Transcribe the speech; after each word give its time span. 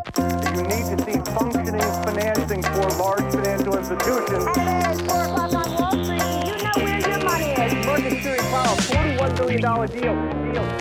You 0.00 0.62
need 0.62 0.86
to 0.90 0.96
see 1.04 1.18
functioning 1.34 1.90
financing 2.04 2.62
for 2.62 2.88
large 3.02 3.34
financial 3.34 3.76
institutions. 3.76 4.44
Hey, 4.56 4.80
it's 4.90 5.00
4 5.00 5.24
o'clock 5.24 5.54
on 5.54 5.74
Wall 5.74 6.04
Street. 6.04 6.22
You 6.48 6.56
know 6.64 6.76
where 6.76 7.00
your 7.08 7.20
money 7.24 7.50
is. 7.52 7.86
Market 7.86 8.22
Fury 8.22 8.38
Powell, 8.50 8.76
$41 8.76 9.38
billion 9.38 9.60
deal. 9.60 10.52
deal. 10.52 10.80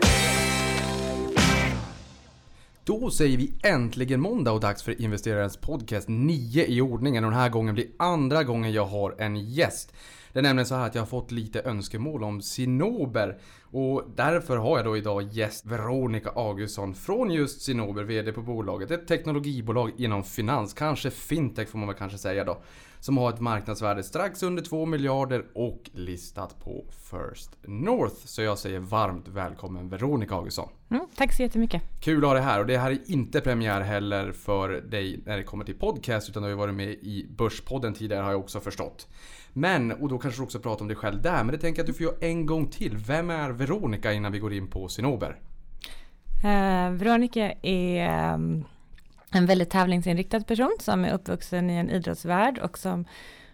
Då 2.84 3.12
säger 3.12 3.38
vi 3.38 3.54
äntligen 3.63 4.21
måndag 4.21 4.52
och 4.52 4.60
dags 4.60 4.84
för 4.84 5.02
investerarens 5.02 5.58
podcast 5.58 6.08
9 6.10 6.66
i 6.66 6.82
ordningen 6.82 7.24
och 7.26 7.32
den 7.32 7.40
här 7.40 7.50
gången 7.50 7.76
blir 7.76 7.88
andra 7.98 8.44
gången 8.44 8.72
jag 8.74 8.86
har 8.86 9.16
en 9.18 9.36
gäst. 9.36 9.94
Det 10.34 10.40
är 10.40 10.44
nämligen 10.44 10.66
så 10.68 10.76
här 10.76 10.86
att 10.86 10.96
jag 10.96 11.02
har 11.02 11.08
fått 11.08 11.32
lite 11.32 11.62
önskemål 11.62 12.24
om 12.24 12.42
Sinober 12.42 13.38
och 13.72 14.04
därför 14.16 14.58
har 14.58 14.78
jag 14.78 14.86
då 14.86 14.98
idag 14.98 15.24
gäst 15.24 15.66
Veronica 15.66 16.30
Augustsson 16.30 16.94
från 16.96 17.32
just 17.32 17.62
Sinober, 17.62 18.04
VD 18.04 18.32
på 18.32 18.42
bolaget. 18.42 18.92
Ett 18.92 19.08
teknologibolag 19.08 19.92
inom 19.98 20.24
finans, 20.24 20.73
kanske 20.73 21.12
fintech 21.12 21.68
får 21.68 21.80
man 21.80 21.88
väl 21.88 21.98
kanske 21.98 22.18
säga 22.18 22.44
då. 22.44 22.58
Som 23.00 23.18
har 23.18 23.30
ett 23.30 23.40
marknadsvärde 23.40 24.04
strax 24.04 24.44
under 24.44 24.63
2 24.63 24.86
miljarder 24.86 25.46
och 25.54 25.90
listat 25.94 26.60
på 26.63 26.86
First 26.90 27.58
North. 27.62 28.16
Så 28.16 28.41
jag 28.41 28.58
säger 28.58 28.80
varmt 28.80 29.27
välkommen 29.27 29.90
Veronica 29.90 30.36
Augustsson. 30.36 30.70
Mm, 30.90 31.08
tack 31.16 31.34
så 31.34 31.44
jättemycket. 31.44 31.82
Kul 31.99 32.24
att 32.24 32.30
ha 32.30 32.34
dig 32.34 32.44
här 32.44 32.60
och 32.60 32.66
det 32.66 32.77
här 32.77 32.91
är 32.91 32.99
inte 33.05 33.41
premiär 33.41 33.82
heller 33.82 34.32
för 34.32 34.70
dig 34.70 35.24
när 35.26 35.38
det 35.38 35.44
kommer 35.44 35.66
till 35.66 35.76
podcast 35.76 36.30
utan 36.30 36.44
du 36.44 36.46
har 36.46 36.52
ju 36.52 36.58
varit 36.58 36.76
med 36.76 36.90
i 36.90 37.27
Börspodden 37.38 37.94
tidigare 37.94 38.24
har 38.24 38.32
jag 38.32 38.40
också 38.40 38.60
förstått. 38.60 39.08
Men, 39.53 39.91
och 39.91 40.09
då 40.09 40.17
kanske 40.17 40.39
du 40.39 40.44
också 40.44 40.59
pratar 40.59 40.81
om 40.81 40.88
dig 40.88 40.98
själv 40.98 41.21
där, 41.21 41.44
men 41.44 41.48
det 41.48 41.57
tänker 41.57 41.80
jag 41.80 41.84
att 41.84 41.88
du 41.88 41.94
får 41.94 42.03
göra 42.03 42.16
en 42.20 42.45
gång 42.45 42.67
till. 42.67 42.98
Vem 42.98 43.30
är 43.30 43.49
Veronica 43.49 44.13
innan 44.13 44.31
vi 44.31 44.40
går 44.40 44.53
in 44.53 44.67
på 44.67 44.88
Sinober? 44.88 45.35
Eh, 46.44 46.91
Veronica 46.91 47.54
är 47.62 48.07
ehm, 48.07 48.66
en 49.31 49.45
väldigt 49.45 49.70
tävlingsinriktad 49.70 50.41
person 50.41 50.77
som 50.80 51.05
är 51.05 51.13
uppvuxen 51.13 51.70
i 51.70 51.73
en 51.73 51.90
idrottsvärld 51.90 52.57
och 52.57 52.77
som 52.77 53.05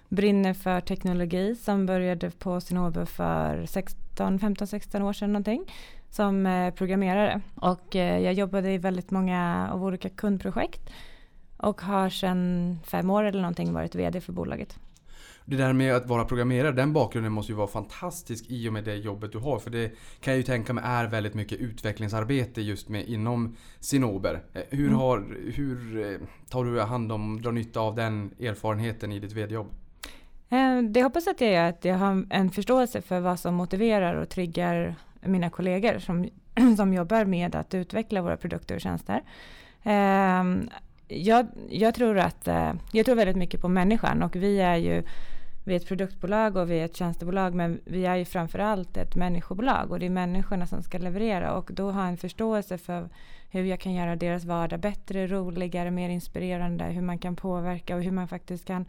brinner 0.10 0.54
för 0.54 0.82
teknologi 0.82 1.56
som 1.56 1.86
började 1.86 2.32
på 2.32 2.62
Sinober 2.62 3.06
för 3.06 3.66
16, 3.66 4.40
15, 4.40 4.68
16 4.68 5.02
år 5.02 5.14
sedan 5.14 5.34
någonting 5.34 5.72
som 6.10 6.46
eh, 6.46 6.74
programmerare. 6.74 7.42
Och 7.56 7.96
eh, 7.96 8.20
jag 8.20 8.34
jobbade 8.34 8.72
i 8.72 8.78
väldigt 8.78 9.12
många 9.12 9.70
av 9.72 9.84
olika 9.84 10.10
kundprojekt 10.10 10.90
och 11.58 11.82
har 11.82 12.10
sedan 12.10 12.80
fem 12.84 13.10
år 13.10 13.24
eller 13.24 13.42
någonting 13.42 13.74
varit 13.74 13.96
VD 13.96 14.22
för 14.22 14.34
bolaget. 14.34 14.80
Det 15.48 15.56
där 15.56 15.74
med 15.74 15.96
att 15.96 16.08
vara 16.08 16.26
programmerare, 16.26 16.72
den 16.72 16.94
bakgrunden 16.94 17.32
måste 17.34 17.52
ju 17.52 17.56
vara 17.56 17.68
fantastisk 17.68 18.46
i 18.48 18.70
och 18.70 18.74
med 18.74 18.84
det 18.84 18.96
jobbet 18.96 19.32
du 19.32 19.38
har. 19.38 19.60
För 19.60 19.70
det 19.72 19.92
kan 20.20 20.34
jag 20.34 20.38
ju 20.38 20.44
tänka 20.44 20.74
mig 20.74 20.84
är 20.88 21.06
väldigt 21.08 21.34
mycket 21.34 21.60
utvecklingsarbete 21.60 22.62
just 22.62 22.90
med 22.90 23.06
inom 23.08 23.56
Sinober. 23.80 24.44
Eh, 24.54 24.62
hur, 24.70 24.88
Mm. 24.88 25.00
har, 25.00 25.24
hur 25.56 26.06
eh, 26.14 26.18
tar 26.50 26.64
du 26.66 26.82
hand 26.82 27.12
om, 27.12 27.42
drar 27.42 27.52
nytta 27.52 27.80
av 27.80 27.96
den 27.96 28.32
erfarenheten 28.40 29.12
i 29.12 29.20
ditt 29.20 29.34
VD-jobb? 29.34 29.68
Eh, 30.50 30.82
Det 30.90 31.04
hoppas 31.04 31.28
att 31.28 31.42
jag 31.42 31.52
gör, 31.52 31.70
att 31.70 31.86
jag 31.86 31.96
har 31.96 32.26
en 32.30 32.50
förståelse 32.50 33.02
för 33.02 33.20
vad 33.20 33.40
som 33.40 33.56
motiverar 33.56 34.16
och 34.16 34.30
triggar 34.30 34.96
mina 35.22 35.50
kollegor 35.50 36.00
som, 36.00 36.30
som 36.78 36.94
jobbar 36.94 37.26
med 37.26 37.56
att 37.56 37.74
utveckla 37.74 38.22
våra 38.22 38.38
produkter 38.38 38.76
och 38.76 38.82
tjänster. 38.82 39.22
Jag, 41.08 41.48
jag, 41.70 41.96
tror 41.96 42.18
att, 42.18 42.48
jag 42.92 43.06
tror 43.06 43.16
väldigt 43.16 43.36
mycket 43.36 43.62
på 43.62 43.68
människan 43.68 44.24
och 44.24 44.36
vi 44.36 44.60
är 44.60 44.76
ju 44.76 45.04
vi 45.66 45.74
är 45.74 45.78
ett 45.80 45.88
produktbolag 45.88 46.58
och 46.58 46.72
vi 46.72 46.80
är 46.80 46.86
ett 46.86 46.96
tjänstebolag 46.96 47.54
men 47.54 47.80
vi 47.86 48.06
är 48.06 48.16
ju 48.16 48.26
framförallt 48.26 48.98
ett 48.98 49.16
människobolag 49.16 49.92
och 49.92 50.00
det 50.00 50.06
är 50.06 50.10
människorna 50.10 50.68
som 50.68 50.84
ska 50.84 50.98
leverera 50.98 51.54
och 51.54 51.70
då 51.74 51.92
ha 51.92 52.06
en 52.08 52.18
förståelse 52.18 52.78
för 52.78 53.10
hur 53.52 53.64
jag 53.64 53.80
kan 53.80 53.94
göra 53.94 54.16
deras 54.16 54.46
vardag 54.46 54.80
bättre, 54.80 55.28
roligare, 55.28 55.92
mer 55.92 56.10
inspirerande, 56.10 56.84
hur 56.84 57.02
man 57.02 57.18
kan 57.20 57.36
påverka 57.36 57.96
och 57.96 58.04
hur 58.04 58.12
man 58.12 58.28
faktiskt 58.28 58.66
kan 58.66 58.86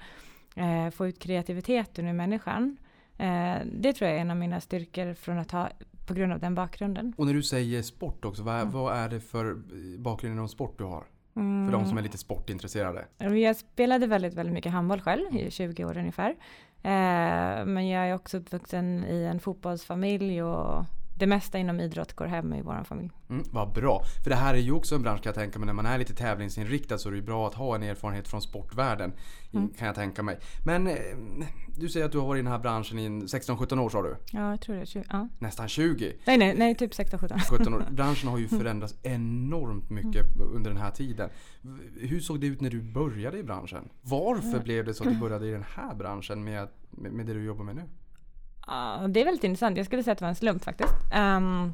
eh, 0.56 0.90
få 0.90 1.06
ut 1.06 1.18
kreativiteten 1.18 2.08
ur 2.08 2.12
människan. 2.12 2.76
Eh, 3.18 3.54
det 3.72 3.92
tror 3.92 4.08
jag 4.10 4.16
är 4.16 4.20
en 4.20 4.30
av 4.30 4.36
mina 4.36 4.60
styrkor 4.60 5.14
från 5.14 5.38
att 5.38 5.50
ha 5.50 5.68
på 6.06 6.14
grund 6.14 6.32
av 6.32 6.40
den 6.40 6.54
bakgrunden. 6.54 7.12
Och 7.16 7.26
när 7.26 7.34
du 7.34 7.42
säger 7.42 7.82
sport 7.82 8.24
också, 8.24 8.42
vad, 8.42 8.54
Mm. 8.60 8.70
vad 8.70 8.96
är 8.96 9.08
det 9.08 9.20
för 9.20 9.56
bakgrund 9.98 10.34
inom 10.34 10.48
sport 10.48 10.78
du 10.78 10.84
har? 10.84 11.04
För 11.34 11.72
de 11.72 11.86
som 11.86 11.98
är 11.98 12.02
lite 12.02 12.18
sportintresserade. 12.18 13.04
Mm. 13.18 13.38
Jag 13.38 13.56
spelade 13.56 14.06
väldigt, 14.06 14.34
väldigt 14.34 14.54
mycket 14.54 14.72
handboll 14.72 15.00
själv 15.00 15.36
i 15.36 15.50
20 15.50 15.84
år 15.84 15.98
ungefär. 15.98 16.34
Eh, 16.82 17.64
men 17.64 17.88
jag 17.88 18.08
är 18.08 18.14
också 18.14 18.36
uppvuxen 18.36 19.04
i 19.04 19.24
en 19.24 19.40
fotbollsfamilj 19.40 20.42
och 20.42 20.84
det 21.18 21.26
mesta 21.26 21.58
inom 21.58 21.80
idrott 21.80 22.12
går 22.12 22.26
hem 22.26 22.52
i 22.52 22.62
vår 22.62 22.84
familj. 22.84 23.10
Mm, 23.30 23.44
vad 23.50 23.72
bra. 23.72 24.02
För 24.22 24.30
det 24.30 24.36
här 24.36 24.54
är 24.54 24.58
ju 24.58 24.72
också 24.72 24.94
en 24.94 25.02
bransch 25.02 25.22
kan 25.22 25.30
jag 25.30 25.34
tänka 25.34 25.58
mig. 25.58 25.66
När 25.66 25.72
man 25.72 25.86
är 25.86 25.98
lite 25.98 26.14
tävlingsinriktad 26.14 26.98
så 26.98 27.08
är 27.08 27.10
det 27.10 27.16
ju 27.16 27.24
bra 27.24 27.46
att 27.46 27.54
ha 27.54 27.74
en 27.74 27.82
erfarenhet 27.82 28.28
från 28.28 28.42
sportvärlden. 28.42 29.12
Mm. 29.52 29.68
Kan 29.68 29.86
jag 29.86 29.94
tänka 29.94 30.22
mig. 30.22 30.38
Men 30.64 30.86
eh, 30.86 30.94
du 31.76 31.88
säger 31.88 32.06
att 32.06 32.12
du 32.12 32.18
har 32.18 32.26
varit 32.26 32.40
i 32.40 32.42
den 32.42 32.52
här 32.52 32.58
branschen 32.58 32.98
i 32.98 33.04
en 33.04 33.22
16-17 33.22 33.78
år 33.78 33.88
sa 33.88 34.02
du? 34.02 34.16
Ja, 34.32 34.50
jag 34.50 34.60
tror 34.60 34.76
det. 34.76 34.86
20, 34.86 35.04
ja. 35.10 35.28
Nästan 35.38 35.68
20. 35.68 36.12
Nej, 36.24 36.38
nej, 36.38 36.54
nej, 36.56 36.74
typ 36.74 36.92
16-17. 36.92 37.38
17 37.38 37.74
år. 37.74 37.86
Branschen 37.90 38.28
har 38.28 38.38
ju 38.38 38.48
förändrats 38.48 38.94
enormt 39.02 39.90
mycket 39.90 40.26
under 40.54 40.70
den 40.70 40.80
här 40.80 40.90
tiden. 40.90 41.30
Hur 42.00 42.20
såg 42.20 42.40
det 42.40 42.46
ut 42.46 42.60
när 42.60 42.70
du 42.70 42.82
började 42.82 43.38
i 43.38 43.42
branschen? 43.42 43.88
Varför 44.02 44.60
blev 44.60 44.84
det 44.84 44.94
så 44.94 45.04
att 45.04 45.10
du 45.14 45.20
började 45.20 45.46
i 45.46 45.50
den 45.50 45.64
här 45.74 45.94
branschen 45.94 46.44
med, 46.44 46.68
med 46.90 47.26
det 47.26 47.34
du 47.34 47.44
jobbar 47.44 47.64
med 47.64 47.76
nu? 47.76 47.82
Uh, 48.68 49.08
det 49.08 49.20
är 49.20 49.24
väldigt 49.24 49.44
intressant. 49.44 49.76
Jag 49.76 49.86
skulle 49.86 50.02
säga 50.02 50.12
att 50.12 50.18
det 50.18 50.24
var 50.24 50.28
en 50.28 50.34
slump 50.34 50.64
faktiskt. 50.64 50.94
Um, 51.14 51.72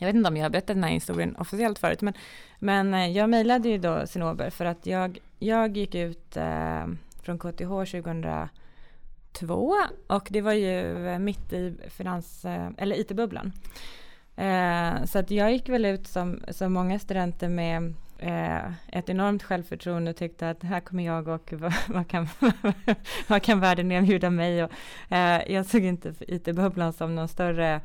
jag 0.00 0.06
vet 0.06 0.16
inte 0.16 0.28
om 0.28 0.36
jag 0.36 0.44
har 0.44 0.50
berättat 0.50 0.76
den 0.76 0.84
här 0.84 0.90
historien 0.90 1.36
officiellt 1.36 1.78
förut, 1.78 2.02
men, 2.02 2.14
men 2.58 2.94
eh, 2.94 3.10
jag 3.10 3.30
mejlade 3.30 3.68
ju 3.68 3.78
då 3.78 4.06
Sinober 4.06 4.50
för 4.50 4.64
att 4.64 4.86
jag, 4.86 5.18
jag 5.38 5.76
gick 5.76 5.94
ut 5.94 6.36
eh, 6.36 6.86
från 7.22 7.38
KTH 7.38 7.68
2002 7.68 9.76
och 10.06 10.28
det 10.30 10.40
var 10.40 10.52
ju 10.52 11.08
eh, 11.08 11.18
mitt 11.18 11.52
i 11.52 11.76
finans, 11.88 12.44
eh, 12.44 12.68
eller 12.78 13.00
IT-bubblan. 13.00 13.52
Eh, 14.36 15.04
så 15.04 15.18
att 15.18 15.30
jag 15.30 15.52
gick 15.52 15.68
väl 15.68 15.84
ut 15.84 16.06
som, 16.06 16.42
som 16.48 16.72
många 16.72 16.98
studenter 16.98 17.48
med 17.48 17.94
eh, 18.20 18.72
ett 18.88 19.08
enormt 19.08 19.42
självförtroende 19.42 20.10
och 20.10 20.16
tyckte 20.16 20.50
att 20.50 20.62
här 20.62 20.80
kommer 20.80 21.04
jag 21.04 21.28
och 21.28 21.52
vad, 21.56 21.72
vad, 21.88 22.08
kan, 22.08 22.28
vad 23.28 23.42
kan 23.42 23.60
världen 23.60 23.92
erbjuda 23.92 24.30
mig? 24.30 24.64
Och, 24.64 24.70
eh, 25.08 25.52
jag 25.52 25.66
såg 25.66 25.84
inte 25.84 26.14
IT-bubblan 26.20 26.92
som 26.92 27.14
någon 27.14 27.28
större 27.28 27.80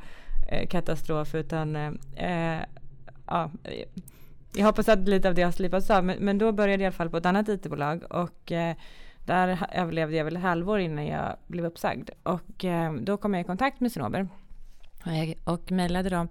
eh, 0.48 0.68
katastrof 0.68 1.34
utan 1.34 1.76
eh, 1.76 1.92
eh, 2.16 2.62
ja, 3.26 3.50
jag 4.54 4.66
hoppas 4.66 4.88
att 4.88 5.08
lite 5.08 5.28
av 5.28 5.34
det 5.34 5.42
har 5.42 5.52
slipats 5.52 5.90
av 5.90 6.04
men, 6.04 6.18
men 6.18 6.38
då 6.38 6.52
började 6.52 6.72
jag 6.72 6.80
i 6.80 6.86
alla 6.86 6.92
fall 6.92 7.10
på 7.10 7.16
ett 7.16 7.26
annat 7.26 7.48
IT-bolag 7.48 8.02
och 8.10 8.52
eh, 8.52 8.76
där 9.24 9.66
överlevde 9.72 10.16
jag 10.16 10.24
väl 10.24 10.36
ett 10.36 10.42
halvår 10.42 10.80
innan 10.80 11.06
jag 11.06 11.36
blev 11.46 11.64
uppsagd. 11.64 12.10
Och 12.22 12.64
eh, 12.64 12.92
då 12.92 13.16
kom 13.16 13.34
jag 13.34 13.40
i 13.40 13.44
kontakt 13.44 13.80
med 13.80 13.92
Sinober 13.92 14.28
och, 15.04 15.52
och 15.52 15.70
mejlade 15.70 16.08
dem 16.08 16.28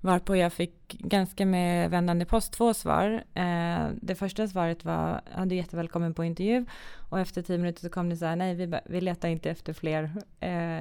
varpå 0.00 0.36
jag 0.36 0.52
fick 0.52 0.98
ganska 0.98 1.46
med 1.46 1.90
vändande 1.90 2.24
post 2.24 2.52
två 2.52 2.74
svar. 2.74 3.24
Eh, 3.34 3.88
det 4.02 4.14
första 4.14 4.48
svaret 4.48 4.84
var, 4.84 5.20
ja, 5.36 5.44
du 5.44 5.54
är 5.54 5.58
jättevälkommen 5.58 6.14
på 6.14 6.24
intervju 6.24 6.64
och 7.10 7.20
efter 7.20 7.42
tio 7.42 7.58
minuter 7.58 7.80
så 7.80 7.90
kom 7.90 8.08
det 8.08 8.16
så 8.16 8.26
här, 8.26 8.36
nej 8.36 8.54
vi, 8.54 8.78
vi 8.86 9.00
letar 9.00 9.28
inte 9.28 9.50
efter 9.50 9.72
fler. 9.72 10.10
Eh, 10.40 10.80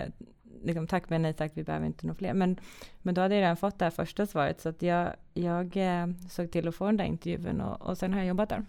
liksom, 0.64 0.88
tack 0.88 1.10
men 1.10 1.22
nej 1.22 1.34
tack, 1.34 1.52
vi 1.56 1.64
behöver 1.64 1.86
inte 1.86 2.06
några 2.08 2.18
fler. 2.18 2.34
Men, 2.34 2.60
men 3.02 3.16
då 3.16 3.22
hade 3.22 3.36
jag 3.36 3.42
redan 3.42 3.58
fått 3.58 3.80
det 3.80 3.86
här 3.86 3.92
första 3.92 4.26
svaret 4.26 4.62
så 4.62 4.70
att 4.70 4.82
jag, 4.82 5.10
jag 5.34 5.78
eh, 5.78 6.08
såg 6.30 6.52
till 6.52 6.68
att 6.68 6.76
få 6.76 6.86
den 6.86 6.98
där 6.98 7.06
intervjun 7.06 7.62
och, 7.62 7.82
och 7.82 7.98
sen 7.98 8.14
har 8.14 8.20
jag 8.20 8.28
jobbat 8.28 8.50
där. 8.50 8.66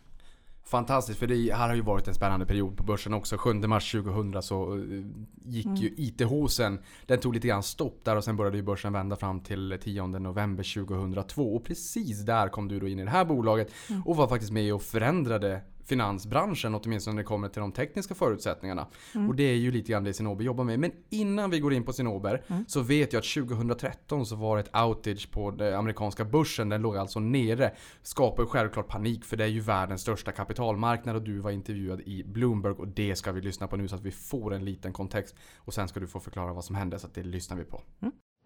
Fantastiskt, 0.64 1.18
för 1.18 1.26
det 1.26 1.54
här 1.54 1.68
har 1.68 1.74
ju 1.74 1.80
varit 1.82 2.08
en 2.08 2.14
spännande 2.14 2.46
period 2.46 2.76
på 2.76 2.84
börsen 2.84 3.14
också. 3.14 3.36
7 3.38 3.52
mars 3.54 3.92
2000 3.92 4.42
så 4.42 4.74
eh, 4.74 4.80
gick 5.44 5.66
Mm. 5.66 5.76
ju 5.76 5.94
IT-håsen, 5.96 6.78
den 7.06 7.20
tog 7.20 7.34
lite 7.34 7.48
grann 7.48 7.62
stopp 7.62 8.00
där 8.04 8.16
och 8.16 8.24
sen 8.24 8.36
började 8.36 8.56
ju 8.56 8.62
börsen 8.62 8.92
vända 8.92 9.16
fram 9.16 9.40
till 9.40 9.78
10 9.82 10.06
november 10.06 10.74
2002. 10.84 11.54
Och 11.56 11.64
precis 11.64 12.20
där 12.24 12.48
kom 12.48 12.68
du 12.68 12.80
då 12.80 12.88
in 12.88 12.98
i 12.98 13.04
det 13.04 13.10
här 13.10 13.24
bolaget 13.24 13.70
Mm. 13.90 14.02
och 14.02 14.16
var 14.16 14.28
faktiskt 14.28 14.52
med 14.52 14.74
och 14.74 14.82
förändrade 14.82 15.60
finansbranschen, 15.84 16.74
åtminstone 16.74 17.14
när 17.14 17.22
det 17.22 17.26
kommer 17.26 17.48
till 17.48 17.60
de 17.60 17.72
tekniska 17.72 18.14
förutsättningarna. 18.14 18.86
Mm. 19.14 19.28
Och 19.28 19.34
det 19.34 19.42
är 19.42 19.54
ju 19.54 19.72
lite 19.72 19.92
grann 19.92 20.04
det 20.04 20.12
Sinober 20.14 20.44
jobbar 20.44 20.64
med. 20.64 20.80
Men 20.80 20.92
innan 21.10 21.50
vi 21.50 21.60
går 21.60 21.72
in 21.72 21.84
på 21.84 21.92
Sinober 21.92 22.42
Mm. 22.48 22.64
så 22.68 22.80
vet 22.80 23.12
jag 23.12 23.20
att 23.20 23.26
2013 23.26 24.26
så 24.26 24.36
var 24.36 24.56
det 24.56 24.62
ett 24.62 24.76
outage 24.76 25.30
på 25.30 25.50
den 25.50 25.74
amerikanska 25.74 26.24
börsen. 26.24 26.68
Den 26.68 26.82
låg 26.82 26.96
alltså 26.96 27.20
nere. 27.20 27.74
Skapar 28.02 28.42
ju 28.42 28.46
självklart 28.48 28.88
panik 28.88 29.24
för 29.24 29.36
det 29.36 29.44
är 29.44 29.48
ju 29.48 29.60
världens 29.60 30.00
största 30.00 30.32
kapitalmarknad 30.32 31.16
och 31.16 31.22
du 31.22 31.38
var 31.38 31.50
intervjuad 31.50 32.00
i 32.00 32.24
Bloomberg 32.24 32.72
och 32.72 32.88
det 32.88 33.16
ska 33.16 33.32
vi 33.32 33.40
lyssna 33.40 33.66
på 33.66 33.76
nu 33.76 33.88
så 33.88 33.94
att 33.96 34.02
vi 34.02 34.10
får 34.10 34.54
en 34.54 34.64
liten 34.64 34.92
kontext. 34.92 35.36
Och 35.56 35.74
sen 35.74 35.88
ska 35.88 36.00
du 36.00 36.06
få 36.06 36.20
förklara 36.20 36.52
vad 36.52 36.64
som 36.64 36.76
hände 36.76 36.98
så 36.98 37.06
att 37.06 37.14
det 37.14 37.22
lyssnar 37.22 37.56
vi 37.56 37.64
på. 37.64 37.82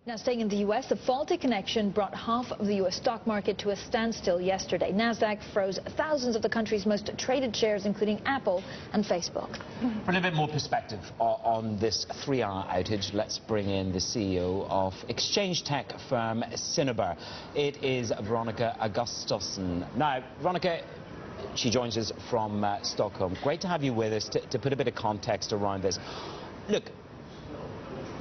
Now, 0.06 0.16
staying 0.16 0.42
in 0.42 0.50
the 0.50 0.56
U.S., 0.56 0.90
the 0.90 0.96
faulty 0.96 1.38
connection 1.38 1.88
brought 1.88 2.14
half 2.14 2.52
of 2.52 2.66
the 2.66 2.74
U.S. 2.74 2.94
stock 2.96 3.26
market 3.26 3.56
to 3.60 3.70
a 3.70 3.76
standstill 3.76 4.38
yesterday. 4.38 4.92
NASDAQ 4.92 5.42
froze 5.54 5.78
thousands 5.96 6.36
of 6.36 6.42
the 6.42 6.48
country's 6.50 6.84
most 6.84 7.10
traded 7.16 7.56
shares, 7.56 7.86
including 7.86 8.20
Apple 8.26 8.62
and 8.92 9.02
Facebook. 9.02 9.56
For 10.04 10.10
a 10.10 10.12
little 10.12 10.20
bit 10.20 10.34
more 10.34 10.46
perspective 10.46 11.00
on 11.18 11.78
this 11.78 12.04
three-hour 12.22 12.66
outage, 12.68 13.14
let's 13.14 13.38
bring 13.38 13.70
in 13.70 13.92
the 13.92 13.98
CEO 13.98 14.68
of 14.68 14.92
exchange 15.08 15.64
tech 15.64 15.98
firm 16.10 16.44
Cinnabar. 16.54 17.16
It 17.54 17.82
is 17.82 18.12
Veronica 18.24 18.76
Augustusson. 18.80 19.86
Now, 19.96 20.22
Veronica, 20.42 20.82
She 21.54 21.70
joins 21.70 21.96
us 21.96 22.12
from 22.28 22.62
uh, 22.62 22.82
Stockholm. 22.82 23.38
Great 23.42 23.62
to 23.62 23.68
have 23.68 23.82
you 23.82 23.94
with 23.94 24.12
us 24.12 24.28
to, 24.28 24.40
to 24.48 24.58
put 24.58 24.74
a 24.74 24.76
bit 24.76 24.86
of 24.86 24.94
context 24.94 25.54
around 25.54 25.82
this. 25.82 25.98
Look, 26.68 26.84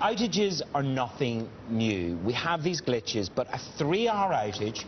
outages 0.03 0.61
are 0.73 0.83
nothing 0.83 1.49
new. 1.69 2.17
We 2.25 2.33
have 2.33 2.61
these 2.61 2.81
glitches, 2.81 3.29
but 3.33 3.47
a 3.53 3.59
three-hour 3.77 4.31
outage 4.33 4.83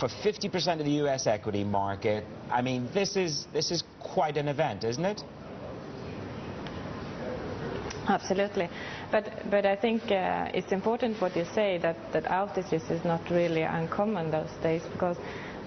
for 0.00 0.08
50% 0.08 0.80
of 0.80 0.84
the 0.84 1.06
US 1.06 1.26
equity 1.26 1.62
market, 1.62 2.24
I 2.50 2.60
mean, 2.62 2.88
this 2.92 3.16
is, 3.16 3.46
this 3.52 3.70
is 3.70 3.84
quite 4.00 4.36
an 4.36 4.48
event, 4.48 4.82
isn't 4.84 5.04
it? 5.04 5.22
Absolutely. 8.08 8.68
But, 9.10 9.50
but 9.50 9.66
I 9.66 9.76
think 9.76 10.02
uh, 10.10 10.50
it's 10.54 10.72
important 10.72 11.20
what 11.20 11.36
you 11.36 11.44
say 11.54 11.78
that, 11.78 12.12
that 12.12 12.24
outages 12.24 12.90
is 12.90 13.04
not 13.04 13.20
really 13.30 13.62
uncommon 13.62 14.30
those 14.30 14.50
days 14.62 14.82
because 14.92 15.16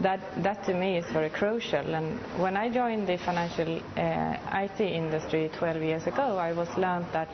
that, 0.02 0.19
that 0.44 0.63
to 0.66 0.74
me 0.74 0.98
is 0.98 1.06
very 1.12 1.30
crucial. 1.30 1.95
And 1.95 2.19
when 2.40 2.56
I 2.56 2.69
joined 2.69 3.07
the 3.07 3.18
financial 3.18 3.81
uh, 3.98 4.63
IT 4.63 4.80
industry 4.81 5.50
12 5.57 5.81
years 5.81 6.07
ago, 6.07 6.38
I 6.38 6.54
was 6.54 6.69
learned 6.78 7.07
that 7.12 7.30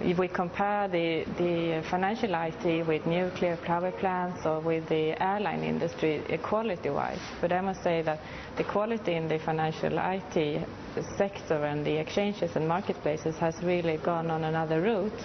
if 0.00 0.18
we 0.18 0.28
compare 0.28 0.88
the, 0.88 1.24
the 1.38 1.82
financial 1.90 2.30
IT 2.34 2.86
with 2.86 3.06
nuclear 3.06 3.56
power 3.58 3.90
plants 3.92 4.44
or 4.44 4.60
with 4.60 4.88
the 4.88 5.20
airline 5.22 5.62
industry 5.62 6.22
quality-wise, 6.42 7.20
but 7.40 7.52
I 7.52 7.60
must 7.60 7.82
say 7.82 8.02
that 8.02 8.18
the 8.56 8.64
quality 8.64 9.14
in 9.14 9.28
the 9.28 9.38
financial 9.38 9.96
IT 9.98 10.66
sector 11.16 11.64
and 11.64 11.84
the 11.86 11.96
exchanges 11.98 12.56
and 12.56 12.66
marketplaces 12.66 13.36
has 13.38 13.54
really 13.62 13.96
gone 13.98 14.30
on 14.30 14.44
another 14.44 14.80
route. 14.80 15.20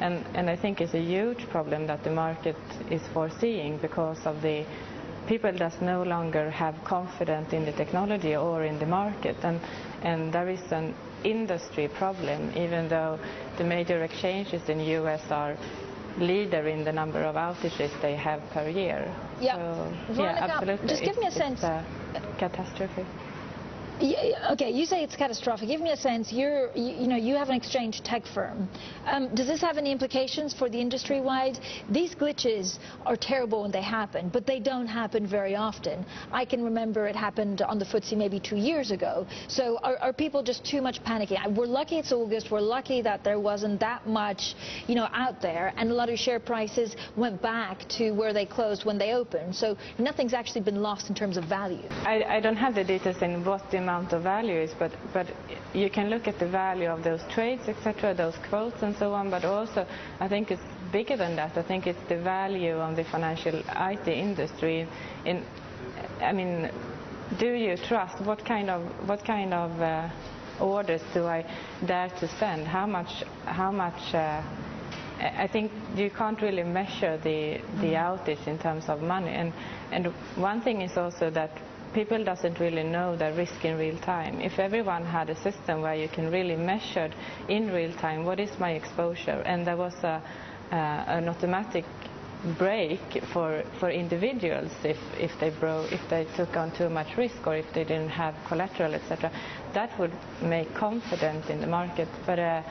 And, 0.00 0.24
and 0.34 0.48
I 0.50 0.56
think 0.56 0.80
it's 0.80 0.94
a 0.94 1.00
huge 1.02 1.48
problem 1.48 1.86
that 1.86 2.04
the 2.04 2.10
market 2.10 2.56
is 2.90 3.02
foreseeing 3.12 3.78
because 3.78 4.24
of 4.26 4.42
the 4.42 4.64
people 5.26 5.52
just 5.52 5.82
no 5.82 6.02
longer 6.02 6.50
have 6.50 6.74
confidence 6.84 7.52
in 7.52 7.64
the 7.64 7.72
technology 7.72 8.34
or 8.34 8.64
in 8.64 8.78
the 8.78 8.86
market. 8.86 9.36
And, 9.42 9.60
and 10.02 10.32
there 10.32 10.48
is 10.48 10.60
an 10.72 10.94
industry 11.24 11.88
problem, 11.88 12.50
even 12.56 12.88
though 12.88 13.18
the 13.58 13.64
major 13.64 14.02
exchanges 14.04 14.68
in 14.68 14.78
the 14.78 14.96
US 15.02 15.22
are 15.30 15.56
leader 16.18 16.66
in 16.68 16.84
the 16.84 16.92
number 16.92 17.22
of 17.22 17.36
outages 17.36 17.90
they 18.02 18.16
have 18.16 18.40
per 18.50 18.68
year. 18.68 19.12
Yeah. 19.40 19.54
So, 19.54 20.22
yeah, 20.22 20.46
absolutely. 20.50 20.88
just 20.88 21.02
give 21.04 21.16
me 21.16 21.24
a 21.24 21.28
It's- 21.28 21.34
sense. 21.38 21.62
A 21.62 21.84
catastrophe. 22.38 23.04
Okay, 24.00 24.70
you 24.70 24.86
say 24.86 25.02
it's 25.02 25.16
catastrophic. 25.16 25.68
Give 25.68 25.80
me 25.80 25.90
a 25.90 25.96
sense. 25.96 26.32
You're, 26.32 26.70
you, 26.76 27.02
you 27.02 27.06
know, 27.08 27.16
you 27.16 27.34
have 27.34 27.48
an 27.48 27.56
exchange 27.56 28.00
tech 28.02 28.22
firm. 28.26 28.68
Um, 29.06 29.34
does 29.34 29.48
this 29.48 29.60
have 29.60 29.76
any 29.76 29.90
implications 29.90 30.54
for 30.54 30.68
the 30.70 30.80
industry 30.80 31.20
wide? 31.20 31.58
These 31.90 32.14
glitches 32.14 32.78
are 33.04 33.16
terrible 33.16 33.62
when 33.62 33.72
they 33.72 33.82
happen, 33.82 34.28
but 34.28 34.46
they 34.46 34.60
don't 34.60 34.86
happen 34.86 35.26
very 35.26 35.56
often. 35.56 36.06
I 36.30 36.44
can 36.44 36.62
remember 36.62 37.08
it 37.08 37.16
happened 37.16 37.60
on 37.62 37.80
the 37.80 37.84
FTSE 37.84 38.16
maybe 38.16 38.38
two 38.38 38.56
years 38.56 38.92
ago. 38.92 39.26
So 39.48 39.78
are, 39.82 39.96
are 39.98 40.12
people 40.12 40.44
just 40.44 40.64
too 40.64 40.80
much 40.80 41.02
panicking? 41.02 41.56
We're 41.56 41.66
lucky 41.66 41.98
it's 41.98 42.12
August. 42.12 42.52
We're 42.52 42.60
lucky 42.60 43.02
that 43.02 43.24
there 43.24 43.40
wasn't 43.40 43.80
that 43.80 44.06
much, 44.06 44.54
you 44.86 44.94
know, 44.94 45.08
out 45.12 45.42
there, 45.42 45.72
and 45.76 45.90
a 45.90 45.94
lot 45.94 46.08
of 46.08 46.18
share 46.18 46.38
prices 46.38 46.94
went 47.16 47.42
back 47.42 47.88
to 47.98 48.12
where 48.12 48.32
they 48.32 48.46
closed 48.46 48.84
when 48.84 48.96
they 48.98 49.12
opened. 49.12 49.56
So 49.56 49.76
nothing's 49.98 50.34
actually 50.34 50.60
been 50.60 50.82
lost 50.82 51.08
in 51.08 51.16
terms 51.16 51.36
of 51.36 51.44
value. 51.44 51.88
I, 52.04 52.22
I 52.36 52.40
don't 52.40 52.56
have 52.56 52.76
the 52.76 52.84
details 52.84 53.22
in 53.22 53.44
what 53.44 53.62
amount 53.88 54.12
of 54.12 54.22
value 54.22 54.60
is, 54.60 54.72
but, 54.78 54.92
but 55.14 55.26
you 55.72 55.88
can 55.88 56.10
look 56.10 56.28
at 56.28 56.38
the 56.38 56.46
value 56.46 56.88
of 56.88 57.02
those 57.02 57.22
trades, 57.34 57.62
etc., 57.68 58.14
those 58.14 58.36
quotes 58.48 58.82
and 58.82 58.94
so 58.96 59.14
on, 59.14 59.30
but 59.30 59.44
also 59.44 59.86
I 60.20 60.28
think 60.28 60.50
it's 60.50 60.62
bigger 60.92 61.16
than 61.16 61.36
that. 61.36 61.56
I 61.56 61.62
think 61.62 61.86
it's 61.86 62.08
the 62.08 62.18
value 62.18 62.76
of 62.76 62.96
the 62.96 63.04
financial 63.04 63.62
IT 63.90 64.06
industry. 64.08 64.86
In, 65.24 65.42
I 66.20 66.32
mean, 66.32 66.70
do 67.38 67.46
you 67.46 67.76
trust? 67.76 68.20
What 68.24 68.44
kind 68.44 68.68
of, 68.68 68.82
what 69.08 69.24
kind 69.24 69.54
of 69.54 69.70
uh, 69.80 70.08
orders 70.60 71.02
do 71.14 71.24
I 71.24 71.44
dare 71.86 72.10
to 72.20 72.28
send? 72.38 72.66
How 72.66 72.86
much, 72.86 73.24
how 73.46 73.72
much 73.72 74.14
uh, 74.14 74.42
I 75.20 75.44
I 75.44 75.48
think 75.48 75.72
you 75.96 76.10
can't 76.10 76.40
really 76.40 76.62
measure 76.62 77.16
the, 77.18 77.58
the 77.80 77.92
outage 78.06 78.46
in 78.46 78.58
terms 78.58 78.84
of 78.88 79.02
money. 79.02 79.32
And, 79.32 79.52
and 79.90 80.06
one 80.36 80.60
thing 80.60 80.82
is 80.82 80.96
also 80.96 81.30
that 81.30 81.50
people 81.94 82.24
doesn't 82.24 82.58
really 82.60 82.82
know 82.82 83.16
the 83.16 83.32
risk 83.32 83.64
in 83.64 83.78
real 83.78 83.98
time. 83.98 84.40
If 84.40 84.58
everyone 84.58 85.04
had 85.04 85.30
a 85.30 85.36
system 85.36 85.82
where 85.82 85.94
you 85.94 86.08
can 86.08 86.30
really 86.30 86.56
measure 86.56 87.10
in 87.48 87.72
real 87.72 87.92
time 87.94 88.24
what 88.24 88.40
is 88.40 88.58
my 88.58 88.72
exposure, 88.72 89.42
and 89.46 89.66
there 89.66 89.76
was 89.76 89.94
a, 90.04 90.22
uh, 90.70 90.74
an 90.74 91.28
automatic 91.28 91.84
break 92.58 93.00
for, 93.32 93.62
for 93.80 93.90
individuals 93.90 94.70
if, 94.84 94.98
if 95.18 95.38
they 95.40 95.50
broke, 95.50 95.90
if 95.92 96.00
they 96.08 96.26
took 96.36 96.56
on 96.56 96.70
too 96.70 96.88
much 96.88 97.16
risk 97.16 97.46
or 97.46 97.56
if 97.56 97.66
they 97.72 97.84
didn't 97.84 98.10
have 98.10 98.34
collateral, 98.46 98.94
etc. 98.94 99.30
That 99.74 99.98
would 99.98 100.12
make 100.42 100.72
confidence 100.74 101.48
in 101.48 101.60
the 101.60 101.66
market. 101.66 102.08
But 102.26 102.38
uh, 102.38 102.62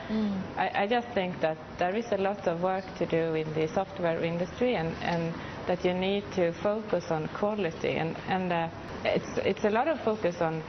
I, 0.56 0.70
I 0.74 0.86
just 0.86 1.08
think 1.08 1.40
that 1.40 1.58
there 1.78 1.94
is 1.94 2.06
a 2.12 2.18
lot 2.18 2.46
of 2.46 2.62
work 2.62 2.84
to 2.98 3.06
do 3.06 3.34
in 3.34 3.52
the 3.54 3.68
software 3.68 4.22
industry 4.24 4.76
and, 4.76 4.94
and 5.02 5.34
that 5.66 5.84
you 5.84 5.94
need 5.94 6.24
to 6.34 6.52
focus 6.62 7.10
on 7.10 7.28
quality 7.28 7.96
and, 7.96 8.16
and 8.28 8.52
uh, 8.52 8.68
it's, 9.04 9.38
it's 9.44 9.64
a 9.64 9.70
lot 9.70 9.86
of 9.88 10.00
focus 10.00 10.40
on 10.40 10.62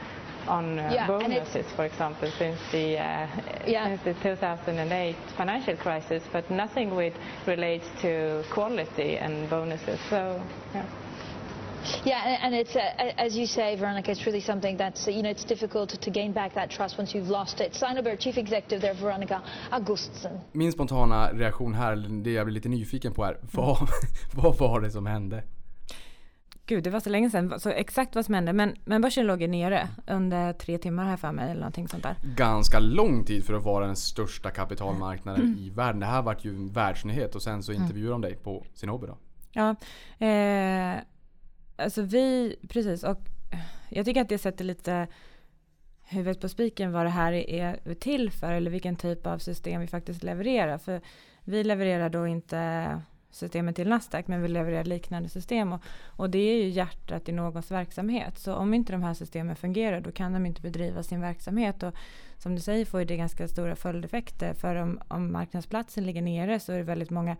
on 0.50 0.78
uh, 0.78 0.90
Yeah, 0.92 1.06
bonuses, 1.06 1.66
for 1.76 1.84
example, 1.84 2.28
since 2.38 2.58
the 2.72 2.86
uh, 2.98 3.26
Yeah. 3.66 3.86
since 3.88 4.02
the 4.04 4.14
2008 4.22 5.16
financial 5.36 5.76
crisis, 5.76 6.22
but 6.32 6.50
nothing 6.50 6.96
with 6.96 7.14
relates 7.46 7.86
to 8.02 8.42
quality 8.52 9.10
and 9.24 9.48
bonuses. 9.50 9.98
So, 10.10 10.20
yeah. 10.74 10.84
Yeah, 12.04 12.28
and, 12.28 12.38
and 12.44 12.54
it's 12.54 12.76
uh, 12.76 13.26
as 13.26 13.36
you 13.36 13.46
say, 13.46 13.76
Veronica, 13.76 14.10
it's 14.10 14.26
really 14.26 14.40
something 14.42 14.76
that's 14.76 15.08
uh, 15.08 15.10
you 15.16 15.22
know 15.22 15.30
it's 15.30 15.44
difficult 15.44 16.00
to 16.02 16.10
gain 16.10 16.32
back 16.32 16.54
that 16.54 16.70
trust 16.70 16.98
once 16.98 17.14
you've 17.14 17.30
lost 17.30 17.60
it. 17.60 17.72
Signable 17.74 18.16
Chief 18.18 18.36
Executive 18.38 18.80
there, 18.82 18.94
Veronica 18.94 19.42
Augustsen. 19.70 20.40
Min 20.52 20.72
spontana 20.72 21.30
reaktion 21.32 21.74
här, 21.74 21.96
det 22.24 22.32
jag 22.32 22.46
blir 22.46 22.54
lite 22.54 22.68
nyfiken 22.68 23.14
på 23.14 23.24
är, 23.24 23.36
vad, 23.52 23.88
vad 24.34 24.56
var 24.58 24.80
det 24.80 24.90
som 24.90 25.06
hände? 25.06 25.42
Gud, 26.70 26.84
det 26.84 26.90
var 26.90 27.00
så 27.00 27.10
länge 27.10 27.30
sedan, 27.30 27.60
så 27.60 27.68
exakt 27.68 28.14
vad 28.14 28.24
som 28.24 28.34
hände. 28.34 28.52
Men, 28.52 28.76
men 28.84 29.02
börsen 29.02 29.26
låg 29.26 29.42
ju 29.42 29.48
nere 29.48 29.88
under 30.06 30.52
tre 30.52 30.78
timmar 30.78 31.04
här 31.04 31.16
för 31.16 31.32
mig 31.32 31.44
eller 31.44 31.60
någonting 31.60 31.88
sånt 31.88 32.02
där. 32.02 32.16
Ganska 32.36 32.78
lång 32.78 33.24
tid 33.24 33.44
för 33.44 33.54
att 33.54 33.62
vara 33.62 33.86
den 33.86 33.96
största 33.96 34.50
kapitalmarknaden 34.50 35.58
i 35.58 35.70
världen. 35.70 36.00
Det 36.00 36.06
här 36.06 36.22
vart 36.22 36.44
ju 36.44 36.50
en 36.50 36.72
världsnyhet 36.72 37.34
och 37.34 37.42
sen 37.42 37.62
så 37.62 37.72
intervjuade 37.72 38.14
de 38.14 38.20
dig 38.20 38.36
på 38.36 38.66
sin 38.74 38.88
hobby 38.88 39.06
då. 39.06 39.18
Ja, 39.52 39.76
eh, 40.26 41.00
alltså 41.76 42.02
vi, 42.02 42.56
precis, 42.68 43.04
och 43.04 43.18
jag 43.88 44.04
tycker 44.06 44.20
att 44.20 44.28
det 44.28 44.38
sätter 44.38 44.64
lite 44.64 45.06
huvudet 46.02 46.40
på 46.40 46.48
spiken 46.48 46.92
vad 46.92 47.06
det 47.06 47.10
här 47.10 47.32
är 47.32 47.94
till 47.94 48.30
för 48.30 48.52
eller 48.52 48.70
vilken 48.70 48.96
typ 48.96 49.26
av 49.26 49.38
system 49.38 49.80
vi 49.80 49.86
faktiskt 49.86 50.22
levererar. 50.22 50.78
För 50.78 51.00
vi 51.44 51.64
levererar 51.64 52.08
då 52.08 52.26
inte 52.26 53.00
systemet 53.30 53.76
till 53.76 53.88
Nasdaq 53.88 54.26
men 54.28 54.42
vi 54.42 54.48
levererar 54.48 54.84
liknande 54.84 55.28
system 55.28 55.72
och, 55.72 55.80
och 56.06 56.30
det 56.30 56.38
är 56.38 56.56
ju 56.56 56.68
hjärtat 56.68 57.28
i 57.28 57.32
någons 57.32 57.70
verksamhet. 57.70 58.38
Så 58.38 58.54
om 58.54 58.74
inte 58.74 58.92
de 58.92 59.02
här 59.02 59.14
systemen 59.14 59.56
fungerar 59.56 60.00
då 60.00 60.12
kan 60.12 60.32
de 60.32 60.46
inte 60.46 60.62
bedriva 60.62 61.02
sin 61.02 61.20
verksamhet 61.20 61.82
och 61.82 61.94
som 62.38 62.54
du 62.54 62.60
säger 62.60 62.84
får 62.84 63.00
ju 63.00 63.06
det 63.06 63.16
ganska 63.16 63.48
stora 63.48 63.76
följdeffekter 63.76 64.54
för 64.54 64.74
om, 64.76 65.00
om 65.08 65.32
marknadsplatsen 65.32 66.06
ligger 66.06 66.22
nere 66.22 66.60
så 66.60 66.72
är 66.72 66.76
det 66.76 66.84
väldigt 66.84 67.10
många 67.10 67.36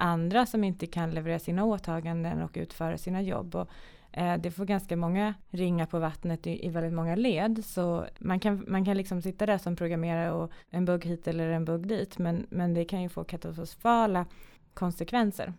andra 0.00 0.46
som 0.46 0.64
inte 0.64 0.86
kan 0.86 1.10
leverera 1.10 1.38
sina 1.38 1.64
åtaganden 1.64 2.42
och 2.42 2.50
utföra 2.54 2.98
sina 2.98 3.22
jobb. 3.22 3.54
Och, 3.54 3.68
eh, 4.12 4.36
det 4.38 4.50
får 4.50 4.64
ganska 4.64 4.96
många 4.96 5.34
ringar 5.50 5.86
på 5.86 5.98
vattnet 5.98 6.46
i, 6.46 6.66
i 6.66 6.68
väldigt 6.68 6.92
många 6.92 7.16
led. 7.16 7.64
Så 7.64 8.06
man 8.18 8.40
kan, 8.40 8.64
man 8.68 8.84
kan 8.84 8.96
liksom 8.96 9.22
sitta 9.22 9.46
där 9.46 9.58
som 9.58 9.76
programmerare 9.76 10.30
och 10.30 10.50
en 10.70 10.84
bugg 10.84 11.04
hit 11.04 11.28
eller 11.28 11.50
en 11.50 11.64
bugg 11.64 11.86
dit. 11.86 12.18
Men, 12.18 12.46
men 12.50 12.74
det 12.74 12.84
kan 12.84 13.02
ju 13.02 13.08
få 13.08 13.24
katastrofala 13.24 14.26
konsekvenser. 14.74 15.54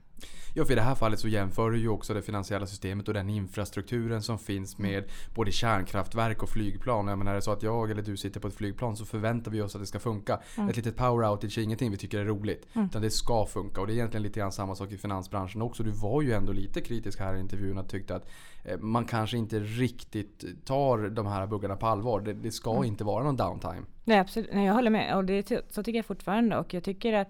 Ja, 0.53 0.65
för 0.65 0.72
i 0.72 0.75
det 0.75 0.82
här 0.82 0.96
fallet 0.96 1.20
så 1.20 1.27
jämför 1.27 1.72
du 1.72 1.80
ju 1.80 1.89
också 1.89 2.13
det 2.13 2.22
finansiella 2.22 2.65
systemet 2.65 3.08
och 3.08 3.13
den 3.13 3.30
infrastrukturen 3.30 4.22
som 4.22 4.39
finns 4.39 4.77
med 4.77 5.03
både 5.36 5.51
kärnkraftverk 5.51 6.44
och 6.44 6.50
flygplan. 6.50 7.08
Jag 7.08 7.18
menar, 7.18 7.32
är 7.32 7.36
det 7.36 7.41
så 7.41 7.51
att 7.51 7.63
jag 7.63 7.91
eller 7.91 8.01
du 8.01 8.18
sitter 8.18 8.39
på 8.39 8.48
ett 8.48 8.53
flygplan 8.53 8.96
så 8.96 9.06
förväntar 9.06 9.51
vi 9.51 9.62
oss 9.62 9.75
att 9.75 9.82
det 9.82 9.88
ska 9.88 10.00
funka. 10.00 10.39
Ett 10.70 10.75
litet 10.75 10.98
power 10.98 11.30
outage 11.30 11.58
är 11.58 11.62
ingenting 11.62 11.91
vi 11.91 11.98
tycker 11.98 12.20
är 12.20 12.25
roligt. 12.25 12.68
Utan 12.75 13.01
det 13.01 13.12
ska 13.12 13.46
funka. 13.46 13.82
Och 13.82 13.88
det 13.88 13.94
är 13.94 13.96
egentligen 13.96 14.24
lite 14.24 14.39
grann 14.39 14.51
samma 14.51 14.75
sak 14.75 14.91
i 14.91 14.98
finansbranschen 14.98 15.62
också. 15.62 15.84
Du 15.84 15.91
var 15.91 16.22
ju 16.22 16.34
ändå 16.34 16.53
lite 16.53 16.82
kritisk 16.82 17.20
här 17.20 17.36
i 17.36 17.39
intervjun 17.39 17.77
och 17.77 17.89
tyckte 17.89 18.15
att 18.15 18.30
eh, 18.65 18.77
man 18.77 19.06
kanske 19.06 19.38
inte 19.38 19.60
riktigt 19.60 20.65
tar 20.65 21.10
de 21.10 21.27
här 21.27 21.48
buggarna 21.48 21.75
på 21.75 21.88
allvar. 21.88 22.22
Det, 22.22 22.34
det 22.34 22.51
ska 22.51 22.86
inte 22.86 23.03
vara 23.03 23.24
någon 23.24 23.38
downtime. 23.38 23.82
Nej, 24.03 24.20
absolut. 24.20 24.50
Nej, 24.53 24.65
jag 24.65 24.74
håller 24.74 24.91
med. 24.91 25.15
Och 25.15 25.25
det, 25.25 25.65
så 25.70 25.84
tycker 25.84 25.98
jag 25.98 26.06
fortfarande. 26.06 26.58
Och 26.58 26.74
jag 26.74 26.84
tycker 26.84 27.13
att 27.13 27.27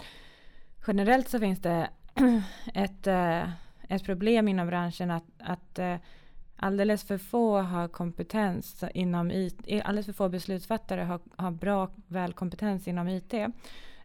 generellt 0.87 1.29
så 1.29 1.39
finns 1.39 1.59
det 1.59 1.89
ett, 2.73 3.07
eh, 3.07 3.49
ett 3.87 4.03
problem 4.03 4.47
inom 4.47 4.67
branschen 4.67 5.11
att, 5.11 5.23
att 5.39 5.79
eh, 5.79 5.95
alldeles 6.55 7.03
för 7.03 7.17
få 7.17 7.61
har 7.61 7.87
kompetens 7.87 8.83
inom 8.93 9.31
IT. 9.31 9.59
Eh, 9.67 9.81
alldeles 9.85 10.05
för 10.05 10.13
få 10.13 10.29
beslutsfattare 10.29 11.01
har, 11.01 11.19
har 11.35 11.51
bra 11.51 11.89
väl 12.07 12.33
kompetens 12.33 12.87
inom 12.87 13.07
IT. 13.07 13.33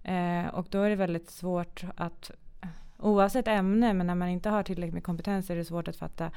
Eh, 0.03 0.47
och 0.47 0.67
då 0.71 0.83
är 0.83 0.91
det 0.91 0.97
väldigt 0.97 1.31
svårt 1.31 1.85
att 1.97 2.31
oavsett 2.99 3.49
ämne, 3.49 3.93
men 3.93 4.07
när 4.07 4.15
man 4.15 4.29
inte 4.29 4.49
har 4.49 4.63
tillräckligt 4.63 4.95
med 4.95 5.05
kompetens 5.05 5.51
är 5.51 5.57
det 5.57 5.65
svårt 5.65 5.89
att 5.89 5.97
fatta 5.97 6.31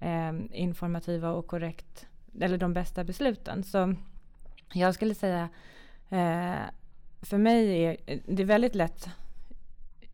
eh, 0.00 0.32
informativa 0.52 1.30
och 1.30 1.46
korrekt 1.46 2.06
eller 2.40 2.58
de 2.58 2.72
bästa 2.72 3.04
besluten. 3.04 3.64
Så 3.64 3.94
jag 4.72 4.94
skulle 4.94 5.14
säga, 5.14 5.48
eh, 6.08 6.58
för 7.22 7.38
mig 7.38 7.84
är 7.84 7.96
det 8.26 8.42
är 8.42 8.46
väldigt 8.46 8.74
lätt 8.74 9.08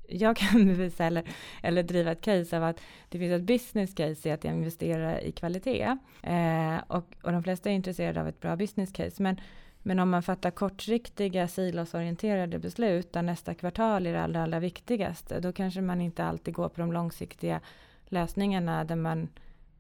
jag 0.08 0.36
kan 0.36 0.66
bevisa 0.66 1.04
eller, 1.04 1.24
eller 1.62 1.82
driva 1.82 2.12
ett 2.12 2.20
case 2.20 2.56
av 2.56 2.64
att 2.64 2.80
det 3.08 3.18
finns 3.18 3.32
ett 3.32 3.42
business 3.42 3.94
case 3.94 4.28
i 4.28 4.32
att 4.32 4.44
investera 4.44 5.20
i 5.20 5.32
kvalitet. 5.32 5.96
Eh, 6.22 6.76
och, 6.86 7.16
och 7.22 7.32
de 7.32 7.42
flesta 7.42 7.70
är 7.70 7.74
intresserade 7.74 8.20
av 8.20 8.28
ett 8.28 8.40
bra 8.40 8.56
business 8.56 8.92
case. 8.92 9.22
Men, 9.22 9.40
men 9.82 9.98
om 9.98 10.10
man 10.10 10.22
fattar 10.22 10.50
kortsiktiga 10.50 11.48
silosorienterade 11.48 12.58
beslut 12.58 13.12
där 13.12 13.22
nästa 13.22 13.54
kvartal 13.54 14.06
är 14.06 14.12
det 14.12 14.22
allra, 14.22 14.42
allra 14.42 14.60
viktigaste, 14.60 15.40
då 15.40 15.52
kanske 15.52 15.80
man 15.80 16.00
inte 16.00 16.24
alltid 16.24 16.54
går 16.54 16.68
på 16.68 16.80
de 16.80 16.92
långsiktiga 16.92 17.60
lösningarna 18.06 18.84
där 18.84 18.96
man 18.96 19.28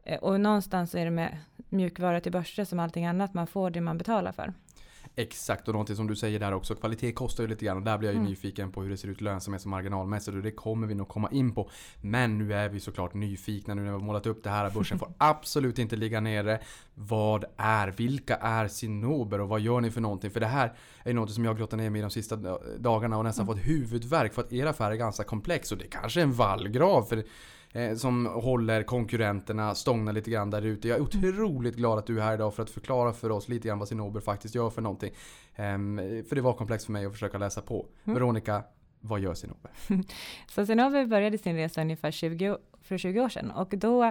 eh, 0.04 0.18
och 0.18 0.40
någonstans 0.40 0.94
är 0.94 1.04
det 1.04 1.10
med 1.10 1.38
mjukvara 1.68 2.20
till 2.20 2.32
börser 2.32 2.64
som 2.64 2.78
allting 2.78 3.06
annat, 3.06 3.34
man 3.34 3.46
får 3.46 3.70
det 3.70 3.80
man 3.80 3.98
betalar 3.98 4.32
för. 4.32 4.52
Exakt, 5.16 5.68
och 5.68 5.74
någonting 5.74 5.96
som 5.96 6.06
du 6.06 6.16
säger 6.16 6.40
där 6.40 6.54
också. 6.54 6.74
Kvalitet 6.74 7.12
kostar 7.12 7.44
ju 7.44 7.48
lite 7.48 7.64
grann 7.64 7.76
och 7.76 7.82
där 7.82 7.98
blir 7.98 8.08
jag 8.08 8.14
ju 8.14 8.18
Mm. 8.18 8.30
nyfiken 8.30 8.72
på 8.72 8.82
hur 8.82 8.90
det 8.90 8.96
ser 8.96 9.08
ut 9.08 9.20
lönsamhets 9.20 9.64
och 9.64 9.70
marginalmässigt 9.70 10.36
och 10.36 10.42
det 10.42 10.50
kommer 10.50 10.86
vi 10.86 10.94
nog 10.94 11.08
komma 11.08 11.28
in 11.32 11.54
på. 11.54 11.70
Men 12.00 12.38
nu 12.38 12.54
är 12.54 12.68
vi 12.68 12.80
såklart 12.80 13.14
nyfikna 13.14 13.74
nu 13.74 13.80
när 13.82 13.88
vi 13.88 13.92
har 13.92 14.00
målat 14.00 14.26
upp 14.26 14.44
det 14.44 14.50
här. 14.50 14.70
Börsen 14.70 14.98
får 14.98 15.08
absolut 15.18 15.78
inte 15.78 15.96
ligga 15.96 16.20
nere. 16.20 16.60
Vad 16.94 17.44
är, 17.56 17.88
vilka 17.88 18.36
är 18.36 18.68
Cinnober 18.68 19.40
och 19.40 19.48
vad 19.48 19.60
gör 19.60 19.80
ni 19.80 19.90
för 19.90 20.00
någonting? 20.00 20.30
För 20.30 20.40
det 20.40 20.46
här 20.46 20.72
är 21.02 21.10
ju 21.10 21.14
något 21.14 21.30
som 21.30 21.44
jag 21.44 21.56
grottat 21.58 21.78
ner 21.78 21.90
mig 21.90 21.98
i 21.98 22.02
de 22.02 22.10
sista 22.10 22.36
dagarna 22.78 23.18
och 23.18 23.24
nästan 23.24 23.46
fått 23.46 23.66
huvudvärk 23.66 24.34
för 24.34 24.42
att 24.42 24.52
er 24.52 24.66
affär 24.66 24.90
är 24.90 24.94
ganska 24.94 25.24
komplex 25.24 25.72
och 25.72 25.78
det 25.78 25.86
kanske 25.86 26.20
är 26.20 26.24
en 26.24 26.32
vallgrav 26.32 27.02
för 27.02 27.24
eh, 27.74 27.94
som 27.94 28.26
håller 28.26 28.82
konkurrenterna 28.82 29.74
stångna 29.74 30.12
lite 30.12 30.30
grann 30.30 30.50
där 30.50 30.62
ute. 30.62 30.88
Jag 30.88 30.98
är 30.98 31.02
otroligt 31.02 31.76
glad 31.76 31.98
att 31.98 32.06
du 32.06 32.18
är 32.18 32.22
här 32.22 32.34
idag 32.34 32.54
för 32.54 32.62
att 32.62 32.70
förklara 32.70 33.12
för 33.12 33.30
oss 33.30 33.48
lite 33.48 33.68
grann 33.68 33.78
vad 33.78 33.88
Cinnober 33.88 34.20
faktiskt 34.20 34.54
gör 34.54 34.70
för 34.70 34.82
någonting. 34.82 35.12
Ehm, 35.56 35.96
för 36.28 36.36
det 36.36 36.42
var 36.42 36.52
komplext 36.52 36.86
för 36.86 36.92
mig 36.92 37.06
att 37.06 37.12
försöka 37.12 37.38
läsa 37.38 37.62
på. 37.62 37.86
Veronica, 38.04 38.62
vad 39.00 39.20
gör 39.20 39.34
Cinnober? 39.34 39.70
Så 40.46 40.66
Cinnober 40.66 41.06
började 41.06 41.38
sin 41.38 41.56
resa 41.56 41.80
ungefär 41.80 42.10
20, 42.10 42.56
för 42.82 42.98
20 42.98 43.20
år 43.20 43.28
sedan 43.28 43.50
och 43.50 43.74
då 43.76 44.04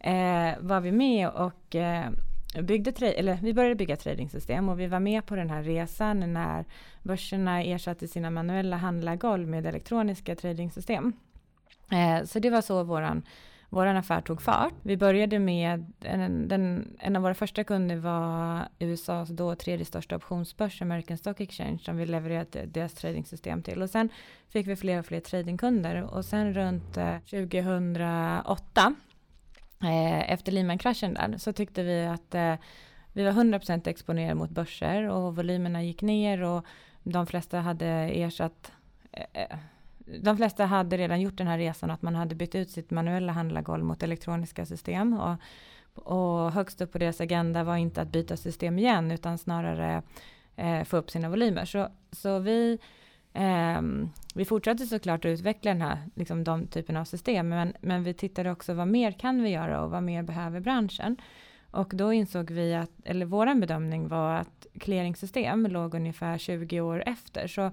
eh, 0.00 0.52
var 0.60 0.80
vi 0.80 0.92
med 0.92 1.28
och 1.28 1.74
eh, 1.74 2.10
byggde, 2.62 3.12
eller 3.12 3.38
vi 3.42 3.54
började 3.54 3.74
bygga 3.74 3.96
tradingsystem 3.96 4.68
och 4.68 4.80
vi 4.80 4.86
var 4.86 5.00
med 5.00 5.26
på 5.26 5.36
den 5.36 5.50
här 5.50 5.62
resan 5.62 6.32
när 6.32 6.64
börserna 7.02 7.62
ersatte 7.62 8.08
sina 8.08 8.30
manuella 8.30 8.76
handlargolv 8.76 9.48
med 9.48 9.66
elektroniska 9.66 10.36
tradingsystem. 10.36 11.12
Eh, 11.90 12.24
så 12.24 12.38
det 12.38 12.50
var 12.50 12.60
så 12.60 12.82
våran 12.82 13.22
Våran 13.68 13.96
affär 13.96 14.20
tog 14.20 14.42
fart. 14.42 14.74
Vi 14.82 14.96
började 14.96 15.38
med, 15.38 15.92
en, 16.00 16.48
den, 16.48 16.96
en 16.98 17.16
av 17.16 17.22
våra 17.22 17.34
första 17.34 17.64
kunder 17.64 17.96
var 17.96 18.68
USAs 18.78 19.28
då 19.28 19.54
tredje 19.54 19.84
största 19.84 20.16
optionsbörs, 20.16 20.82
American 20.82 21.18
Stock 21.18 21.40
Exchange, 21.40 21.78
som 21.78 21.96
vi 21.96 22.06
levererade 22.06 22.66
deras 22.66 22.94
tradingsystem 22.94 23.62
till. 23.62 23.82
Och 23.82 23.90
sen 23.90 24.08
fick 24.48 24.66
vi 24.66 24.76
fler 24.76 24.98
och 24.98 25.06
fler 25.06 25.20
tradingkunder 25.20 26.02
och 26.02 26.24
sen 26.24 26.54
runt 26.54 26.96
eh, 26.96 27.18
2008 27.18 28.94
eh, 29.82 30.32
efter 30.32 30.52
Lehman-kraschen 30.52 31.14
där 31.14 31.38
så 31.38 31.52
tyckte 31.52 31.82
vi 31.82 32.06
att 32.06 32.58
vi 33.12 33.24
var 33.24 33.32
100% 33.32 33.88
exponerade 33.88 34.34
mot 34.34 34.50
börser 34.50 35.08
och 35.08 35.36
volymerna 35.36 35.82
gick 35.82 36.02
ner 36.02 36.42
och 36.42 36.66
de 37.02 37.26
flesta 37.26 37.60
hade 37.60 37.86
ersatt 37.86 38.72
de 40.06 40.36
flesta 40.36 40.64
hade 40.64 40.96
redan 40.96 41.20
gjort 41.20 41.38
den 41.38 41.46
här 41.46 41.58
resan 41.58 41.90
att 41.90 42.02
man 42.02 42.14
hade 42.14 42.34
bytt 42.34 42.54
ut 42.54 42.70
sitt 42.70 42.90
manuella 42.90 43.32
handlargolv 43.32 43.84
mot 43.84 44.02
elektroniska 44.02 44.66
system 44.66 45.20
och, 45.20 45.36
och 45.94 46.52
högst 46.52 46.80
upp 46.80 46.92
på 46.92 46.98
deras 46.98 47.20
agenda 47.20 47.64
var 47.64 47.76
inte 47.76 48.00
att 48.00 48.08
byta 48.08 48.36
system 48.36 48.78
igen 48.78 49.10
utan 49.10 49.38
snarare 49.38 50.02
eh, 50.56 50.84
få 50.84 50.96
upp 50.96 51.10
sina 51.10 51.28
volymer. 51.28 51.64
Så, 51.64 51.88
så 52.12 52.38
vi 52.38 52.78
eh, 53.32 53.82
vi 54.34 54.44
fortsatte 54.44 54.86
såklart 54.86 55.24
att 55.24 55.28
utveckla 55.28 55.70
den 55.70 55.82
här, 55.82 55.98
liksom 56.14 56.44
de 56.44 56.66
typerna 56.66 57.00
av 57.00 57.04
system, 57.04 57.48
men, 57.48 57.72
men 57.80 58.02
vi 58.02 58.14
tittade 58.14 58.50
också 58.50 58.74
vad 58.74 58.88
mer 58.88 59.12
kan 59.12 59.42
vi 59.42 59.50
göra 59.50 59.82
och 59.82 59.90
vad 59.90 60.02
mer 60.02 60.22
behöver 60.22 60.60
branschen? 60.60 61.16
Och 61.70 61.92
då 61.94 62.12
insåg 62.12 62.50
vi 62.50 62.74
att, 62.74 62.90
eller 63.04 63.26
våran 63.26 63.60
bedömning 63.60 64.08
var 64.08 64.34
att 64.34 64.66
clearingsystem 64.80 65.66
låg 65.66 65.94
ungefär 65.94 66.38
20 66.38 66.80
år 66.80 67.02
efter. 67.06 67.46
Så 67.46 67.70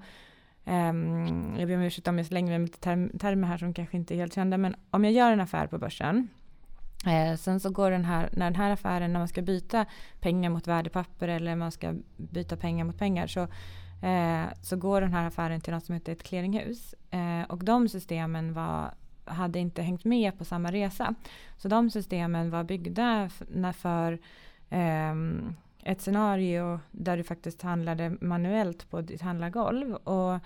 Ehm, 0.66 1.56
jag 1.58 1.68
ber 1.68 1.76
om 1.76 1.82
ursäkt 1.82 2.08
om 2.08 2.18
jag 2.18 2.28
slänger 2.28 2.50
mig 2.50 2.60
med 2.60 2.68
lite 2.68 2.80
term, 2.80 3.12
termer 3.20 3.48
här 3.48 3.58
som 3.58 3.74
kanske 3.74 3.98
inte 3.98 4.16
är 4.16 4.18
helt 4.18 4.34
kända, 4.34 4.58
men 4.58 4.76
om 4.90 5.04
jag 5.04 5.14
gör 5.14 5.32
en 5.32 5.42
affär 5.42 5.68
på 5.68 5.78
börsen 5.78 6.28
Eh, 7.06 7.36
sen 7.38 7.60
så 7.60 7.70
går 7.70 7.92
den 7.92 8.06
här, 8.06 8.30
när 8.34 8.46
den 8.46 8.56
här 8.56 8.72
affären, 8.72 9.14
när 9.14 9.20
man 9.20 9.28
ska 9.28 9.42
byta 9.42 9.86
pengar 10.20 10.50
mot 10.50 10.68
värdepapper 10.68 11.28
eller 11.28 11.56
man 11.56 11.72
ska 11.72 11.94
byta 12.18 12.58
pengar 12.58 12.86
mot 12.86 12.98
pengar 12.98 13.28
så 13.28 13.42
eh, 14.08 14.46
så 14.62 14.78
går 14.78 15.02
den 15.02 15.14
här 15.14 15.28
affären 15.28 15.62
till 15.62 15.74
något 15.74 15.86
som 15.86 15.94
heter 15.94 16.12
ett 16.12 16.24
clearinghus. 16.24 16.96
Eh, 17.10 17.44
och 17.50 17.64
de 17.64 17.90
systemen 17.90 18.54
var, 18.54 18.94
hade 19.26 19.60
inte 19.60 19.82
hängt 19.82 20.06
med 20.06 20.38
på 20.38 20.46
samma 20.46 20.72
resa. 20.72 21.16
Så 21.58 21.68
de 21.68 21.90
systemen 21.90 22.50
var 22.50 22.64
byggda 22.64 23.30
för, 23.30 23.72
för 23.72 24.20
ett 25.86 26.02
scenario 26.02 26.80
där 26.92 27.18
du 27.18 27.24
faktiskt 27.24 27.62
handlade 27.62 28.18
manuellt 28.22 28.90
på 28.90 29.02
ditt 29.02 29.22
handlargolv. 29.22 29.94
Och 29.94 30.40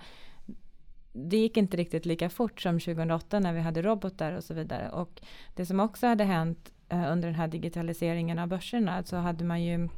det 1.12 1.36
gick 1.36 1.56
inte 1.56 1.76
riktigt 1.76 2.06
lika 2.06 2.30
fort 2.30 2.60
som 2.60 2.80
2008 2.80 3.40
när 3.40 3.52
vi 3.52 3.60
hade 3.60 3.82
robotar 3.82 4.32
och 4.32 4.44
så 4.44 4.54
vidare. 4.54 4.90
Och 4.90 5.20
det 5.54 5.66
som 5.66 5.80
också 5.80 6.06
hade 6.06 6.24
hänt 6.24 6.72
eh, 6.88 7.12
under 7.12 7.28
den 7.28 7.34
här 7.34 7.48
digitaliseringen 7.48 8.38
av 8.38 8.48
börserna 8.48 9.02
så 9.04 9.16
hade 9.16 9.44
man 9.44 9.62
ju 9.62 9.88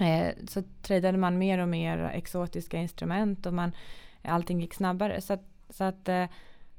Eh, 0.00 0.34
så 0.48 0.62
tradade 0.82 1.18
man 1.18 1.38
mer 1.38 1.58
och 1.58 1.68
mer 1.68 2.10
exotiska 2.14 2.78
instrument 2.78 3.46
och 3.46 3.54
man, 3.54 3.72
allting 4.22 4.60
gick 4.60 4.74
snabbare. 4.74 5.20
Så 5.20 5.32
att, 5.32 5.44
så 5.70 5.84
att 5.84 6.08
eh, 6.08 6.24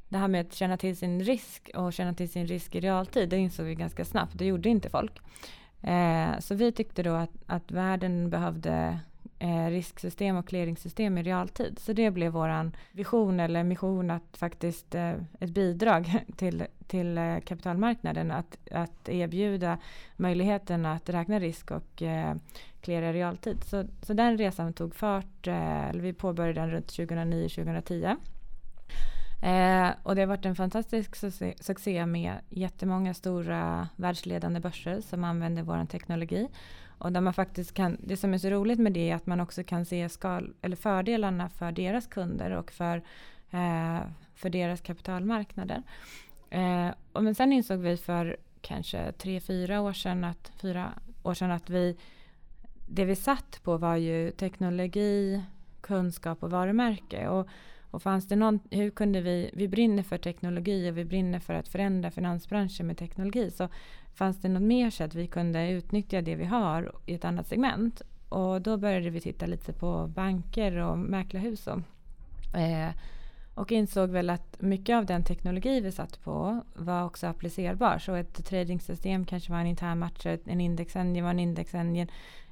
det 0.10 0.18
här 0.18 0.28
med 0.28 0.42
att 0.42 0.54
känna 0.54 0.78
till 0.78 0.98
sin 0.98 1.24
risk 1.24 1.70
och 1.76 1.94
känna 1.94 2.14
till 2.14 2.30
sin 2.30 2.48
risk 2.48 2.76
i 2.76 2.80
realtid, 2.80 3.30
det 3.30 3.38
insåg 3.38 3.66
vi 3.66 3.76
ganska 3.76 4.06
snabbt. 4.06 4.38
Det 4.38 4.46
gjorde 4.46 4.70
inte 4.70 4.90
folk. 4.90 5.20
Eh, 5.82 6.40
så 6.40 6.56
vi 6.56 6.72
tyckte 6.72 7.04
då 7.04 7.14
att, 7.14 7.32
att 7.46 7.72
världen 7.72 8.30
behövde 8.30 9.00
eh, 9.40 9.68
risksystem 9.68 10.38
och 10.38 10.48
clearingsystem 10.48 11.18
i 11.18 11.24
realtid. 11.24 11.80
Så 11.80 11.94
det 11.94 12.12
blev 12.12 12.32
våran 12.32 12.76
vision 12.92 13.40
eller 13.40 13.64
mission 13.64 14.12
att 14.12 14.38
faktiskt 14.38 14.96
eh, 14.96 15.14
ett 15.40 15.50
bidrag 15.50 16.26
till, 16.36 16.66
till 16.88 17.18
eh, 17.18 17.40
kapitalmarknaden 17.40 18.32
att, 18.32 18.58
att 18.72 19.10
erbjuda 19.10 19.78
möjligheten 20.16 20.86
att 20.86 21.10
räkna 21.10 21.40
risk 21.40 21.72
och 21.72 22.02
eh, 22.02 22.36
cleara 22.82 23.10
i 23.10 23.14
realtid. 23.14 23.64
Så, 23.64 23.86
så 24.02 24.14
den 24.14 24.38
resan 24.38 24.74
tog 24.74 24.96
fart, 24.96 25.48
eh, 25.48 25.90
eller 25.90 26.02
vi 26.02 26.14
påbörjade 26.14 26.62
den 26.62 26.72
runt 26.72 26.88
2009-2010. 26.88 28.18
Eh, 29.42 29.90
och 30.04 30.16
det 30.16 30.22
har 30.22 30.28
varit 30.28 30.46
en 30.46 30.56
fantastisk 30.56 31.16
succé, 31.16 31.54
succé 31.60 32.06
med 32.06 32.34
jättemånga 32.50 33.14
stora 33.14 33.90
världsledande 33.96 34.60
börser 34.60 35.02
som 35.02 35.24
använder 35.24 35.64
vår 35.64 35.86
teknologi. 35.86 36.48
Och 36.98 37.12
där 37.12 37.22
man 37.22 37.34
faktiskt 37.34 37.74
kan, 37.74 37.98
det 38.04 38.18
som 38.18 38.34
är 38.34 38.38
så 38.38 38.50
roligt 38.50 38.80
med 38.80 38.94
det 38.94 39.10
är 39.10 39.16
att 39.16 39.26
man 39.26 39.40
också 39.40 39.64
kan 39.64 39.86
se 39.86 40.10
skal, 40.10 40.54
eller 40.62 40.76
fördelarna 40.76 41.50
för 41.50 41.72
deras 41.72 42.08
kunder 42.08 42.52
och 42.52 42.72
för, 42.72 42.98
eh, 43.50 44.00
för 44.36 44.50
deras 44.50 44.82
kapitalmarknader. 44.82 45.84
Eh, 46.50 46.90
och 47.12 47.24
men 47.24 47.36
sen 47.36 47.54
insåg 47.54 47.80
vi 47.80 47.98
för 47.98 48.38
kanske 48.62 49.12
tre, 49.12 49.40
fyra 49.40 49.82
år 49.82 49.94
sedan 49.94 50.24
att, 50.24 50.52
fyra 50.62 50.94
år 51.24 51.34
sedan 51.34 51.52
att 51.52 51.70
vi, 51.70 51.98
det 52.88 53.06
vi 53.06 53.16
satt 53.16 53.60
på 53.64 53.78
var 53.78 53.96
ju 53.96 54.32
teknologi, 54.32 55.44
kunskap 55.82 56.44
och 56.44 56.52
varumärke. 56.52 57.28
Och, 57.28 57.48
och 57.92 58.02
fanns 58.02 58.28
det 58.28 58.36
någon, 58.36 58.60
hur 58.72 58.90
kunde 58.90 59.22
vi, 59.22 59.50
vi 59.54 59.68
brinner 59.68 60.04
för 60.04 60.18
teknologi 60.18 60.92
och 60.92 60.98
vi 60.98 61.06
brinner 61.06 61.40
för 61.40 61.54
att 61.54 61.68
förändra 61.68 62.12
finansbranschen 62.12 62.88
med 62.88 62.98
teknologi. 62.98 63.52
Så 63.52 63.68
fanns 64.14 64.42
det 64.42 64.50
något 64.50 64.62
mer 64.62 64.90
sätt 64.90 65.16
vi 65.16 65.28
kunde 65.28 65.70
utnyttja 65.70 66.22
det 66.22 66.36
vi 66.36 66.46
har 66.46 66.92
i 67.06 67.14
ett 67.14 67.26
annat 67.26 67.48
segment. 67.48 68.02
Och 68.30 68.62
då 68.62 68.78
började 68.78 69.10
vi 69.10 69.22
titta 69.22 69.46
lite 69.46 69.74
på 69.74 70.08
banker 70.08 70.76
och 70.76 71.00
mäklarhus. 71.00 71.68
Och, 71.68 71.80
eh, 72.58 72.92
och 73.54 73.72
insåg 73.72 74.10
väl 74.10 74.30
att 74.30 74.62
mycket 74.62 74.96
av 74.96 75.06
den 75.06 75.24
teknologi 75.24 75.82
vi 75.82 75.92
satt 75.92 76.24
på 76.24 76.64
var 76.76 77.04
också 77.04 77.28
applicerbar. 77.28 77.98
Så 78.00 78.16
ett 78.16 78.46
tradingsystem 78.46 79.26
kanske 79.26 79.52
var 79.52 79.60
en 79.60 79.68
intern 79.68 80.00
matcher, 80.00 80.40
en 80.46 80.62
indexengine 80.62 81.24
var 81.24 81.30
en 81.30 81.40
indexengine, 81.40 82.08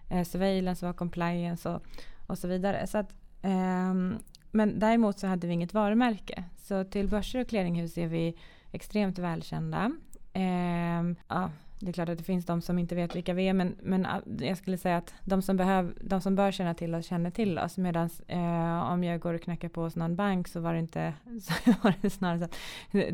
eh, 0.10 0.24
surveillance 0.24 0.86
var 0.86 0.94
compliance 0.94 1.70
och, 1.70 1.82
och 2.28 2.38
så 2.38 2.48
vidare. 2.48 2.88
Så 2.88 2.98
att, 2.98 3.14
ehm, 3.42 4.16
men 4.58 4.80
däremot 4.80 5.20
så 5.20 5.28
hade 5.28 5.48
vi 5.48 5.54
inget 5.54 5.74
varumärke. 5.74 6.44
Så 6.58 6.84
till 6.84 7.08
börser 7.08 7.42
och 7.42 7.48
clearinghus 7.48 7.98
är 7.98 8.08
vi 8.08 8.38
extremt 8.72 9.20
välkända. 9.20 9.92
Eh, 10.34 11.04
ja, 11.28 11.52
det 11.80 11.90
är 11.90 11.94
klart 11.94 12.10
att 12.10 12.18
det 12.18 12.24
finns 12.24 12.46
de 12.46 12.62
som 12.62 12.80
inte 12.80 12.96
vet 12.96 13.16
vilka 13.16 13.34
vi 13.34 13.48
är, 13.48 13.54
men, 13.54 13.76
men 13.82 14.06
ah, 14.06 14.22
jag 14.40 14.58
skulle 14.58 14.78
säga 14.78 14.98
att 14.98 15.14
de 15.24 15.42
som, 15.42 15.58
behöv, 15.58 15.94
de 16.02 16.22
som 16.22 16.36
bör 16.36 16.52
känna 16.52 16.74
till 16.74 16.96
oss 16.96 17.06
känner 17.06 17.32
till 17.32 17.60
oss. 17.60 17.78
Medan 17.78 18.10
eh, 18.28 18.92
om 18.92 19.04
jag 19.04 19.20
går 19.20 19.34
och 19.34 19.42
knackar 19.42 19.70
på 19.70 19.82
hos 19.82 19.96
någon 19.96 20.16
bank 20.16 20.48
så 20.48 20.60
var 20.60 20.74
det 20.74 20.80
inte 20.80 21.14
så 21.42 21.54
var 21.84 21.94
det 22.02 22.10
snarare 22.10 22.40
så 22.40 22.46
att 22.46 22.58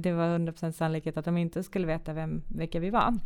det 0.03 0.11
var 0.11 0.39
100% 0.39 0.71
sannolikhet 0.71 1.17
att 1.17 1.25
de 1.25 1.37
inte 1.37 1.63
skulle 1.63 1.87
veta 1.87 2.13
vem, 2.13 2.41
vilka 2.47 2.79
vi 2.79 2.89
var. 2.89 3.17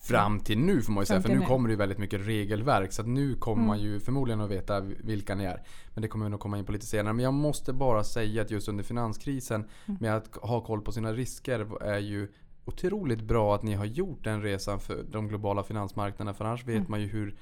Fram 0.00 0.40
till 0.40 0.58
nu 0.58 0.82
får 0.82 0.92
man 0.92 1.02
ju 1.02 1.06
säga, 1.06 1.20
för 1.22 1.28
nu 1.28 1.40
kommer 1.40 1.68
det 1.68 1.72
ju 1.72 1.76
väldigt 1.78 1.98
mycket 1.98 2.26
regelverk. 2.26 2.92
Så 2.92 3.02
att 3.02 3.08
nu 3.08 3.34
kommer 3.34 3.62
man 3.66 3.78
Mm. 3.78 3.90
ju 3.92 4.00
förmodligen 4.00 4.40
att 4.40 4.50
veta 4.50 4.80
vilka 4.80 5.34
ni 5.34 5.44
är. 5.44 5.62
Men 5.94 6.02
det 6.02 6.08
kommer 6.08 6.24
vi 6.26 6.30
nog 6.30 6.40
komma 6.40 6.58
in 6.58 6.64
på 6.64 6.72
lite 6.72 6.86
senare. 6.86 7.14
Men 7.14 7.24
jag 7.24 7.34
måste 7.34 7.72
bara 7.72 8.04
säga 8.04 8.42
att 8.42 8.50
just 8.50 8.68
under 8.68 8.84
finanskrisen 8.84 9.64
Mm. 9.86 9.98
med 10.00 10.16
att 10.16 10.36
ha 10.36 10.60
koll 10.60 10.80
på 10.82 10.92
sina 10.92 11.12
risker 11.12 11.82
är 11.82 11.98
ju 11.98 12.28
otroligt 12.64 13.20
bra 13.22 13.54
att 13.54 13.62
ni 13.62 13.74
har 13.74 13.84
gjort 13.84 14.24
den 14.24 14.42
resan 14.42 14.80
för 14.80 15.04
de 15.10 15.28
globala 15.28 15.62
finansmarknaderna. 15.62 16.34
För 16.34 16.44
annars 16.44 16.64
vet 16.66 16.76
Mm. 16.76 16.86
man 16.90 17.00
ju 17.00 17.06
hur 17.06 17.34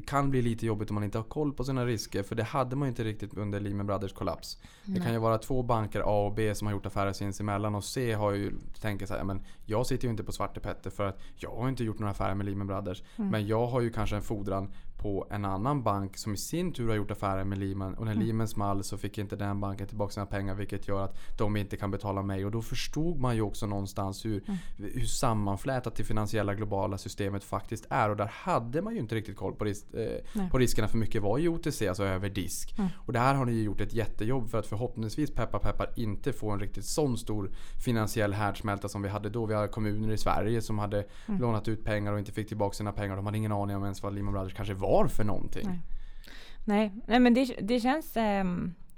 det 0.00 0.06
kan 0.06 0.30
bli 0.30 0.42
lite 0.42 0.66
jobbigt 0.66 0.90
om 0.90 0.94
man 0.94 1.04
inte 1.04 1.18
har 1.18 1.22
koll 1.22 1.52
på 1.52 1.64
sina 1.64 1.86
risker. 1.86 2.22
För 2.22 2.34
det 2.34 2.42
hade 2.42 2.76
man 2.76 2.86
ju 2.86 2.88
inte 2.88 3.04
riktigt 3.04 3.34
under 3.34 3.60
Lehman 3.60 3.86
Brothers 3.86 4.12
kollaps. 4.12 4.58
Det 4.84 5.00
kan 5.00 5.12
ju 5.12 5.18
vara 5.18 5.38
två 5.38 5.62
banker 5.62 6.00
A 6.00 6.26
och 6.26 6.34
B 6.34 6.54
som 6.54 6.66
har 6.66 6.74
gjort 6.74 6.86
affärer 6.86 7.12
sinsemellan 7.12 7.74
och 7.74 7.84
C 7.84 8.12
har 8.12 8.32
ju 8.32 8.52
tänkt 8.80 9.08
så 9.08 9.14
här, 9.14 9.24
men 9.24 9.42
jag 9.64 9.86
sitter 9.86 10.04
ju 10.04 10.10
inte 10.10 10.24
på 10.24 10.32
Svarte 10.32 10.60
Petter 10.60 10.90
för 10.90 11.06
att 11.06 11.20
jag 11.36 11.50
har 11.50 11.68
inte 11.68 11.84
gjort 11.84 11.98
några 11.98 12.10
affärer 12.10 12.34
med 12.34 12.46
Lehman 12.46 12.66
Brothers. 12.66 13.02
Men 13.16 13.46
jag 13.46 13.66
har 13.66 13.80
ju 13.80 13.90
kanske 13.90 14.16
en 14.16 14.22
fordran 14.22 14.72
på 15.00 15.26
en 15.30 15.44
annan 15.44 15.82
bank 15.82 16.16
som 16.16 16.34
i 16.34 16.36
sin 16.36 16.72
tur 16.72 16.88
har 16.88 16.94
gjort 16.96 17.10
affärer 17.10 17.44
med 17.44 17.58
Lehman. 17.58 17.94
Och 17.94 18.04
när 18.06 18.14
Lehman 18.14 18.48
small 18.48 18.84
så 18.84 18.98
fick 18.98 19.18
inte 19.18 19.36
den 19.36 19.60
banken 19.60 19.86
tillbaka 19.86 20.12
sina 20.12 20.26
pengar 20.26 20.54
vilket 20.54 20.88
gör 20.88 21.04
att 21.04 21.18
de 21.38 21.56
inte 21.56 21.76
kan 21.76 21.90
betala 21.90 22.22
mig. 22.22 22.44
Och 22.44 22.50
då 22.50 22.62
förstod 22.62 23.20
man 23.20 23.34
ju 23.36 23.42
också 23.42 23.66
någonstans 23.66 24.24
hur, 24.24 24.42
hur 24.76 25.04
sammanflätat 25.06 25.94
det 25.94 26.04
finansiella 26.04 26.54
globala 26.54 26.98
systemet 26.98 27.44
faktiskt 27.44 27.86
är. 27.90 28.10
Och 28.10 28.16
där 28.16 28.30
hade 28.32 28.82
man 28.82 28.92
ju 28.94 28.98
inte 29.00 29.14
riktigt 29.14 29.36
koll 29.36 29.54
på, 29.54 29.64
ris- 29.64 29.94
eh, 29.94 30.48
på 30.50 30.58
riskerna 30.58 30.88
för 30.88 30.98
mycket 30.98 31.22
var 31.22 31.38
i 31.38 31.48
OTC, 31.48 31.82
alltså 31.88 32.04
över 32.04 32.28
disk. 32.30 32.74
Och 33.06 33.12
där 33.12 33.34
har 33.34 33.44
ni 33.44 33.52
ju 33.52 33.62
gjort 33.62 33.80
ett 33.80 33.92
jättejobb 33.94 34.50
för 34.50 34.58
att 34.58 34.66
förhoppningsvis 34.66 35.30
peppar 35.34 35.58
peppar 35.58 35.86
inte 35.96 36.32
få 36.32 36.50
en 36.50 36.60
riktigt 36.60 36.84
sån 36.84 37.18
stor 37.18 37.50
finansiell 37.84 38.32
härdsmälta 38.32 38.88
som 38.88 39.02
vi 39.02 39.08
hade 39.08 39.28
då. 39.30 39.46
Vi 39.46 39.54
har 39.54 39.66
kommuner 39.68 40.12
i 40.12 40.18
Sverige 40.18 40.62
som 40.62 40.78
hade 40.78 41.04
lånat 41.26 41.68
ut 41.68 41.84
pengar 41.84 42.12
och 42.12 42.18
inte 42.18 42.32
fick 42.32 42.48
tillbaka 42.48 42.74
sina 42.74 42.92
pengar. 42.92 43.16
De 43.16 43.26
hade 43.26 43.38
ingen 43.38 43.52
aning 43.52 43.76
om 43.76 43.82
ens 43.82 44.02
vad 44.02 44.14
Lehman 44.14 44.32
Brothers 44.32 44.54
kanske 44.54 44.74
var 44.74 44.89
för 45.08 45.24
någonting. 45.24 45.66
Nej. 45.66 45.80
Nej, 46.64 46.92
nej 47.06 47.20
men 47.20 47.34
det, 47.34 47.44
det 47.60 47.80
känns... 47.80 48.16
Eh, 48.16 48.44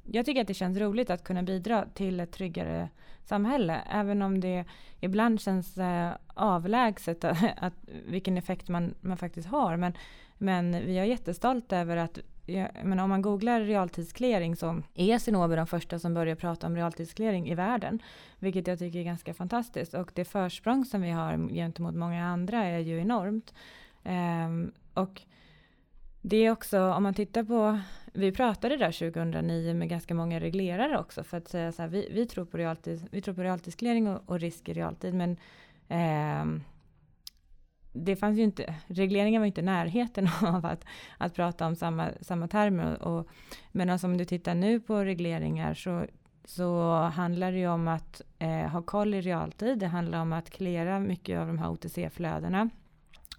jag 0.05 0.27
tycker 0.27 0.41
att 0.41 0.47
det 0.47 0.55
känns 0.55 0.79
roligt 0.79 1.11
att 1.11 1.25
kunna 1.25 1.43
bidra 1.43 1.87
till 1.95 2.21
ett 2.21 2.33
tryggare 2.33 2.89
samhälle. 3.25 3.81
Även 3.91 4.23
om 4.23 4.41
det 4.41 4.65
ibland 5.01 5.41
känns 5.41 5.79
eh, 5.79 6.13
avlägset 6.35 7.25
att, 7.25 7.39
att, 7.57 7.75
vilken 8.07 8.39
effekt 8.39 8.69
man, 8.69 8.95
man 9.01 9.17
faktiskt 9.17 9.49
har. 9.49 9.77
Men, 9.77 9.93
men 10.39 10.73
vi 10.73 10.99
är 10.99 11.05
jättestolta 11.05 11.79
över 11.79 11.97
att 11.97 12.19
jag, 12.47 12.69
men 12.85 12.99
om 12.99 13.11
man 13.11 13.23
googlar 13.23 13.61
realtidsclearing 13.61 14.57
så 14.57 14.83
är 14.95 15.19
Cinnober 15.19 15.57
de 15.57 15.67
första 15.67 15.99
som 15.99 16.15
börjar 16.15 16.35
prata 16.35 16.67
om 16.67 16.77
realtidsclearing 16.77 17.49
i 17.49 17.55
världen. 17.55 18.03
Vilket 18.39 18.67
jag 18.67 18.79
tycker 18.79 18.99
är 18.99 19.05
ganska 19.05 19.35
fantastiskt. 19.35 19.95
Och 19.95 20.11
det 20.15 20.25
försprång 20.25 20.85
som 20.85 21.03
vi 21.03 21.11
har 21.11 21.49
gentemot 21.49 21.95
många 21.95 22.27
andra 22.27 22.65
är 22.65 22.79
ju 22.79 23.01
enormt. 23.01 23.55
Ehm, 24.05 24.73
och 24.95 25.23
det 26.23 26.37
är 26.37 26.51
också, 26.51 26.93
om 26.93 27.03
man 27.03 27.15
tittar 27.15 27.45
på, 27.45 27.81
vi 28.13 28.33
pratade 28.33 28.77
där 28.77 29.13
2009 29.13 29.75
med 29.75 29.89
ganska 29.89 30.15
många 30.15 30.41
reglerare 30.41 30.99
också 30.99 31.25
för 31.25 31.37
att 31.37 31.49
säga 31.49 31.73
så 31.73 31.83
här, 31.83 31.89
vi, 31.89 32.09
vi 32.13 32.27
tror 32.27 32.45
på 32.45 32.57
realtid, 32.57 33.09
vi 33.11 33.21
tror 33.21 33.35
på 33.35 33.43
realtidsclearing 33.43 34.09
och, 34.09 34.23
och 34.27 34.41
risk 34.41 34.69
i 34.69 34.73
realtid, 34.73 35.15
men 35.15 35.37
eh, 35.89 36.63
det 37.93 38.17
fanns 38.17 38.39
ju 38.39 38.43
inte, 38.43 38.75
regleringen 38.87 39.41
var 39.41 39.47
ju 39.47 39.49
inte 39.51 39.61
i 39.61 39.65
närheten 39.65 40.29
av 40.43 40.67
att, 40.67 40.85
att 41.19 41.35
prata 41.35 41.67
om 41.67 41.77
samma, 41.77 42.09
samma 42.21 42.49
termer. 42.49 43.03
Och, 43.03 43.29
men 43.73 43.91
alltså 43.91 44.07
om 44.07 44.17
du 44.17 44.25
tittar 44.25 44.55
nu 44.55 44.81
på 44.81 45.05
regleringar 45.05 45.75
så, 45.75 46.07
så 46.45 46.93
handlar 46.95 47.53
det 47.53 47.59
ju 47.59 47.69
om 47.69 47.89
att 47.89 48.23
eh, 48.39 48.49
ha 48.49 48.83
koll 48.83 49.15
i 49.15 49.21
realtid. 49.21 49.79
Det 49.79 49.87
handlar 49.87 50.21
om 50.21 50.33
att 50.33 50.51
klära 50.51 51.01
mycket 51.01 51.41
av 51.41 51.47
de 51.47 51.59
här 51.59 51.71
OTC-flödena. 51.71 52.71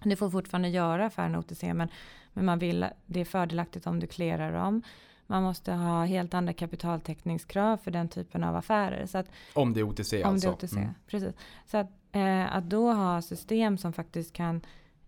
Det 0.04 0.16
får 0.16 0.30
fortfarande 0.30 0.68
göra 0.68 1.06
affärerna 1.06 1.38
OTC, 1.38 1.62
men, 1.62 1.88
men 2.34 2.44
man 2.44 2.58
vill, 2.58 2.86
det 3.06 3.20
är 3.20 3.24
fördelaktigt 3.24 3.86
om 3.86 4.00
du 4.00 4.06
klärar 4.06 4.52
dem. 4.52 4.82
Man 5.26 5.42
måste 5.42 5.72
ha 5.72 6.04
helt 6.04 6.34
andra 6.34 6.52
kapitaltäckningskrav 6.52 7.76
för 7.76 7.90
den 7.90 8.08
typen 8.08 8.44
av 8.44 8.56
affärer. 8.56 9.06
Så 9.06 9.18
att 9.18 9.26
Om 9.54 9.72
det 9.72 9.80
är 9.80 9.84
OTC 9.84 10.12
om 10.24 10.30
alltså. 10.30 10.48
det 10.48 10.52
är 10.52 10.66
OTC, 10.66 10.76
Mm. 10.76 10.94
precis. 11.06 11.34
Så 11.66 11.76
att, 11.76 11.90
eh, 12.12 12.56
att 12.56 12.64
då 12.70 12.92
ha 12.92 13.22
system 13.22 13.78
som 13.78 13.92
faktiskt 13.92 14.32
kan 14.32 14.60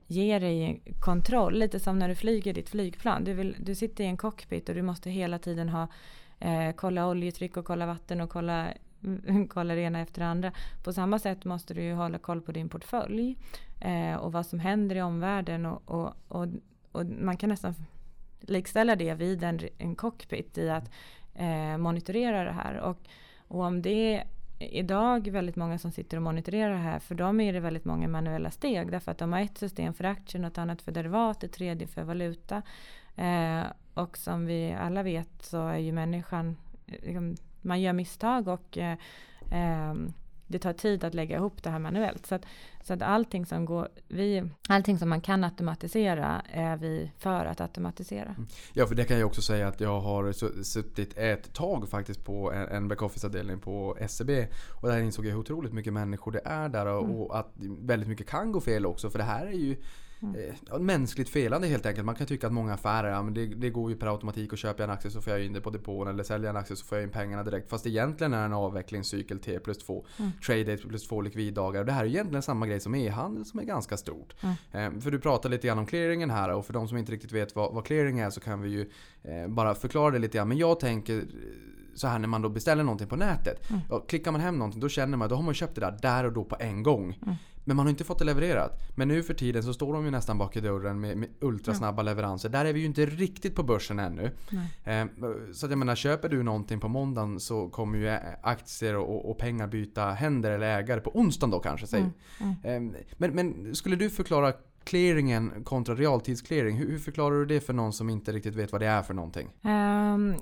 ge 0.06 0.38
dig 0.38 0.82
kontroll, 1.00 1.58
lite 1.58 1.80
som 1.80 1.98
när 1.98 2.08
du 2.08 2.14
flyger 2.14 2.54
ditt 2.54 2.68
flygplan. 2.68 3.24
Du, 3.24 3.32
vill, 3.34 3.56
du 3.60 3.74
sitter 3.74 4.04
i 4.04 4.06
en 4.06 4.16
cockpit 4.16 4.68
och 4.68 4.74
du 4.74 4.82
måste 4.82 5.10
hela 5.10 5.38
tiden 5.38 5.68
ha 5.68 5.88
eh, 6.38 6.72
kolla 6.76 7.08
oljetryck 7.08 7.56
och 7.56 7.64
kolla 7.64 7.86
vatten 7.86 8.20
och 8.20 8.30
kolla, 8.30 8.68
kolla 9.48 9.74
det 9.74 9.80
ena 9.80 10.00
efter 10.00 10.20
det 10.20 10.26
andra. 10.26 10.52
På 10.84 10.92
samma 10.92 11.18
sätt 11.18 11.44
måste 11.44 11.74
du 11.74 11.82
ju 11.82 11.94
hålla 11.94 12.18
koll 12.18 12.40
på 12.40 12.52
din 12.52 12.68
portfölj 12.68 13.36
eh, 13.80 14.14
och 14.16 14.32
vad 14.32 14.46
som 14.46 14.58
händer 14.58 14.96
i 14.96 15.02
omvärlden 15.02 15.66
och, 15.66 15.82
och, 15.90 16.12
och, 16.28 16.46
och 16.96 17.06
man 17.06 17.36
kan 17.36 17.48
nästan 17.48 17.74
likställa 18.40 18.96
det 18.96 19.14
vid 19.14 19.42
en, 19.42 19.60
en 19.78 19.96
cockpit 19.96 20.58
i 20.58 20.70
att 20.70 20.90
eh, 21.34 21.78
monitorera 21.78 22.44
det 22.44 22.52
här. 22.52 22.80
Och, 22.80 22.98
och 23.48 23.60
om 23.60 23.82
det 23.82 24.14
är 24.14 24.24
idag 24.58 25.28
väldigt 25.28 25.56
många 25.56 25.78
som 25.78 25.92
sitter 25.92 26.16
och 26.16 26.22
monitorerar 26.22 26.70
det 26.70 26.76
här, 26.76 26.98
för 26.98 27.14
dem 27.14 27.40
är 27.40 27.52
det 27.52 27.60
väldigt 27.60 27.84
många 27.84 28.08
manuella 28.08 28.50
steg, 28.50 28.90
därför 28.90 29.12
att 29.12 29.18
de 29.18 29.32
har 29.32 29.40
ett 29.40 29.58
system 29.58 29.94
för 29.94 30.04
aktier, 30.04 30.42
något 30.42 30.58
annat 30.58 30.82
för 30.82 30.92
derivat, 30.92 31.44
ett 31.44 31.52
tredje 31.52 31.86
för 31.86 32.02
valuta. 32.02 32.62
Eh, 33.16 33.62
och 33.94 34.18
som 34.18 34.46
vi 34.46 34.72
alla 34.72 35.02
vet 35.02 35.42
så 35.42 35.68
är 35.68 35.78
ju 35.78 35.92
människan, 35.92 36.56
eh, 36.86 36.94
liksom, 37.02 37.36
man 37.62 37.80
gör 37.80 37.92
misstag 37.92 38.48
och 38.48 38.78
eh, 38.78 38.96
ehm, 39.50 40.12
det 40.46 40.58
tar 40.58 40.72
tid 40.72 41.04
att 41.04 41.14
lägga 41.14 41.36
ihop 41.36 41.62
det 41.62 41.70
här 41.70 41.78
manuellt. 41.78 42.26
Så 42.26 42.34
att, 42.34 42.46
så 42.82 42.92
att 42.94 43.02
allting 43.02 43.46
som 43.46 43.64
går, 43.64 43.88
vi, 44.08 44.50
allting 44.68 44.98
som 44.98 45.08
man 45.08 45.20
kan 45.20 45.44
automatisera 45.44 46.42
är 46.52 46.76
vi 46.76 47.10
för 47.18 47.44
att 47.46 47.60
automatisera. 47.60 48.34
Ja, 48.72 48.86
för 48.86 48.94
det 48.94 49.04
kan 49.04 49.18
jag 49.18 49.26
också 49.26 49.42
säga 49.42 49.68
att 49.68 49.80
jag 49.80 50.00
har 50.00 50.24
su- 50.24 50.62
suttit 50.62 51.18
ett 51.18 51.52
tag 51.52 51.88
faktiskt 51.88 52.24
på 52.24 52.52
en, 52.52 52.68
en 52.68 52.88
backoffice-avdelning 52.88 53.58
på 53.60 53.96
SEB. 54.08 54.30
Och 54.80 54.88
där 54.88 54.98
insåg 54.98 55.26
jag 55.26 55.30
hur 55.32 55.40
otroligt 55.40 55.72
mycket 55.72 55.92
människor 55.92 56.32
det 56.32 56.42
är 56.44 56.68
där 56.68 56.86
och, 56.86 57.20
och 57.20 57.38
att 57.38 57.52
väldigt 57.80 58.08
mycket 58.08 58.28
kan 58.28 58.52
gå 58.52 58.60
fel 58.60 58.86
också. 58.86 59.10
För 59.10 59.18
det 59.18 59.24
här 59.24 59.46
är 59.46 59.50
ju 59.52 59.76
eh, 60.20 60.54
ja, 60.66 60.78
mänskligt 60.78 61.28
felande 61.28 61.66
helt 61.66 61.86
enkelt. 61.86 62.06
Man 62.06 62.14
kan 62.14 62.26
tycka 62.26 62.46
att 62.46 62.52
många 62.52 62.74
affärer, 62.74 63.10
ja, 63.10 63.22
men 63.22 63.34
det, 63.34 63.46
det 63.46 63.70
går 63.70 63.90
ju 63.90 63.96
per 63.96 64.06
automatik 64.06 64.52
och 64.52 64.58
köper 64.58 64.82
jag 64.82 64.88
en 64.88 64.94
aktie 64.94 65.10
så 65.10 65.20
får 65.20 65.32
jag 65.32 65.44
in 65.44 65.52
det 65.52 65.60
på 65.60 65.70
depån 65.70 66.08
eller 66.08 66.24
säljer 66.24 66.46
jag 66.46 66.56
en 66.56 66.60
aktie 66.60 66.76
så 66.76 66.84
får 66.84 66.98
jag 66.98 67.04
in 67.04 67.10
pengarna 67.10 67.42
direkt. 67.42 67.70
Fast 67.70 67.86
egentligen 67.86 68.34
är 68.34 68.38
det 68.38 68.44
en 68.44 68.52
avvecklingscykel 68.52 69.38
T 69.38 69.58
plus 69.58 69.78
2. 69.78 70.06
Trade 70.46 70.64
days 70.64 70.82
plus 70.82 71.08
2 71.08 71.20
likviddagar. 71.20 71.80
Och 71.80 71.86
det 71.86 71.92
här 71.92 72.04
är 72.04 72.08
egentligen 72.08 72.42
samma 72.42 72.66
grej 72.66 72.80
som 72.80 72.94
e-handel 72.94 73.44
som 73.44 73.60
är 73.60 73.64
ganska 73.64 73.96
stort. 73.96 74.34
Eh, 74.72 74.90
för 75.00 75.10
du 75.10 75.18
pratade 75.18 75.54
lite 75.54 75.66
grann 75.66 75.78
om 75.78 75.86
clearingen 75.86 76.30
här 76.30 76.54
och 76.54 76.66
för 76.66 76.72
de 76.72 76.88
som 76.88 76.98
inte 76.98 77.12
riktigt 77.12 77.32
vet 77.32 77.56
vad, 77.56 77.74
vad 77.74 77.84
clearing 77.84 78.18
är 78.18 78.30
så 78.30 78.40
kan 78.40 78.62
vi 78.62 78.68
ju 78.68 78.90
eh, 79.22 79.48
bara 79.48 79.74
förklara 79.74 80.10
det 80.10 80.18
lite 80.18 80.38
grann. 80.38 80.48
Men 80.48 80.58
jag 80.58 80.80
tänker 80.80 81.18
eh, 81.18 81.24
så 81.96 82.06
här 82.06 82.18
när 82.18 82.28
man 82.28 82.42
då 82.42 82.48
beställer 82.48 82.82
någonting 82.82 83.08
på 83.08 83.16
nätet. 83.16 83.68
Ja, 83.90 84.00
klickar 84.00 84.32
man 84.32 84.40
hem 84.40 84.58
någonting 84.58 84.80
då 84.80 84.88
känner 84.88 85.16
man 85.16 85.28
då 85.28 85.36
har 85.36 85.42
man 85.42 85.54
köpt 85.54 85.74
det 85.74 85.80
där 85.80 85.98
där 86.02 86.24
och 86.24 86.32
då 86.32 86.44
på 86.44 86.56
en 86.60 86.82
gång. 86.82 87.18
Men 87.64 87.76
man 87.76 87.86
har 87.86 87.90
inte 87.90 88.04
fått 88.04 88.18
det 88.18 88.24
levererat. 88.24 88.80
Men 88.94 89.08
nu 89.08 89.22
för 89.22 89.34
tiden 89.34 89.62
så 89.62 89.74
står 89.74 89.92
de 89.92 90.04
ju 90.04 90.10
nästan 90.10 90.38
bak 90.38 90.56
i 90.56 90.60
dörren 90.60 91.00
med, 91.00 91.16
med 91.16 91.28
ultrasnabba 91.40 92.02
leveranser. 92.02 92.48
Där 92.48 92.64
är 92.64 92.72
vi 92.72 92.80
ju 92.80 92.86
inte 92.86 93.06
riktigt 93.06 93.54
på 93.54 93.62
börsen 93.62 93.98
ännu. 93.98 94.30
Eh, 94.84 95.06
så 95.52 95.66
att 95.66 95.72
jag 95.72 95.78
menar, 95.78 95.94
köper 95.94 96.28
du 96.28 96.42
någonting 96.42 96.80
på 96.80 96.88
måndagen 96.88 97.40
så 97.40 97.68
kommer 97.68 97.98
ju 97.98 98.18
aktier 98.42 98.96
och, 98.96 99.30
och 99.30 99.38
pengar 99.38 99.66
byta 99.66 100.10
händer 100.10 100.50
eller 100.50 100.78
ägare 100.78 101.00
på 101.00 101.10
onsdagen 101.18 101.50
då 101.50 101.58
kanske. 101.58 101.86
Säg. 101.86 102.00
Eh, 102.62 102.80
men, 103.16 103.30
men 103.34 103.74
skulle 103.74 103.96
du 103.96 104.10
förklara 104.10 104.52
clearingen 104.84 105.64
kontra 105.64 105.94
realtidsclearing. 105.94 106.76
Hur, 106.76 106.90
hur 106.90 106.98
förklarar 106.98 107.36
du 107.36 107.46
det 107.46 107.60
för 107.60 107.72
någon 107.72 107.92
som 107.92 108.10
inte 108.10 108.32
riktigt 108.32 108.54
vet 108.54 108.72
vad 108.72 108.80
det 108.80 108.86
är 108.86 109.02
för 109.02 109.14
någonting? 109.14 109.48
Ehm, 109.62 110.34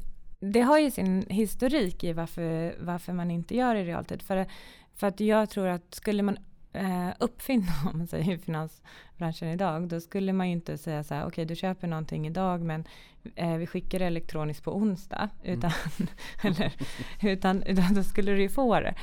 det 0.52 0.61
har 0.61 0.78
ju 0.78 0.90
sin 0.90 1.26
historik 1.28 2.04
i 2.04 2.12
varför, 2.12 2.74
varför 2.80 3.12
man 3.12 3.30
inte 3.30 3.57
gör 3.57 3.74
det 3.74 3.80
i 3.80 3.85
realtid. 3.85 4.22
För, 4.22 4.46
för 4.94 5.07
att 5.07 5.20
jag 5.20 5.50
tror 5.50 5.66
att 5.66 5.94
skulle 5.94 6.22
man 6.22 6.38
eh, 6.72 7.09
uppfinna, 7.18 7.72
om 7.92 7.98
man 7.98 8.07
säger 8.07 8.35
i 8.35 8.38
finansbranschen 8.38 9.48
idag, 9.48 9.88
då 9.88 10.00
skulle 10.00 10.33
man 10.33 10.46
ju 10.46 10.52
inte 10.52 10.78
säga 10.78 11.04
så 11.04 11.14
här, 11.14 11.20
okej 11.20 11.28
okay, 11.28 11.44
du 11.44 11.57
köper 11.57 11.87
någonting 11.87 12.26
idag 12.26 12.61
men 12.61 12.85
eh, 13.35 13.57
vi 13.57 13.66
skickar 13.66 13.98
det 13.98 14.04
elektroniskt 14.04 14.64
på 14.64 14.76
onsdag. 14.76 15.30
Utan, 15.42 15.70
eller, 16.42 16.72
utan, 17.22 17.62
utan 17.62 17.94
då 17.94 18.02
skulle 18.02 18.33
du 18.33 18.42
ju 18.42 18.48
få 18.48 18.80
det. 18.80 18.94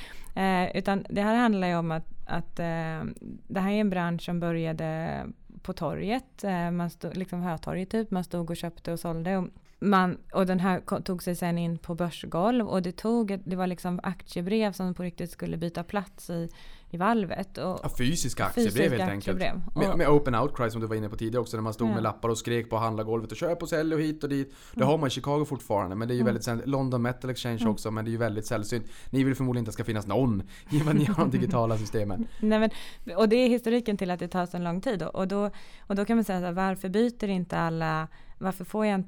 Eh, 0.41 0.77
utan 0.77 1.06
det 1.10 1.21
här 1.21 1.36
handlar 1.36 1.67
ju 1.67 1.75
om 1.75 1.91
att, 1.91 2.08
att 2.25 2.60
eh, 2.60 3.04
det 3.47 3.60
här 3.60 3.71
är 3.71 3.82
en 3.82 3.89
bransch 3.89 4.21
som 4.21 4.39
började 4.39 5.19
på 5.62 5.73
torget, 5.73 6.43
eh, 6.43 6.71
man 6.71 6.89
stod, 6.89 7.17
liksom 7.17 7.41
Hötorget 7.41 7.89
typ, 7.89 8.12
man 8.12 8.23
stod 8.23 8.49
och 8.49 8.58
köpte 8.58 8.91
och 8.91 8.99
sålde. 8.99 9.38
Och, 9.38 9.47
man, 9.81 10.17
och 10.33 10.45
den 10.45 10.59
här 10.59 11.01
tog 11.01 11.23
sig 11.23 11.35
sen 11.35 11.57
in 11.57 11.77
på 11.77 11.95
börsgolv 11.95 12.67
och 12.67 12.81
det 12.81 12.91
tog, 12.91 13.39
det 13.45 13.55
var 13.55 13.67
liksom 13.67 13.99
aktiebrev 14.03 14.71
som 14.71 14.93
på 14.93 15.03
riktigt 15.03 15.31
skulle 15.31 15.57
byta 15.57 15.83
plats 15.83 16.29
i, 16.29 16.49
i 16.93 16.97
valvet. 16.97 17.58
Och, 17.58 17.80
Ja, 17.84 17.89
fysiska 17.97 18.45
aktiebrev 18.45 18.71
Fysiska 18.73 18.97
helt 18.97 19.12
enkelt. 19.12 19.41
aktiebrev. 19.41 19.62
Med, 19.75 19.91
Och- 19.91 19.97
med 19.97 20.10
open 20.10 20.36
outcry 20.36 20.69
som 20.69 20.82
du 20.82 20.88
var 20.88 20.95
inne 20.95 21.10
på 21.10 21.15
tidigare 21.15 21.41
också, 21.41 21.58
när 21.58 21.62
man 21.62 21.73
stod 21.73 21.89
Ja. 21.89 21.93
med 21.93 22.04
lappar 22.04 22.30
och 22.30 22.38
skrek 22.38 22.69
på 22.69 22.77
handlargolvet 22.77 23.32
och 23.32 23.38
köp 23.38 23.62
och 23.62 23.69
sälj 23.69 23.93
och 23.95 24.01
hit 24.01 24.23
och 24.23 24.30
dit. 24.30 24.54
Det 24.73 24.84
har 24.84 24.97
man 24.97 25.08
i 25.08 25.10
Chicago 25.10 25.45
fortfarande, 25.45 25.95
men 25.95 26.08
det 26.08 26.13
är 26.13 26.15
ju 26.15 26.23
väldigt 26.23 26.43
sällsynt. 26.43 26.69
London 26.69 27.01
Metal 27.01 27.30
Exchange 27.30 27.67
också, 27.67 27.91
men 27.91 28.06
det 28.06 28.10
är 28.10 28.12
ju 28.12 28.17
väldigt 28.17 28.45
sällsynt. 28.45 28.86
Ni 29.10 29.23
vill 29.23 29.36
förmodligen 29.36 29.62
inte 29.62 29.69
att 29.69 29.73
det 29.73 29.84
ska 29.84 29.84
finnas 29.84 30.08
någon 30.08 30.43
i 30.71 30.80
vad 30.82 30.95
ni 30.95 31.06
har 31.06 31.15
de 31.15 31.30
digitala 31.32 31.77
systemen. 31.77 32.27
Nej, 32.39 32.60
men, 32.60 32.69
och 33.17 33.30
det 33.30 33.36
är 33.36 33.47
historiken 33.49 33.97
till 33.97 34.12
att 34.12 34.19
det 34.19 34.27
tar 34.27 34.45
så 34.45 34.58
lång 34.58 34.82
tid. 34.82 35.04
Och 35.04 35.27
då, 35.27 35.49
och 35.88 35.95
då 35.95 36.06
kan 36.06 36.17
man 36.17 36.23
säga 36.23 36.39
så 36.39 36.45
här, 36.45 36.54
varför 36.54 36.89
byter 36.89 37.27
inte 37.30 37.58
alla, 37.58 38.08
varför, 38.38 38.65
får 38.65 38.86
jag, 38.86 39.04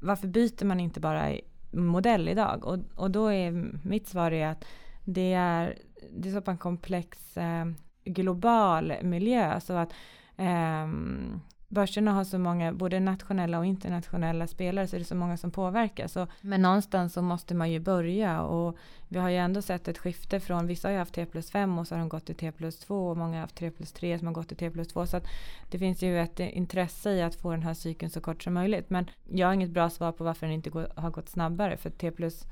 varför 0.00 0.26
byter 0.28 0.64
man 0.64 0.80
inte 0.80 1.00
bara 1.00 1.32
modell 1.70 2.28
idag? 2.28 2.64
Och, 2.66 2.78
och 2.94 3.10
då 3.10 3.32
är 3.32 3.50
mitt 3.88 4.08
svar 4.08 4.30
är 4.30 4.46
att 4.48 4.64
det 5.04 5.32
är, 5.32 5.78
det 6.10 6.28
är 6.28 6.32
så 6.32 6.40
pass 6.40 6.52
en 6.52 6.58
komplex 6.58 7.36
eh, 7.36 7.66
global 8.04 8.94
miljö 9.02 9.60
så 9.60 9.72
att 9.72 9.92
eh, 10.36 10.86
börserna 11.68 12.12
har 12.12 12.24
så 12.24 12.38
många, 12.38 12.72
både 12.72 13.00
nationella 13.00 13.58
och 13.58 13.66
internationella 13.66 14.46
spelare, 14.46 14.86
så 14.86 14.96
det 14.96 15.02
är 15.02 15.04
så 15.04 15.14
många 15.14 15.36
som 15.36 15.50
påverkas. 15.50 16.12
Så, 16.12 16.26
men 16.40 16.62
någonstans 16.62 17.12
så 17.12 17.22
måste 17.22 17.54
man 17.54 17.70
ju 17.70 17.80
börja 17.80 18.42
och 18.42 18.76
vi 19.08 19.18
har 19.18 19.30
ju 19.30 19.36
ändå 19.36 19.62
sett 19.62 19.88
ett 19.88 19.98
skifte 19.98 20.40
från, 20.40 20.66
vissa 20.66 20.88
har 20.88 20.92
ju 20.92 20.98
haft 20.98 21.14
T 21.14 21.26
plus 21.26 21.50
5 21.50 21.78
och 21.78 21.88
så 21.88 21.94
har 21.94 22.00
de 22.00 22.08
gått 22.08 22.26
till 22.26 22.34
T 22.34 22.52
plus 22.52 22.78
2 22.78 23.08
och 23.08 23.16
många 23.16 23.34
har 23.34 23.40
haft 23.40 23.56
T 23.56 23.70
plus 23.70 23.92
3 23.92 24.18
som 24.18 24.26
har 24.26 24.34
gått 24.34 24.48
till 24.48 24.56
T 24.56 24.70
plus 24.70 24.88
2. 24.88 25.06
Så 25.06 25.16
att 25.16 25.26
det 25.70 25.78
finns 25.78 26.02
ju 26.02 26.20
ett 26.20 26.40
intresse 26.40 27.10
i 27.10 27.22
att 27.22 27.34
få 27.34 27.50
den 27.50 27.62
här 27.62 27.74
cykeln 27.74 28.10
så 28.10 28.20
kort 28.20 28.42
som 28.42 28.54
möjligt. 28.54 28.90
Men 28.90 29.10
jag 29.30 29.46
har 29.46 29.54
inget 29.54 29.70
bra 29.70 29.90
svar 29.90 30.12
på 30.12 30.24
varför 30.24 30.46
den 30.46 30.54
inte 30.54 30.70
går, 30.70 30.88
har 30.96 31.10
gått 31.10 31.28
snabbare. 31.28 31.76
För 31.76 31.90
T 31.90 32.10
plus 32.10 32.44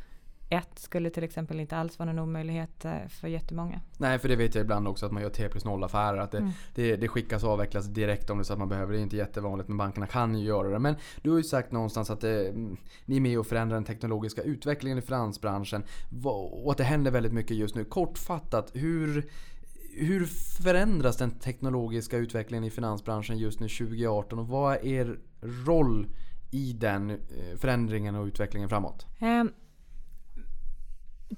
1 0.48 0.78
skulle 0.78 1.10
till 1.10 1.24
exempel 1.24 1.60
inte 1.60 1.76
alls 1.76 1.98
vara 1.98 2.12
någon 2.12 2.28
omöjlighet 2.28 2.84
eh, 2.84 3.06
för 3.08 3.28
jättemånga. 3.28 3.80
Nej, 3.98 4.18
för 4.18 4.28
det 4.28 4.36
vet 4.36 4.54
jag 4.54 4.62
ibland 4.62 4.88
också 4.88 5.06
att 5.06 5.12
man 5.12 5.22
gör 5.22 5.30
T 5.30 5.48
plus 5.48 5.64
0 5.64 5.84
affärer. 5.84 6.18
Att 6.18 6.30
det, 6.30 6.38
Mm. 6.38 6.50
det, 6.74 6.96
det 6.96 7.08
skickas 7.08 7.44
och 7.44 7.50
avvecklas 7.50 7.86
direkt 7.86 8.30
om 8.30 8.38
det 8.38 8.44
så 8.44 8.52
att 8.52 8.58
man 8.58 8.68
behöver. 8.68 8.92
Det 8.92 8.98
är 8.98 9.02
inte 9.02 9.16
jättevanligt 9.16 9.68
men 9.68 9.78
bankerna 9.78 10.06
kan 10.06 10.38
ju 10.38 10.46
göra 10.46 10.68
det. 10.68 10.78
Men 10.78 10.94
du 11.22 11.30
har 11.30 11.36
ju 11.36 11.44
sagt 11.44 11.72
någonstans 11.72 12.10
att 12.10 12.20
det, 12.20 12.48
mm, 12.48 12.76
ni 13.04 13.16
är 13.16 13.20
med 13.20 13.38
och 13.38 13.46
förändrar 13.46 13.76
den 13.76 13.84
teknologiska 13.84 14.42
utvecklingen 14.42 14.98
i 14.98 15.02
finansbranschen. 15.02 15.84
Och 16.64 16.70
att 16.72 16.78
det 16.78 16.84
händer 16.84 17.10
väldigt 17.10 17.32
mycket 17.32 17.56
just 17.56 17.74
nu. 17.74 17.84
Kortfattat, 17.84 18.70
hur, 18.74 19.26
hur 19.96 20.24
förändras 20.62 21.16
den 21.16 21.30
teknologiska 21.30 22.16
utvecklingen 22.16 22.64
i 22.64 22.70
finansbranschen 22.70 23.38
just 23.38 23.60
nu 23.60 23.68
2018? 23.68 24.38
Och 24.38 24.48
vad 24.48 24.74
är 24.74 24.84
er 24.84 25.18
roll 25.66 26.06
i 26.50 26.72
den 26.72 27.10
eh, 27.10 27.16
förändringen 27.56 28.14
och 28.14 28.24
utvecklingen 28.24 28.68
framåt? 28.68 29.06
Ehm, 29.18 29.52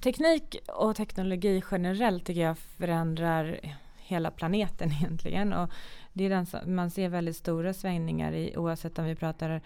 teknik 0.01 0.57
och 0.69 0.97
teknologi 0.97 1.63
generellt 1.71 2.25
tycker 2.25 2.41
jag 2.41 2.59
förändrar 2.59 3.61
hela 3.97 4.31
planeten 4.31 4.93
egentligen. 5.01 5.53
Och 5.53 5.71
det 6.13 6.25
är 6.25 6.31
den 6.31 6.47
som, 6.47 6.75
man 6.75 6.91
ser 6.91 7.09
väldigt 7.09 7.37
stora 7.37 7.73
svängningar 7.73 8.33
i 8.33 8.57
oavsett 8.57 8.99
om 8.99 9.05
vi 9.05 9.15
pratar 9.15 9.61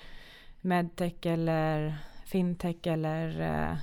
medtech 0.61 1.26
eller 1.26 1.94
fintech 2.24 2.87
eller 2.87 3.40
eh, 3.40 3.76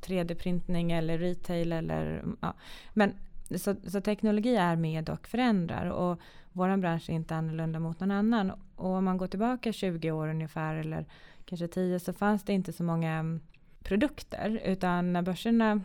3D-printning 0.00 0.92
eller 0.92 1.18
retail 1.18 1.72
eller 1.72 2.24
ja. 2.40 2.54
Men 2.92 3.14
så, 3.56 3.76
så 3.86 4.00
teknologi 4.00 4.56
är 4.56 4.76
med 4.76 5.10
och 5.10 5.28
förändrar 5.28 5.86
och 5.86 6.20
vår 6.52 6.76
bransch 6.76 7.10
är 7.10 7.14
inte 7.14 7.36
annorlunda 7.36 7.78
mot 7.78 8.00
någon 8.00 8.10
annan. 8.10 8.52
Och 8.76 8.90
om 8.90 9.04
man 9.04 9.18
går 9.18 9.26
tillbaka 9.26 9.72
20 9.72 10.10
år 10.10 10.28
ungefär 10.28 10.74
eller 10.74 11.06
kanske 11.44 11.68
10 11.68 12.00
så 12.00 12.12
fanns 12.12 12.42
det 12.44 12.52
inte 12.52 12.72
så 12.72 12.82
många 12.82 13.38
produkter 13.84 14.60
utan 14.64 15.12
när 15.12 15.22
börserna 15.22 15.80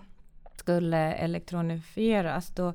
skulle 0.55 1.13
elektronifieras 1.13 2.49
då 2.49 2.73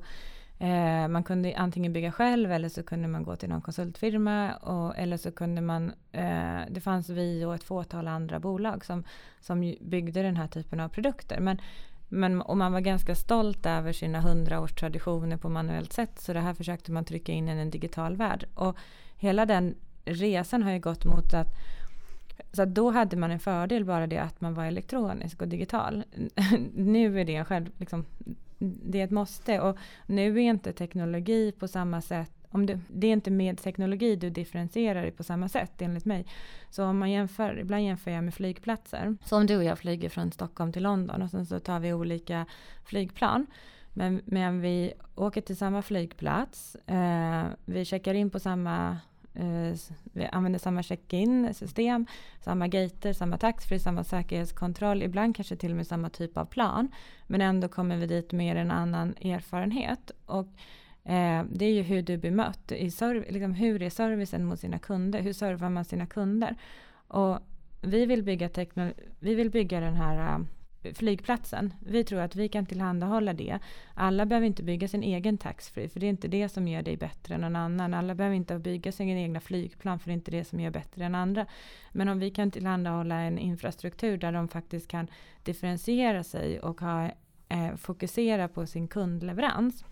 eh, 0.59 1.07
man 1.07 1.23
kunde 1.23 1.57
antingen 1.57 1.93
bygga 1.93 2.11
själv 2.11 2.51
eller 2.51 2.69
så 2.69 2.83
kunde 2.83 3.07
man 3.07 3.23
gå 3.23 3.35
till 3.35 3.49
någon 3.49 3.61
konsultfirma 3.61 4.55
och, 4.55 4.97
eller 4.97 5.17
så 5.17 5.31
kunde 5.31 5.61
man 5.61 5.93
eh, 6.11 6.59
det 6.69 6.81
fanns 6.81 7.09
vi 7.09 7.45
och 7.45 7.55
ett 7.55 7.63
fåtal 7.63 8.07
andra 8.07 8.39
bolag 8.39 8.85
som, 8.85 9.03
som 9.41 9.75
byggde 9.81 10.21
den 10.21 10.37
här 10.37 10.47
typen 10.47 10.79
av 10.79 10.89
produkter 10.89 11.39
men 11.39 11.61
men, 12.09 12.41
och 12.41 12.57
man 12.57 12.73
var 12.73 12.79
ganska 12.79 13.15
stolt 13.15 13.65
över 13.65 13.93
sina 13.93 14.21
hundra 14.21 14.59
års 14.59 14.73
traditioner 14.73 15.37
på 15.37 15.49
manuellt 15.49 15.93
sätt. 15.93 16.19
Så 16.19 16.33
det 16.33 16.39
här 16.39 16.53
försökte 16.53 16.91
man 16.91 17.05
trycka 17.05 17.31
in 17.31 17.49
i 17.49 17.51
en 17.51 17.69
digital 17.69 18.15
värld. 18.15 18.45
Och 18.53 18.77
hela 19.15 19.45
den 19.45 19.75
resan 20.05 20.63
har 20.63 20.71
ju 20.71 20.79
gått 20.79 21.05
mot 21.05 21.33
att 21.33 21.47
så 22.51 22.61
att 22.61 22.75
då 22.75 22.91
hade 22.91 23.17
man 23.17 23.31
en 23.31 23.39
fördel 23.39 23.85
bara 23.85 24.07
det 24.07 24.17
att 24.17 24.41
man 24.41 24.53
var 24.53 24.65
elektronisk 24.65 25.41
och 25.41 25.47
digital. 25.47 26.03
nu 26.73 27.21
är 27.21 27.25
det 27.25 27.35
en 27.35 27.45
själv, 27.45 27.69
liksom, 27.77 28.05
det 28.59 28.99
är 28.99 29.05
ett 29.05 29.11
måste. 29.11 29.59
Och 29.61 29.77
nu 30.05 30.35
är 30.35 30.39
inte 30.39 30.73
teknologi 30.73 31.51
på 31.51 31.67
samma 31.67 32.01
sätt 32.01 32.31
om 32.55 32.65
du, 32.65 32.79
det 32.87 33.07
är 33.07 33.13
inte 33.13 33.31
med 33.31 33.57
teknologi 33.57 34.15
du 34.15 34.29
differentierar 34.29 35.01
dig 35.01 35.11
på 35.11 35.23
samma 35.23 35.49
sätt 35.49 35.81
enligt 35.81 36.05
mig. 36.05 36.25
Så 36.69 36.85
om 36.85 36.97
man 36.97 37.11
jämför, 37.11 37.59
ibland 37.59 37.83
jämför 37.83 38.11
jag 38.11 38.23
med 38.23 38.33
flygplatser. 38.33 39.17
Så 39.25 39.37
om 39.37 39.47
du 39.47 39.57
och 39.57 39.63
jag 39.63 39.79
flyger 39.79 40.09
från 40.09 40.31
Stockholm 40.31 40.73
till 40.73 40.83
London 40.83 41.21
och 41.21 41.29
sen 41.29 41.45
så 41.45 41.59
tar 41.59 41.79
vi 41.79 41.93
olika 41.93 42.45
flygplan. 42.85 43.47
Men, 43.93 44.21
men 44.25 44.61
vi 44.61 44.93
åker 45.15 45.41
till 45.41 45.57
samma 45.57 45.81
flygplats, 45.81 46.75
eh, 46.75 47.43
vi 47.65 47.85
checkar 47.85 48.13
in 48.13 48.29
på 48.29 48.39
samma 48.39 48.97
Eh, 49.35 49.77
vi 50.13 50.25
använder 50.25 50.59
samma 50.59 50.83
check-in 50.83 51.53
system, 51.53 52.05
samma 52.43 52.67
gater, 52.67 53.13
samma 53.13 53.37
taxfree, 53.37 53.79
samma 53.79 54.03
säkerhetskontroll, 54.03 55.03
ibland 55.03 55.35
kanske 55.35 55.55
till 55.55 55.71
och 55.71 55.77
med 55.77 55.87
samma 55.87 56.09
typ 56.09 56.37
av 56.37 56.45
plan. 56.45 56.91
Men 57.27 57.41
ändå 57.41 57.67
kommer 57.67 57.97
vi 57.97 58.07
dit 58.07 58.31
med 58.31 58.57
en 58.57 58.71
annan 58.71 59.15
erfarenhet. 59.21 60.11
Och 60.25 60.47
Eh, 61.07 61.43
det 61.49 61.65
är 61.65 61.73
ju 61.73 61.81
hur 61.81 62.01
du 62.01 62.17
blir 62.17 62.31
mött. 62.31 62.71
I 62.71 62.89
serv- 62.89 63.31
liksom, 63.31 63.53
hur 63.53 63.81
är 63.81 63.89
servicen 63.89 64.45
mot 64.45 64.59
sina 64.59 64.79
kunder? 64.79 65.21
Hur 65.21 65.33
servar 65.33 65.69
man 65.69 65.85
sina 65.85 66.05
kunder? 66.05 66.55
Och 67.07 67.39
vi 67.81 68.05
vill 68.05 68.23
bygga, 68.23 68.49
vi 69.19 69.35
vill 69.35 69.49
bygga 69.49 69.79
den 69.79 69.95
här 69.95 70.33
eh, 70.33 70.39
flygplatsen. 70.93 71.73
Vi 71.79 72.03
tror 72.03 72.19
att 72.19 72.35
vi 72.35 72.49
kan 72.49 72.65
tillhandahålla 72.65 73.33
det. 73.33 73.59
Alla 73.93 74.25
behöver 74.25 74.47
inte 74.47 74.63
bygga 74.63 74.87
sin 74.87 75.03
egen 75.03 75.37
taxfree, 75.37 75.89
för 75.89 75.99
det 75.99 76.05
är 76.05 76.09
inte 76.09 76.27
det 76.27 76.49
som 76.49 76.67
gör 76.67 76.81
dig 76.81 76.97
bättre 76.97 77.35
än 77.35 77.41
någon 77.41 77.55
annan. 77.55 77.93
Alla 77.93 78.15
behöver 78.15 78.35
inte 78.35 78.59
bygga 78.59 78.91
sina 78.91 79.19
egna 79.19 79.39
flygplan, 79.39 79.99
för 79.99 80.07
det 80.07 80.11
är 80.11 80.13
inte 80.13 80.31
det 80.31 80.45
som 80.45 80.59
gör 80.59 80.71
bättre 80.71 81.05
än 81.05 81.15
andra. 81.15 81.45
Men 81.91 82.09
om 82.09 82.19
vi 82.19 82.31
kan 82.31 82.51
tillhandahålla 82.51 83.15
en 83.15 83.37
infrastruktur 83.37 84.17
där 84.17 84.31
de 84.31 84.47
faktiskt 84.47 84.87
kan 84.87 85.07
differentiera 85.43 86.23
sig 86.23 86.59
och 86.59 86.81
ha, 86.81 87.11
eh, 87.49 87.75
fokusera 87.75 88.47
på 88.47 88.67
sin 88.67 88.87
kundleverans 88.87 89.85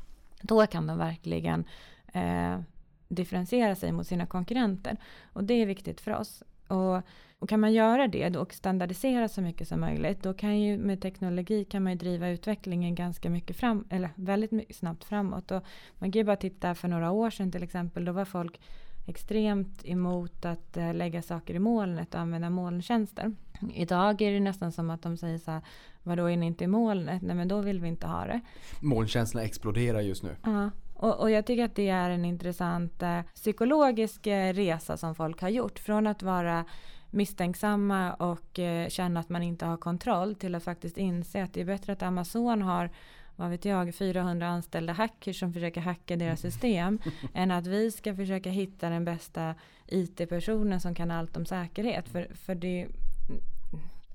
då 0.44 0.68
kan 0.68 0.88
de 0.88 0.98
verkligen 0.98 1.66
eh, 2.14 2.60
differentiera 3.08 3.76
sig 3.76 3.92
mot 3.92 4.08
sina 4.08 4.26
konkurrenter. 4.26 4.98
Och 5.34 5.44
det 5.44 5.54
är 5.54 5.66
viktigt 5.66 6.02
för 6.02 6.16
oss. 6.16 6.44
Och, 6.68 7.02
och 7.44 7.50
kan 7.50 7.60
man 7.60 7.74
göra 7.74 8.08
det 8.08 8.38
och 8.38 8.54
standardisera 8.54 9.28
så 9.28 9.42
mycket 9.42 9.68
som 9.68 9.80
möjligt, 9.80 10.24
då 10.24 10.34
kan 10.34 10.60
ju 10.60 10.78
med 10.78 11.02
teknologi 11.02 11.66
kan 11.66 11.84
man 11.84 11.92
ju 11.92 11.98
driva 11.98 12.30
utvecklingen 12.30 12.96
ganska 12.96 13.30
mycket 13.30 13.56
fram, 13.56 13.86
eller 13.90 14.10
väldigt 14.16 14.52
mycket 14.52 14.76
snabbt 14.76 15.04
framåt. 15.04 15.52
Och 15.52 15.64
man 15.98 16.12
kan 16.12 16.20
ju 16.20 16.24
bara 16.24 16.36
titta 16.36 16.76
för 16.76 16.88
några 16.88 17.12
år 17.12 17.30
sedan 17.30 17.52
till 17.52 17.64
exempel, 17.64 18.06
då 18.06 18.12
var 18.12 18.26
folk 18.26 18.62
extremt 19.06 19.86
emot 19.86 20.46
att 20.46 20.78
eh, 20.78 20.94
lägga 20.94 21.22
saker 21.22 21.54
i 21.54 21.60
molnet 21.60 22.14
och 22.14 22.20
använda 22.20 22.50
molntjänster. 22.50 23.36
Idag 23.74 24.22
är 24.22 24.32
det 24.32 24.40
nästan 24.40 24.72
som 24.72 24.90
att 24.90 25.02
de 25.02 25.18
säger 25.18 25.38
så 25.38 25.52
här, 25.52 25.62
vadå 26.04 26.26
är 26.26 26.38
ni 26.38 26.46
inte 26.46 26.64
i 26.64 26.68
molnet? 26.68 27.22
Nej 27.22 27.36
men 27.36 27.48
då 27.48 27.62
vill 27.62 27.80
vi 27.80 27.88
inte 27.88 28.08
ha 28.08 28.26
det. 28.26 28.42
Molntjänsterna 28.82 29.44
exploderar 29.44 30.02
just 30.02 30.24
nu. 30.24 30.36
Ja, 30.44 30.70
och, 30.94 31.20
och 31.20 31.32
jag 31.32 31.46
tycker 31.46 31.66
att 31.66 31.76
det 31.76 31.90
är 31.90 32.10
en 32.10 32.26
intressant 32.26 33.04
eh, 33.04 33.22
psykologisk 33.36 34.28
eh, 34.28 34.54
resa 34.54 34.98
som 34.98 35.16
folk 35.16 35.42
har 35.42 35.50
gjort. 35.50 35.80
Från 35.80 36.08
att 36.08 36.24
vara 36.24 36.66
misstänksamma 37.14 38.14
och 38.14 38.60
eh, 38.60 38.90
känna 38.90 39.20
att 39.20 39.30
man 39.30 39.44
inte 39.44 39.66
har 39.66 39.78
kontroll 39.78 40.36
till 40.36 40.56
att 40.56 40.64
faktiskt 40.64 40.98
inse 40.98 41.44
att 41.44 41.54
det 41.54 41.62
är 41.62 41.66
bättre 41.66 41.94
att 41.94 42.04
Amazon 42.04 42.62
har 42.62 42.90
vad 43.36 43.50
vet 43.50 43.66
jag, 43.66 43.96
400 43.96 44.48
anställda 44.48 44.94
hackers 44.94 45.40
som 45.40 45.54
försöker 45.54 45.82
hacka 45.82 46.16
deras 46.16 46.40
system 46.40 47.00
än 47.34 47.52
att 47.52 47.68
vi 47.68 47.92
ska 47.92 48.16
försöka 48.16 48.50
hitta 48.50 48.90
den 48.90 49.06
bästa 49.06 49.56
IT-personen 49.88 50.82
som 50.82 50.96
kan 50.96 51.12
allt 51.12 51.38
om 51.38 51.46
säkerhet. 51.46 52.10
För, 52.10 52.28
för 52.34 52.56
det, 52.56 52.88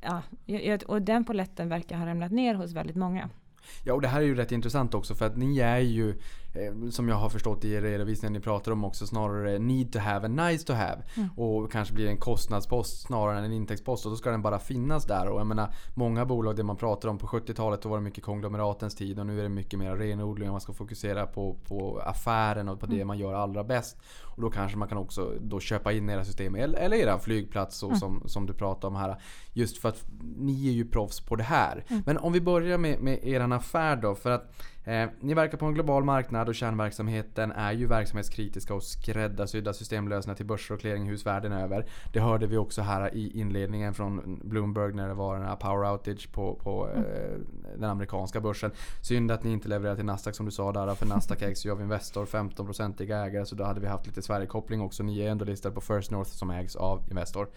ja, 0.01 0.23
och 0.87 1.03
den 1.03 1.25
poletten 1.25 1.69
verkar 1.69 1.97
ha 1.97 2.07
ramlat 2.07 2.33
ner 2.33 2.55
hos 2.55 2.73
väldigt 2.73 2.97
många. 2.97 3.29
Ja, 3.85 3.95
och 3.95 4.03
det 4.03 4.09
här 4.09 4.21
är 4.21 4.25
ju 4.25 4.35
rätt 4.35 4.53
intressant 4.53 4.95
också 4.95 5.15
för 5.15 5.27
att 5.27 5.37
ni 5.37 5.59
är 5.59 5.79
ju 5.79 6.15
som 6.91 7.09
jag 7.09 7.17
har 7.17 7.29
förstått 7.29 7.65
i 7.65 7.73
er 7.73 7.83
redovisning 7.83 8.33
ni 8.33 8.41
pratar 8.41 8.73
om 8.73 8.85
också 8.85 9.07
snarare 9.07 9.59
need 9.59 9.93
to 9.93 9.99
have 9.99 10.27
and 10.27 10.37
nice 10.37 10.67
to 10.67 10.73
have. 10.73 11.03
Och 11.37 11.73
kanske 11.73 11.95
blir 11.95 12.09
en 12.09 12.17
kostnadspost 12.17 13.07
snarare 13.07 13.39
än 13.39 13.45
en 13.45 13.53
intäktspost 13.53 14.07
och 14.07 14.11
då 14.13 14.17
ska 14.17 14.31
den 14.31 14.43
bara 14.43 14.59
finnas 14.59 15.05
där. 15.05 15.29
Och 15.29 15.41
jag 15.41 15.47
menar 15.47 15.75
många 15.95 16.27
bolag 16.27 16.57
det 16.57 16.63
man 16.63 16.77
pratar 16.77 17.09
om 17.09 17.19
på 17.19 17.27
70-talet 17.27 17.83
då 17.83 17.89
var 17.89 17.97
det 17.97 18.03
mycket 18.03 18.25
konglomeratens 18.25 18.95
tid 18.95 19.19
och 19.19 19.27
nu 19.27 19.39
är 19.39 19.43
det 19.43 19.49
mycket 19.49 19.79
mer 19.79 19.97
renodling 19.97 20.51
man 20.51 20.61
ska 20.61 20.73
fokusera 20.73 21.27
på, 21.27 21.57
på 21.69 22.01
affären 22.05 22.69
och 22.69 22.81
på 22.81 22.87
det 22.87 23.05
man 23.05 23.19
gör 23.19 23.35
allra 23.35 23.65
bäst. 23.65 23.97
Och 24.23 24.43
då 24.43 24.51
kanske 24.51 24.79
man 24.79 24.89
kan 24.89 24.99
också 24.99 25.33
då 25.41 25.61
köpa 25.61 25.93
in 25.93 26.11
era 26.11 26.25
system 26.25 26.55
eller, 26.55 26.79
eller 26.79 26.97
era 26.97 27.19
flygplats 27.19 27.77
så, 27.77 27.95
som, 27.95 28.23
som 28.27 28.47
du 28.47 28.53
pratar 28.53 28.89
om 28.89 28.97
här. 28.97 29.21
Just 29.53 29.79
för 29.79 29.89
att 29.89 30.05
ni 30.37 30.69
är 30.69 30.73
ju 30.73 30.89
proffs 30.89 31.21
på 31.21 31.37
det 31.37 31.43
här. 31.43 31.85
Men 32.07 32.19
om 32.19 32.33
vi 32.33 32.41
börjar 32.41 32.79
med, 32.79 33.01
med 33.01 33.25
eran 33.25 33.53
affär 33.53 33.97
då. 33.97 34.15
För 34.15 34.31
att 34.31 34.53
eh, 34.89 35.09
ni 35.21 35.35
verkar 35.35 35.59
på 35.59 35.67
en 35.67 35.75
global 35.75 36.05
marknad 36.05 36.49
och 36.49 36.55
kärnverksamheten 36.55 37.53
är 37.53 37.73
ju 37.73 37.87
verksamhetskritiska 37.87 38.75
och 38.75 38.83
skräddarsydda 38.83 39.73
systemlösningar 39.73 40.37
till 40.37 40.47
börser 40.47 40.75
och 40.75 40.81
clearinghus 40.81 41.27
världen 41.27 41.53
över. 41.53 41.87
Det 42.13 42.21
hörde 42.21 42.47
vi 42.47 42.57
också 42.57 42.83
här 42.83 43.15
i 43.15 43.41
inledningen 43.41 43.95
från 43.95 44.41
Bloomberg 44.45 44.93
när 44.93 45.09
det 45.09 45.15
var 45.15 45.37
den 45.37 45.47
här 45.47 45.57
power 45.57 45.93
outage 45.93 46.33
på, 46.33 46.55
på 46.55 46.89
eh, 46.97 47.39
den 47.79 47.91
amerikanska 47.91 48.41
börsen. 48.41 48.71
Synd 49.03 49.31
att 49.31 49.45
ni 49.45 49.53
inte 49.53 49.69
levererar 49.69 49.97
till 49.97 50.05
Nasdaq 50.05 50.35
som 50.35 50.47
du 50.47 50.53
sa 50.53 50.73
där. 50.73 50.95
För 50.95 51.07
Nasdaq 51.07 51.43
ägs 51.43 51.67
ju 51.67 51.73
av 51.73 51.81
Investor, 51.81 52.27
15-procentiga 52.27 53.25
ägare. 53.25 53.47
Så 53.47 53.55
då 53.55 53.65
hade 53.65 53.81
vi 53.81 53.87
haft 53.87 54.07
lite 54.07 54.23
Sverigekoppling 54.23 54.81
också. 54.81 55.03
Ni 55.03 55.21
är 55.21 55.31
ändå 55.31 55.45
listade 55.45 55.75
på 55.75 55.81
First 55.81 56.11
North 56.11 56.31
som 56.31 56.51
ägs 56.51 56.77
av 56.77 57.05
Investor. 57.11 57.49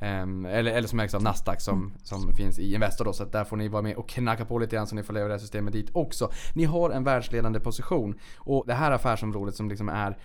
Ehm, 0.00 0.46
eller, 0.46 0.72
eller 0.72 0.88
som 0.88 1.00
ägs 1.00 1.14
av 1.14 1.22
Nasdaq 1.22 1.60
som, 1.60 1.92
som 2.02 2.32
finns 2.32 2.58
i 2.58 2.74
Investor 2.74 3.04
då. 3.04 3.12
Så 3.12 3.24
där 3.24 3.44
får 3.44 3.56
ni 3.56 3.68
vara 3.68 3.82
med 3.82 3.96
och 3.96 4.08
knacka 4.08 4.44
på 4.44 4.58
lite 4.58 4.76
grann 4.76 4.86
så 4.86 4.94
ni 4.94 5.02
får 5.02 5.14
leverera 5.14 5.38
systemet 5.38 5.72
dit 5.72 5.90
också. 5.92 6.30
Ni 6.54 6.64
har 6.68 6.90
en 6.90 7.04
världsledande 7.04 7.60
position. 7.60 8.18
Och 8.36 8.64
det 8.66 8.74
här 8.74 8.90
affärsområdet 8.90 9.54
som 9.54 9.68
liksom 9.68 9.88
är 9.88 10.16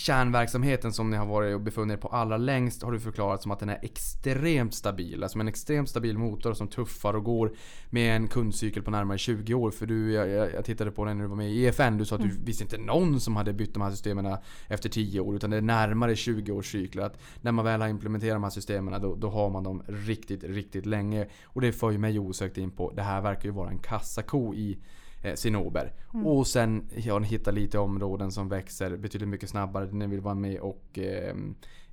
kärnverksamheten 0.00 0.92
som 0.92 1.10
ni 1.10 1.16
har 1.16 1.26
varit 1.26 1.54
och 1.54 1.60
befunnit 1.60 1.96
er 1.98 2.00
på 2.00 2.08
allra 2.08 2.36
längst 2.36 2.82
har 2.82 2.92
du 2.92 3.00
förklarat 3.00 3.42
som 3.42 3.50
att 3.50 3.58
den 3.58 3.68
är 3.68 3.78
extremt 3.82 4.74
stabil. 4.74 5.22
Alltså 5.22 5.38
en 5.38 5.48
extremt 5.48 5.88
stabil 5.88 6.18
motor 6.18 6.54
som 6.54 6.68
tuffar 6.68 7.14
och 7.14 7.24
går 7.24 7.52
med 7.90 8.16
en 8.16 8.28
kundcykel 8.28 8.82
på 8.82 8.90
närmare 8.90 9.18
20 9.18 9.54
år. 9.54 9.70
För 9.70 9.86
du, 9.86 10.12
jag, 10.12 10.28
jag 10.28 10.64
tittade 10.64 10.90
på 10.90 11.04
den 11.04 11.16
när 11.16 11.24
du 11.24 11.28
var 11.28 11.36
med 11.36 11.50
i 11.50 11.64
EFN. 11.64 11.98
Du 11.98 12.04
sa 12.04 12.16
att 12.16 12.22
du 12.22 12.30
visste 12.44 12.64
inte 12.64 12.78
någon 12.78 13.20
som 13.20 13.36
hade 13.36 13.52
bytt 13.52 13.74
de 13.74 13.82
här 13.82 13.90
systemen 13.90 14.36
efter 14.68 14.88
10 14.88 15.20
år. 15.20 15.36
Utan 15.36 15.50
det 15.50 15.56
är 15.56 15.60
närmare 15.60 16.16
20 16.16 16.52
års 16.52 16.72
cykler. 16.72 17.02
Att 17.02 17.18
när 17.40 17.52
man 17.52 17.64
väl 17.64 17.80
har 17.80 17.88
implementerat 17.88 18.34
de 18.34 18.42
här 18.42 18.50
systemen 18.50 19.02
då, 19.02 19.14
då 19.14 19.30
har 19.30 19.50
man 19.50 19.64
dem 19.64 19.82
riktigt, 19.86 20.44
riktigt 20.44 20.86
länge. 20.86 21.26
Och 21.44 21.60
det 21.60 21.72
för 21.72 21.90
ju 21.90 21.98
mig 21.98 22.18
osökt 22.18 22.58
in 22.58 22.70
på, 22.70 22.92
det 22.92 23.02
här 23.02 23.20
verkar 23.20 23.44
ju 23.44 23.50
vara 23.50 23.70
en 23.70 23.78
kassako 23.78 24.54
i 24.54 24.78
eh, 25.22 25.34
Cinnober. 25.34 25.92
Och 26.24 26.46
sen 26.46 26.88
ja, 26.96 27.18
ni 27.18 27.26
hittar 27.26 27.52
lite 27.52 27.78
områden 27.78 28.32
som 28.32 28.48
växer 28.48 28.96
betydligt 28.96 29.28
mycket 29.28 29.48
snabbare. 29.50 29.86
Ni 29.92 30.06
vill 30.06 30.20
vara 30.20 30.34
med 30.34 30.60
och 30.60 30.98
eh, 30.98 31.34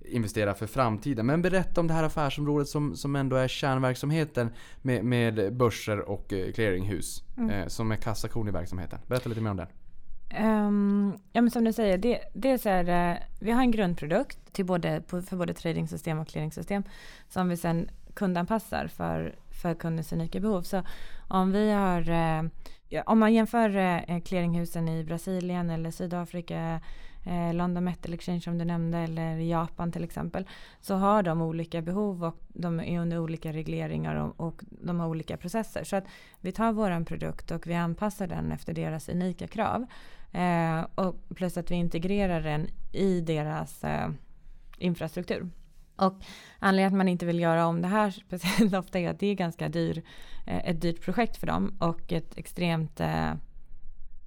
investera 0.05 0.53
för 0.53 0.67
framtiden. 0.67 1.25
Men 1.25 1.41
berätta 1.41 1.81
om 1.81 1.87
det 1.87 1.93
här 1.93 2.03
affärsområdet 2.03 2.67
som, 2.67 2.95
som 2.95 3.15
ändå 3.15 3.35
är 3.35 3.47
kärnverksamheten 3.47 4.49
med, 4.81 5.05
med 5.05 5.53
börser 5.55 5.99
och 6.09 6.33
eh, 6.33 6.51
clearinghus. 6.51 7.23
Eh, 7.51 7.67
som 7.67 7.91
är 7.91 7.95
kassakon 7.95 8.47
i 8.47 8.51
verksamheten. 8.51 8.99
Berätta 9.07 9.29
lite 9.29 9.41
mer 9.41 9.51
om 9.51 9.57
den. 9.57 9.67
Ehm, 10.29 11.13
ja, 11.33 11.41
men 11.41 11.51
som 11.51 11.63
du 11.63 11.73
säger, 11.73 11.97
det, 11.97 12.19
det 12.33 12.49
är 12.51 12.65
här, 12.83 13.11
eh, 13.11 13.17
vi 13.39 13.51
har 13.51 13.61
en 13.61 13.71
grundprodukt 13.71 14.53
till 14.53 14.65
både, 14.65 15.01
på- 15.01 15.21
för 15.21 15.37
både 15.37 15.53
tradingsystem 15.53 16.19
och 16.19 16.27
clearingsystem 16.27 16.83
som 17.29 17.49
vi 17.49 17.57
sen 17.57 17.89
kundanpassar 18.13 18.87
för, 18.87 19.35
för 19.61 19.73
kundens 19.73 20.13
unika 20.13 20.39
behov. 20.39 20.61
Så 20.61 20.83
om 21.27 21.51
vi 21.51 21.71
har, 21.71 22.09
eh, 22.09 22.43
ja, 22.89 23.03
om 23.05 23.19
man 23.19 23.33
jämför 23.33 23.75
eh, 23.75 23.97
eh, 23.97 24.21
clearinghusen 24.21 24.89
i 24.89 25.03
Brasilien 25.03 25.69
eller 25.69 25.91
Sydafrika, 25.91 26.81
eh, 27.25 27.53
London 27.53 27.83
Metal 27.83 28.13
Exchange 28.13 28.41
som 28.41 28.57
du 28.57 28.65
nämnde 28.65 28.97
eller 28.97 29.37
Japan 29.37 29.91
till 29.91 30.03
exempel, 30.03 30.47
så 30.81 30.95
har 30.95 31.23
de 31.23 31.41
olika 31.41 31.81
behov 31.81 32.23
och 32.23 32.39
de 32.47 32.79
är 32.79 32.99
under 32.99 33.19
olika 33.19 33.53
regleringar 33.53 34.15
och, 34.15 34.47
och 34.47 34.61
de 34.69 34.99
har 34.99 35.07
olika 35.07 35.37
processer. 35.37 35.83
Så 35.83 35.95
att 35.95 36.05
vi 36.41 36.51
tar 36.51 36.71
våran 36.71 37.05
produkt 37.05 37.51
och 37.51 37.67
vi 37.67 37.73
anpassar 37.73 38.27
den 38.27 38.51
efter 38.51 38.73
deras 38.73 39.09
unika 39.09 39.47
krav. 39.47 39.85
Eh, 40.31 40.85
och 40.95 41.15
plus 41.35 41.57
att 41.57 41.71
vi 41.71 41.75
integrerar 41.75 42.41
den 42.41 42.67
i 42.91 43.21
deras 43.21 43.83
eh, 43.83 44.09
infrastruktur. 44.77 45.49
Och 45.97 46.15
anledningen 46.59 46.93
att 46.93 46.97
man 46.97 47.07
inte 47.07 47.25
vill 47.25 47.39
göra 47.39 47.65
om 47.65 47.81
det 47.81 47.87
här 47.87 48.11
speciellt 48.27 48.73
ofta 48.73 48.99
är 48.99 49.09
att 49.09 49.19
det 49.19 49.27
är 49.27 49.35
ganska 49.35 49.69
dyr, 49.69 50.03
eh, 50.45 50.69
ett 50.69 50.81
dyrt 50.81 51.01
projekt 51.01 51.37
för 51.37 51.47
dem 51.47 51.75
och 51.79 52.11
ett 52.11 52.37
extremt 52.37 52.99
eh, 52.99 53.33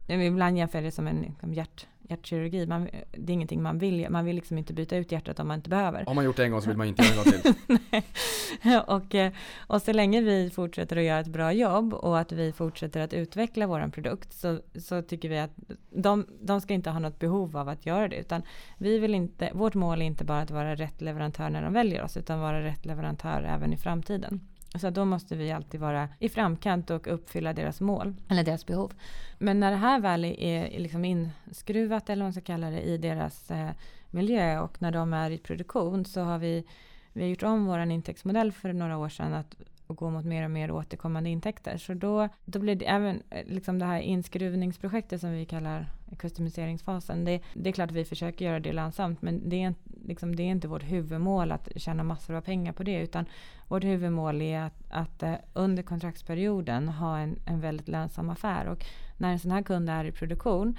Ibland 0.06 0.58
jämför 0.58 0.78
jag 0.78 0.84
det 0.84 0.90
som 0.90 1.06
en 1.06 1.22
liksom 1.22 1.54
hjärt, 1.54 1.86
hjärtkirurgi. 2.10 2.66
Man, 2.66 2.88
det 3.12 3.32
är 3.32 3.34
ingenting 3.34 3.62
man 3.62 3.78
vill. 3.78 4.10
Man 4.10 4.24
vill 4.24 4.36
liksom 4.36 4.58
inte 4.58 4.72
byta 4.72 4.96
ut 4.96 5.12
hjärtat 5.12 5.40
om 5.40 5.48
man 5.48 5.58
inte 5.58 5.70
behöver. 5.70 6.04
Har 6.06 6.14
man 6.14 6.24
gjort 6.24 6.36
det 6.36 6.44
en 6.44 6.50
gång 6.50 6.62
så 6.62 6.68
vill 6.68 6.76
man 6.76 6.86
inte 6.86 7.02
göra 7.02 7.12
en 7.12 7.24
gång 7.24 7.42
till. 7.42 8.80
och, 8.86 9.14
eh, 9.14 9.32
och 9.66 9.82
så 9.82 9.92
länge 9.92 10.20
vi 10.20 10.50
fortsätter 10.50 10.96
att 10.96 11.02
göra 11.02 11.20
ett 11.20 11.26
bra 11.26 11.52
jobb 11.52 11.94
och 11.94 12.18
att 12.18 12.32
vi 12.32 12.52
fortsätter 12.52 13.00
att 13.00 13.12
utveckla 13.12 13.66
vår 13.66 13.90
produkt 13.90 14.32
så, 14.32 14.60
så 14.78 15.02
tycker 15.02 15.28
vi 15.28 15.38
att 15.38 15.50
de, 15.90 16.26
de 16.40 16.60
ska 16.60 16.74
inte 16.74 16.90
ha 16.90 16.98
något 16.98 17.18
behov 17.18 17.56
av 17.56 17.68
att 17.68 17.86
göra 17.86 18.08
det. 18.08 18.16
Utan 18.16 18.42
vi 18.78 18.98
vill 18.98 19.14
inte, 19.14 19.50
vårt 19.54 19.74
mål 19.74 20.02
är 20.02 20.06
inte 20.06 20.24
bara 20.24 20.40
att 20.40 20.50
vara 20.50 20.74
rätt 20.74 21.00
leverantör 21.00 21.50
när 21.50 21.62
de 21.62 21.72
väljer 21.72 22.02
oss 22.02 22.16
utan 22.16 22.40
vara 22.40 22.64
rätt 22.64 22.86
leverantör 22.86 23.42
även 23.42 23.72
i 23.72 23.76
framtiden. 23.76 24.40
Så 24.74 24.90
då 24.90 25.04
måste 25.04 25.36
vi 25.36 25.52
alltid 25.52 25.80
vara 25.80 26.08
i 26.18 26.28
framkant 26.28 26.90
och 26.90 27.06
uppfylla 27.06 27.52
deras 27.52 27.80
mål 27.80 28.14
eller 28.28 28.44
deras 28.44 28.66
behov. 28.66 28.92
Men 29.38 29.60
när 29.60 29.70
det 29.70 29.76
här 29.76 30.00
väl 30.00 30.24
är, 30.24 30.80
liksom 30.80 31.04
inskruvat 31.04 32.10
eller 32.10 32.22
vad 32.22 32.26
man 32.26 32.32
ska 32.32 32.40
kalla 32.40 32.70
det 32.70 32.80
i 32.80 32.98
deras 32.98 33.50
eh, 33.50 33.70
miljö 34.10 34.60
och 34.60 34.82
när 34.82 34.90
de 34.90 35.12
är 35.12 35.30
i 35.30 35.38
produktion 35.38 36.04
så 36.04 36.20
har 36.20 36.38
vi, 36.38 36.64
vi 37.12 37.22
har 37.22 37.28
gjort 37.28 37.42
om 37.42 37.66
vår 37.66 37.80
intäktsmodell 37.80 38.52
för 38.52 38.72
några 38.72 38.98
år 38.98 39.08
sedan 39.08 39.34
att 39.34 39.54
och 39.90 39.96
gå 39.96 40.10
mot 40.10 40.24
mer 40.24 40.44
och 40.44 40.50
mer 40.50 40.70
återkommande 40.70 41.30
intäkter. 41.30 41.76
Så 41.76 41.94
då, 41.94 42.28
då 42.44 42.58
blir 42.58 42.74
det 42.74 42.84
även 42.84 43.22
eh, 43.30 43.46
liksom 43.46 43.78
det 43.78 43.84
här 43.84 44.00
inskruvningsprojektet 44.00 45.20
som 45.20 45.32
vi 45.32 45.44
kallar 45.44 45.86
customiseringsfasen. 46.16 47.24
Det, 47.24 47.40
det 47.54 47.68
är 47.68 47.72
klart 47.72 47.90
att 47.90 47.96
vi 47.96 48.04
försöker 48.04 48.44
göra 48.44 48.60
det 48.60 48.72
lönsamt 48.72 49.22
men 49.22 49.48
det 49.48 49.56
är, 49.56 49.66
inte- 49.66 49.90
liksom, 50.04 50.36
det 50.36 50.42
är 50.42 50.50
inte 50.50 50.68
vårt 50.68 50.82
huvudmål 50.82 51.52
att 51.52 51.68
tjäna 51.76 52.02
massor 52.02 52.34
av 52.34 52.40
pengar 52.40 52.72
på 52.72 52.82
det 52.82 53.00
utan 53.00 53.24
vårt 53.68 53.84
huvudmål 53.84 54.42
är 54.42 54.60
att, 54.60 54.82
att 54.88 55.22
eh, 55.22 55.34
under 55.52 55.82
kontraktsperioden 55.82 56.88
ha 56.88 57.18
en, 57.18 57.38
en 57.46 57.60
väldigt 57.60 57.88
lönsam 57.88 58.30
affär. 58.30 58.66
Och 58.66 58.84
när 59.16 59.32
en 59.32 59.38
sån 59.38 59.50
här 59.50 59.62
kund 59.62 59.90
är 59.90 60.04
i 60.04 60.12
produktion, 60.12 60.78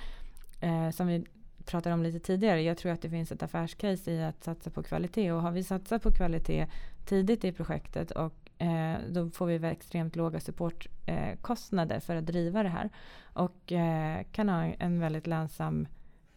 eh, 0.62 0.90
som 0.90 1.08
vi 1.08 1.26
pratade 1.66 1.94
om 1.94 2.04
lite 2.04 2.20
tidigare, 2.20 2.62
jag 2.62 2.78
tror 2.78 2.92
att 2.92 3.02
det 3.02 3.10
finns 3.10 3.32
ett 3.32 3.44
affärscase 3.44 4.12
i 4.12 4.24
att 4.24 4.44
satsa 4.44 4.70
på 4.70 4.84
kvalitet. 4.84 5.32
Och 5.32 5.42
har 5.42 5.52
vi 5.52 5.64
satsat 5.64 6.04
på 6.04 6.12
kvalitet 6.12 6.68
tidigt 7.06 7.44
i 7.46 7.52
projektet 7.52 8.12
och 8.12 8.41
eh, 8.62 8.96
då 9.10 9.30
får 9.30 9.46
vi 9.46 9.68
extremt 9.68 10.16
låga 10.16 10.40
supportkostnader 10.40 11.96
eh, 11.96 12.02
för 12.02 12.16
att 12.16 12.26
driva 12.26 12.64
det 12.64 12.70
här. 12.70 12.90
Och 13.34 13.72
eh, 13.72 14.24
kan 14.32 14.50
ha 14.50 14.64
en 14.64 15.00
väldigt 15.00 15.28
lönsam 15.28 15.88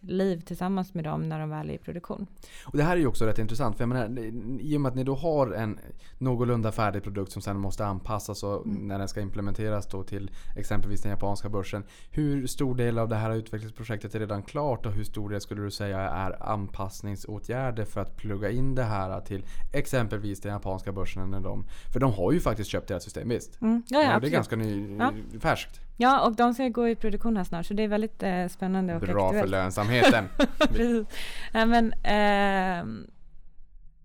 liv 0.06 0.40
tillsammans 0.40 0.94
med 0.94 1.04
dem 1.04 1.28
när 1.28 1.40
de 1.40 1.50
väl 1.50 1.70
är 1.70 1.74
i 1.74 1.78
produktion. 1.78 2.26
Och 2.64 2.76
det 2.76 2.82
här 2.82 2.92
är 2.96 3.00
ju 3.00 3.06
också 3.06 3.24
rätt 3.26 3.38
intressant. 3.38 3.76
För 3.76 3.82
jag 3.82 3.88
menar, 3.88 4.18
I 4.60 4.76
och 4.76 4.80
med 4.80 4.88
att 4.88 4.94
ni 4.96 5.04
då 5.04 5.14
har 5.14 5.50
en 5.52 5.78
någorlunda 6.18 6.72
färdig 6.72 7.02
produkt 7.02 7.32
som 7.32 7.42
sen 7.42 7.58
måste 7.58 7.86
anpassas 7.86 8.42
och 8.42 8.66
när 8.66 8.98
den 8.98 9.08
ska 9.08 9.20
implementeras 9.20 9.86
då 9.86 10.02
till 10.02 10.30
exempelvis 10.56 11.02
den 11.02 11.10
japanska 11.10 11.48
börsen. 11.48 11.84
Hur 12.10 12.46
stor 12.46 12.74
del 12.74 12.98
av 12.98 13.08
det 13.08 13.16
här 13.16 13.34
utvecklingsprojektet 13.34 14.14
är 14.14 14.18
redan 14.20 14.42
klart 14.42 14.86
och 14.86 14.92
hur 14.92 15.04
stor 15.04 15.28
del 15.30 15.40
skulle 15.40 15.62
du 15.62 15.70
säga 15.70 16.00
är 16.00 16.42
anpassningsåtgärder 16.42 17.84
för 17.84 18.00
att 18.00 18.16
plugga 18.16 18.50
in 18.50 18.74
det 18.74 18.82
här 18.82 19.20
till 19.20 19.44
exempelvis 19.72 20.40
den 20.40 20.52
japanska 20.52 20.92
börsen? 20.92 21.30
När 21.30 21.40
de, 21.40 21.64
för 21.92 22.00
de 22.00 22.12
har 22.12 22.32
ju 22.32 22.40
faktiskt 22.40 22.70
köpt 22.70 22.90
ert 22.90 23.02
system, 23.02 23.28
visst? 23.28 23.58
Ja, 23.60 23.82
ja, 24.02 24.20
det 24.20 24.26
är 24.26 24.30
ganska 24.30 24.56
ny, 24.56 24.96
Ja. 24.98 25.12
färskt. 25.40 25.80
Ja, 25.96 26.26
och 26.26 26.36
de 26.36 26.54
ska 26.54 26.68
gå 26.68 26.88
i 26.88 26.94
produktion 26.94 27.36
här 27.36 27.44
snart 27.44 27.66
så 27.66 27.74
det 27.74 27.82
är 27.82 27.88
väldigt 27.88 28.22
eh, 28.22 28.46
spännande 28.46 28.94
och 28.94 29.00
Bra 29.00 29.12
för 29.12 29.26
aktuellt. 29.26 29.50
lönsamheten. 29.50 30.28
Precis. 30.58 31.06
Ja, 31.52 31.66
men, 31.66 31.94
ehm, 32.02 33.06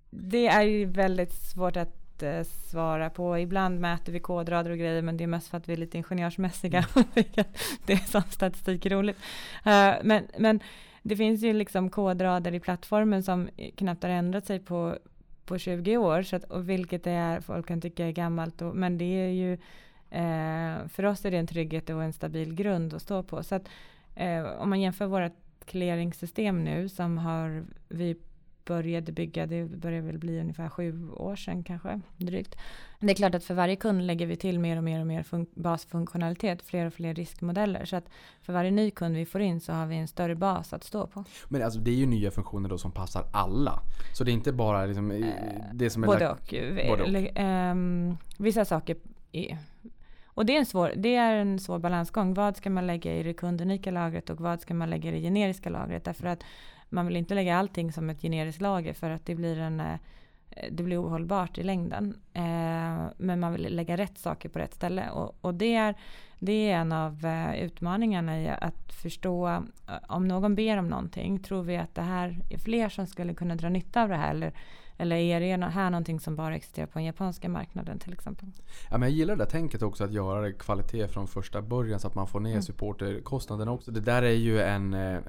det 0.10 0.48
är 0.48 0.62
ju 0.62 0.86
väldigt 0.86 1.34
svårt 1.34 1.78
att 1.78 2.24
eh, 2.24 2.44
svara 2.44 3.10
på. 3.10 3.40
Ibland 3.40 3.80
mäter 3.80 4.14
vi 4.14 4.20
kodrader 4.20 4.72
och 4.72 4.78
grejer 4.78 5.02
men 5.02 5.18
det 5.18 5.24
är 5.24 5.28
mest 5.28 5.48
för 5.48 5.58
att 5.58 5.70
vi 5.70 5.74
är 5.74 5.78
lite 5.78 5.98
ingenjörsmässiga. 5.98 6.86
det 7.86 7.94
är 7.94 8.10
som 8.12 8.22
statistik 8.30 8.86
är 8.86 8.90
roligt. 8.90 9.18
Eh, 9.66 9.94
men, 10.04 10.28
men 10.38 10.60
det 11.02 11.16
finns 11.16 11.42
ju 11.42 11.54
liksom 11.54 11.90
kodrader 11.90 12.54
i 12.54 12.60
plattformen 12.60 13.24
som 13.24 13.50
knappt 13.76 14.04
har 14.04 14.10
ändrat 14.10 14.46
sig 14.46 14.60
på, 14.60 14.98
på 15.46 15.58
20 15.58 15.98
år. 15.98 16.22
Så 16.22 16.36
att, 16.36 16.44
och 16.44 16.70
vilket 16.70 17.04
det 17.04 17.12
är, 17.12 17.42
folk 17.42 17.68
kan 17.68 17.82
tycka 17.82 18.06
är 18.06 18.12
gammalt. 18.12 18.62
Och, 18.62 18.76
men 18.76 18.98
det 18.98 19.06
är 19.06 19.30
ju 19.30 19.58
Eh, 20.12 20.88
för 20.88 21.06
oss 21.06 21.26
är 21.26 21.32
det 21.32 21.38
en 21.38 21.48
trygghet 21.48 21.90
och 21.90 22.04
en 22.04 22.14
stabil 22.14 22.54
grund 22.54 22.94
att 22.94 23.02
stå 23.02 23.24
på. 23.24 23.44
Så 23.44 23.56
att, 23.56 23.70
eh, 24.16 24.44
om 24.44 24.70
man 24.70 24.82
jämför 24.82 25.06
vårt 25.06 25.32
clearingssystem 25.66 26.64
nu 26.64 26.90
som 26.90 27.18
har 27.18 27.66
vi 27.88 28.16
började 28.70 29.12
bygga, 29.12 29.46
det 29.46 29.66
börjar 29.66 30.02
väl 30.02 30.18
bli 30.18 30.40
ungefär 30.40 30.70
sju 30.70 31.10
år 31.12 31.36
sedan 31.36 31.64
kanske, 31.64 32.02
drygt. 32.18 32.56
Det 33.00 33.12
är 33.12 33.16
klart 33.16 33.36
att 33.36 33.44
för 33.44 33.54
varje 33.54 33.76
kund 33.76 34.08
lägger 34.08 34.26
vi 34.26 34.36
till 34.36 34.60
mer 34.60 34.78
och 34.78 34.84
mer 34.84 35.00
och 35.00 35.08
mer 35.08 35.26
basfunktionalitet, 35.62 36.62
fler 36.62 36.86
och 36.86 36.94
fler 36.94 37.14
riskmodeller. 37.14 37.86
Så 37.86 37.96
att 37.96 38.10
för 38.42 38.54
varje 38.54 38.72
ny 38.72 38.92
kund 38.92 39.16
vi 39.16 39.26
får 39.26 39.42
in 39.42 39.62
så 39.62 39.74
har 39.74 39.86
vi 39.86 39.96
en 39.96 40.08
större 40.08 40.36
bas 40.36 40.74
att 40.74 40.84
stå 40.84 41.08
på. 41.08 41.24
Men 41.48 41.64
alltså 41.64 41.80
det 41.80 41.92
är 41.92 41.96
ju 41.96 42.06
nya 42.06 42.32
funktioner 42.32 42.70
då 42.70 42.78
som 42.78 42.92
passar 42.92 43.26
alla. 43.34 43.80
Så 44.14 44.24
det 44.24 44.32
är 44.32 44.34
inte 44.34 44.54
bara 44.54 44.86
liksom 44.86 45.12
eh, 45.12 45.26
det 45.74 45.90
som 45.90 46.04
är... 46.04 46.08
Både 46.08 46.30
och. 46.30 46.54
Både 46.88 47.04
och. 47.04 47.40
Um, 47.72 48.18
vissa 48.38 48.66
saker 48.66 48.98
är 49.32 49.58
och 50.40 50.46
det 50.46 50.56
är, 50.56 50.60
en 50.60 50.66
svår, 50.66 50.94
det 50.96 51.16
är 51.16 51.36
en 51.36 51.60
svår 51.60 51.80
balansgång. 51.80 52.34
Vad 52.34 52.58
ska 52.58 52.70
man 52.70 52.88
lägga 52.88 53.16
i 53.16 53.24
det 53.24 53.34
kundunika 53.34 53.92
lagret 53.92 54.30
och 54.30 54.42
vad 54.42 54.62
ska 54.62 54.74
man 54.74 54.90
lägga 54.90 55.10
i 55.10 55.14
det 55.14 55.22
generiska 55.22 55.70
lagret? 55.70 56.04
Därför 56.04 56.28
att 56.28 56.44
man 56.90 57.08
vill 57.08 57.16
inte 57.16 57.34
lägga 57.34 57.58
allting 57.58 57.92
som 57.92 58.10
ett 58.10 58.22
generiskt 58.22 58.62
lager 58.62 58.94
för 58.94 59.10
att 59.10 59.26
det 59.26 59.36
blir, 59.36 59.60
en, 59.60 59.80
eh, 59.80 60.00
det 60.72 60.84
blir 60.84 61.02
ohållbart 61.02 61.58
i 61.58 61.64
längden. 61.64 62.22
Eh, 62.34 63.08
men 63.18 63.40
man 63.40 63.54
vill 63.54 63.76
lägga 63.76 63.98
rätt 63.98 64.18
saker 64.18 64.50
på 64.50 64.60
rätt 64.60 64.74
ställe. 64.74 65.10
Och, 65.10 65.36
och 65.42 65.54
det, 65.54 65.76
är, 65.76 65.96
det 66.40 66.72
är 66.72 66.78
en 66.78 66.92
av 66.92 67.26
eh, 67.26 67.64
utmaningarna 67.64 68.42
i 68.42 68.50
att 68.50 68.94
förstå 68.94 69.64
om 70.08 70.28
någon 70.28 70.56
ber 70.56 70.78
om 70.78 70.88
någonting. 70.88 71.40
Tror 71.40 71.64
vi 71.64 71.78
att 71.78 71.96
det 71.96 72.02
här 72.02 72.40
är 72.50 72.58
fler 72.58 72.90
som 72.90 73.08
skulle 73.08 73.34
kunna 73.34 73.56
dra 73.56 73.70
nytta 73.70 74.04
av 74.04 74.10
det 74.10 74.16
här? 74.16 74.32
Eller 74.32 74.54
eller 75.02 75.16
är 75.16 75.58
det 75.58 75.66
här 75.66 75.90
någonting 75.90 76.20
som 76.20 76.36
bara 76.36 76.56
existerar 76.56 76.88
på 76.88 77.00
den 77.00 77.06
japanska 77.06 77.50
marknaden 77.50 78.00
till 78.00 78.14
exempel? 78.14 78.48
Ja, 78.90 78.98
men 78.98 79.10
jag 79.10 79.12
gillar 79.18 79.36
det 79.36 79.44
där 79.44 79.52
tänket 79.52 79.82
också 79.82 80.04
att 80.04 80.12
göra 80.12 80.42
det 80.42 80.54
kvalitet 80.54 81.08
från 81.08 81.28
första 81.28 81.62
början 81.62 82.00
så 82.00 82.08
att 82.08 82.16
man 82.16 82.28
får 82.28 82.40
ner 82.40 82.52
mm. 82.52 82.62
supporterkostnaderna 82.62 83.72
också. 83.72 83.92
Det 83.92 84.00
där 84.00 84.22
är 84.22 84.34
ju 84.34 84.62
en, 84.62 84.94
eh, 84.94 85.20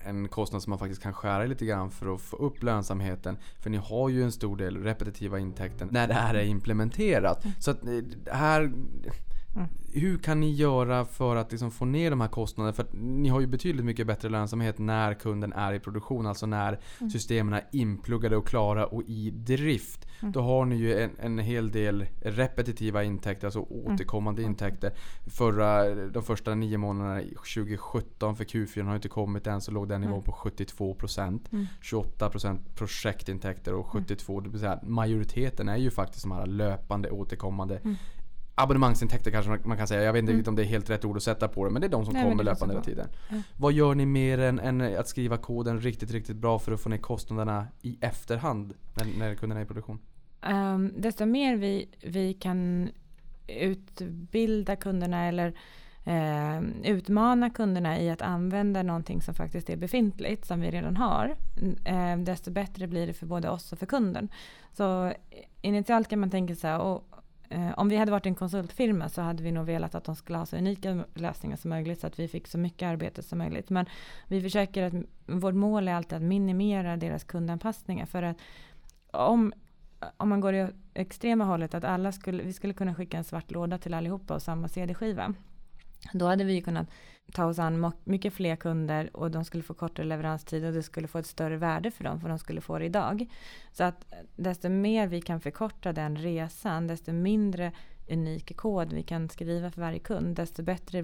en 0.00 0.28
kostnad 0.28 0.62
som 0.62 0.70
man 0.70 0.78
faktiskt 0.78 1.02
kan 1.02 1.12
skära 1.12 1.44
lite 1.44 1.66
grann 1.66 1.90
för 1.90 2.14
att 2.14 2.20
få 2.20 2.36
upp 2.36 2.62
lönsamheten. 2.62 3.36
För 3.58 3.70
ni 3.70 3.76
har 3.76 4.08
ju 4.08 4.22
en 4.22 4.32
stor 4.32 4.56
del 4.56 4.76
repetitiva 4.76 5.38
intäkter 5.38 5.88
när 5.90 6.08
det 6.08 6.14
här 6.14 6.34
är 6.34 6.44
implementerat. 6.44 7.44
Mm. 7.44 7.54
Så 7.58 7.70
att 7.70 7.82
eh, 7.86 8.34
här 8.34 8.72
Mm. 9.56 9.68
Hur 9.92 10.18
kan 10.18 10.40
ni 10.40 10.50
göra 10.50 11.04
för 11.04 11.36
att 11.36 11.50
liksom 11.50 11.70
få 11.70 11.84
ner 11.84 12.10
de 12.10 12.20
här 12.20 12.28
kostnaderna? 12.28 12.72
För 12.72 12.86
ni 12.92 13.28
har 13.28 13.40
ju 13.40 13.46
betydligt 13.46 13.84
mycket 13.84 14.06
bättre 14.06 14.28
lönsamhet 14.28 14.78
när 14.78 15.14
kunden 15.14 15.52
är 15.52 15.72
i 15.72 15.80
produktion. 15.80 16.26
Alltså 16.26 16.46
när 16.46 16.80
mm. 17.00 17.10
systemen 17.10 17.54
är 17.54 17.64
inpluggade 17.72 18.36
och 18.36 18.46
klara 18.46 18.86
och 18.86 19.02
i 19.06 19.30
drift. 19.30 20.06
Mm. 20.20 20.32
Då 20.32 20.40
har 20.40 20.64
ni 20.64 20.76
ju 20.76 21.00
en, 21.00 21.10
en 21.18 21.38
hel 21.38 21.70
del 21.70 22.06
repetitiva 22.20 23.04
intäkter, 23.04 23.46
alltså 23.46 23.66
mm. 23.70 23.94
återkommande 23.94 24.42
mm. 24.42 24.50
intäkter. 24.50 24.92
Förra, 25.26 25.94
de 25.94 26.22
första 26.22 26.54
nio 26.54 26.78
månaderna 26.78 27.20
2017 27.20 28.36
för 28.36 28.44
Q4 28.44 28.82
har 28.82 28.94
inte 28.94 29.08
kommit 29.08 29.46
än 29.46 29.60
så 29.60 29.70
låg 29.70 29.88
den 29.88 30.00
nivån 30.00 30.22
på 30.22 30.32
72%. 30.32 31.68
28% 31.82 32.58
projektintäkter 32.74 33.74
och 33.74 33.86
72% 33.86 34.42
det 34.42 34.48
vill 34.50 34.60
säga 34.60 34.80
majoriteten 34.82 35.68
är 35.68 35.76
ju 35.76 35.90
faktiskt 35.90 36.22
de 36.22 36.32
här 36.32 36.46
löpande 36.46 37.10
återkommande 37.10 37.80
abonnemangsintäkter 38.62 39.30
kanske 39.30 39.58
man 39.64 39.76
kan 39.76 39.88
säga. 39.88 40.02
Jag 40.02 40.12
vet 40.12 40.20
inte 40.20 40.32
mm. 40.32 40.44
om 40.48 40.56
det 40.56 40.62
är 40.62 40.66
helt 40.66 40.90
rätt 40.90 41.04
ord 41.04 41.16
att 41.16 41.22
sätta 41.22 41.48
på 41.48 41.64
det. 41.64 41.70
Men 41.70 41.80
det 41.80 41.86
är 41.86 41.90
de 41.90 42.04
som 42.04 42.14
Nej, 42.14 42.22
kommer 42.22 42.44
löpande 42.44 42.74
hela 42.74 42.84
tiden. 42.84 43.08
Mm. 43.28 43.42
Vad 43.56 43.72
gör 43.72 43.94
ni 43.94 44.06
mer 44.06 44.38
än, 44.38 44.58
än, 44.58 44.98
att 44.98 45.08
skriva 45.08 45.36
koden 45.36 45.80
riktigt, 45.80 46.10
riktigt 46.10 46.36
bra 46.36 46.58
för 46.58 46.72
att 46.72 46.80
få 46.80 46.88
ner 46.88 46.98
kostnaderna 46.98 47.66
i 47.82 47.98
efterhand 48.00 48.74
när, 48.94 49.18
när 49.18 49.34
kunderna 49.34 49.60
är 49.60 49.64
i 49.64 49.66
produktion? 49.66 49.98
Um, 50.46 50.92
desto 50.96 51.26
mer 51.26 51.56
vi, 51.56 51.88
vi 52.02 52.34
kan 52.34 52.90
utbilda 53.46 54.76
kunderna 54.76 55.24
eller 55.24 55.54
eh, 56.04 56.60
utmana 56.84 57.50
kunderna 57.50 58.00
i 58.00 58.10
att 58.10 58.22
använda 58.22 58.82
någonting 58.82 59.22
som 59.22 59.34
faktiskt 59.34 59.70
är 59.70 59.76
befintligt, 59.76 60.46
som 60.46 60.60
vi 60.60 60.70
redan 60.70 60.96
har, 60.96 61.36
eh, 61.84 62.16
desto 62.16 62.50
bättre 62.50 62.86
blir 62.86 63.06
det 63.06 63.12
för 63.12 63.26
både 63.26 63.50
oss 63.50 63.72
och 63.72 63.78
för 63.78 63.86
kunden. 63.86 64.28
Så 64.72 65.12
initialt 65.60 66.08
kan 66.08 66.20
man 66.20 66.30
tänka 66.30 66.54
så 66.54 66.66
här, 66.66 66.78
och 66.78 67.04
Eh, 67.52 67.70
om 67.76 67.88
vi 67.88 67.96
hade 67.96 68.10
varit 68.10 68.26
en 68.26 68.34
konsultfirma 68.34 69.08
så 69.08 69.22
hade 69.22 69.42
vi 69.42 69.52
nog 69.52 69.66
velat 69.66 69.94
att 69.94 70.04
de 70.04 70.16
skulle 70.16 70.38
ha 70.38 70.46
så 70.46 70.56
unika 70.56 71.04
lösningar 71.14 71.56
som 71.56 71.70
möjligt 71.70 72.00
så 72.00 72.06
att 72.06 72.18
vi 72.18 72.28
fick 72.28 72.46
så 72.46 72.58
mycket 72.58 72.86
arbete 72.86 73.22
som 73.22 73.38
möjligt. 73.38 73.70
Men 73.70 73.86
vi 74.28 74.40
försöker 74.40 74.82
att, 74.82 74.94
vårt 75.26 75.54
mål 75.54 75.88
är 75.88 75.94
alltid 75.94 76.16
att 76.16 76.22
minimera 76.22 76.96
deras 76.96 77.24
kundanpassningar 77.24 78.06
för 78.06 78.22
att 78.22 78.36
om, 79.10 79.52
om 80.16 80.28
man 80.28 80.40
går 80.40 80.54
i 80.54 80.66
extrema 80.94 81.44
hållet 81.44 81.74
att 81.74 81.84
alla 81.84 82.12
skulle, 82.12 82.42
vi 82.42 82.52
skulle 82.52 82.74
kunna 82.74 82.94
skicka 82.94 83.18
en 83.18 83.24
svart 83.24 83.50
låda 83.50 83.78
till 83.78 83.94
allihopa 83.94 84.34
och 84.34 84.42
samma 84.42 84.68
CD-skiva. 84.68 85.34
Då 86.12 86.26
hade 86.26 86.44
vi 86.44 86.62
kunnat 86.62 86.88
ta 87.32 87.44
oss 87.44 87.58
an 87.58 87.92
mycket 88.04 88.32
fler 88.32 88.56
kunder 88.56 89.16
och 89.16 89.30
de 89.30 89.44
skulle 89.44 89.62
få 89.62 89.74
kortare 89.74 90.06
leveranstid 90.06 90.64
och 90.64 90.72
det 90.72 90.82
skulle 90.82 91.08
få 91.08 91.18
ett 91.18 91.26
större 91.26 91.56
värde 91.56 91.90
för 91.90 92.04
dem 92.04 92.20
för 92.20 92.28
de 92.28 92.38
skulle 92.38 92.60
få 92.60 92.78
det 92.78 92.84
idag. 92.84 93.26
Så 93.72 93.84
att 93.84 94.12
eh, 94.12 94.18
desto 94.36 94.68
mer 94.68 95.06
vi 95.06 95.20
kan 95.20 95.40
förkorta 95.40 95.92
den 95.92 96.16
resan, 96.16 96.86
desto 96.86 97.12
mindre 97.12 97.72
unik 98.10 98.56
kod 98.56 98.92
vi 98.92 99.02
kan 99.02 99.28
skriva 99.28 99.70
för 99.70 99.80
varje 99.80 99.98
kund, 99.98 100.36
desto 100.36 100.62
bättre 100.62 100.98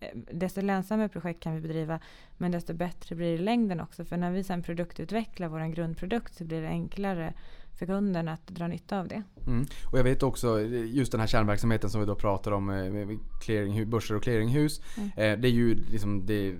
eh, 0.00 0.16
desto 0.32 0.60
lönsammare 0.60 1.08
projekt 1.08 1.42
kan 1.42 1.54
vi 1.54 1.60
bedriva 1.60 2.00
men 2.36 2.50
desto 2.50 2.74
bättre 2.74 3.16
blir 3.16 3.26
det 3.26 3.34
i 3.34 3.38
längden 3.38 3.80
också 3.80 4.04
för 4.04 4.16
när 4.16 4.30
vi 4.30 4.44
sen 4.44 4.62
produktutvecklar 4.62 5.48
vår 5.48 5.72
grundprodukt 5.74 6.34
så 6.34 6.44
blir 6.44 6.62
det 6.62 6.68
enklare 6.68 7.34
för 7.80 7.86
kunden 7.86 8.28
att 8.28 8.46
dra 8.46 8.66
nytta 8.66 9.00
av 9.00 9.08
det. 9.08 9.22
Mm. 9.46 9.66
Och 9.84 9.98
jag 9.98 10.04
vet 10.04 10.22
också 10.22 10.60
just 10.60 11.12
den 11.12 11.20
här 11.20 11.28
kärnverksamheten 11.28 11.90
som 11.90 12.00
vi 12.00 12.06
då 12.06 12.14
pratar 12.14 12.52
om 12.52 12.70
eh, 12.70 13.18
clearing, 13.40 13.90
börser 13.90 14.16
och 14.16 14.22
clearinghus. 14.22 14.80
Mm. 14.96 15.08
Eh, 15.08 15.40
det 15.40 15.48
är 15.48 15.52
ju 15.52 15.74
liksom 15.74 16.26
det, 16.26 16.54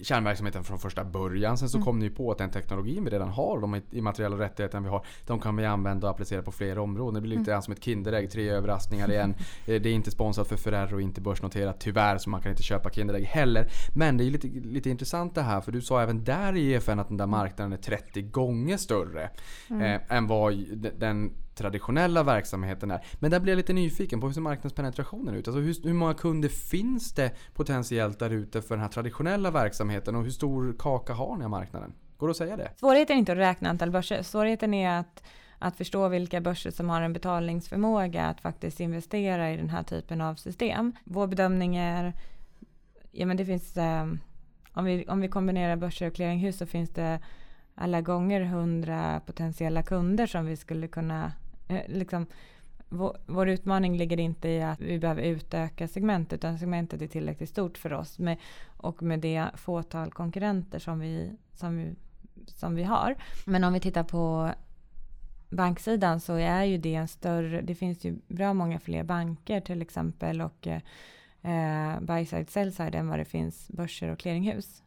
kärnverksamheten 0.00 0.64
från 0.64 0.78
första 0.78 1.04
början. 1.04 1.58
Sen 1.58 1.68
så 1.68 1.76
mm. 1.76 1.84
kom 1.84 1.98
ni 1.98 2.10
på 2.10 2.30
att 2.30 2.38
den 2.38 2.50
teknologin 2.50 3.04
vi 3.04 3.10
redan 3.10 3.28
har, 3.28 3.60
de 3.60 3.80
immateriella 3.90 4.38
rättigheterna 4.38 4.82
vi 4.82 4.88
har, 4.88 5.06
de 5.26 5.40
kan 5.40 5.56
vi 5.56 5.64
använda 5.64 6.06
och 6.06 6.10
applicera 6.10 6.42
på 6.42 6.52
flera 6.52 6.82
områden. 6.82 7.14
Det 7.14 7.20
blir 7.20 7.30
lite 7.30 7.38
mm. 7.38 7.44
grann 7.44 7.62
som 7.62 7.72
ett 7.72 7.84
Kinderägg, 7.84 8.30
tre 8.30 8.48
överraskningar 8.48 9.10
igen. 9.10 9.34
Eh, 9.66 9.82
det 9.82 9.88
är 9.88 9.92
inte 9.92 10.10
sponsrat 10.10 10.48
för 10.48 10.56
Ferrero 10.56 10.94
och 10.94 11.00
inte 11.00 11.20
börsnoterat 11.20 11.80
tyvärr 11.80 12.18
så 12.18 12.30
man 12.30 12.42
kan 12.42 12.50
inte 12.50 12.62
köpa 12.62 12.90
Kinderägg 12.90 13.24
heller. 13.24 13.68
Men 13.94 14.16
det 14.16 14.24
är 14.24 14.30
lite, 14.30 14.46
lite 14.48 14.90
intressant 14.90 15.34
det 15.34 15.42
här 15.42 15.60
för 15.60 15.72
du 15.72 15.80
sa 15.80 16.02
även 16.02 16.24
där 16.24 16.56
i 16.56 16.72
EFN 16.72 16.98
att 16.98 17.08
den 17.08 17.16
där 17.16 17.26
marknaden 17.26 17.72
är 17.72 17.76
30 17.76 18.22
gånger 18.22 18.76
större 18.76 19.30
mm. 19.70 19.82
eh, 19.82 20.16
än 20.16 20.26
vad 20.26 20.54
den 20.98 21.32
traditionella 21.56 22.22
verksamheten 22.22 22.90
är. 22.90 23.04
Men 23.14 23.30
där 23.30 23.40
blir 23.40 23.52
jag 23.52 23.56
lite 23.56 23.72
nyfiken 23.72 24.20
på 24.20 24.26
hur 24.26 24.34
ser 24.34 24.40
marknadspenetrationen 24.40 25.34
ut? 25.34 25.48
Alltså 25.48 25.60
hur, 25.60 25.84
hur 25.84 25.94
många 25.94 26.14
kunder 26.14 26.48
finns 26.48 27.12
det 27.12 27.32
potentiellt 27.54 28.18
där 28.18 28.30
ute 28.30 28.62
för 28.62 28.74
den 28.74 28.82
här 28.82 28.88
traditionella 28.88 29.50
verksamheten 29.50 30.14
och 30.16 30.24
hur 30.24 30.30
stor 30.30 30.74
kaka 30.78 31.12
har 31.12 31.36
ni 31.36 31.44
av 31.44 31.50
marknaden? 31.50 31.92
Går 32.16 32.26
det 32.26 32.30
att 32.30 32.36
säga 32.36 32.56
det? 32.56 32.70
Svårigheten 32.76 33.16
är 33.16 33.18
inte 33.18 33.32
att 33.32 33.38
räkna 33.38 33.70
antal 33.70 33.90
börser. 33.90 34.22
Svårigheten 34.22 34.74
är 34.74 34.98
att, 35.00 35.22
att 35.58 35.76
förstå 35.76 36.08
vilka 36.08 36.40
börser 36.40 36.70
som 36.70 36.90
har 36.90 37.02
en 37.02 37.12
betalningsförmåga 37.12 38.24
att 38.24 38.40
faktiskt 38.40 38.80
investera 38.80 39.52
i 39.52 39.56
den 39.56 39.68
här 39.68 39.82
typen 39.82 40.20
av 40.20 40.34
system. 40.34 40.92
Vår 41.04 41.26
bedömning 41.26 41.76
är, 41.76 42.12
ja 43.10 43.26
men 43.26 43.36
det 43.36 43.44
finns, 43.44 43.76
eh, 43.76 44.06
om, 44.72 44.84
vi, 44.84 45.06
om 45.08 45.20
vi 45.20 45.28
kombinerar 45.28 45.76
börser 45.76 46.06
och 46.06 46.14
clearinghus 46.14 46.56
så 46.56 46.66
finns 46.66 46.90
det 46.90 47.20
alla 47.74 48.00
gånger 48.00 48.40
hundra 48.40 49.20
potentiella 49.26 49.82
kunder 49.82 50.26
som 50.26 50.46
vi 50.46 50.56
skulle 50.56 50.88
kunna 50.88 51.32
liksom, 51.86 52.26
vår, 52.88 53.16
vår, 53.26 53.48
utmaning 53.48 53.96
ligger 53.96 54.20
inte 54.20 54.48
i 54.48 54.62
att 54.62 54.80
vi 54.80 54.98
behöver 54.98 55.22
utöka 55.22 55.88
segmentet 55.88 56.38
utan 56.38 56.58
segmentet 56.58 57.02
är 57.02 57.06
tillräckligt 57.06 57.50
stort 57.50 57.78
för 57.78 57.92
oss 57.92 58.18
med, 58.18 58.36
och 58.76 59.02
med 59.02 59.20
det 59.20 59.46
fåtal 59.54 60.10
konkurrenter 60.10 60.78
som 60.78 60.98
vi, 61.00 61.32
som, 61.52 61.76
vi, 61.76 61.94
som 62.46 62.74
vi 62.74 62.82
har. 62.82 63.14
Men 63.44 63.64
om 63.64 63.72
vi 63.72 63.80
tittar 63.80 64.04
på 64.04 64.50
banksidan 65.48 66.20
så 66.20 66.34
är 66.34 66.64
ju 66.64 66.78
det 66.78 66.94
en 66.94 67.08
större, 67.08 67.60
det 67.60 67.74
finns 67.74 68.04
ju 68.04 68.18
bra 68.28 68.54
många 68.54 68.78
fler 68.78 69.04
banker 69.04 69.60
till 69.60 69.82
exempel 69.82 70.40
och 70.40 70.66
eh, 70.66 72.00
buy 72.00 72.26
side 72.26 72.50
sell 72.50 72.72
side 72.72 72.94
än 72.94 73.08
vad 73.08 73.18
det 73.18 73.24
finns 73.24 73.68
börser 73.68 74.08
och 74.08 74.18
clearinghus 74.18 74.82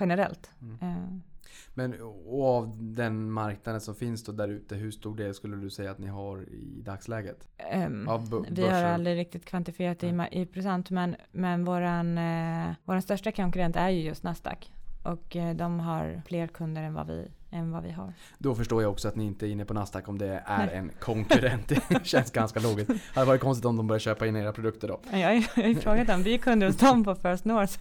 generellt. 0.00 0.50
Mm. 0.60 0.78
Eh, 0.80 1.31
men 1.74 1.94
av 2.30 2.76
den 2.78 3.30
marknaden 3.30 3.80
som 3.80 3.94
finns 3.94 4.24
då 4.24 4.32
där 4.32 4.48
ute, 4.48 4.74
hur 4.74 4.90
stor 4.90 5.16
del 5.16 5.34
skulle 5.34 5.56
du 5.56 5.70
säga 5.70 5.90
att 5.90 5.98
ni 5.98 6.06
har 6.06 6.42
i 6.42 6.82
dagsläget? 6.84 7.48
Um, 7.86 8.08
vi 8.50 8.68
har 8.68 8.84
aldrig 8.84 9.16
riktigt 9.16 9.44
kvantifierat 9.44 9.98
det 9.98 10.28
i, 10.32 10.40
i 10.40 10.46
procent, 10.46 10.90
men, 10.90 11.16
men 11.32 11.64
våran, 11.64 12.18
eh, 12.18 12.74
våran 12.84 13.02
största 13.02 13.32
konkurrent 13.32 13.76
är 13.76 13.88
ju 13.88 14.00
just 14.00 14.22
Nasdaq. 14.22 14.72
Och 15.02 15.36
eh, 15.36 15.56
de 15.56 15.80
har 15.80 16.22
fler 16.26 16.46
kunder 16.46 16.82
än 16.82 16.94
vad 16.94 17.06
vi 17.06 17.28
än 17.52 17.70
vad 17.70 17.82
vi 17.82 17.90
har. 17.90 18.12
Då 18.38 18.54
förstår 18.54 18.82
jag 18.82 18.92
också 18.92 19.08
att 19.08 19.16
ni 19.16 19.24
inte 19.24 19.46
är 19.46 19.50
inne 19.50 19.64
på 19.64 19.74
Nasdaq 19.74 20.08
om 20.08 20.18
det 20.18 20.42
är 20.46 20.68
en 20.68 20.90
konkurrent. 21.00 21.68
Det 21.88 22.06
känns 22.06 22.30
ganska 22.30 22.60
logiskt. 22.60 22.88
Det 22.88 23.00
hade 23.14 23.26
varit 23.26 23.40
konstigt 23.40 23.64
om 23.64 23.76
de 23.76 23.86
började 23.86 24.00
köpa 24.00 24.26
in 24.26 24.36
era 24.36 24.52
produkter 24.52 24.88
då. 24.88 25.00
Jag 25.10 25.28
har 25.28 25.62
ju 25.62 25.74
frågat 25.74 26.06
dem, 26.06 26.22
vi 26.22 26.34
är 26.34 26.38
kunder 26.38 26.66
hos 26.66 26.76
dem 26.76 27.04
på 27.04 27.14
First 27.14 27.44
North. 27.44 27.78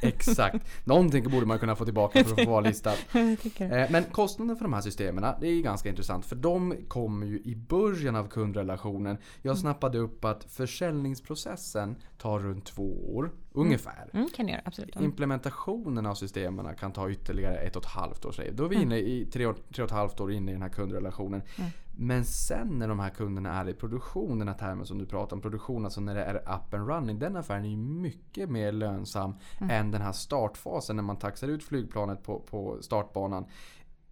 Exakt. 0.00 0.66
Någonting 0.84 1.30
borde 1.30 1.46
man 1.46 1.58
kunna 1.58 1.76
få 1.76 1.84
tillbaka 1.84 2.24
för 2.24 2.32
att 2.32 2.44
få 2.44 2.50
vara 2.50 2.60
listad. 2.68 2.92
Eh, 3.12 3.90
men 3.90 4.04
kostnaden 4.04 4.56
för 4.56 4.64
de 4.64 4.72
här 4.72 4.80
systemen, 4.80 5.34
det 5.40 5.48
är 5.48 5.62
ganska 5.62 5.88
intressant 5.88 6.26
för 6.26 6.36
de 6.36 6.76
kommer 6.88 7.26
ju 7.26 7.38
i 7.44 7.56
början 7.56 8.16
av 8.16 8.28
kundrelationen. 8.28 9.16
Jag 9.42 9.58
snappade 9.58 9.98
upp 9.98 10.24
att 10.24 10.44
försäljningsprocessen 10.44 11.96
tar 12.18 12.38
runt 12.38 12.66
två 12.66 13.16
år 13.16 13.30
Ungefär. 13.56 14.10
Mm, 14.12 14.28
kan 14.34 14.48
göra, 14.48 14.60
absolut. 14.64 14.96
Mm. 14.96 15.04
Implementationen 15.10 16.06
av 16.06 16.14
systemen 16.14 16.76
kan 16.76 16.92
ta 16.92 17.10
ytterligare 17.10 17.56
ett 17.56 17.76
och 17.76 17.82
ett 17.82 17.88
halvt 17.88 18.24
år. 18.24 18.32
Säger. 18.32 18.52
Då 18.52 18.64
är 18.64 18.68
vi 18.68 18.76
inne 18.82 18.98
i 18.98 19.26
tre, 19.32 19.46
och- 19.46 19.56
tre 19.74 19.82
och 19.84 19.88
ett 19.90 19.96
halvt 19.96 20.20
år 20.20 20.32
inne 20.32 20.50
i 20.50 20.54
den 20.54 20.62
här 20.62 20.68
kundrelationen. 20.68 21.42
Men 21.96 22.24
sen 22.24 22.78
när 22.78 22.88
de 22.88 22.98
här 22.98 23.10
kunderna 23.10 23.52
är 23.60 23.68
i 23.68 23.74
produktion, 23.74 24.38
den 24.38 24.48
här 24.48 24.54
termen 24.54 24.86
som 24.86 24.98
du 24.98 25.06
pratar 25.06 25.36
om, 25.36 25.42
produktion, 25.42 25.84
alltså 25.84 26.00
när 26.00 26.14
det 26.14 26.24
är 26.24 26.36
up 26.36 26.74
and 26.74 26.88
running. 26.88 27.18
Den 27.18 27.36
affären 27.36 27.64
är 27.64 27.68
ju 27.68 27.76
mycket 27.76 28.50
mer 28.50 28.72
lönsam 28.72 29.34
än 29.70 29.90
den 29.90 30.02
här 30.02 30.12
startfasen 30.12 30.96
när 30.96 31.02
man 31.02 31.16
taxar 31.16 31.48
ut 31.48 31.62
flygplanet 31.64 32.22
på, 32.22 32.40
på 32.40 32.78
startbanan. 32.80 33.44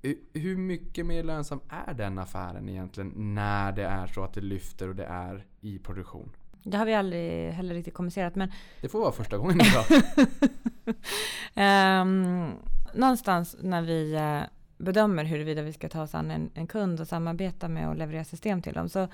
Hu- 0.02 0.18
Hur 0.32 0.56
mycket 0.56 1.06
mer 1.06 1.22
lönsam 1.22 1.60
är 1.68 1.94
den 1.94 2.18
affären 2.18 2.68
egentligen 2.68 3.34
när 3.34 3.72
det 3.72 3.84
är 3.84 4.06
så 4.06 4.24
att 4.24 4.34
det 4.34 4.40
lyfter 4.40 4.88
och 4.88 4.96
det 4.96 5.04
är 5.04 5.46
i 5.60 5.78
produktion? 5.78 6.30
Det 6.62 6.76
har 6.76 6.86
vi 6.86 6.94
aldrig 6.94 7.52
heller 7.52 7.74
riktigt 7.74 7.94
kommunicerat 7.94 8.34
men 8.34 8.52
Det 8.80 8.88
får 8.88 9.00
vara 9.00 9.12
första 9.12 9.38
gången 9.38 9.60
idag. 9.60 9.84
Ehm, 11.54 12.50
någonstans 12.94 13.56
när 13.60 13.82
vi 13.82 14.14
eh, 14.14 14.40
bedömer 14.78 15.24
huruvida 15.24 15.62
vi 15.62 15.72
ska 15.72 15.88
ta 15.88 16.02
oss 16.02 16.14
an 16.14 16.30
en, 16.30 16.50
en 16.54 16.66
kund 16.66 17.00
och 17.00 17.08
samarbeta 17.08 17.68
med 17.68 17.88
och 17.88 17.96
leverera 17.96 18.24
system 18.24 18.62
till 18.62 18.72
dem 18.72 18.88
så, 18.88 19.08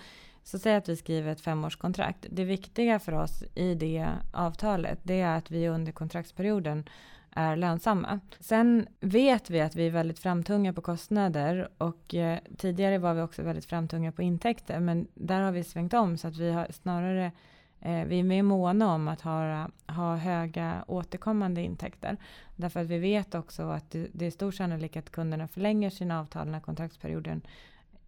så 0.45 0.59
säg 0.59 0.77
att 0.77 0.89
vi 0.89 0.97
skriver 0.97 1.33
ett 1.33 1.41
femårskontrakt. 1.41 2.27
Det 2.31 2.45
viktiga 2.45 2.99
för 2.99 3.13
oss 3.13 3.45
i 3.55 3.75
det 3.75 4.09
avtalet 4.33 4.99
det 5.03 5.21
är 5.21 5.37
att 5.37 5.51
vi 5.51 5.69
under 5.69 5.93
kontraktsperioden 5.93 6.89
är 7.31 7.57
lönsamma. 7.57 8.21
Sen 8.41 8.87
vet 9.01 9.51
vi 9.51 9.61
att 9.61 9.77
vi 9.77 9.87
är 9.87 9.91
väldigt 9.91 10.19
framtunga 10.19 10.73
på 10.73 10.81
kostnader 10.81 11.69
och 11.79 12.15
eh, 12.15 12.39
tidigare 12.57 12.99
var 12.99 13.15
vi 13.15 13.23
också 13.23 13.43
väldigt 13.43 13.65
framtunga 13.65 14.13
på 14.13 14.23
intäkter 14.23 14.81
men 14.81 15.07
där 15.15 15.41
har 15.41 15.53
vi 15.53 15.65
svängt 15.65 15.95
om 15.95 16.17
så 16.17 16.29
att 16.29 16.37
vi 16.37 16.51
har 16.51 16.67
snarare 16.71 17.33
Eh, 17.81 18.05
vi 18.05 18.19
är 18.19 18.23
mer 18.23 18.43
måna 18.43 18.95
om 18.95 19.09
att 19.09 19.21
ha, 19.21 19.69
ha 19.87 20.17
höga 20.17 20.85
återkommande 20.87 21.63
intäkter. 21.63 22.17
Därför 22.57 22.81
att 22.81 22.87
vi 22.87 22.99
vet 22.99 23.35
också 23.35 23.63
att 23.63 23.91
det, 23.91 24.09
det 24.13 24.27
är 24.27 24.31
stor 24.31 24.53
sannolikhet 24.53 25.05
att 25.05 25.13
kunderna 25.13 25.49
förlänger 25.49 25.91
sina 25.91 26.21
avtal 26.21 26.49
när 26.49 26.61
kontraktsperioden 26.61 27.41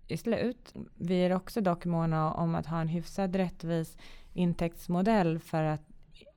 är 0.09 0.17
slut. 0.17 0.75
Vi 0.97 1.15
är 1.15 1.33
också 1.33 1.61
dock 1.61 1.85
måna 1.85 2.33
om 2.33 2.55
att 2.55 2.67
ha 2.67 2.81
en 2.81 2.89
hyfsad 2.89 3.37
rättvis 3.37 3.97
intäktsmodell 4.33 5.39
för 5.39 5.63
att 5.63 5.83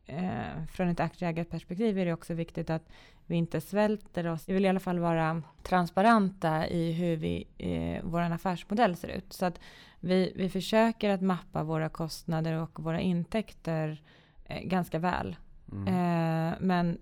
eh, 0.05 0.65
från 0.71 0.87
ett 0.87 0.99
aktieägarperspektiv 0.99 1.99
är 1.99 2.05
det 2.05 2.13
också 2.13 2.33
viktigt 2.33 2.69
att 2.69 2.89
vi 3.25 3.35
inte 3.35 3.61
svälter 3.61 4.27
oss. 4.27 4.49
Vi 4.49 4.53
vill 4.53 4.65
i 4.65 4.69
alla 4.69 4.79
fall 4.79 4.99
vara 4.99 5.43
transparenta 5.63 6.67
i 6.67 6.91
hur 6.91 7.17
vi, 7.17 7.47
eh, 7.57 8.03
vår 8.03 8.21
affärsmodell 8.21 8.95
ser 8.95 9.07
ut. 9.07 9.33
Så 9.33 9.45
att 9.45 9.59
vi, 9.99 10.33
vi 10.35 10.49
försöker 10.49 11.09
att 11.09 11.21
mappa 11.21 11.63
våra 11.63 11.89
kostnader 11.89 12.53
och 12.61 12.83
våra 12.83 12.99
intäkter 12.99 14.01
eh, 14.45 14.61
ganska 14.61 14.99
väl. 14.99 15.35
Mm. 15.71 15.87
Eh, 15.87 16.57
men 16.59 16.97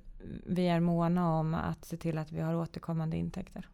vi 0.45 0.67
är 0.67 0.79
måna 0.79 1.29
om 1.29 1.53
att 1.53 1.85
se 1.85 1.97
till 1.97 2.17
att 2.17 2.31
vi 2.31 2.41
har 2.41 2.55
återkommande 2.55 3.17
intäkter. 3.17 3.67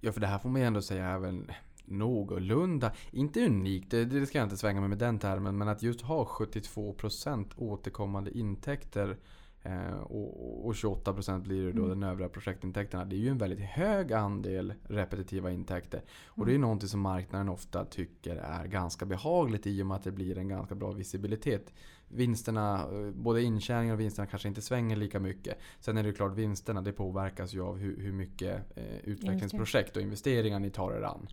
Ja, 0.00 0.12
för 0.12 0.20
det 0.20 0.26
här 0.26 0.38
får 0.38 0.48
man 0.48 0.60
ju 0.60 0.66
ändå 0.66 0.82
säga 0.82 1.18
väl 1.18 1.52
någorlunda, 1.90 2.92
inte 3.10 3.46
unikt, 3.46 3.90
det, 3.90 4.04
det 4.04 4.26
ska 4.26 4.38
jag 4.38 4.46
inte 4.46 4.56
svänga 4.56 4.80
mig 4.80 4.88
med 4.88 4.98
den 4.98 5.18
termen, 5.18 5.58
men 5.58 5.68
att 5.68 5.82
just 5.82 6.00
ha 6.00 6.24
72% 6.24 7.46
återkommande 7.56 8.38
intäkter 8.38 9.16
eh, 9.62 10.00
och, 10.02 10.66
och 10.66 10.72
28% 10.72 11.42
blir 11.42 11.64
det 11.64 11.72
då 11.72 11.88
den 11.88 12.02
övriga 12.02 12.28
projektintäkterna. 12.28 13.04
Det 13.04 13.16
är 13.16 13.18
ju 13.18 13.28
en 13.28 13.38
väldigt 13.38 13.60
hög 13.60 14.12
andel 14.12 14.74
repetitiva 14.88 15.50
intäkter. 15.50 16.02
Och 16.26 16.46
det 16.46 16.50
är 16.50 16.54
ju 16.54 16.58
någonting 16.58 16.88
som 16.88 17.00
marknaden 17.00 17.48
ofta 17.48 17.84
tycker 17.84 18.36
är 18.36 18.66
ganska 18.66 19.06
behagligt 19.06 19.66
i 19.66 19.82
och 19.82 19.86
med 19.86 19.96
att 19.96 20.04
det 20.04 20.12
blir 20.12 20.38
en 20.38 20.48
ganska 20.48 20.74
bra 20.74 20.92
visibilitet. 20.92 21.72
Vinsterna, 22.08 22.86
eh, 22.92 23.10
både 23.10 23.42
intjäningen 23.42 23.94
och 23.94 24.00
vinsterna 24.00 24.26
kanske 24.26 24.48
inte 24.48 24.62
svänger 24.62 24.96
lika 24.96 25.20
mycket. 25.20 25.58
Sen 25.80 25.98
är 25.98 26.02
det 26.02 26.12
klart 26.12 26.34
vinsterna, 26.34 26.82
det 26.82 26.92
påverkas 26.92 27.54
ju 27.54 27.62
av 27.62 27.78
hur, 27.78 28.00
hur 28.00 28.12
mycket 28.12 28.78
eh, 28.78 28.98
utvecklingsprojekt 29.04 29.96
och 29.96 30.02
investeringar 30.02 30.58
ni 30.58 30.70
tar 30.70 30.92
er 30.92 31.02
an. 31.02 31.28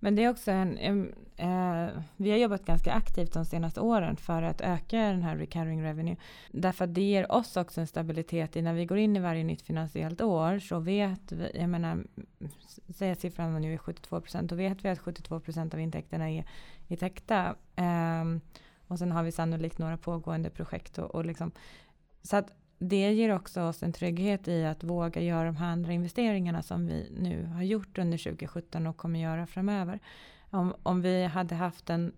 Men 0.00 0.14
det 0.14 0.24
är 0.24 0.30
också 0.30 0.50
en, 0.50 0.78
en 0.78 1.14
eh, 1.36 2.02
vi 2.16 2.30
har 2.30 2.38
jobbat 2.38 2.64
ganska 2.64 2.92
aktivt 2.92 3.32
de 3.32 3.44
senaste 3.44 3.80
åren 3.80 4.16
för 4.16 4.42
att 4.42 4.60
öka 4.60 4.96
den 4.96 5.22
här 5.22 5.36
recurring 5.36 5.82
revenue. 5.82 6.16
Därför 6.52 6.84
att 6.84 6.94
det 6.94 7.00
ger 7.00 7.32
oss 7.32 7.56
också 7.56 7.80
en 7.80 7.86
stabilitet 7.86 8.56
i 8.56 8.62
när 8.62 8.74
vi 8.74 8.86
går 8.86 8.98
in 8.98 9.16
i 9.16 9.20
varje 9.20 9.44
nytt 9.44 9.62
finansiellt 9.62 10.20
år 10.20 10.58
så 10.58 10.78
vet 10.78 11.32
vi, 11.32 11.50
jag 11.54 11.68
menar, 11.68 12.04
säg 12.88 13.10
att 13.10 13.20
siffran 13.20 13.60
nu 13.60 13.74
är 13.74 13.78
72 13.78 14.20
procent, 14.20 14.50
då 14.50 14.56
vet 14.56 14.84
vi 14.84 14.88
att 14.88 14.98
72 14.98 15.40
procent 15.40 15.74
av 15.74 15.80
intäkterna 15.80 16.30
är, 16.30 16.44
är 16.88 16.96
täckta. 16.96 17.54
Eh, 17.76 18.24
och 18.86 18.98
sen 18.98 19.12
har 19.12 19.22
vi 19.22 19.32
sannolikt 19.32 19.78
några 19.78 19.96
pågående 19.96 20.50
projekt 20.50 20.98
och, 20.98 21.14
och 21.14 21.24
liksom, 21.24 21.50
så 22.22 22.36
att 22.36 22.52
det 22.78 23.12
ger 23.12 23.34
också 23.34 23.62
oss 23.62 23.82
en 23.82 23.92
trygghet 23.92 24.48
i 24.48 24.64
att 24.64 24.84
våga 24.84 25.20
göra 25.20 25.44
de 25.44 25.56
här 25.56 25.68
andra 25.68 25.92
investeringarna 25.92 26.62
som 26.62 26.86
vi 26.86 27.10
nu 27.18 27.44
har 27.44 27.62
gjort 27.62 27.98
under 27.98 28.18
2017 28.18 28.86
och 28.86 28.96
kommer 28.96 29.20
göra 29.20 29.46
framöver. 29.46 29.98
Om, 30.50 30.74
om 30.82 31.02
vi 31.02 31.24
hade 31.24 31.54
haft 31.54 31.90
en, 31.90 32.12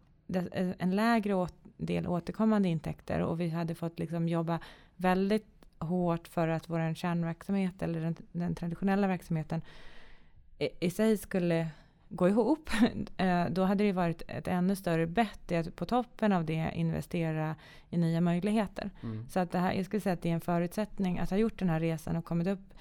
en 0.78 0.96
lägre 0.96 1.34
åt, 1.34 1.54
del 1.76 2.06
återkommande 2.06 2.68
intäkter 2.68 3.20
och 3.20 3.40
vi 3.40 3.48
hade 3.48 3.74
fått 3.74 3.98
liksom 3.98 4.28
jobba 4.28 4.60
väldigt 4.96 5.46
hårt 5.78 6.28
för 6.28 6.48
att 6.48 6.70
vår 6.70 6.94
kärnverksamhet 6.94 7.82
eller 7.82 8.00
den, 8.00 8.16
den 8.32 8.54
traditionella 8.54 9.06
verksamheten 9.06 9.62
i, 10.58 10.68
i 10.80 10.90
sig 10.90 11.16
skulle 11.16 11.68
gå 12.10 12.28
ihop, 12.28 12.70
eh, 13.16 13.44
då 13.50 13.64
hade 13.64 13.84
det 13.84 13.92
varit 13.92 14.22
ett 14.28 14.48
ännu 14.48 14.76
större 14.76 15.06
bett 15.06 15.52
i 15.52 15.56
att 15.56 15.76
på 15.76 15.84
toppen 15.84 16.32
av 16.32 16.44
det 16.44 16.70
investera 16.74 17.56
i 17.90 17.96
nya 17.96 18.20
möjligheter. 18.20 18.90
Mm. 19.02 19.26
Så 19.28 19.40
att 19.40 19.50
det 19.50 19.58
här, 19.58 19.72
jag 19.72 19.86
skulle 19.86 20.00
säga 20.00 20.12
att 20.12 20.22
det 20.22 20.30
är 20.30 20.34
en 20.34 20.40
förutsättning 20.40 21.18
att 21.18 21.30
ha 21.30 21.36
gjort 21.36 21.58
den 21.58 21.68
här 21.68 21.80
resan 21.80 22.16
och 22.16 22.24
kommit 22.24 22.48
upp 22.48 22.74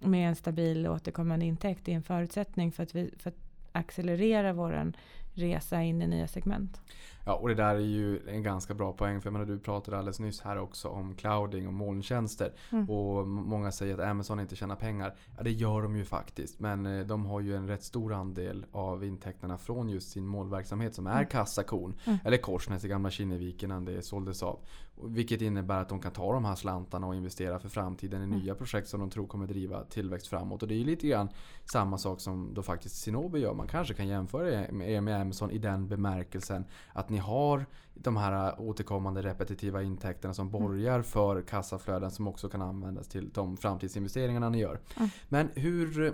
med 0.00 0.28
en 0.28 0.36
stabil 0.36 0.88
återkommande 0.88 1.46
intäkt. 1.46 1.80
Det 1.84 1.92
är 1.92 1.96
en 1.96 2.02
förutsättning 2.02 2.72
för 2.72 2.82
att, 2.82 2.94
vi, 2.94 3.14
för 3.18 3.30
att 3.30 3.38
accelerera 3.72 4.52
vår 4.52 4.92
resa 5.34 5.82
in 5.82 6.02
i 6.02 6.06
nya 6.06 6.28
segment. 6.28 6.80
Ja, 7.26 7.34
och 7.34 7.48
det 7.48 7.54
där 7.54 7.74
är 7.74 7.78
ju 7.80 8.28
en 8.28 8.42
ganska 8.42 8.74
bra 8.74 8.92
poäng. 8.92 9.20
För 9.20 9.26
jag 9.26 9.32
menar, 9.32 9.46
du 9.46 9.58
pratade 9.58 9.98
alldeles 9.98 10.20
nyss 10.20 10.40
här 10.40 10.58
också 10.58 10.88
om 10.88 11.14
clouding 11.14 11.66
och 11.66 11.72
molntjänster. 11.74 12.52
Mm. 12.72 12.90
Och 12.90 13.28
många 13.28 13.72
säger 13.72 13.98
att 13.98 14.08
Amazon 14.10 14.40
inte 14.40 14.56
tjänar 14.56 14.76
pengar. 14.76 15.14
Ja, 15.36 15.42
det 15.42 15.50
gör 15.52 15.82
de 15.82 15.96
ju 15.96 16.04
faktiskt. 16.04 16.60
Men 16.60 16.86
eh, 16.86 17.06
de 17.06 17.26
har 17.26 17.40
ju 17.40 17.56
en 17.56 17.68
rätt 17.68 17.82
stor 17.82 18.12
andel 18.12 18.66
av 18.72 19.04
intäkterna 19.04 19.58
från 19.58 19.88
just 19.88 20.10
sin 20.10 20.26
molnverksamhet 20.26 20.94
som 20.94 21.06
är 21.06 21.12
Mm. 21.14 21.26
kassakon. 21.26 21.94
Eller 22.24 22.36
Korsnäs 22.36 22.84
i 22.84 22.88
gamla 22.88 23.10
Kinneviken 23.10 23.68
när 23.68 23.80
det 23.80 24.02
såldes 24.02 24.42
av. 24.42 24.58
Vilket 25.04 25.40
innebär 25.40 25.80
att 25.80 25.88
de 25.88 26.00
kan 26.00 26.12
ta 26.12 26.32
de 26.32 26.44
här 26.44 26.54
slantarna 26.54 27.06
och 27.06 27.14
investera 27.14 27.58
för 27.58 27.68
framtiden 27.68 28.22
Mm. 28.22 28.38
i 28.38 28.42
nya 28.42 28.54
projekt 28.54 28.88
som 28.88 29.00
de 29.00 29.10
tror 29.10 29.26
kommer 29.26 29.46
driva 29.46 29.84
tillväxt 29.84 30.26
framåt. 30.26 30.62
Och 30.62 30.68
det 30.68 30.74
är 30.74 30.78
ju 30.78 30.84
lite 30.84 31.06
grann 31.08 31.28
samma 31.72 31.98
sak 31.98 32.20
som 32.20 32.54
då 32.54 32.62
faktiskt 32.62 32.96
Sinobe 32.96 33.38
gör. 33.38 33.54
Man 33.54 33.66
kanske 33.68 33.94
kan 33.94 34.08
jämföra 34.08 34.50
er 34.50 35.00
med 35.00 35.20
Amazon 35.20 35.50
i 35.50 35.58
den 35.58 35.88
bemärkelsen 35.88 36.64
att 36.92 37.08
ni 37.14 37.20
har 37.20 37.66
de 37.94 38.16
här 38.16 38.60
återkommande 38.60 39.22
repetitiva 39.22 39.82
intäkterna 39.82 40.34
som 40.34 40.50
borgar 40.50 41.02
för 41.02 41.42
kassaflöden 41.42 42.10
som 42.10 42.28
också 42.28 42.48
kan 42.48 42.62
användas 42.62 43.08
till 43.08 43.30
de 43.34 43.56
framtidsinvesteringarna 43.56 44.48
ni 44.48 44.58
gör. 44.58 44.80
Men 45.28 45.48
hur, 45.54 46.12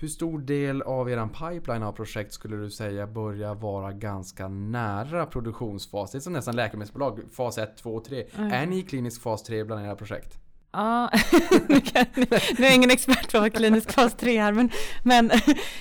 hur 0.00 0.08
stor 0.08 0.38
del 0.38 0.82
av 0.82 1.10
er 1.10 1.26
pipeline 1.26 1.82
av 1.82 1.92
projekt 1.92 2.32
skulle 2.32 2.56
du 2.56 2.70
säga 2.70 3.06
börjar 3.06 3.54
vara 3.54 3.92
ganska 3.92 4.48
nära 4.48 5.26
produktionsfas? 5.26 6.12
Det 6.12 6.18
är 6.18 6.20
som 6.20 6.32
nästan 6.32 6.56
läkemedelsbolag, 6.56 7.20
fas 7.32 7.58
1, 7.58 7.76
2, 7.76 8.00
3. 8.00 8.26
Är 8.36 8.66
ni 8.66 8.78
i 8.78 8.82
klinisk 8.82 9.22
fas 9.22 9.42
3 9.42 9.64
bland 9.64 9.86
era 9.86 9.96
projekt? 9.96 10.38
Ja, 10.72 11.10
nu, 11.68 11.80
kan, 11.80 12.06
nu 12.14 12.26
är 12.58 12.62
jag 12.62 12.74
ingen 12.74 12.90
expert 12.90 13.32
på 13.32 13.50
klinisk 13.50 13.92
fas 13.92 14.14
3 14.14 14.40
här, 14.40 14.52
men, 14.52 14.70
men, 15.02 15.30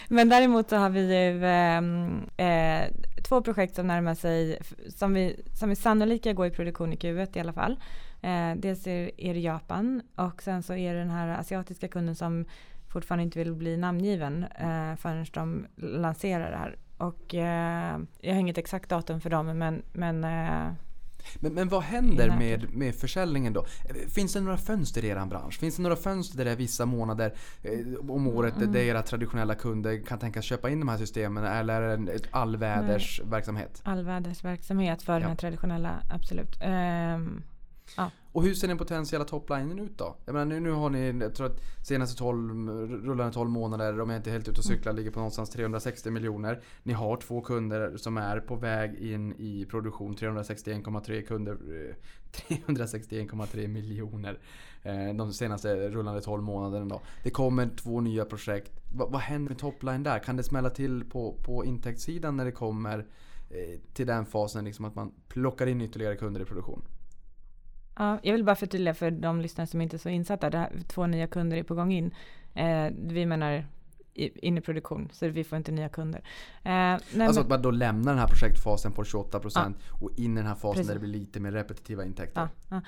men 0.08 0.30
däremot 0.30 0.70
så 0.70 0.76
har 0.76 0.90
vi 0.90 1.02
ju 1.02 1.46
ehm, 1.46 2.30
eh, 2.38 2.92
två 3.24 3.42
projekt 3.42 3.76
som 3.76 3.88
närmar 3.88 4.16
sig, 4.16 4.60
som 4.96 5.14
vi, 5.14 5.42
som 5.54 5.72
är 5.72 5.76
sannolika 5.76 6.34
gå 6.34 6.46
i 6.46 6.52
produktion 6.52 6.94
i 6.94 6.96
Q1 6.96 7.38
i 7.38 7.40
alla 7.40 7.54
fall. 7.54 7.80
Eh, 8.22 8.56
dels 8.56 8.88
är, 8.88 9.12
är 9.18 9.34
det 9.34 9.40
Japan 9.40 10.02
och 10.16 10.44
sen 10.44 10.64
så 10.64 10.76
är 10.76 10.94
det 10.94 11.00
den 11.00 11.10
här 11.10 11.40
asiatiska 11.40 11.88
kunden 11.88 12.16
som 12.16 12.46
fortfarande 12.88 13.24
inte 13.24 13.40
vill 13.40 13.54
bli 13.54 13.78
namngiven 13.78 14.44
eh, 14.44 14.96
förrän 14.96 15.26
de 15.34 15.66
lanserar 15.76 16.52
det 16.52 16.58
här. 16.58 16.78
Och 16.98 17.36
eh, 17.36 18.00
jag 18.22 18.34
har 18.34 18.40
inget 18.40 18.58
exakt 18.58 18.90
datum 18.90 19.22
för 19.22 19.30
dem, 19.30 19.58
men, 19.58 19.82
men 19.94 20.24
eh, 20.24 20.74
men, 21.36 21.54
men 21.54 21.70
vad 21.70 21.82
händer 21.84 22.38
med, 22.38 22.74
med 22.74 22.96
försäljningen 22.96 23.54
då? 23.54 23.66
Finns 24.10 24.34
det 24.34 24.42
några 24.42 24.58
fönster 24.58 25.06
i 25.06 25.08
er 25.08 25.26
bransch? 25.26 25.60
Finns 25.60 25.76
det 25.76 25.82
några 25.82 25.96
fönster 25.96 26.38
där 26.38 26.46
det 26.46 26.52
är 26.52 26.56
vissa 26.56 26.86
månader 26.86 27.34
eh, 27.64 28.10
om 28.10 28.28
året 28.28 28.56
Mm. 28.58 28.72
där 28.72 28.80
era 28.80 29.02
traditionella 29.02 29.56
kunder 29.56 30.06
kan 30.06 30.20
tänkas 30.20 30.46
köpa 30.46 30.70
in 30.70 30.80
de 30.80 30.90
här 30.90 30.98
systemen? 30.98 31.44
Eller 31.44 31.82
är 31.82 31.88
det 31.88 31.94
en 31.94 32.08
ett 32.10 32.28
allväders 32.32 33.22
verksamhet? 33.26 33.82
allvädersverksamhet 33.84 35.02
för 35.02 35.14
Ja. 35.14 35.20
den 35.20 35.30
här 35.30 35.36
traditionella, 35.36 36.02
absolut. 36.10 36.58
Ehm, 36.62 37.44
ja. 37.98 38.12
Och 38.32 38.44
hur 38.44 38.54
ser 38.54 38.68
den 38.68 38.78
potentiella 38.78 39.26
toplinen 39.26 39.80
ut 39.80 39.98
då? 39.98 40.16
Jag 40.26 40.34
menar, 40.34 40.46
nu, 40.46 40.60
nu 40.60 40.72
har 40.72 40.90
ni, 40.90 41.20
jag 41.22 41.36
tror 41.36 41.48
att 41.48 41.62
senaste 41.88 42.18
12, 42.18 42.70
rullande 43.06 43.34
12 43.34 43.50
månader, 43.50 44.02
om 44.02 44.10
jag 44.10 44.20
inte 44.20 44.30
är 44.30 44.32
helt 44.32 44.48
ute 44.48 44.60
och 44.60 44.66
cyklar, 44.66 44.94
ligger 44.94 45.12
på 45.12 45.20
någonstans 45.20 45.50
360 45.50 46.12
miljoner. 46.12 46.62
Ni 46.84 46.94
har 46.94 47.18
två 47.18 47.42
kunder 47.42 47.98
som 47.98 48.18
är 48.18 48.40
på 48.40 48.56
väg 48.56 48.96
in 48.96 49.34
i 49.38 49.66
produktion, 49.66 50.16
361,3 50.16 51.22
kunder, 51.22 51.52
eh, 51.52 51.96
361,3 52.32 53.68
miljoner 53.68 54.40
eh, 54.84 55.14
de 55.16 55.34
senaste 55.34 55.90
rullande 55.90 56.22
12 56.22 56.44
månaderna. 56.44 56.86
Då. 56.86 57.02
Det 57.24 57.30
kommer 57.30 57.70
två 57.76 58.02
nya 58.02 58.26
projekt. 58.26 58.72
Vad, 58.94 59.12
vad 59.12 59.22
händer 59.22 59.50
med 59.50 59.60
topline 59.60 60.04
där? 60.04 60.20
Kan 60.20 60.38
det 60.38 60.44
smälla 60.44 60.70
till 60.70 61.06
på, 61.06 61.36
på 61.44 61.66
intäktssidan 61.66 62.38
när 62.38 62.46
det 62.46 62.52
kommer 62.52 63.00
eh, 63.50 63.80
till 63.94 64.08
den 64.08 64.26
fasen 64.26 64.66
liksom 64.66 64.86
att 64.86 64.96
man 64.96 65.12
plockar 65.28 65.68
in 65.68 65.82
ytterligare 65.82 66.16
kunder 66.16 66.42
i 66.42 66.46
produktion? 66.46 66.82
Ja, 68.00 68.20
jag 68.24 68.34
vill 68.34 68.44
bara 68.44 68.56
förtydliga 68.56 68.94
för 68.94 69.12
de 69.12 69.42
lyssnare 69.42 69.68
som 69.68 69.82
inte 69.82 69.96
är 69.96 69.98
så 69.98 70.10
insatta. 70.10 70.50
Det 70.50 70.58
här, 70.58 70.72
två 70.88 71.08
nya 71.08 71.28
kunder 71.28 71.58
är 71.58 71.64
på 71.64 71.76
gång 71.76 71.94
in. 71.94 72.12
Eh, 72.54 72.88
vi 72.98 73.26
menar 73.26 73.66
in 74.14 74.58
i 74.58 74.62
produktion, 74.62 75.10
så 75.12 75.28
vi 75.28 75.44
får 75.44 75.58
inte 75.58 75.72
nya 75.72 75.90
kunder. 75.90 76.22
Eh, 76.64 76.72
nej, 76.72 77.02
Alltså 77.22 77.42
att 77.42 77.50
man 77.50 77.62
då 77.62 77.72
lämnar 77.72 78.12
den 78.12 78.20
här 78.20 78.28
projektfasen 78.28 78.92
på 78.92 79.04
28% 79.04 79.74
och 80.02 80.12
in 80.20 80.34
i 80.34 80.36
den 80.36 80.46
här 80.46 80.56
fasen 80.56 80.72
Precis. 80.72 80.88
där 80.88 80.94
det 80.94 81.00
blir 81.00 81.20
lite 81.20 81.40
mer 81.40 81.52
repetitiva 81.52 82.06
intäkter. 82.06 82.48
Ja, 82.70 82.82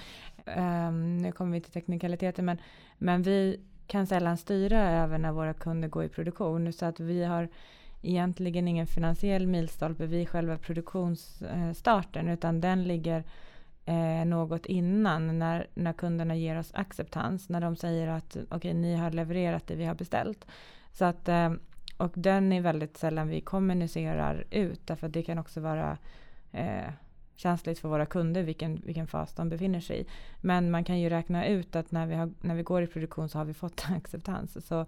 ja. 0.45 0.51
Ehm, 0.51 1.17
nu 1.17 1.31
kommer 1.31 1.51
vi 1.51 1.61
till 1.61 1.71
teknikaliteter, 1.71 2.43
men, 2.43 2.57
men 2.97 3.21
vi 3.21 3.59
kan 3.87 4.07
sällan 4.07 4.37
styra 4.37 4.91
över 4.91 5.17
när 5.17 5.31
våra 5.31 5.53
kunder 5.53 5.87
går 5.87 6.03
i 6.03 6.09
produktion. 6.09 6.73
Så 6.73 6.85
att 6.85 6.99
vi 6.99 7.23
har 7.23 7.49
egentligen 8.01 8.67
ingen 8.67 8.87
finansiell 8.87 9.47
milstolpe 9.47 10.05
vid 10.05 10.29
själva 10.29 10.57
produktionsstarten, 10.57 12.29
utan 12.29 12.61
den 12.61 12.83
ligger 12.83 13.23
eh, 13.85 14.25
något 14.25 14.65
innan 14.65 15.39
när, 15.39 15.67
när 15.73 15.93
kunderna 15.93 16.35
ger 16.35 16.59
oss 16.59 16.71
acceptans. 16.73 17.49
När 17.49 17.61
de 17.61 17.75
säger 17.75 18.07
att 18.07 18.37
okej, 18.49 18.73
ni 18.73 18.95
har 18.95 19.11
levererat 19.11 19.67
det 19.67 19.75
vi 19.75 19.85
har 19.85 19.95
beställt. 19.95 20.45
Så 20.91 21.05
att, 21.05 21.29
eh, 21.29 21.53
och 21.97 22.11
den 22.15 22.53
är 22.53 22.61
väldigt 22.61 22.97
sällan 22.97 23.27
vi 23.27 23.41
kommunicerar 23.41 24.43
ut, 24.51 24.87
därför 24.87 25.07
att 25.07 25.13
det 25.13 25.23
kan 25.23 25.39
också 25.39 25.61
vara 25.61 25.97
eh, 26.51 26.89
känsligt 27.35 27.79
för 27.79 27.89
våra 27.89 28.05
kunder 28.05 28.43
vilken, 28.43 28.81
vilken 28.85 29.07
fas 29.07 29.33
de 29.33 29.49
befinner 29.49 29.79
sig 29.79 30.01
i. 30.01 30.05
Men 30.41 30.71
man 30.71 30.83
kan 30.83 30.99
ju 30.99 31.09
räkna 31.09 31.47
ut 31.47 31.75
att 31.75 31.91
när 31.91 32.05
vi, 32.05 32.15
har, 32.15 32.31
när 32.41 32.55
vi 32.55 32.63
går 32.63 32.83
i 32.83 32.87
produktion 32.87 33.29
så 33.29 33.37
har 33.37 33.45
vi 33.45 33.53
fått 33.53 33.85
acceptans. 33.89 34.67
Så, 34.67 34.85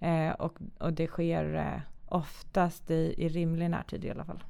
eh, 0.00 0.30
och, 0.30 0.58
och 0.78 0.92
det 0.92 1.06
sker 1.06 1.54
eh, 1.54 1.80
oftast 2.08 2.90
i, 2.90 3.14
i 3.16 3.28
rimlig 3.28 3.70
närtid 3.70 4.04
i 4.04 4.10
alla 4.10 4.24
fall. 4.24 4.44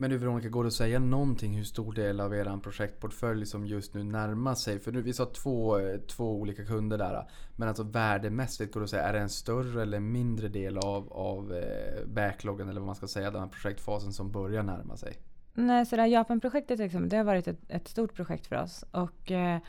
Men 0.00 0.10
du 0.10 0.18
Veronica, 0.18 0.48
går 0.48 0.64
det 0.64 0.68
att 0.68 0.74
säga 0.74 0.98
någonting 0.98 1.56
hur 1.56 1.64
stor 1.64 1.92
del 1.92 2.20
av 2.20 2.34
er 2.34 2.60
projektportfölj 2.62 3.46
som 3.46 3.66
just 3.66 3.94
nu 3.94 4.02
närmar 4.02 4.54
sig? 4.54 4.78
För 4.78 4.92
nu, 4.92 5.02
vi 5.02 5.12
sa 5.12 5.24
två, 5.24 5.80
två 6.06 6.36
olika 6.36 6.64
kunder 6.64 6.98
där. 6.98 7.28
Men 7.56 7.68
alltså 7.68 7.82
värdemässigt, 7.82 8.74
går 8.74 8.80
det 8.80 8.84
att 8.84 8.90
säga, 8.90 9.02
är 9.02 9.12
det 9.12 9.18
en 9.18 9.28
större 9.28 9.82
eller 9.82 10.00
mindre 10.00 10.48
del 10.48 10.78
av, 10.78 11.12
av 11.12 11.52
eh, 11.52 12.06
backloggen 12.06 12.68
eller 12.68 12.80
vad 12.80 12.86
man 12.86 12.96
ska 12.96 13.06
säga, 13.06 13.30
den 13.30 13.40
här 13.40 13.48
projektfasen 13.48 14.12
som 14.12 14.32
börjar 14.32 14.62
närma 14.62 14.96
sig? 14.96 15.16
Nej, 15.54 15.86
så 15.86 15.96
det 15.96 16.02
här 16.02 16.08
Japan-projektet 16.08 16.78
liksom, 16.78 17.08
det 17.08 17.16
har 17.16 17.24
varit 17.24 17.48
ett, 17.48 17.60
ett 17.68 17.88
stort 17.88 18.14
projekt 18.14 18.46
för 18.46 18.62
oss. 18.62 18.84
Och 18.90 19.30
eh, 19.30 19.60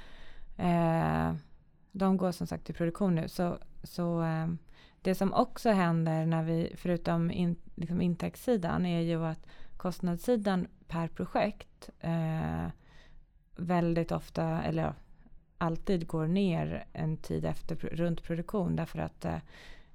eh, 0.57 1.33
de 1.91 2.17
går 2.17 2.31
som 2.31 2.47
sagt 2.47 2.69
i 2.69 2.73
produktion 2.73 3.15
nu. 3.15 3.27
Så, 3.27 3.57
så 3.83 4.23
eh, 4.23 4.47
det 5.01 5.15
som 5.15 5.33
också 5.33 5.69
händer 5.69 6.25
när 6.25 6.43
vi, 6.43 6.73
förutom 6.77 7.31
in, 7.31 7.55
liksom 7.75 8.01
intäktssidan, 8.01 8.85
är 8.85 9.01
ju 9.01 9.25
att 9.25 9.47
kostnadssidan 9.79 10.67
per 10.87 11.07
projekt 11.07 11.89
eh, 11.99 12.67
väldigt 13.55 14.11
ofta, 14.11 14.63
eller 14.63 14.93
alltid 15.57 16.07
går 16.07 16.27
ner 16.27 16.85
en 16.93 17.17
tid 17.17 17.45
efter 17.45 17.75
runt 17.75 18.23
produktion. 18.23 18.75
Därför 18.75 18.99
att 18.99 19.25
eh, 19.25 19.35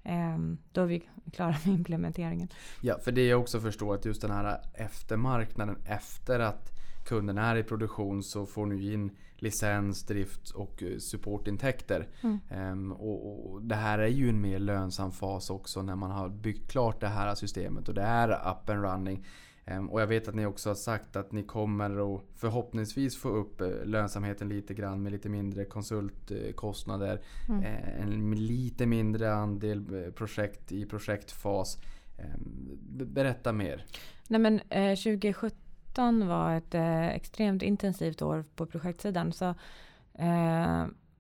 eh, 0.03 0.39
då 0.73 0.81
är 0.81 0.87
vi 0.87 1.09
klara 1.33 1.57
med 1.65 1.67
implementeringen. 1.79 2.49
Ja, 2.81 2.99
för 2.99 3.13
det 3.13 3.27
jag 3.27 3.41
också 3.41 3.61
förstår 3.61 3.95
att 3.95 4.05
just 4.05 4.23
den 4.23 4.31
här 4.31 4.61
eftermarknaden 4.75 5.77
efter 5.85 6.41
att 6.41 6.71
kunden 7.05 7.39
är 7.39 7.57
i 7.57 7.63
produktion 7.63 8.23
så 8.23 8.47
får 8.47 8.67
ni 8.67 8.93
in 8.93 9.17
licens, 9.37 10.07
drift 10.07 10.51
och 10.51 10.83
eh, 10.83 10.99
supportintäkter. 10.99 12.09
Ehm, 12.51 12.93
och, 12.93 13.53
och 13.53 13.63
det 13.63 13.75
här 13.75 13.99
är 13.99 14.09
ju 14.09 14.29
en 14.29 14.41
mer 14.41 14.59
lönsam 14.59 15.13
fas 15.13 15.51
också 15.51 15.83
när 15.83 15.97
man 15.97 16.11
har 16.11 16.29
byggt 16.29 16.71
klart 16.71 17.01
det 17.01 17.09
här 17.09 17.35
systemet 17.35 17.89
och 17.89 17.95
det 17.95 18.03
är 18.03 18.29
up 18.29 18.71
and 18.71 18.85
running. 18.85 19.25
Ehm, 19.67 19.91
och 19.91 20.01
jag 20.01 20.07
vet 20.07 20.29
att 20.29 20.35
ni 20.35 20.47
också 20.47 20.71
har 20.71 20.75
sagt 20.75 21.17
att 21.17 21.33
ni 21.33 21.43
kommer 21.43 22.15
att 22.17 22.23
förhoppningsvis 22.35 23.17
få 23.17 23.29
upp 23.29 23.61
eh, 23.61 23.69
lönsamheten 23.85 24.49
lite 24.49 24.75
grann 24.75 25.03
med 25.03 25.13
lite 25.13 25.29
mindre 25.29 25.65
konsultkostnader. 25.65 27.21
eh, 27.65 28.01
En 28.03 28.35
lite 28.35 28.87
mindre 28.87 29.35
andel 29.35 30.05
eh, 30.05 30.11
projekt 30.13 30.73
i 30.73 30.87
projektfas. 30.87 31.79
Ehm, 32.19 32.79
be- 32.81 33.05
Berätta 33.05 33.53
mer. 33.53 33.85
Nej 34.29 34.41
men 34.41 34.61
eh, 34.71 34.97
2017 34.97 36.29
var 36.29 36.55
ett 36.57 36.75
extremt 37.17 37.63
intensivt 37.63 38.23
år 38.23 38.45
på 38.57 38.67
projektsidan. 38.67 39.33
Så 39.33 39.55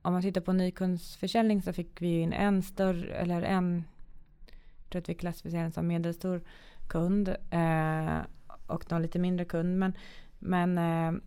om 0.03 0.12
man 0.12 0.22
tittar 0.22 0.40
på 0.40 0.53
nykundsförsäljning 0.53 1.62
så 1.62 1.72
fick 1.72 2.03
vi 2.03 2.18
in 2.20 2.32
en 2.32 2.62
större, 2.62 3.14
eller 3.14 3.42
en, 3.42 3.84
jag 4.82 4.90
tror 4.90 5.01
att 5.03 5.09
vi 5.09 5.14
klassificerar 5.14 5.62
den 5.62 5.72
som 5.72 5.86
medelstor 5.86 6.42
kund 6.89 7.28
eh, 7.51 8.18
och 8.66 8.91
någon 8.91 9.03
lite 9.03 9.18
mindre 9.18 9.45
kund. 9.45 9.78
Men, 9.78 9.97
men 10.39 10.78
eh, 10.78 11.20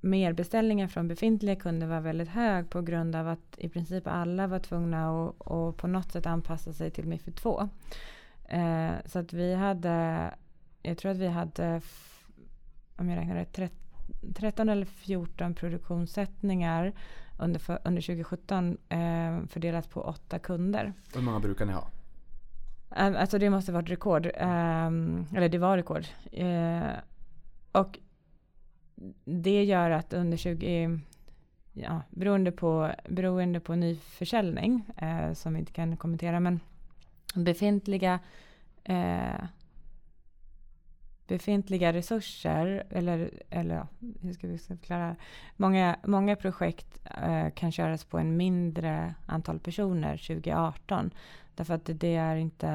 merbeställningen 0.00 0.88
från 0.88 1.08
befintliga 1.08 1.56
kunder 1.56 1.86
var 1.86 2.00
väldigt 2.00 2.28
hög 2.28 2.70
på 2.70 2.82
grund 2.82 3.16
av 3.16 3.28
att 3.28 3.58
i 3.58 3.68
princip 3.68 4.06
alla 4.06 4.46
var 4.46 4.58
tvungna 4.58 5.10
att, 5.10 5.50
att 5.50 5.76
på 5.76 5.86
något 5.86 6.12
sätt 6.12 6.26
anpassa 6.26 6.72
sig 6.72 6.90
till 6.90 7.06
MIFID 7.06 7.36
2. 7.36 7.68
Eh, 8.48 8.92
så 9.04 9.18
att 9.18 9.32
vi 9.32 9.54
hade, 9.54 10.30
jag 10.82 10.98
tror 10.98 11.12
att 11.12 11.18
vi 11.18 11.28
hade, 11.28 11.80
om 12.96 13.08
jag 13.08 13.18
räknar 13.18 13.34
rätt, 13.34 13.72
13 14.34 14.68
eller 14.68 14.86
14 14.86 15.54
produktionssättningar 15.54 16.92
under, 17.38 17.60
för, 17.60 17.78
under 17.84 18.02
2017 18.02 18.78
eh, 18.88 19.46
fördelat 19.48 19.90
på 19.90 20.00
åtta 20.02 20.38
kunder. 20.38 20.92
Hur 21.14 21.22
många 21.22 21.40
brukar 21.40 21.66
ni 21.66 21.72
ha? 21.72 21.86
Ehm, 22.96 23.16
alltså 23.16 23.38
det 23.38 23.50
måste 23.50 23.72
varit 23.72 23.90
rekord. 23.90 24.26
Um, 24.26 25.26
eller 25.36 25.48
det 25.48 25.58
var 25.58 25.76
rekord. 25.76 26.06
Uh, 26.38 26.92
och 27.72 27.98
det 29.24 29.64
gör 29.64 29.90
att 29.90 30.12
under 30.12 30.36
20... 30.36 30.98
Ja, 31.72 32.02
beroende 32.10 32.52
på, 32.52 32.90
beroende 33.08 33.60
på 33.60 33.74
nyförsäljning, 33.74 34.84
uh, 35.02 35.20
eh, 35.20 35.32
som 35.32 35.52
vi 35.52 35.58
inte 35.58 35.72
kan 35.72 35.96
kommentera, 35.96 36.40
men 36.40 36.60
befintliga 37.34 38.18
uh, 38.88 39.44
befintliga 41.30 41.92
resurser, 41.92 42.84
eller, 42.90 43.30
eller 43.50 43.86
hur 44.22 44.32
ska 44.32 44.46
vi 44.46 44.58
förklara? 44.58 45.16
Många, 45.56 45.96
många 46.04 46.36
projekt 46.36 47.00
eh, 47.22 47.50
kan 47.50 47.72
köras 47.72 48.04
på 48.04 48.18
en 48.18 48.36
mindre 48.36 49.14
antal 49.26 49.58
personer 49.58 50.16
2018. 50.16 51.10
Därför 51.60 51.74
att 51.74 51.90
det 52.00 52.14
är 52.14 52.36
inte, 52.36 52.68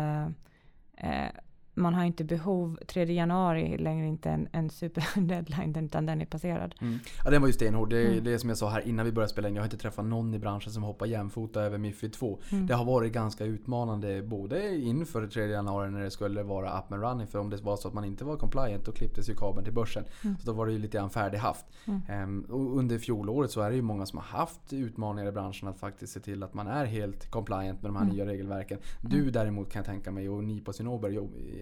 eh, 0.98 1.28
man 1.76 1.94
har 1.94 2.04
inte 2.06 2.24
behov, 2.24 2.78
3 2.88 3.14
januari 3.14 3.74
är 3.74 3.78
längre 3.78 4.08
inte 4.08 4.30
en, 4.30 4.48
en 4.52 4.70
super-deadline, 4.70 5.76
utan 5.86 6.06
den 6.06 6.22
är 6.22 6.26
passerad. 6.26 6.76
Mm. 6.82 7.00
Ja, 7.24 7.30
den 7.32 7.42
var 7.42 7.48
ju 7.48 7.54
stenhård. 7.54 7.90
Det 7.90 7.98
är 8.02 8.12
Mm. 8.12 8.24
det 8.24 8.40
som 8.40 8.50
jag 8.50 8.58
sa 8.58 8.70
här 8.70 8.88
innan 8.88 9.06
vi 9.06 9.12
började 9.12 9.32
spela 9.32 9.50
in. 9.50 9.56
Jag 9.56 9.62
har 9.62 9.66
inte 9.66 9.78
träffat 9.78 10.06
någon 10.06 10.34
i 10.34 10.40
branschen 10.40 10.72
som 10.72 10.84
hoppar 10.84 11.06
jämfota 11.06 11.62
över 11.62 11.78
Mifid 11.78 12.14
2. 12.14 12.40
Mm. 12.52 12.68
Det 12.68 12.74
har 12.74 12.86
varit 12.86 13.14
ganska 13.14 13.46
utmanande 13.46 14.22
både 14.22 14.76
inför 14.78 15.28
3 15.28 15.46
januari 15.46 15.92
när 15.92 16.00
det 16.04 16.12
skulle 16.12 16.44
vara 16.44 16.80
up 16.80 16.92
and 16.92 17.02
running. 17.04 17.28
För 17.28 17.40
om 17.40 17.50
det 17.50 17.62
var 17.64 17.78
så 17.78 17.88
att 17.88 17.94
man 17.94 18.06
inte 18.06 18.26
var 18.26 18.38
compliant 18.38 18.86
då 18.86 18.92
klipptes 18.92 19.30
ju 19.30 19.36
kabeln 19.36 19.64
till 19.64 19.74
börsen. 19.74 20.04
Mm. 20.24 20.38
Så 20.38 20.46
då 20.46 20.54
var 20.54 20.66
det 20.66 20.72
ju 20.72 20.80
lite 20.80 20.98
grann 20.98 21.10
färdighaft. 21.10 21.66
Ehm, 22.10 22.42
och 22.50 22.78
under 22.78 22.98
fjolåret 23.00 23.52
så 23.52 23.62
är 23.62 23.70
det 23.70 23.76
ju 23.76 23.82
många 23.82 24.06
som 24.06 24.18
har 24.20 24.26
haft 24.40 24.74
utmaningar 24.74 25.30
i 25.30 25.32
branschen 25.32 25.68
att 25.68 25.80
faktiskt 25.80 26.14
se 26.14 26.20
till 26.20 26.44
att 26.44 26.54
man 26.54 26.68
är 26.68 26.86
helt 26.86 27.32
compliant 27.32 27.82
med 27.82 27.90
de 27.90 27.96
här 27.96 28.04
Mm. 28.04 28.16
nya 28.16 28.26
regelverken. 28.26 28.80
Du 29.02 29.32
däremot 29.32 29.72
kan 29.72 29.80
jag 29.80 29.86
tänka 29.86 30.12
mig 30.12 30.30
och 30.30 30.44
ni 30.44 30.62
på 30.62 30.74
Cinnober, 30.74 31.10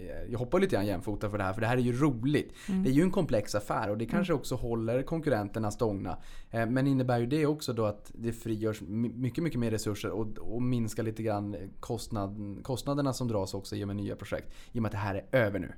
jag, 0.08 0.30
jag 0.30 0.38
hoppar 0.38 0.60
lite 0.60 0.76
grann 0.76 0.86
jämfota 0.86 1.30
för 1.30 1.38
det 1.38 1.44
här 1.44 1.52
för 1.52 1.60
det 1.60 1.66
här 1.66 1.76
är 1.76 1.80
ju 1.80 1.92
roligt. 1.92 2.52
Mm. 2.68 2.82
Det 2.82 2.90
är 2.90 2.92
ju 2.92 3.02
en 3.02 3.10
komplex 3.10 3.54
affär 3.54 3.90
och 3.90 3.98
det 3.98 4.06
kanske 4.06 4.32
också 4.32 4.54
håller 4.54 5.02
konkurrenterna 5.02 5.70
stångna. 5.70 6.18
Eh, 6.50 6.66
Men 6.66 6.86
innebär 6.86 7.18
ju 7.18 7.26
det 7.26 7.46
också 7.46 7.72
då 7.72 7.86
att 7.86 8.12
det 8.14 8.32
frigörs 8.32 8.80
my- 8.80 9.12
mycket, 9.14 9.44
mycket 9.44 9.60
mer 9.60 9.70
resurser 9.70 10.10
och, 10.10 10.38
och 10.38 10.62
minskar 10.62 11.02
lite 11.02 11.22
grann 11.22 11.56
kostnad, 11.80 12.58
kostnaderna 12.62 13.12
som 13.12 13.28
dras 13.28 13.54
också 13.54 13.76
i 13.76 13.84
och 13.84 13.88
med 13.88 13.96
nya 13.96 14.16
projekt. 14.16 14.54
I 14.72 14.78
och 14.78 14.82
med 14.82 14.88
att 14.88 14.92
det 14.92 14.98
här 14.98 15.14
är 15.14 15.38
över 15.38 15.58
nu. 15.58 15.72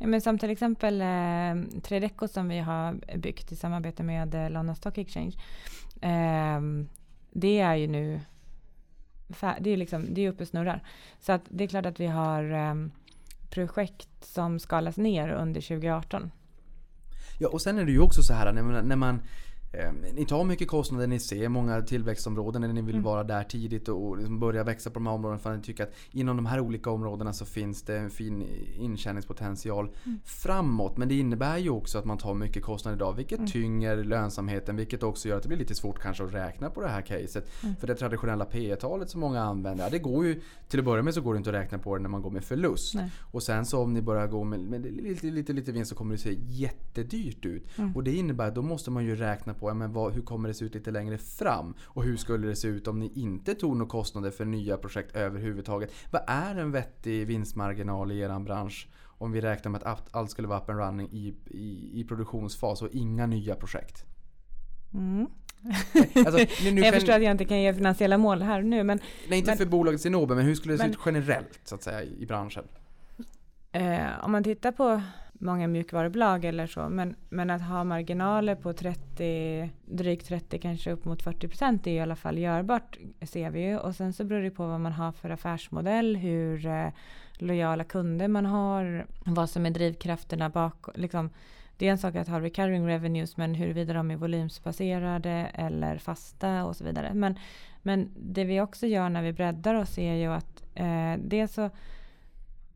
Ja, 0.00 0.06
men 0.06 0.20
som 0.20 0.38
till 0.38 0.50
exempel 0.50 1.00
eh, 1.00 1.80
Tredeco 1.82 2.28
som 2.28 2.48
vi 2.48 2.58
har 2.58 3.16
byggt 3.18 3.52
i 3.52 3.56
samarbete 3.56 4.02
med 4.02 4.34
eh, 4.34 4.50
London 4.50 4.76
Stock 4.76 4.98
Exchange. 4.98 5.32
Eh, 6.00 6.60
det 7.32 7.60
är 7.60 7.74
ju 7.74 7.86
nu 7.86 8.20
det 9.60 9.70
är, 9.70 9.76
liksom, 9.76 10.14
det 10.14 10.20
är 10.20 10.28
uppe 10.28 10.42
och 10.42 10.48
snurrar. 10.48 10.82
Så 11.20 11.32
att 11.32 11.42
det 11.48 11.64
är 11.64 11.68
klart 11.68 11.86
att 11.86 12.00
vi 12.00 12.06
har 12.06 12.42
eh, 12.52 12.74
projekt 13.50 14.08
som 14.20 14.58
skalas 14.58 14.96
ner 14.96 15.28
under 15.28 15.60
2018. 15.60 16.30
Ja 17.38 17.48
och 17.48 17.62
sen 17.62 17.78
är 17.78 17.84
det 17.84 17.92
ju 17.92 18.00
också 18.00 18.22
så 18.22 18.32
här 18.32 18.52
när 18.52 18.62
man, 18.62 18.88
när 18.88 18.96
man 18.96 19.22
Eh, 19.72 19.92
ni 20.14 20.24
tar 20.26 20.44
mycket 20.44 20.68
kostnader, 20.68 21.06
ni 21.06 21.18
ser 21.18 21.48
många 21.48 21.82
tillväxtområden 21.82 22.60
när 22.62 22.68
ni 22.72 22.82
vill 22.82 22.94
Mm. 22.94 23.04
vara 23.04 23.24
där 23.24 23.42
tidigt 23.44 23.88
och 23.88 24.16
liksom 24.16 24.38
börja 24.40 24.64
växa 24.64 24.90
på 24.90 24.94
de 24.94 25.06
här 25.06 25.14
områdena 25.14 25.38
för 25.38 25.50
att 25.50 25.56
ni 25.56 25.62
tycker 25.62 25.82
att 25.84 25.92
inom 26.10 26.36
de 26.36 26.46
här 26.46 26.60
olika 26.60 26.90
områdena 26.90 27.32
så 27.32 27.44
finns 27.44 27.82
det 27.82 27.98
en 27.98 28.10
fin 28.10 28.44
intjäningspotential 28.78 29.90
Mm. 30.06 30.20
framåt. 30.24 30.96
Men 30.96 31.08
det 31.08 31.14
innebär 31.18 31.58
ju 31.58 31.70
också 31.70 31.98
att 31.98 32.04
man 32.04 32.18
tar 32.18 32.34
mycket 32.34 32.62
kostnader 32.62 32.96
idag 32.96 33.12
vilket 33.16 33.38
Mm. 33.38 33.50
tynger 33.50 33.96
lönsamheten 34.04 34.76
vilket 34.76 35.02
också 35.02 35.28
gör 35.28 35.36
att 35.36 35.42
det 35.42 35.48
blir 35.48 35.58
lite 35.58 35.74
svårt 35.74 35.98
kanske 35.98 36.24
att 36.24 36.34
räkna 36.34 36.70
på 36.70 36.80
det 36.80 36.88
här 36.88 37.02
caset. 37.02 37.50
Mm. 37.62 37.76
För 37.76 37.86
det 37.86 37.94
traditionella 37.94 38.44
P 38.44 38.76
talet 38.76 39.10
som 39.10 39.20
många 39.20 39.42
använder, 39.42 39.90
det 39.90 39.98
går 39.98 40.24
ju 40.26 40.40
till 40.68 40.78
att 40.78 40.84
börja 40.84 41.02
med 41.02 41.14
så 41.14 41.20
går 41.20 41.34
det 41.34 41.38
inte 41.38 41.50
att 41.50 41.56
räkna 41.56 41.78
på 41.78 41.96
det 41.96 42.02
när 42.02 42.08
man 42.08 42.22
går 42.22 42.30
med 42.30 42.44
förlust. 42.44 42.94
Nej. 42.94 43.10
Och 43.30 43.42
sen 43.42 43.64
så 43.66 43.82
om 43.82 43.94
ni 43.94 44.02
börjar 44.02 44.26
gå 44.26 44.44
med, 44.44 44.60
med 44.60 44.82
lite, 45.02 45.26
lite, 45.26 45.52
lite 45.52 45.72
vinst 45.72 45.88
så 45.88 45.94
kommer 45.96 46.12
det 46.12 46.18
se 46.18 46.36
jättedyrt 46.46 47.44
ut. 47.44 47.78
Mm. 47.78 47.96
Och 47.96 48.04
det 48.04 48.12
innebär 48.14 48.48
att 48.48 48.54
då 48.54 48.62
måste 48.62 48.90
man 48.90 49.04
ju 49.04 49.16
räkna 49.16 49.54
på 49.58 49.70
ja, 49.70 49.74
men 49.74 49.92
vad, 49.92 50.12
hur 50.12 50.22
kommer 50.22 50.48
det 50.48 50.54
se 50.54 50.64
ut 50.64 50.74
lite 50.74 50.90
längre 50.90 51.18
fram? 51.18 51.74
Och 51.84 52.02
hur 52.04 52.16
skulle 52.16 52.46
det 52.46 52.56
se 52.56 52.68
ut 52.68 52.88
om 52.88 52.98
ni 52.98 53.12
inte 53.14 53.54
tog 53.54 53.76
några 53.76 53.90
kostnader 53.90 54.30
för 54.30 54.44
nya 54.44 54.76
projekt 54.76 55.16
överhuvudtaget? 55.16 55.92
Vad 56.10 56.22
är 56.26 56.54
en 56.54 56.72
vettig 56.72 57.26
vinstmarginal 57.26 58.12
i 58.12 58.18
er 58.20 58.38
bransch? 58.38 58.88
Om 59.20 59.32
vi 59.32 59.40
räknar 59.40 59.70
med 59.72 59.82
att 59.82 60.08
allt 60.14 60.30
skulle 60.30 60.48
vara 60.48 60.58
up 60.60 60.68
and 60.70 60.78
running 60.78 61.08
i, 61.12 61.34
i, 61.50 61.90
i 62.00 62.04
produktionsfas 62.04 62.82
och 62.82 62.88
inga 62.92 63.26
nya 63.26 63.54
projekt. 63.54 64.04
Mm. 64.94 65.26
Alltså, 66.26 66.64
nu, 66.64 66.70
nu 66.72 66.80
jag 66.80 66.84
kan- 66.84 66.92
förstår 66.92 67.12
att 67.12 67.22
jag 67.22 67.30
inte 67.30 67.44
kan 67.44 67.60
ge 67.60 67.74
finansiella 67.74 68.18
mål 68.18 68.42
här 68.42 68.62
nu 68.62 68.82
men 68.84 69.00
Nej, 69.28 69.38
inte 69.38 69.50
men- 69.50 69.58
för 69.58 69.66
bolaget 69.66 70.00
Sinobe, 70.00 70.34
men 70.34 70.44
hur 70.44 70.54
skulle 70.54 70.74
det 70.74 70.78
se 70.78 70.84
Men- 70.84 70.92
ut 70.92 70.98
generellt 71.06 71.60
så 71.64 71.74
att 71.74 71.82
säga 71.82 72.02
i 72.02 72.22
i 72.22 72.26
branschen? 72.26 72.64
Eh, 73.72 74.24
om 74.24 74.32
man 74.32 74.44
tittar 74.44 74.72
på 74.72 75.02
många 75.38 75.68
mjukvarubolag 75.68 76.44
eller 76.44 76.66
så, 76.66 76.88
men, 76.88 77.16
men 77.28 77.50
att 77.50 77.62
ha 77.62 77.84
marginaler 77.84 78.54
på 78.54 78.72
30, 78.72 79.70
drygt 79.86 80.26
30, 80.26 80.58
kanske 80.58 80.92
upp 80.92 81.04
mot 81.04 81.22
40 81.22 81.48
procent 81.48 81.86
är 81.86 81.90
i 81.90 82.00
alla 82.00 82.16
fall 82.16 82.38
görbart, 82.38 82.98
ser 83.22 83.50
vi 83.50 83.60
ju. 83.60 83.78
Och 83.78 83.94
sen 83.94 84.12
så 84.12 84.24
beror 84.24 84.42
det 84.42 84.50
på 84.50 84.66
vad 84.66 84.80
man 84.80 84.92
har 84.92 85.12
för 85.12 85.30
affärsmodell, 85.30 86.16
hur 86.16 86.66
eh, 86.66 86.88
lojala 87.38 87.84
kunder 87.84 88.28
man 88.28 88.46
har, 88.46 89.06
vad 89.24 89.50
som 89.50 89.66
är 89.66 89.70
drivkrafterna 89.70 90.48
bakom. 90.48 90.94
Liksom, 90.96 91.30
det 91.76 91.86
är 91.86 91.90
en 91.90 91.98
sak 91.98 92.14
att 92.14 92.28
ha 92.28 92.40
recurring 92.40 92.86
revenues, 92.86 93.36
men 93.36 93.54
huruvida 93.54 93.92
de 93.92 94.10
är 94.10 94.16
volymsbaserade 94.16 95.50
eller 95.54 95.98
fasta 95.98 96.64
och 96.64 96.76
så 96.76 96.84
vidare. 96.84 97.14
Men, 97.14 97.38
men 97.82 98.10
det 98.16 98.44
vi 98.44 98.60
också 98.60 98.86
gör 98.86 99.08
när 99.08 99.22
vi 99.22 99.32
breddar 99.32 99.74
oss 99.74 99.98
är 99.98 100.14
ju 100.14 100.26
att 100.26 100.62
eh, 100.74 101.14
dels 101.18 101.54
så 101.54 101.70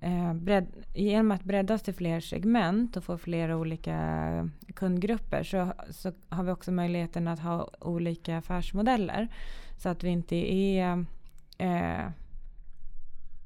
eh, 0.03 0.34
bredd, 0.34 0.66
genom 0.94 1.30
att 1.30 1.44
breddas 1.44 1.82
till 1.82 1.94
fler 1.94 2.20
segment 2.20 2.96
och 2.96 3.05
få 3.05 3.18
flera 3.18 3.57
olika 3.57 4.48
kundgrupper 4.74 5.42
så, 5.42 5.72
så 5.90 6.12
har 6.28 6.44
vi 6.44 6.50
också 6.50 6.72
möjligheten 6.72 7.28
att 7.28 7.40
ha 7.40 7.70
olika 7.80 8.38
affärsmodeller. 8.38 9.28
Så 9.78 9.88
att 9.88 10.05
vi 10.05 10.09
inte 10.09 10.36
är 10.36 11.05
eh, 11.59 12.07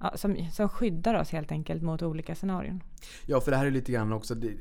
ja, 0.00 0.12
som, 0.14 0.36
som 0.52 0.68
skyddar 0.68 1.14
oss 1.14 1.30
helt 1.30 1.52
enkelt 1.52 1.82
mot 1.82 2.02
olika 2.02 2.34
scenarion. 2.34 2.82
Ja, 3.26 3.40
för 3.40 3.50
det 3.50 3.56
här 3.56 3.66
är 3.66 3.70
lite 3.70 3.92
grann 3.92 4.12
också 4.12 4.34
det, 4.34 4.52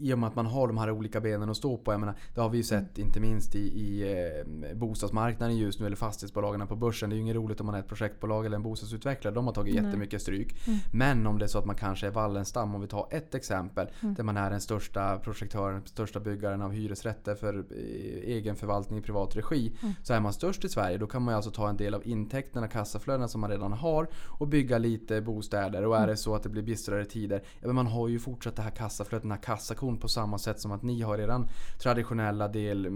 i 0.00 0.14
och 0.14 0.18
med 0.18 0.26
att 0.26 0.36
man 0.36 0.46
har 0.46 0.66
de 0.66 0.78
här 0.78 0.90
olika 0.90 1.20
benen 1.20 1.50
att 1.50 1.56
stå 1.56 1.76
på. 1.76 1.92
Jag 1.92 2.00
menar, 2.00 2.14
det 2.34 2.40
har 2.40 2.48
vi 2.48 2.56
ju 2.56 2.62
sett 2.62 2.98
inte 2.98 3.20
minst 3.20 3.54
i, 3.54 3.58
i 3.58 4.12
eh, 4.12 4.76
bostadsmarknaden 4.76 5.56
just 5.56 5.80
nu 5.80 5.86
eller 5.86 5.96
fastighetsbolagen 5.96 6.66
på 6.66 6.76
börsen. 6.76 7.10
Det 7.10 7.14
är 7.14 7.16
ju 7.16 7.22
inget 7.22 7.36
roligt 7.36 7.60
om 7.60 7.66
man 7.66 7.74
är 7.74 7.78
ett 7.78 7.88
projektbolag 7.88 8.46
eller 8.46 8.56
en 8.56 8.62
bostadsutvecklare. 8.62 9.34
De 9.34 9.46
har 9.46 9.54
tagit 9.54 9.74
Nej. 9.74 9.84
jättemycket 9.84 10.22
stryk. 10.22 10.54
Men 10.92 11.26
om 11.26 11.38
det 11.38 11.44
är 11.44 11.48
så 11.48 11.58
att 11.58 11.64
man 11.64 11.76
kanske 11.76 12.06
är 12.06 12.10
Wallenstam, 12.10 12.74
om 12.74 12.80
vi 12.80 12.86
tar 12.86 13.08
ett 13.10 13.34
exempel. 13.34 13.86
Där 14.00 14.24
man 14.24 14.36
är 14.36 14.50
den 14.50 14.60
största 14.60 15.18
projektören, 15.18 15.82
största 15.84 16.20
byggaren 16.20 16.62
av 16.62 16.72
hyresrätter 16.72 17.34
för 17.34 17.58
eh, 17.58 18.34
egen 18.36 18.56
förvaltning 18.56 18.98
i 18.98 19.02
privat 19.02 19.36
regi. 19.36 19.72
Så 20.02 20.14
är 20.14 20.20
man 20.20 20.32
störst 20.32 20.64
i 20.64 20.68
Sverige 20.68 20.98
då 20.98 21.06
kan 21.06 21.22
man 21.22 21.32
ju 21.32 21.36
alltså 21.36 21.50
ta 21.50 21.68
en 21.68 21.76
del 21.76 21.94
av 21.94 22.06
intäkterna, 22.06 22.68
kassaflödena 22.68 23.28
som 23.28 23.40
man 23.40 23.50
redan 23.50 23.72
har 23.72 24.08
och 24.38 24.48
bygga 24.48 24.78
lite 24.78 25.20
bostäder. 25.20 25.86
Och 25.86 25.96
är 25.96 26.06
det 26.06 26.16
så 26.16 26.34
att 26.34 26.42
det 26.42 26.48
blir 26.48 26.62
bistrare 26.62 27.04
tider, 27.04 27.42
ja, 27.60 27.66
men 27.66 27.74
man 27.74 27.86
har 27.86 28.08
ju 28.08 28.18
fortsatt 28.18 28.56
det 28.56 28.62
här 28.62 28.70
kassaflödet, 28.70 29.22
den 29.22 29.30
här 29.30 29.42
kassakon 29.42 29.89
på 29.98 30.08
samma 30.08 30.38
sätt 30.38 30.60
som 30.60 30.72
att 30.72 30.82
ni 30.82 31.02
har 31.02 31.18
eran 31.18 31.48
traditionella 31.78 32.48
del 32.48 32.86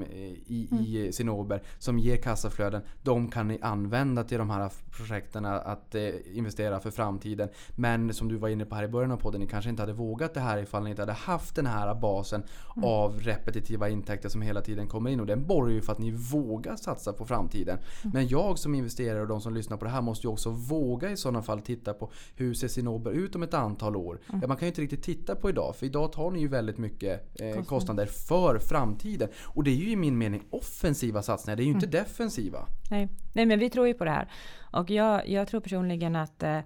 i, 0.46 0.68
i 0.70 1.12
Sinober 1.12 1.62
som 1.78 1.98
ger 1.98 2.16
kassaflöden. 2.16 2.82
De 3.02 3.30
kan 3.30 3.48
ni 3.48 3.58
använda 3.62 4.24
till 4.24 4.38
de 4.38 4.50
här 4.50 4.70
projekten 4.90 5.44
att 5.44 5.94
eh, 5.94 6.08
investera 6.32 6.80
för 6.80 6.90
framtiden. 6.90 7.48
Men 7.76 8.14
som 8.14 8.28
du 8.28 8.36
var 8.36 8.48
inne 8.48 8.64
på 8.64 8.74
här 8.74 8.82
i 8.84 8.88
början 8.88 9.10
av 9.10 9.16
podden, 9.16 9.40
ni 9.40 9.46
kanske 9.46 9.70
inte 9.70 9.82
hade 9.82 9.92
vågat 9.92 10.34
det 10.34 10.40
här 10.40 10.58
ifall 10.58 10.84
ni 10.84 10.90
inte 10.90 11.02
hade 11.02 11.12
haft 11.12 11.56
den 11.56 11.66
här 11.66 11.94
basen 11.94 12.42
av 12.82 13.20
repetitiva 13.20 13.88
intäkter 13.88 14.28
som 14.28 14.42
hela 14.42 14.60
tiden 14.60 14.86
kommer 14.86 15.10
in. 15.10 15.20
Och 15.20 15.26
den 15.26 15.46
borgar 15.46 15.74
ju 15.74 15.80
för 15.80 15.92
att 15.92 15.98
ni 15.98 16.10
vågar 16.10 16.76
satsa 16.76 17.12
på 17.12 17.26
framtiden. 17.26 17.78
Men 18.02 18.28
jag 18.28 18.58
som 18.58 18.74
investerare 18.74 19.20
och 19.20 19.28
de 19.28 19.40
som 19.40 19.54
lyssnar 19.54 19.76
på 19.76 19.84
det 19.84 19.90
här 19.90 20.02
måste 20.02 20.26
ju 20.26 20.32
också 20.32 20.50
våga 20.50 21.10
i 21.10 21.16
sådana 21.16 21.42
fall 21.42 21.60
titta 21.60 21.94
på 21.94 22.10
hur 22.36 22.54
ser 22.54 22.68
Sinober 22.68 23.10
ut 23.10 23.34
om 23.34 23.42
ett 23.42 23.54
antal 23.54 23.96
år? 23.96 24.20
Ja, 24.26 24.48
man 24.48 24.56
kan 24.56 24.66
ju 24.66 24.68
inte 24.68 24.80
riktigt 24.80 25.02
titta 25.02 25.34
på 25.34 25.50
idag 25.50 25.76
för 25.76 25.86
idag 25.86 26.12
tar 26.12 26.30
ni 26.30 26.40
ju 26.40 26.48
väldigt 26.48 26.78
mycket 26.78 26.83
eh, 27.02 27.64
kostnader 27.64 28.06
för 28.06 28.58
framtiden. 28.58 29.28
Och 29.44 29.64
det 29.64 29.70
är 29.70 29.74
ju 29.74 29.90
i 29.90 29.96
min 29.96 30.18
mening 30.18 30.42
offensiva 30.50 31.22
satsningar, 31.22 31.56
det 31.56 31.62
är 31.62 31.64
ju 31.64 31.70
inte 31.70 31.86
defensiva. 31.86 32.66
Nej. 32.90 33.08
Nej, 33.32 33.46
men 33.46 33.58
vi 33.58 33.70
tror 33.70 33.86
ju 33.86 33.94
på 33.94 34.04
det 34.04 34.10
här. 34.10 34.28
Och 34.72 34.90
jag, 34.90 35.28
jag 35.28 35.48
tror 35.48 35.60
personligen 35.60 36.16
att 36.16 36.42
eh, 36.42 36.60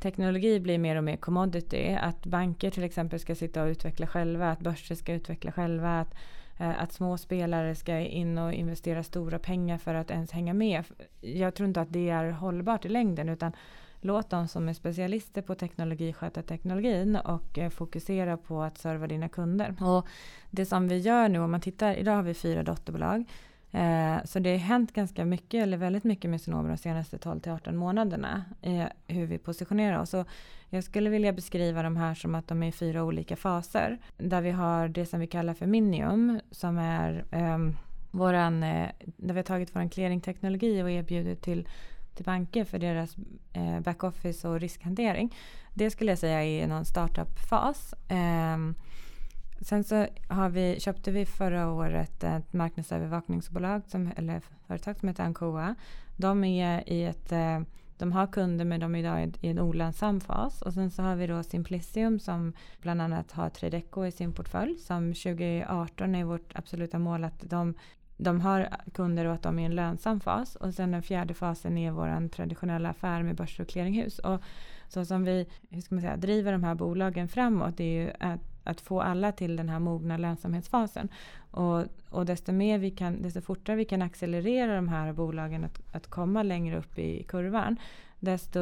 teknologi 0.00 0.60
blir 0.60 0.78
mer 0.78 0.96
och 0.96 1.04
mer 1.04 1.16
commodity. 1.16 1.96
Att 2.00 2.26
banker 2.26 2.70
till 2.70 2.84
exempel 2.84 3.20
ska 3.20 3.34
sitta 3.34 3.62
och 3.62 3.68
utveckla 3.68 4.06
själva, 4.06 4.50
att 4.50 4.60
börser 4.60 4.94
ska 4.94 5.12
utveckla 5.12 5.52
själva, 5.52 6.00
att, 6.00 6.14
eh, 6.58 6.82
att 6.82 6.92
små 6.92 7.18
spelare 7.18 7.74
ska 7.74 7.98
in 7.98 8.38
och 8.38 8.52
investera 8.52 9.02
stora 9.02 9.38
pengar 9.38 9.78
för 9.78 9.94
att 9.94 10.10
ens 10.10 10.30
hänga 10.30 10.54
med. 10.54 10.84
Jag 11.20 11.54
tror 11.54 11.68
inte 11.68 11.80
att 11.80 11.92
det 11.92 12.08
är 12.08 12.30
hållbart 12.30 12.84
i 12.84 12.88
längden 12.88 13.28
utan 13.28 13.52
låt 14.00 14.30
de 14.30 14.48
som 14.48 14.68
är 14.68 14.72
specialister 14.72 15.42
på 15.42 15.54
teknologi 15.54 16.12
sköta 16.12 16.42
teknologin 16.42 17.16
och 17.16 17.58
eh, 17.58 17.70
fokusera 17.70 18.36
på 18.36 18.62
att 18.62 18.78
serva 18.78 19.06
dina 19.06 19.28
kunder. 19.28 19.76
Och 19.80 20.06
det 20.50 20.66
som 20.66 20.88
vi 20.88 20.98
gör 20.98 21.28
nu, 21.28 21.38
om 21.38 21.50
man 21.50 21.60
tittar, 21.60 21.94
idag 21.94 22.14
har 22.14 22.22
vi 22.22 22.34
fyra 22.34 22.62
dotterbolag. 22.62 23.24
Eh, 23.72 24.24
så 24.24 24.38
det 24.38 24.50
har 24.50 24.58
hänt 24.58 24.92
ganska 24.92 25.24
mycket, 25.24 25.62
eller 25.62 25.76
väldigt 25.76 26.04
mycket 26.04 26.30
med 26.30 26.40
Sonober 26.40 26.68
de 26.68 26.76
senaste 26.76 27.18
12 27.18 27.40
till 27.40 27.52
18 27.52 27.76
månaderna. 27.76 28.44
I 28.62 28.84
hur 29.06 29.26
vi 29.26 29.38
positionerar 29.38 30.00
oss. 30.00 30.14
Och 30.14 30.26
jag 30.68 30.84
skulle 30.84 31.10
vilja 31.10 31.32
beskriva 31.32 31.82
de 31.82 31.96
här 31.96 32.14
som 32.14 32.34
att 32.34 32.48
de 32.48 32.62
är 32.62 32.68
i 32.68 32.72
fyra 32.72 33.04
olika 33.04 33.36
faser. 33.36 33.98
Där 34.16 34.40
vi 34.40 34.50
har 34.50 34.88
det 34.88 35.06
som 35.06 35.20
vi 35.20 35.26
kallar 35.26 35.54
för 35.54 35.66
Minium, 35.66 36.40
som 36.50 36.78
är 36.78 37.24
eh, 37.30 37.58
våran, 38.10 38.62
eh, 38.62 38.88
där 39.16 39.34
vi 39.34 39.38
har 39.38 39.44
tagit 39.44 39.76
vår 39.76 39.88
clearingteknologi 39.88 40.82
och 40.82 40.90
erbjudit 40.90 41.42
till, 41.42 41.68
till 42.14 42.24
banker 42.24 42.64
för 42.64 42.78
deras 42.78 43.16
eh, 43.52 43.80
backoffice 43.80 44.44
och 44.48 44.60
riskhantering. 44.60 45.34
Det 45.74 45.90
skulle 45.90 46.10
jag 46.12 46.18
säga 46.18 46.44
är 46.44 46.66
någon 46.66 46.84
startup-fas. 46.84 47.94
Eh, 48.08 48.58
Sen 49.62 49.84
så 49.84 50.06
har 50.28 50.48
vi, 50.48 50.80
köpte 50.80 51.10
vi 51.10 51.26
förra 51.26 51.70
året 51.72 52.24
ett 52.24 52.52
marknadsövervakningsbolag, 52.52 53.82
som, 53.86 54.10
eller 54.16 54.40
företag 54.66 54.98
som 54.98 55.08
heter 55.08 55.24
Ancoa. 55.24 55.74
De 56.16 56.44
är 56.44 56.88
i 56.90 57.04
ett, 57.04 57.32
eh, 57.32 57.60
de 57.98 58.12
har 58.12 58.26
kunder 58.26 58.64
men 58.64 58.80
de 58.80 58.94
är 58.94 58.98
idag 58.98 59.22
i- 59.24 59.46
i 59.46 59.50
en 59.50 59.58
olönsam 59.60 60.20
fas. 60.20 60.62
Och 60.62 60.74
sen 60.74 60.90
så 60.90 61.02
har 61.02 61.16
vi 61.16 61.26
då 61.26 61.42
Simplicium 61.42 62.18
som 62.18 62.52
bland 62.80 63.02
annat 63.02 63.32
har 63.32 63.50
Trideco 63.50 64.04
i 64.06 64.12
sin 64.12 64.32
portfölj. 64.32 64.78
Som 64.78 65.14
2018 65.14 66.14
är 66.14 66.24
vårt 66.24 66.52
absoluta 66.56 66.98
mål 66.98 67.24
att 67.24 67.40
de 67.50 67.74
de 68.22 68.40
har 68.40 68.68
kunder 68.94 69.24
och 69.24 69.34
att 69.34 69.42
de 69.42 69.58
är 69.58 69.62
i 69.62 69.64
en 69.64 69.74
lönsam 69.74 70.20
fas. 70.20 70.56
Och 70.56 70.74
sen 70.74 70.90
den 70.90 71.02
fjärde 71.02 71.34
fasen 71.34 71.78
är 71.78 71.90
vår 71.90 72.28
traditionella 72.28 72.88
affär 72.88 73.22
med 73.22 73.36
börs 73.36 73.60
och 73.60 73.68
clearinghus. 73.68 74.18
Och 74.18 74.40
så 74.88 75.04
som 75.04 75.24
vi 75.24 75.46
hur 75.70 75.80
ska 75.80 75.94
man 75.94 76.02
säga, 76.02 76.16
driver 76.16 76.52
de 76.52 76.64
här 76.64 76.74
bolagen 76.74 77.28
framåt 77.28 77.76
det 77.76 77.84
är 77.84 78.04
ju 78.04 78.10
att, 78.20 78.40
att 78.64 78.80
få 78.80 79.00
alla 79.00 79.32
till 79.32 79.56
den 79.56 79.68
här 79.68 79.78
mogna 79.78 80.16
lönsamhetsfasen. 80.16 81.08
Och, 81.50 81.84
och 82.10 82.26
desto, 82.26 82.52
mer 82.52 82.78
vi 82.78 82.90
kan, 82.90 83.22
desto 83.22 83.40
fortare 83.40 83.76
vi 83.76 83.84
kan 83.84 84.02
accelerera 84.02 84.76
de 84.76 84.88
här 84.88 85.12
bolagen 85.12 85.64
att, 85.64 85.80
att 85.92 86.06
komma 86.06 86.42
längre 86.42 86.78
upp 86.78 86.98
i 86.98 87.22
kurvan 87.22 87.76
desto 88.20 88.60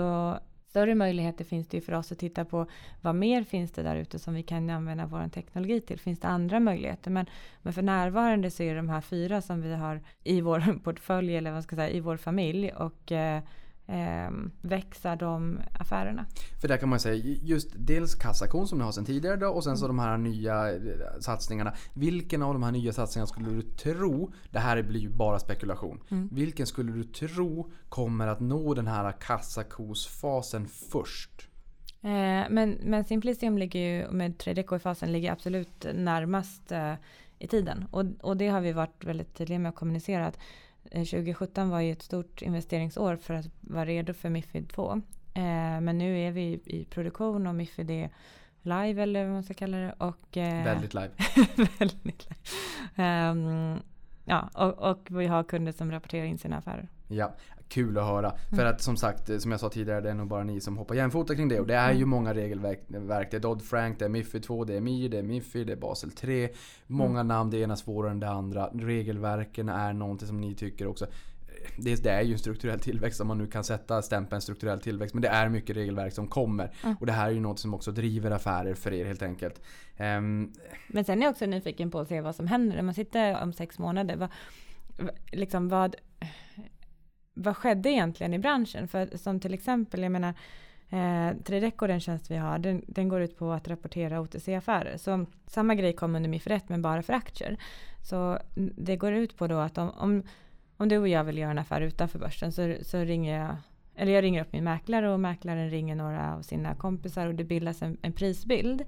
större 0.69 0.95
möjligheter 0.95 1.45
finns 1.45 1.69
det 1.69 1.77
ju 1.77 1.81
för 1.81 1.93
oss 1.93 2.13
att 2.13 2.19
titta 2.19 2.45
på 2.45 2.67
vad 3.03 3.15
mer 3.15 3.45
finns 3.45 3.73
det 3.73 3.83
där 3.83 3.97
ute 3.97 4.19
som 4.19 4.35
vi 4.35 4.43
kan 4.43 4.71
använda 4.71 5.07
vår 5.07 5.29
teknologi 5.29 5.81
till. 5.81 5.99
Finns 5.99 6.21
det 6.21 6.29
andra 6.29 6.61
möjligheter? 6.61 7.11
Men, 7.11 7.27
men 7.63 7.73
för 7.73 7.83
närvarande 7.83 8.51
så 8.51 8.63
är 8.63 8.71
det 8.71 8.77
de 8.77 8.89
här 8.89 9.01
fyra 9.01 9.43
som 9.43 9.63
vi 9.63 9.75
har 9.75 10.01
i 10.25 10.41
vår 10.41 10.79
portfölj 10.85 11.37
eller 11.37 11.53
vad 11.53 11.65
ska 11.65 11.77
jag 11.77 11.87
säga, 11.87 11.97
i 11.97 12.01
vår 12.01 12.17
familj 12.17 12.73
och 12.73 13.13
eh, 13.13 13.43
eh, 13.89 14.31
växa 14.61 15.17
de 15.17 15.61
affärerna. 15.73 16.27
För 16.61 16.69
där 16.69 16.77
kan 16.77 16.89
man 16.89 17.01
säga 17.01 17.15
just 17.43 17.69
dels 17.75 18.15
kassakon 18.15 18.69
som 18.69 18.79
ni 18.79 18.85
har 18.85 18.93
sedan 18.93 19.05
tidigare 19.05 19.37
då, 19.37 19.49
och 19.49 19.65
sen 19.65 19.77
så 19.77 19.87
de 19.87 19.99
här 19.99 20.17
nya 20.17 20.73
eh, 20.73 20.81
satsningarna. 21.21 21.73
Vilken 21.95 22.43
av 22.43 22.53
de 22.53 22.63
här 22.63 22.73
nya 22.73 22.93
satsningarna 22.93 23.27
skulle 23.27 23.51
du 23.51 23.63
tro, 23.63 24.33
det 24.51 24.59
här 24.59 24.83
blir 24.83 25.01
ju 25.01 25.11
bara 25.11 25.39
spekulation. 25.39 26.01
Vilken 26.31 26.67
skulle 26.67 26.93
du 26.93 27.05
tro 27.05 27.71
kommer 27.89 28.27
att 28.27 28.41
nå 28.41 28.75
den 28.75 28.87
här 28.87 29.13
kassakosfasen 29.13 30.69
först? 30.69 31.49
Eh, 32.03 32.51
men, 32.51 32.79
men 32.83 33.05
Simplicium 33.05 33.59
ligger 33.59 33.81
ju, 33.81 34.11
med 34.11 34.37
3DK 34.37 34.77
i 34.77 34.79
fasen 34.79 35.13
ligger 35.13 35.33
absolut 35.33 35.87
närmast 35.95 36.73
eh, 36.73 36.95
i 37.39 37.47
tiden. 37.47 37.85
Och, 37.91 38.05
och 38.21 38.37
det 38.37 38.49
har 38.49 38.61
vi 38.61 38.73
varit 38.73 39.05
väldigt 39.05 39.35
tydliga 39.35 39.59
med 39.59 39.69
att 39.69 39.75
kommunicera. 39.75 40.27
Att, 40.27 40.39
2017 40.91 41.71
var 41.71 41.81
ju 41.81 41.93
ett 41.93 42.03
stort 42.03 42.43
investeringsår 42.43 43.17
för 43.17 43.35
att 43.35 43.47
vara 43.61 43.85
redo 43.85 44.15
för 44.15 44.31
Mifid 44.31 44.69
2. 44.69 44.93
Eh, 45.35 45.81
men 45.81 45.99
nu 45.99 46.19
är 46.21 46.33
vi 46.33 46.61
i, 46.65 46.85
produktion 46.91 47.47
och 47.47 47.55
Mifid 47.55 47.91
är 47.91 48.11
live 48.63 49.03
eller 49.03 49.25
vad 49.25 49.33
man 49.33 49.43
ska 49.43 49.55
kalla 49.55 49.77
det. 49.77 49.95
Och, 49.99 50.37
eh, 50.37 50.65
Väldigt 50.65 50.95
live. 50.95 51.11
väldigt 51.79 52.05
live. 52.05 52.37
Ehm, 52.97 53.77
ja, 54.25 54.51
och, 54.55 54.91
och 54.91 55.09
vi 55.21 55.27
har 55.27 55.45
kunder 55.45 55.73
som 55.73 55.91
rapporterar 55.91 56.25
in 56.25 56.39
sina 56.39 56.57
affärer. 56.57 56.89
Ja, 57.09 57.33
kul 57.69 57.99
att 57.99 58.05
höra. 58.05 58.35
För 58.49 58.57
Mm. 58.57 58.67
att 58.75 58.81
som 58.83 58.97
sagt, 58.97 59.31
eh, 59.31 59.39
som 59.39 59.51
jag 59.51 59.61
sa 59.61 59.69
tidigare, 59.69 60.01
det 60.01 60.11
är 60.11 60.15
nog 60.15 60.29
bara 60.29 60.45
ni 60.45 60.61
som 60.61 60.77
hoppar 60.79 60.95
jämfota 60.95 61.35
kring 61.35 61.49
det. 61.49 61.61
Och 61.61 61.67
det 61.67 61.75
är 61.75 61.89
Mm. 61.89 61.99
ju 61.99 62.05
många 62.05 62.35
regelverk. 62.35 62.81
Det 63.31 63.37
är 63.37 63.41
Dodd-Frank, 63.41 63.97
det 63.99 64.05
är 64.05 64.09
Mifid 64.09 64.43
2, 64.43 64.65
det 64.65 64.75
är 64.77 64.81
MIR, 64.81 65.09
det 65.09 65.19
är 65.19 65.23
Mifid, 65.23 65.67
det 65.67 65.73
är 65.73 65.77
Basel 65.77 66.11
3. 66.11 66.49
Många 66.87 67.21
Mm. 67.21 67.29
namn, 67.29 67.51
det 67.51 67.59
ena 67.59 67.77
svårare 67.77 68.11
än 68.11 68.21
det 68.21 68.29
andra. 68.29 68.67
Regelverken 68.75 69.69
är 69.69 69.93
någonting 69.93 70.29
som 70.29 70.41
ni 70.41 70.55
tycker 70.55 70.87
också. 70.87 71.07
Det, 71.79 72.03
det 72.03 72.11
är 72.11 72.23
ju 72.23 72.33
en 72.33 72.39
strukturell 72.39 72.81
tillväxt 72.81 73.21
om 73.21 73.27
man 73.29 73.39
nu 73.39 73.47
kan 73.47 73.65
sätta 73.65 74.03
stämpeln 74.03 74.41
strukturell 74.41 74.81
tillväxt. 74.81 75.15
Men 75.15 75.23
det 75.23 75.29
är 75.29 75.49
mycket 75.49 75.77
regelverk 75.77 76.13
som 76.13 76.27
kommer. 76.29 76.73
Mm. 76.85 76.97
Och 77.01 77.07
det 77.07 77.13
här 77.13 77.27
är 77.29 77.33
ju 77.33 77.41
något 77.41 77.59
som 77.59 77.75
också 77.75 77.93
driver 77.93 78.31
affärer 78.31 78.75
för 78.75 78.93
er 78.93 79.05
helt 79.05 79.23
enkelt. 79.23 79.61
Ehm, 79.97 80.53
Men 80.89 81.05
sen 81.05 81.19
är 81.19 81.23
jag 81.23 81.31
också 81.31 81.47
nyfiken 81.47 81.91
på 81.91 82.01
att 82.01 82.09
se 82.09 82.21
vad 82.21 82.35
som 82.35 82.47
händer 82.47 82.77
när 82.77 82.83
man 82.83 82.95
sitter 82.95 83.43
om 83.43 83.53
sex 83.53 83.79
månader. 83.79 84.17
Vad, 84.17 84.29
liksom 85.33 85.69
vad, 85.69 85.97
vad 87.39 87.57
skedde 87.57 87.91
egentligen 87.91 88.35
i 88.35 88.39
branschen? 88.39 88.89
För 88.89 89.17
som 89.17 89.41
till 89.41 89.55
exempel, 89.55 90.03
jag 90.03 90.13
menar, 90.13 90.35
eh, 90.91 91.37
Trideco, 91.45 91.87
den 91.87 92.01
tjänst 92.01 92.31
vi 92.31 92.37
har, 92.37 92.59
den, 92.59 92.83
den 92.87 93.09
går 93.09 93.21
ut 93.21 93.39
på 93.39 93.53
att 93.53 93.69
rapportera 93.69 94.21
OTC-affärer. 94.21 94.97
Så 94.97 95.27
samma 95.47 95.75
grej 95.75 95.93
kom 95.93 96.15
under 96.15 96.29
MIF 96.29 96.47
1 96.47 96.69
men 96.69 96.83
bara 96.83 97.03
för 97.03 97.13
aktier. 97.13 97.57
Så 98.09 98.39
det 98.77 98.97
går 98.97 99.13
ut 99.13 99.37
på 99.37 99.47
då 99.47 99.59
att 99.59 99.79
om, 99.79 99.91
om, 99.91 100.23
om 100.77 100.89
du 100.89 100.99
och 100.99 101.09
jag 101.09 101.25
vill 101.25 101.39
göra 101.39 101.51
en 101.51 101.59
affär 101.59 101.81
utanför 101.81 102.19
börsen 102.19 102.53
så, 102.53 102.75
så 102.83 102.99
ringer 102.99 103.41
jag 103.41 103.57
eller 103.99 104.13
jag 104.13 104.25
ringer 104.25 104.43
upp 104.43 104.53
min 104.53 104.65
mäklare 104.65 105.11
och 105.11 105.21
mäklaren 105.21 105.71
ringer 105.71 105.95
några 105.95 106.35
av 106.35 106.43
sina 106.43 106.75
kompisar 106.75 107.27
och 107.27 107.35
det 107.35 107.45
bildas 107.45 107.83
en, 107.83 107.97
en 108.03 108.13
prisbild. 108.13 108.85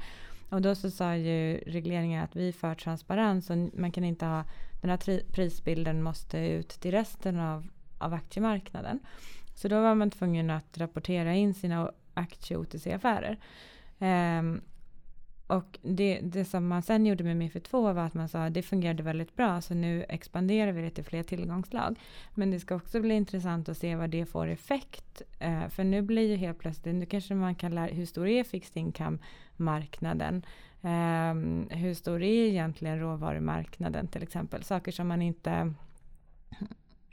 Och 0.50 0.62
då 0.62 0.74
så 0.74 0.90
sa 0.90 1.16
ju 1.16 1.56
regleringen 1.66 2.24
att 2.24 2.36
vi 2.36 2.48
är 2.48 2.52
för 2.52 2.74
transparens 2.74 3.50
och 3.50 3.56
man 3.56 3.92
kan 3.92 4.04
inte 4.04 4.26
ha 4.26 4.44
den 4.80 4.90
här 4.90 4.96
tri- 4.96 5.32
prisbilden 5.32 6.02
måste 6.02 6.38
ut 6.38 6.68
till 6.68 6.90
resten 6.90 7.40
av, 7.40 7.68
av 8.00 8.14
aktiemarknaden. 8.14 8.98
Så 9.54 9.68
då 9.68 9.80
var 9.80 9.94
man 9.94 10.10
tvungen 10.10 10.50
att 10.50 10.78
rapportera 10.78 11.34
in 11.34 11.54
sina 11.54 11.90
aktie-OTC-affärer. 12.14 13.36
Um, 13.98 14.08
ehm, 14.08 14.60
och 15.46 15.78
det, 15.82 16.20
det 16.22 16.44
som 16.44 16.68
man 16.68 16.82
sen 16.82 17.06
gjorde 17.06 17.24
med 17.24 17.36
MIFID 17.36 17.64
2 17.64 17.92
var 17.92 18.02
att 18.02 18.14
man 18.14 18.28
sa 18.28 18.44
att 18.44 18.54
det 18.54 18.62
fungerade 18.62 19.02
väldigt 19.02 19.36
bra 19.36 19.60
så 19.60 19.74
nu 19.74 20.04
expanderar 20.08 20.72
vi 20.72 20.82
det 20.82 20.90
till 20.90 21.04
fler 21.04 21.22
tillgångslag. 21.22 21.98
Men 22.34 22.50
det 22.50 22.60
ska 22.60 22.74
också 22.74 23.00
bli 23.00 23.14
intressant 23.14 23.68
att 23.68 23.78
se 23.78 23.96
vad 23.96 24.10
det 24.10 24.26
får 24.26 24.46
effekt. 24.46 25.22
Eh, 25.38 25.68
för 25.68 25.84
nu 25.84 26.02
blir 26.02 26.28
ju 26.28 26.36
helt 26.36 26.58
plötsligt, 26.58 26.94
nu 26.94 27.06
kanske 27.06 27.34
man 27.34 27.54
kan 27.54 27.74
lära, 27.74 27.86
hur 27.86 28.06
stor 28.06 28.28
är 28.28 28.44
fixed 28.44 28.76
income-marknaden? 28.76 30.42
Eh, 30.82 31.34
hur 31.78 31.94
stor 31.94 32.22
är 32.22 32.46
egentligen 32.46 32.98
råvarumarknaden 32.98 34.06
till 34.06 34.22
exempel? 34.22 34.62
Saker 34.62 34.92
som 34.92 35.08
man 35.08 35.22
inte 35.22 35.74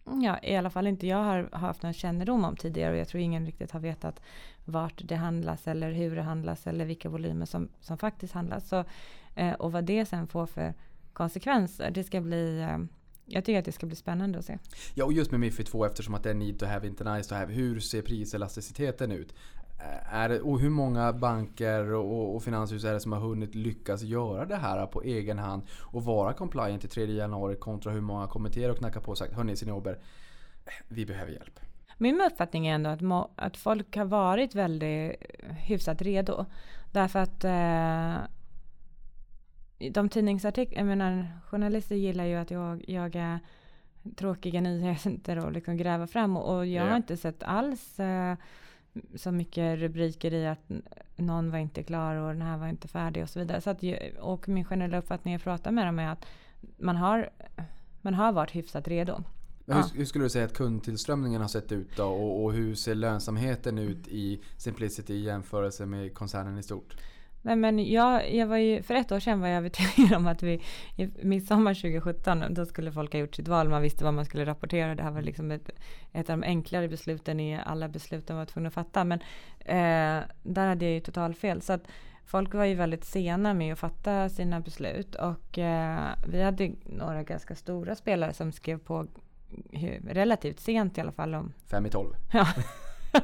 Mm, 0.07 0.21
ja, 0.21 0.39
i 0.43 0.55
alla 0.55 0.69
fall 0.69 0.87
inte 0.87 1.07
jag 1.07 1.23
har 1.23 1.49
haft 1.51 1.83
någon 1.83 1.93
kännedom 1.93 2.45
om 2.45 2.55
tidigare 2.55 2.91
och 2.91 2.97
jag 2.97 3.07
tror 3.07 3.21
ingen 3.21 3.45
riktigt 3.45 3.71
har 3.71 3.79
vetat 3.79 4.21
vart 4.65 5.01
det 5.05 5.15
handlas 5.15 5.67
eller 5.67 5.91
hur 5.91 6.15
det 6.15 6.21
handlas 6.21 6.67
eller 6.67 6.85
vilka 6.85 7.09
volymer 7.09 7.45
som, 7.45 7.69
som 7.81 7.97
faktiskt 7.97 8.33
handlas. 8.33 8.69
Så, 8.69 8.83
eh, 9.35 9.53
och 9.53 9.71
vad 9.71 9.83
det 9.83 10.05
sen 10.05 10.27
får 10.27 10.45
för 10.45 10.73
konsekvenser. 11.13 11.91
Det 11.91 12.03
ska 12.03 12.21
bli, 12.21 12.59
eh, 12.59 12.77
jag 13.25 13.45
tycker 13.45 13.59
att 13.59 13.65
det 13.65 13.71
ska 13.71 13.85
bli 13.85 13.95
spännande 13.95 14.39
att 14.39 14.45
se. 14.45 14.57
Ja, 14.93 15.05
och 15.05 15.13
just 15.13 15.31
med 15.31 15.39
Mifid 15.39 15.65
2 15.65 15.85
eftersom 15.85 16.13
att 16.13 16.23
det 16.23 16.29
är 16.29 16.33
need 16.33 16.59
to 16.59 16.65
have, 16.65 16.87
inte 16.87 17.13
nice 17.15 17.29
to 17.29 17.35
have. 17.35 17.53
Hur 17.53 17.79
ser 17.79 18.01
priselasticiteten 18.01 19.11
ut? 19.11 19.33
Eh, 19.79 20.13
Är 20.13 20.29
det, 20.29 20.41
och 20.41 20.59
hur 20.59 20.69
många 20.69 21.13
banker 21.13 21.93
och, 21.93 22.35
och 22.35 22.43
finanshus 22.43 22.83
är 22.83 22.93
det 22.93 22.99
som 22.99 23.11
har 23.11 23.19
hunnit 23.19 23.55
lyckas 23.55 24.01
göra 24.01 24.45
det 24.45 24.55
här 24.55 24.85
på 24.85 25.01
egen 25.01 25.39
hand 25.39 25.61
och 25.81 26.03
vara 26.05 26.33
compliant 26.33 26.81
till 26.81 26.89
3 26.89 27.05
januari 27.05 27.55
kontra 27.55 27.91
hur 27.91 28.01
många 28.01 28.27
kommenterar 28.27 28.71
och 28.71 28.77
knackar 28.77 28.99
på 29.01 29.11
och 29.11 29.17
sagt 29.17 29.33
Hörni 29.33 29.51
eh, 29.51 29.93
vi 30.87 31.05
behöver 31.05 31.31
hjälp. 31.31 31.59
Min 31.97 32.21
uppfattning 32.21 32.67
är 32.67 32.75
ändå 32.75 32.89
att, 32.89 33.01
må, 33.01 33.31
att 33.35 33.57
folk 33.57 33.95
har 33.95 34.05
varit 34.05 34.55
väldigt 34.55 35.15
eh, 35.39 35.55
hyfsat 35.55 36.01
redo. 36.01 36.45
Därför 36.91 37.19
att 37.19 37.43
eh, 37.43 38.15
de 39.91 40.09
tidningsartiklar, 40.09 40.77
jag 40.79 40.87
menar 40.87 41.27
journalister 41.45 41.95
gillar 41.95 42.25
ju 42.25 42.35
att 42.35 42.51
jag 42.51 42.89
jagar 42.89 43.39
tråkiga 44.15 44.61
nyheter 44.61 45.45
och 45.45 45.51
liksom 45.51 45.77
gräva 45.77 46.07
fram 46.07 46.37
och, 46.37 46.55
och 46.57 46.65
jag 46.65 46.85
Ja. 46.85 46.89
har 46.89 46.97
inte 46.97 47.17
sett 47.17 47.43
alls 47.43 47.99
eh, 47.99 48.35
så 49.15 49.31
mycket 49.31 49.79
rubriker 49.79 50.33
i 50.33 50.47
att 50.47 50.69
någon 51.15 51.51
var 51.51 51.57
inte 51.57 51.83
klar 51.83 52.15
och 52.15 52.33
den 52.33 52.41
här 52.41 52.57
var 52.57 52.67
inte 52.67 52.87
färdig 52.87 53.23
och 53.23 53.29
så 53.29 53.39
vidare. 53.39 53.61
Så 53.61 53.69
att, 53.69 53.83
och 54.19 54.49
min 54.49 54.65
generella 54.65 54.97
uppfattning 54.97 55.33
jag 55.33 55.43
pratar 55.43 55.71
med 55.71 55.87
dem 55.87 55.99
är 55.99 56.11
att 56.11 56.25
man 56.77 56.95
har, 56.95 57.29
man 58.01 58.13
har 58.13 58.31
varit 58.31 58.55
hyfsat 58.55 58.87
redo. 58.87 59.23
Ja. 59.65 59.75
hur, 59.75 59.97
hur 59.97 60.05
skulle 60.05 60.25
du 60.25 60.29
säga 60.29 60.45
att 60.45 60.53
kundtillströmningen 60.53 61.41
har 61.41 61.47
sett 61.47 61.71
ut 61.71 61.97
då? 61.97 62.05
Och, 62.05 62.43
och 62.43 62.53
hur 62.53 62.75
ser 62.75 62.95
lönsamheten 62.95 63.77
ut 63.77 64.07
i 64.07 64.41
Simplicity 64.57 65.13
i 65.13 65.23
jämförelse 65.23 65.85
med 65.85 66.13
koncernen 66.13 66.57
i 66.57 66.63
stort? 66.63 66.95
Nej, 67.41 67.55
men 67.55 67.91
jag, 67.91 68.33
jag 68.33 68.47
var 68.47 68.57
ju, 68.57 68.83
för 68.83 68.93
ett 68.93 69.11
år 69.11 69.19
sedan 69.19 69.39
var 69.39 69.47
jag 69.47 69.57
övertygad 69.57 70.13
om 70.13 70.27
att 70.27 70.43
vi 70.43 70.61
i 70.95 71.09
midsommar 71.23 71.73
2017, 71.73 72.43
då 72.49 72.65
skulle 72.65 72.91
folk 72.91 73.13
ha 73.13 73.19
gjort 73.19 73.35
sitt 73.35 73.47
val. 73.47 73.69
Man 73.69 73.81
visste 73.81 74.03
vad 74.03 74.13
man 74.13 74.25
skulle 74.25 74.45
rapportera. 74.45 74.95
Det 74.95 75.03
här 75.03 75.11
var 75.11 75.21
liksom 75.21 75.51
ett, 75.51 75.69
ett 76.13 76.29
av 76.29 76.39
de 76.39 76.43
enklare 76.47 76.87
besluten 76.87 77.39
i 77.39 77.59
alla 77.65 77.87
beslut 77.87 78.27
de 78.27 78.37
var 78.37 78.45
tvungna 78.45 78.67
att 78.67 78.73
fatta. 78.73 79.03
Men 79.03 79.19
eh, 79.59 80.23
där 80.43 80.67
hade 80.67 80.85
jag 80.85 80.93
ju 80.93 80.99
total 80.99 81.33
fel. 81.33 81.61
Så 81.61 81.73
att 81.73 81.87
folk 82.25 82.53
var 82.53 82.65
ju 82.65 82.75
väldigt 82.75 83.05
sena 83.05 83.53
med 83.53 83.73
att 83.73 83.79
fatta 83.79 84.29
sina 84.29 84.59
beslut. 84.59 85.15
Och 85.15 85.57
eh, 85.57 86.09
vi 86.27 86.43
hade 86.43 86.71
några 86.85 87.23
ganska 87.23 87.55
stora 87.55 87.95
spelare 87.95 88.33
som 88.33 88.51
skrev 88.51 88.77
på 88.77 89.07
relativt 90.07 90.59
sent 90.59 90.97
i 90.97 91.01
alla 91.01 91.11
fall 91.11 91.35
om 91.35 91.53
Fem 91.65 91.85
i 91.85 91.89
tolv. 91.89 92.13
Ja. 92.33 92.47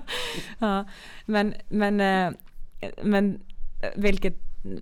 ja. 0.59 0.85
Men, 1.25 1.53
men, 1.69 2.01
eh, 2.01 2.33
men 3.03 3.39
vilket 3.95 4.33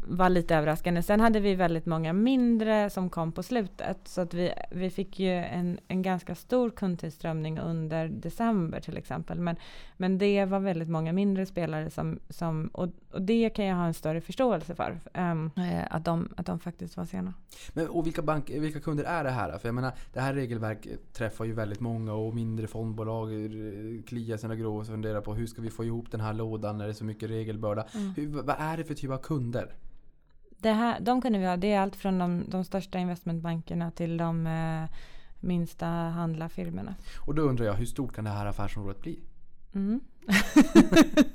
var 0.07 0.29
lite 0.29 0.55
överraskande. 0.55 1.01
Sen 1.03 1.19
hade 1.19 1.39
vi 1.39 1.55
väldigt 1.55 1.85
många 1.85 2.13
mindre 2.13 2.89
som 2.89 3.09
kom 3.09 3.31
på 3.31 3.43
slutet. 3.43 3.97
Så 4.07 4.21
att 4.21 4.33
vi, 4.33 4.53
vi 4.71 4.89
fick 4.89 5.19
ju 5.19 5.31
en, 5.31 5.79
en 5.87 6.01
ganska 6.01 6.35
stor 6.35 6.69
kundtillströmning 6.69 7.59
under 7.59 8.07
december 8.07 8.79
till 8.79 8.97
exempel. 8.97 9.39
Men, 9.39 9.55
men 9.97 10.17
det 10.17 10.45
var 10.45 10.59
väldigt 10.59 10.89
många 10.89 11.13
mindre 11.13 11.45
spelare 11.45 11.89
som, 11.89 12.19
som 12.29 12.67
och, 12.67 12.89
och 13.11 13.21
det 13.21 13.49
kan 13.49 13.65
jag 13.65 13.75
ha 13.75 13.85
en 13.85 13.93
större 13.93 14.21
förståelse 14.21 14.75
för. 14.75 14.99
eh, 15.13 15.95
att, 15.95 16.05
de, 16.05 16.29
att 16.37 16.45
de 16.45 16.59
faktiskt 16.59 16.97
var 16.97 17.05
sena. 17.05 17.33
Men, 17.73 17.87
och 17.87 18.07
vilka, 18.07 18.21
bank, 18.21 18.49
vilka 18.49 18.79
kunder 18.79 19.03
är 19.03 19.23
det 19.23 19.29
här? 19.29 19.57
För 19.57 19.67
jag 19.67 19.75
menar, 19.75 19.91
det 20.13 20.19
här 20.19 20.33
regelverket 20.33 21.13
träffar 21.13 21.45
ju 21.45 21.53
väldigt 21.53 21.79
många 21.79 22.13
och 22.13 22.35
mindre 22.35 22.67
fondbolag 22.67 23.33
eh, 23.33 24.03
kliar 24.07 24.37
sina 24.37 24.55
grå 24.55 24.77
och 24.77 24.87
funderar 24.87 25.21
på 25.21 25.33
hur 25.33 25.47
ska 25.47 25.61
vi 25.61 25.69
få 25.69 25.85
ihop 25.85 26.11
den 26.11 26.21
här 26.21 26.33
lådan 26.33 26.77
när 26.77 26.85
det 26.85 26.91
är 26.91 26.93
så 26.93 27.05
mycket 27.05 27.29
regelbörda. 27.29 27.85
Hur, 28.15 28.27
vad 28.27 28.55
är 28.59 28.77
det 28.77 28.83
för 28.83 28.93
typ 28.93 29.11
av 29.11 29.17
kunder? 29.17 29.70
Det 30.61 30.71
här, 30.71 30.99
de 30.99 31.21
kunde 31.21 31.39
vi 31.39 31.45
ha. 31.45 31.57
Det 31.57 31.73
är 31.73 31.79
allt 31.79 31.95
från 31.95 32.19
de, 32.19 32.43
de 32.47 32.63
största 32.63 32.99
investmentbankerna 32.99 33.91
till 33.91 34.17
de 34.17 34.47
eh, 34.47 34.97
minsta 35.39 35.85
handlarfirmorna. 35.85 36.95
Och 37.25 37.35
då 37.35 37.41
undrar 37.41 37.65
jag, 37.65 37.73
hur 37.73 37.85
stort 37.85 38.15
kan 38.15 38.23
det 38.23 38.29
här 38.29 38.45
affärsområdet 38.45 39.01
bli? 39.01 39.19
Mm. 39.73 40.01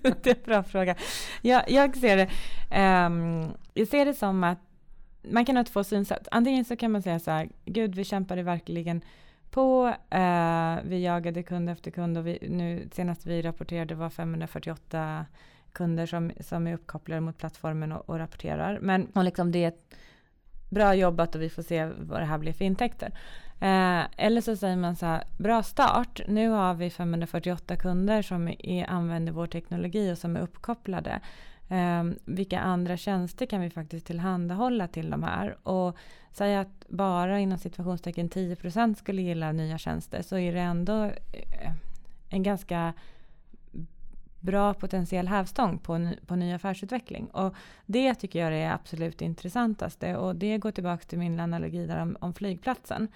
det 0.03 0.27
är 0.27 0.35
en 0.35 0.43
bra 0.45 0.63
fråga. 0.63 0.97
Jag, 1.43 1.71
jag, 1.71 1.97
ser 1.97 2.17
det, 2.17 2.31
ehm, 2.71 3.49
jag 3.75 3.89
ser 3.89 4.05
det 4.05 4.15
som 4.15 4.45
att 4.45 4.59
man 5.23 5.45
kan 5.45 5.57
ha 5.57 5.65
två 5.65 5.85
synsätt. 5.85 6.29
Antingen 6.31 6.65
så 6.65 6.77
kan 6.77 6.93
man 6.93 7.03
säga 7.03 7.19
så 7.19 7.31
här, 7.31 7.49
gud 7.65 7.95
vi 7.95 8.05
kämpade 8.05 8.43
verkligen 8.43 9.03
på, 9.51 9.95
eh, 10.11 10.77
vi 10.85 11.03
jagade 11.03 11.43
kund 11.43 11.71
efter 11.71 11.91
kund 11.91 12.19
och 12.19 12.27
vi, 12.27 12.39
nu 12.51 12.89
senast 12.93 13.27
vi 13.27 13.43
rapporterade 13.43 13.95
var 13.95 14.11
548 14.11 15.27
kunder 15.77 16.07
som, 16.07 16.33
som 16.41 16.67
är 16.67 16.75
uppkopplade 16.75 17.21
mot 17.21 17.39
plattformen 17.39 17.93
och, 17.93 18.09
och 18.09 18.19
rapporterar. 18.19 18.79
Men 18.81 19.07
och 19.07 19.25
liksom 19.25 19.53
det 19.53 19.65
är 19.65 19.69
ett 19.69 19.95
bra 20.71 20.95
jobbat 20.95 21.35
och 21.35 21.43
vi 21.43 21.51
får 21.51 21.63
se 21.63 21.85
vad 21.85 22.21
det 22.21 22.25
här 22.25 22.39
blir 22.39 22.53
för 22.53 22.65
intäkter. 22.65 23.13
Eh, 23.61 24.03
eller 24.17 24.41
så 24.41 24.57
säger 24.57 24.77
man 24.77 24.97
så 24.97 25.07
här, 25.07 25.25
bra 25.39 25.63
start. 25.63 26.21
Nu 26.29 26.49
har 26.49 26.75
vi 26.75 26.91
548 26.91 27.77
kunder 27.77 28.23
som 28.23 28.49
är, 28.49 28.91
använder 28.91 29.33
vår 29.33 29.47
teknologi 29.47 30.13
och 30.13 30.19
som 30.19 30.37
är 30.37 30.41
uppkopplade. 30.41 31.21
Eh, 31.69 32.05
vilka 32.25 32.61
andra 32.61 32.97
tjänster 32.97 33.47
kan 33.47 33.61
vi 33.61 33.71
faktiskt 33.71 34.07
tillhandahålla 34.07 34.89
till 34.89 35.11
de 35.11 35.23
här? 35.23 35.69
Och 35.69 35.97
säga 36.33 36.61
att 36.61 36.89
bara 36.89 37.39
inom 37.39 37.59
situationstecken 37.59 38.31
10% 38.31 38.95
skulle 38.95 39.23
gilla 39.23 39.53
nya 39.53 39.79
tjänster 39.79 40.23
så 40.23 40.39
är 40.39 40.53
det 40.53 40.61
ändå 40.61 41.05
eh, 41.05 41.73
en 42.29 42.43
ganska 42.43 42.93
bra 44.47 44.75
potentiell 44.75 45.29
hävstång 45.29 45.79
på, 45.79 45.99
ny, 45.99 46.17
på 46.27 46.37
ny 46.37 46.53
affärsutveckling. 46.53 47.27
Och 47.27 47.55
det 47.87 48.15
tycker 48.15 48.39
jag 48.39 48.61
är 48.61 48.73
absolut 48.73 49.23
intressantaste 49.23 50.17
och 50.17 50.37
det 50.37 50.59
går 50.59 50.71
tillbaka 50.71 51.05
till 51.05 51.19
min 51.19 51.41
analogi 51.41 51.87
där 51.87 52.03
om, 52.03 52.17
om 52.21 52.35
flygplatsen. 52.35 53.09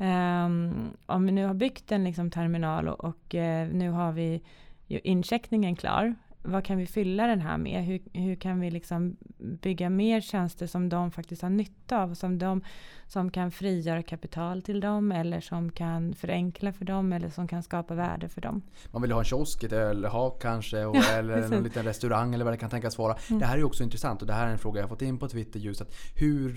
Um, 0.00 0.96
om 1.06 1.26
vi 1.26 1.32
nu 1.32 1.46
har 1.46 1.54
byggt 1.54 1.92
en 1.92 2.04
liksom 2.04 2.30
terminal 2.30 2.88
och, 2.88 3.04
och 3.04 3.34
uh, 3.34 3.68
nu 3.72 3.90
har 3.90 4.12
vi 4.12 4.42
ju 4.86 5.00
incheckningen 5.04 5.76
klar 5.76 6.14
vad 6.42 6.64
kan 6.64 6.78
vi 6.78 6.86
fylla 6.86 7.26
den 7.26 7.40
här 7.40 7.58
med? 7.58 7.84
Hur, 7.84 8.00
hur 8.12 8.34
kan 8.34 8.60
vi 8.60 8.70
liksom 8.70 9.16
bygga 9.38 9.90
mer 9.90 10.20
tjänster 10.20 10.66
som 10.66 10.88
de 10.88 11.10
faktiskt 11.10 11.42
har 11.42 11.50
nytta 11.50 12.02
av? 12.02 12.14
Som, 12.14 12.38
de, 12.38 12.62
som 13.06 13.30
kan 13.30 13.50
frigöra 13.50 14.02
kapital 14.02 14.62
till 14.62 14.80
dem 14.80 15.12
eller 15.12 15.40
som 15.40 15.72
kan 15.72 16.14
förenkla 16.14 16.72
för 16.72 16.84
dem 16.84 17.12
eller 17.12 17.28
som 17.28 17.48
kan 17.48 17.62
skapa 17.62 17.94
värde 17.94 18.28
för 18.28 18.40
dem. 18.40 18.62
Man 18.90 19.02
vill 19.02 19.12
ha 19.12 19.18
en 19.18 19.24
kiosk, 19.24 19.62
ett 19.62 19.72
ölhak 19.72 20.42
kanske 20.42 20.84
och, 20.84 20.96
ja, 21.10 21.12
eller 21.12 21.52
en 21.52 21.62
liten 21.62 21.84
restaurang 21.84 22.34
eller 22.34 22.44
vad 22.44 22.52
det 22.52 22.58
kan 22.58 22.70
tänkas 22.70 22.98
vara. 22.98 23.16
Mm. 23.28 23.40
Det 23.40 23.46
här 23.46 23.58
är 23.58 23.64
också 23.64 23.82
intressant 23.82 24.20
och 24.20 24.26
det 24.26 24.34
här 24.34 24.46
är 24.46 24.52
en 24.52 24.58
fråga 24.58 24.80
jag 24.80 24.88
fått 24.88 25.02
in 25.02 25.18
på 25.18 25.28
Twitter 25.28 25.60
just 25.60 25.80
att 25.80 25.94
hur, 26.14 26.48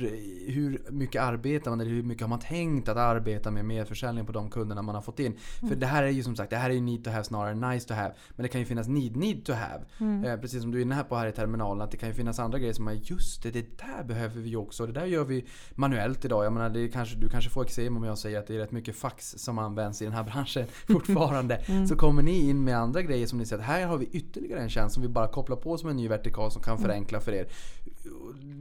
hur 0.51 0.91
mycket 0.91 1.21
arbetar 1.21 1.71
man 1.71 1.81
eller 1.81 1.91
hur 1.91 2.03
mycket 2.03 2.21
har 2.21 2.29
man 2.29 2.39
tänkt 2.39 2.89
att 2.89 2.97
arbeta 2.97 3.51
med 3.51 3.65
medförsäljning 3.65 4.25
på 4.25 4.31
de 4.31 4.49
kunderna 4.49 4.81
man 4.81 4.95
har 4.95 5.01
fått 5.01 5.19
in? 5.19 5.37
För 5.59 5.65
mm. 5.65 5.79
det 5.79 5.87
här 5.87 6.03
är 6.03 6.09
ju 6.09 6.23
som 6.23 6.35
sagt, 6.35 6.49
det 6.49 6.57
här 6.57 6.69
är 6.69 6.73
ju 6.73 6.81
need 6.81 7.03
to 7.03 7.09
have 7.09 7.23
snarare 7.23 7.51
än 7.51 7.59
nice 7.59 7.87
to 7.87 7.93
have. 7.93 8.13
Men 8.35 8.43
det 8.43 8.49
kan 8.49 8.61
ju 8.61 8.65
finnas 8.65 8.87
need, 8.87 9.15
need 9.15 9.45
to 9.45 9.53
have. 9.53 9.70
Mm. 9.99 10.25
Eh, 10.25 10.37
precis 10.37 10.61
som 10.61 10.71
du 10.71 10.77
är 10.77 10.81
inne 10.81 10.95
här 10.95 11.03
på 11.03 11.15
här 11.15 11.27
i 11.27 11.31
terminalen 11.31 11.81
att 11.81 11.91
det 11.91 11.97
kan 11.97 12.09
ju 12.09 12.15
finnas 12.15 12.39
andra 12.39 12.59
grejer 12.59 12.73
som 12.73 12.87
är 12.87 12.93
just 12.93 13.43
det, 13.43 13.51
det 13.51 13.77
där 13.77 14.03
behöver 14.03 14.41
vi 14.41 14.55
också. 14.55 14.85
Det 14.85 14.93
där 14.93 15.05
gör 15.05 15.23
vi 15.23 15.45
manuellt 15.75 16.25
idag. 16.25 16.45
Jag 16.45 16.53
menar, 16.53 16.69
det 16.69 16.89
kanske, 16.89 17.15
du 17.15 17.29
kanske 17.29 17.49
får 17.49 17.63
eksem 17.63 17.97
om 17.97 18.03
jag 18.03 18.17
säger 18.17 18.39
att 18.39 18.47
det 18.47 18.55
är 18.55 18.59
rätt 18.59 18.71
mycket 18.71 18.95
fax 18.95 19.29
som 19.37 19.59
används 19.59 20.01
i 20.01 20.05
den 20.05 20.13
här 20.13 20.23
branschen 20.33 20.65
fortfarande. 20.87 21.55
mm. 21.65 21.87
Så 21.87 21.95
kommer 21.95 22.23
ni 22.23 22.49
in 22.49 22.63
med 22.63 22.77
andra 22.77 23.01
grejer 23.01 23.27
som 23.27 23.39
ni 23.39 23.45
säger 23.45 23.61
att 23.61 23.67
här 23.67 23.87
har 23.87 23.97
vi 23.97 24.05
ytterligare 24.05 24.61
en 24.61 24.69
tjänst 24.69 24.93
som 24.93 25.03
vi 25.03 25.09
bara 25.09 25.27
kopplar 25.27 25.57
på 25.57 25.77
som 25.77 25.89
en 25.89 25.95
ny 25.95 26.07
vertikal 26.07 26.51
som 26.51 26.61
kan 26.61 26.77
mm. 26.77 26.83
förenkla 26.83 27.19
för 27.19 27.31
er. 27.31 27.47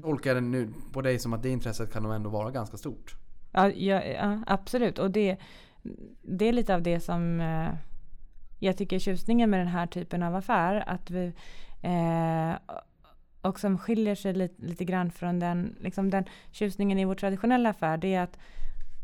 Tolkar 0.03 0.35
det 0.35 0.41
nu 0.41 0.73
på 0.93 1.03
dig 1.03 1.19
som 1.19 1.33
att 1.33 1.43
det 1.43 1.49
intresset 1.49 1.93
kan 1.93 2.03
nog 2.03 2.15
ändå 2.15 2.31
vara 2.31 2.51
ganska 2.51 2.77
stort? 2.77 3.17
Ja, 3.53 3.71
ja, 3.71 4.05
ja 4.05 4.43
absolut. 4.47 4.99
Och 4.99 5.11
det, 5.11 5.37
det 6.23 6.49
är 6.49 6.53
lite 6.53 6.75
av 6.75 6.83
det 6.83 7.01
som 7.01 7.41
eh, 7.41 7.69
jag 8.61 8.77
tycker 8.77 8.99
tjusningen 8.99 9.51
med 9.51 9.61
den 9.61 9.69
här 9.69 9.87
typen 9.87 10.23
av 10.23 10.35
affär, 10.35 10.85
att 10.87 11.11
vi 11.11 11.33
eh, 11.83 12.77
och 13.43 13.61
som 13.61 13.79
skiljer 13.79 14.15
sig 14.15 14.33
lite, 14.33 14.63
lite 14.63 14.85
grann 14.85 15.11
från 15.11 15.39
den, 15.39 15.77
liksom 15.81 16.11
den 16.11 16.25
tjusningen 16.51 16.99
i 16.99 17.05
vår 17.05 17.15
traditionella 17.15 17.71
affär, 17.71 17.97
det 17.97 18.15
är 18.15 18.23
att 18.23 18.39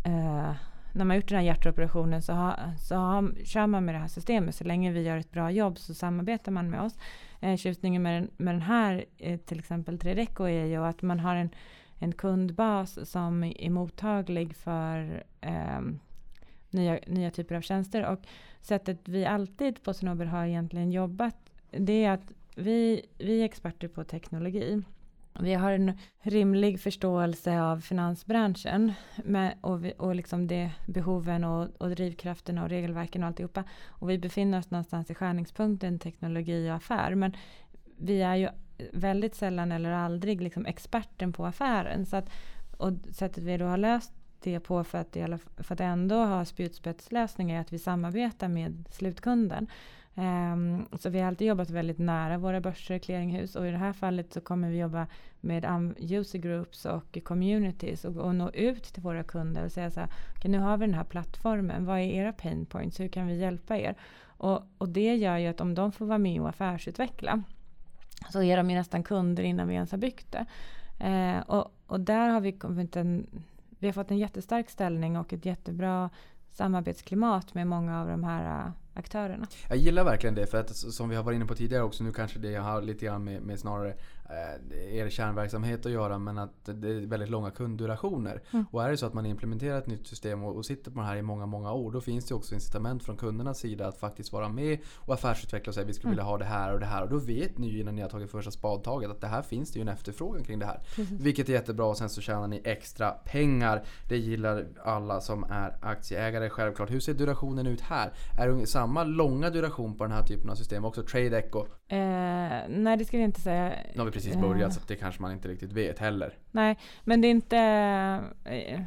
eh, 0.04 0.52
när 0.92 1.04
man 1.04 1.16
gjort 1.16 1.28
den 1.28 1.38
här 1.38 1.44
hjärtoperationen 1.44 2.22
så, 2.22 2.32
ha, 2.32 2.56
så 2.78 2.96
ha, 2.96 3.22
kör 3.44 3.66
man 3.66 3.84
med 3.84 3.94
det 3.94 3.98
här 3.98 4.08
systemet. 4.08 4.54
Så 4.54 4.64
länge 4.64 4.92
vi 4.92 5.02
gör 5.02 5.16
ett 5.16 5.32
bra 5.32 5.50
jobb 5.50 5.78
så 5.78 5.94
samarbetar 5.94 6.52
man 6.52 6.70
med 6.70 6.80
oss. 6.80 6.98
Eh, 7.40 7.56
tjusningen 7.56 8.02
med 8.02 8.22
den, 8.22 8.30
med 8.36 8.54
den 8.54 8.62
här, 8.62 9.04
eh, 9.18 9.38
till 9.38 9.58
exempel 9.58 9.98
Tredeco, 9.98 10.44
är 10.44 10.64
ju 10.64 10.84
att 10.84 11.02
man 11.02 11.20
har 11.20 11.36
en, 11.36 11.50
en 11.98 12.12
kundbas 12.12 13.10
som 13.10 13.44
är 13.44 13.70
mottaglig 13.70 14.56
för 14.56 15.24
eh, 15.40 15.80
nya, 16.76 16.98
nya 17.06 17.30
typer 17.30 17.54
av 17.54 17.60
tjänster. 17.60 18.06
Och 18.06 18.20
sättet 18.60 19.08
vi 19.08 19.26
alltid 19.26 19.82
på 19.82 19.94
Sonober 19.94 20.24
har 20.24 20.46
egentligen 20.46 20.92
jobbat, 20.92 21.36
det 21.70 22.04
är 22.04 22.10
att 22.10 22.32
vi, 22.56 23.06
vi 23.18 23.40
är 23.40 23.44
experter 23.44 23.88
på 23.88 24.04
teknologi. 24.04 24.82
Vi 25.40 25.54
har 25.54 25.72
en 25.72 25.98
rimlig 26.20 26.80
förståelse 26.80 27.60
av 27.60 27.80
finansbranschen 27.80 28.92
med, 29.24 29.54
och, 29.60 29.84
vi, 29.84 29.92
och 29.98 30.14
liksom 30.14 30.46
det, 30.46 30.70
behoven 30.86 31.44
och, 31.44 31.68
och 31.78 31.90
drivkrafterna 31.90 32.62
och 32.62 32.68
regelverken 32.68 33.22
och 33.22 33.26
alltihopa. 33.26 33.64
Och 33.86 34.10
vi 34.10 34.18
befinner 34.18 34.58
oss 34.58 34.70
någonstans 34.70 35.10
i 35.10 35.14
skärningspunkten 35.14 35.98
teknologi 35.98 36.70
och 36.70 36.74
affär. 36.74 37.14
Men 37.14 37.36
vi 37.98 38.22
är 38.22 38.34
ju 38.34 38.48
väldigt 38.92 39.34
sällan 39.34 39.72
eller 39.72 39.90
aldrig 39.90 40.40
liksom 40.40 40.66
experten 40.66 41.32
på 41.32 41.46
affären. 41.46 42.06
Så 42.06 42.16
att, 42.16 42.30
och 42.76 42.92
sättet 43.10 43.44
vi 43.44 43.56
då 43.56 43.64
har 43.64 43.78
löst 43.78 44.12
det 44.52 44.60
på 44.60 44.84
för 44.84 44.98
att, 44.98 45.16
för 45.56 45.74
att 45.74 45.80
ändå 45.80 46.24
ha 46.24 46.44
spjutspetslösningar 46.44 47.56
är 47.56 47.60
att 47.60 47.72
vi 47.72 47.78
samarbetar 47.78 48.48
med 48.48 48.84
slutkunden. 48.90 49.68
Um, 50.18 50.86
så 51.00 51.10
vi 51.10 51.20
har 51.20 51.28
alltid 51.28 51.46
jobbat 51.46 51.70
väldigt 51.70 51.98
nära 51.98 52.38
våra 52.38 52.60
börser, 52.60 52.98
clearinghus 52.98 53.56
och 53.56 53.66
i 53.66 53.70
det 53.70 53.76
här 53.76 53.92
fallet 53.92 54.32
så 54.32 54.40
kommer 54.40 54.70
vi 54.70 54.78
jobba 54.78 55.06
med 55.40 55.64
um, 55.64 55.94
user 55.98 56.38
groups 56.38 56.84
och 56.84 57.18
communities 57.24 58.04
och, 58.04 58.16
och 58.16 58.34
nå 58.34 58.50
ut 58.50 58.84
till 58.84 59.02
våra 59.02 59.22
kunder 59.22 59.64
och 59.64 59.72
säga 59.72 59.90
så 59.90 60.00
här, 60.00 60.08
okay, 60.36 60.50
nu 60.50 60.58
har 60.58 60.76
vi 60.76 60.86
den 60.86 60.94
här 60.94 61.04
plattformen, 61.04 61.84
vad 61.84 61.98
är 61.98 62.02
era 62.02 62.32
pain 62.32 62.66
points, 62.66 63.00
hur 63.00 63.08
kan 63.08 63.26
vi 63.26 63.38
hjälpa 63.38 63.78
er? 63.78 63.94
Och, 64.24 64.62
och 64.78 64.88
det 64.88 65.16
gör 65.16 65.36
ju 65.36 65.46
att 65.46 65.60
om 65.60 65.74
de 65.74 65.92
får 65.92 66.06
vara 66.06 66.18
med 66.18 66.40
och 66.40 66.48
affärsutveckla 66.48 67.42
så 68.30 68.42
är 68.42 68.56
de 68.56 68.70
ju 68.70 68.76
nästan 68.76 69.02
kunder 69.02 69.42
innan 69.42 69.68
vi 69.68 69.74
ens 69.74 69.90
har 69.90 69.98
byggt 69.98 70.32
det. 70.32 70.46
Uh, 71.04 71.40
och, 71.40 71.72
och 71.86 72.00
där 72.00 72.28
har 72.28 72.40
vi 72.40 72.52
kommit 72.52 72.96
en 72.96 73.26
vi 73.78 73.86
har 73.86 73.92
fått 73.92 74.10
en 74.10 74.18
jättestark 74.18 74.70
ställning 74.70 75.16
och 75.16 75.32
ett 75.32 75.46
jättebra 75.46 76.10
samarbetsklimat 76.52 77.54
med 77.54 77.66
många 77.66 78.00
av 78.00 78.08
de 78.08 78.24
här 78.24 78.66
äh, 78.66 78.72
aktörerna. 78.94 79.46
Jag 79.68 79.78
gillar 79.78 80.04
verkligen 80.04 80.34
det 80.34 80.46
för 80.46 80.58
att 80.58 80.76
som 80.76 81.08
vi 81.08 81.16
har 81.16 81.22
varit 81.22 81.36
inne 81.36 81.46
på 81.46 81.54
tidigare 81.54 81.82
också, 81.82 82.04
nu 82.04 82.12
kanske 82.12 82.38
det 82.38 82.54
har 82.54 82.82
lite 82.82 83.06
grann 83.06 83.24
med, 83.24 83.42
med 83.42 83.58
snarare 83.58 83.94
er 84.90 85.08
kärnverksamhet 85.08 85.86
att 85.86 85.92
göra 85.92 86.18
men 86.18 86.38
att 86.38 86.64
det 86.64 86.88
är 86.88 87.06
väldigt 87.06 87.28
långa 87.30 87.50
kunddurationer. 87.50 88.42
Mm. 88.52 88.64
Och 88.70 88.84
är 88.84 88.90
det 88.90 88.96
så 88.96 89.06
att 89.06 89.14
man 89.14 89.26
implementerar 89.26 89.78
ett 89.78 89.86
nytt 89.86 90.06
system 90.06 90.44
och, 90.44 90.56
och, 90.56 90.66
sitter 90.66 90.90
på 90.90 91.00
det 91.00 91.06
här 91.06 91.16
i 91.16 91.22
många, 91.22 91.46
många 91.46 91.72
år 91.72 91.92
då 91.92 92.00
finns 92.00 92.24
det 92.24 92.34
också 92.34 92.54
incitament 92.54 93.04
från 93.04 93.16
kundernas 93.16 93.58
sida 93.58 93.86
att 93.86 93.98
faktiskt 93.98 94.32
vara 94.32 94.48
med 94.48 94.78
och 94.96 95.14
affärsutveckla 95.14 95.70
och 95.70 95.74
säga 95.74 95.86
vi 95.86 95.92
skulle 95.92 96.08
mm. 96.08 96.16
vilja 96.16 96.24
ha 96.24 96.38
det 96.38 96.44
här 96.44 96.72
och 96.72 96.80
det 96.80 96.86
här. 96.86 97.02
Och 97.02 97.08
då 97.08 97.18
vet 97.18 97.58
ni 97.58 97.68
ju 97.68 97.80
innan 97.80 97.94
ni 97.94 98.02
har 98.02 98.08
tagit 98.08 98.30
första 98.30 98.50
spadtaget 98.50 99.10
att 99.10 99.20
det 99.20 99.26
här 99.26 99.42
finns 99.42 99.72
det 99.72 99.78
ju 99.78 99.82
en 99.82 99.88
efterfrågan 99.88 100.44
kring 100.44 100.58
det 100.58 100.66
här. 100.66 100.80
Mm. 100.98 101.16
Vilket 101.18 101.48
är 101.48 101.52
jättebra 101.52 101.86
och 101.86 101.96
sen 101.96 102.08
så 102.08 102.20
tjänar 102.20 102.48
ni 102.48 102.60
extra 102.64 103.10
pengar. 103.10 103.84
Det 104.08 104.16
gillar 104.16 104.66
alla 104.84 105.20
som 105.20 105.44
är 105.44 105.76
aktieägare 105.82 106.50
självklart. 106.50 106.90
Hur 106.90 107.00
ser 107.00 107.14
durationen 107.14 107.66
ut 107.66 107.80
här? 107.80 108.12
Är 108.38 108.48
det 108.48 108.66
samma 108.66 109.04
långa 109.04 109.50
duration 109.50 109.96
på 109.96 110.04
den 110.04 110.12
här 110.12 110.22
typen 110.22 110.50
av 110.50 110.54
system 110.54 110.84
också? 110.84 111.02
Trade 111.02 111.38
Echo? 111.38 111.66
Eh, 111.88 111.98
nej 112.68 112.96
det 112.96 113.04
skulle 113.04 113.22
jag 113.22 113.28
inte 113.28 113.40
säga. 113.40 113.72
Precis 114.16 114.36
börjat 114.36 114.74
så 114.74 114.80
det 114.86 114.96
kanske 114.96 115.22
man 115.22 115.32
inte 115.32 115.48
riktigt 115.48 115.72
vet 115.72 115.98
heller. 115.98 116.34
Nej, 116.50 116.78
men 117.04 117.20
det 117.20 117.28
är 117.28 117.30
inte... 117.30 117.58
Eh, 118.44 118.80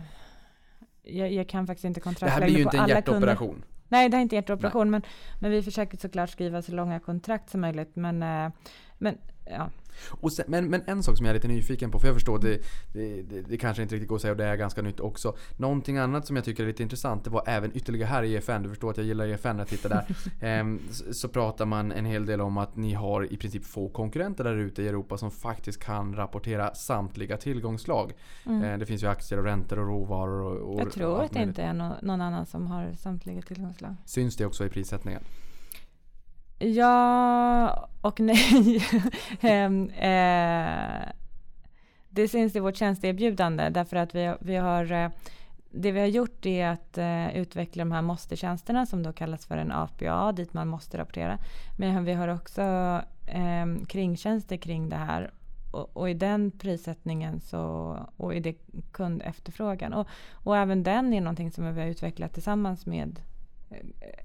jag, 1.04 1.32
jag, 1.32 1.50
kan 1.50 1.68
faktiskt 1.68 1.86
inte 1.86 2.00
kontrakt 2.00 2.36
Det 2.36 2.42
här 2.42 2.42
blir 2.42 2.58
ju 2.58 2.64
inte 2.64 2.78
en 2.78 2.88
hjärtoperation. 2.88 3.50
Kunder. 3.50 3.68
Nej, 3.88 4.10
det 4.10 4.18
är 4.18 4.22
inte 4.22 4.36
hjärtoperation, 4.36 4.90
men, 4.90 5.02
men 5.40 5.52
vi 5.52 5.64
försöker 5.64 5.98
såklart 5.98 6.30
skriva 6.30 6.62
så 6.62 6.72
långa 6.72 7.00
kontrakt 7.00 7.50
som 7.50 7.62
möjligt. 7.62 7.96
Men, 7.96 8.24
eh, 8.24 8.52
men 8.98 9.18
ja, 9.46 9.70
Sen, 10.32 10.46
men, 10.48 10.70
men 10.70 10.82
en 10.88 11.04
sak 11.04 11.18
som 11.18 11.26
jag 11.26 11.32
är 11.32 11.34
lite 11.34 11.48
nyfiken 11.48 11.92
på, 11.92 12.00
för 12.00 12.08
jag 12.08 12.16
förstår 12.16 12.36
att 12.36 12.42
det, 12.42 12.60
det, 12.94 13.22
det, 13.22 13.42
det, 13.42 13.58
kanske 13.58 13.84
inte 13.84 13.96
riktigt 13.96 14.10
går 14.10 14.16
att 14.16 14.22
säga 14.22 14.32
och 14.32 14.38
det 14.38 14.46
är 14.46 14.56
ganska 14.56 14.82
nytt 14.82 15.00
också. 15.00 15.36
Någonting 15.58 15.98
annat 15.98 16.28
som 16.28 16.36
jag 16.36 16.46
tycker 16.46 16.64
är 16.64 16.68
lite 16.68 16.84
intressant, 16.84 17.24
det 17.24 17.30
var 17.30 17.44
även 17.48 17.78
ytterligare 17.78 18.08
här 18.08 18.24
i 18.24 18.36
EFN, 18.36 18.64
du 18.64 18.70
förstår 18.70 18.92
att 18.92 18.98
jag 18.98 19.06
gillar 19.06 19.28
EFN 19.28 19.56
när 19.56 19.60
jag 19.60 19.68
tittar 19.68 19.90
där. 19.90 20.06
ehm, 20.42 20.80
så 21.12 21.28
pratar 21.28 21.66
man 21.66 21.92
en 21.92 22.06
hel 22.06 22.26
del 22.26 22.42
om 22.42 22.58
att 22.58 22.76
ni 22.76 22.94
har 22.94 23.34
i 23.34 23.38
princip 23.38 23.66
få 23.66 23.90
konkurrenter 23.90 24.44
där 24.44 24.56
ute 24.56 24.84
i 24.84 24.88
Europa 24.88 25.18
som 25.18 25.32
faktiskt 25.32 25.80
kan 25.80 26.16
rapportera 26.16 26.74
samtliga 26.74 27.38
tillgångslag. 27.38 28.14
Mm. 28.46 28.64
Ehm, 28.64 28.80
det 28.80 28.86
finns 28.86 29.04
ju 29.04 29.08
aktier 29.08 29.40
och 29.40 29.46
räntor 29.46 29.80
och 29.80 29.88
råvaror. 29.88 30.42
Och, 30.42 30.74
och 30.74 30.82
jag 30.82 30.92
tror 30.92 31.24
att 31.24 31.34
det 31.34 31.42
inte 31.42 31.64
är 31.64 31.74
någon 31.74 32.22
annan 32.22 32.46
som 32.46 32.68
har 32.68 32.94
samtliga 32.94 33.42
tillgångslag. 33.42 33.96
Syns 34.06 34.36
det 34.36 34.46
också 34.46 34.66
i 34.66 34.70
prissättningen? 34.70 35.24
Ja 36.60 37.90
och 38.02 38.20
nej. 38.20 38.84
Ehm, 39.42 39.90
eh, 39.90 41.10
det 42.10 42.28
syns 42.28 42.56
i 42.56 42.60
vårt 42.60 42.76
tjänsteerbjudande 42.76 43.70
därför 43.70 43.98
att 43.98 44.16
vi, 44.16 44.34
vi 44.40 44.56
har 44.56 44.92
eh, 44.92 45.10
det 45.72 45.92
vi 45.92 46.00
har 46.00 46.08
gjort 46.08 46.46
är 46.46 46.68
att 46.68 46.98
eh, 46.98 47.38
utveckla 47.38 47.82
de 47.82 47.92
här 47.92 48.02
måste-tjänsterna 48.02 48.86
som 48.86 49.04
då 49.04 49.14
kallas 49.14 49.46
för 49.46 49.58
en 49.58 49.72
APA 49.72 50.32
dit 50.32 50.54
man 50.54 50.68
måste 50.68 50.98
rapportera. 50.98 51.38
Men 51.78 52.06
vi 52.06 52.14
har 52.14 52.28
också 52.28 52.62
eh, 53.28 53.86
kringtjänster 53.88 54.58
kring 54.58 54.90
det 54.90 54.96
här 54.96 55.32
och, 55.72 55.98
och, 55.98 56.10
i 56.10 56.14
den 56.14 56.52
prissättningen 56.52 57.40
så, 57.40 57.96
och 58.18 58.36
i 58.36 58.40
det 58.40 58.56
kundefterfrågan. 58.92 59.94
Och, 59.94 60.08
och 60.32 60.58
även 60.58 60.84
den 60.84 61.14
är 61.14 61.22
någonting 61.22 61.52
som 61.52 61.76
vi 61.76 61.82
har 61.82 61.88
utvecklat 61.88 62.34
tillsammans 62.34 62.86
med 62.86 63.20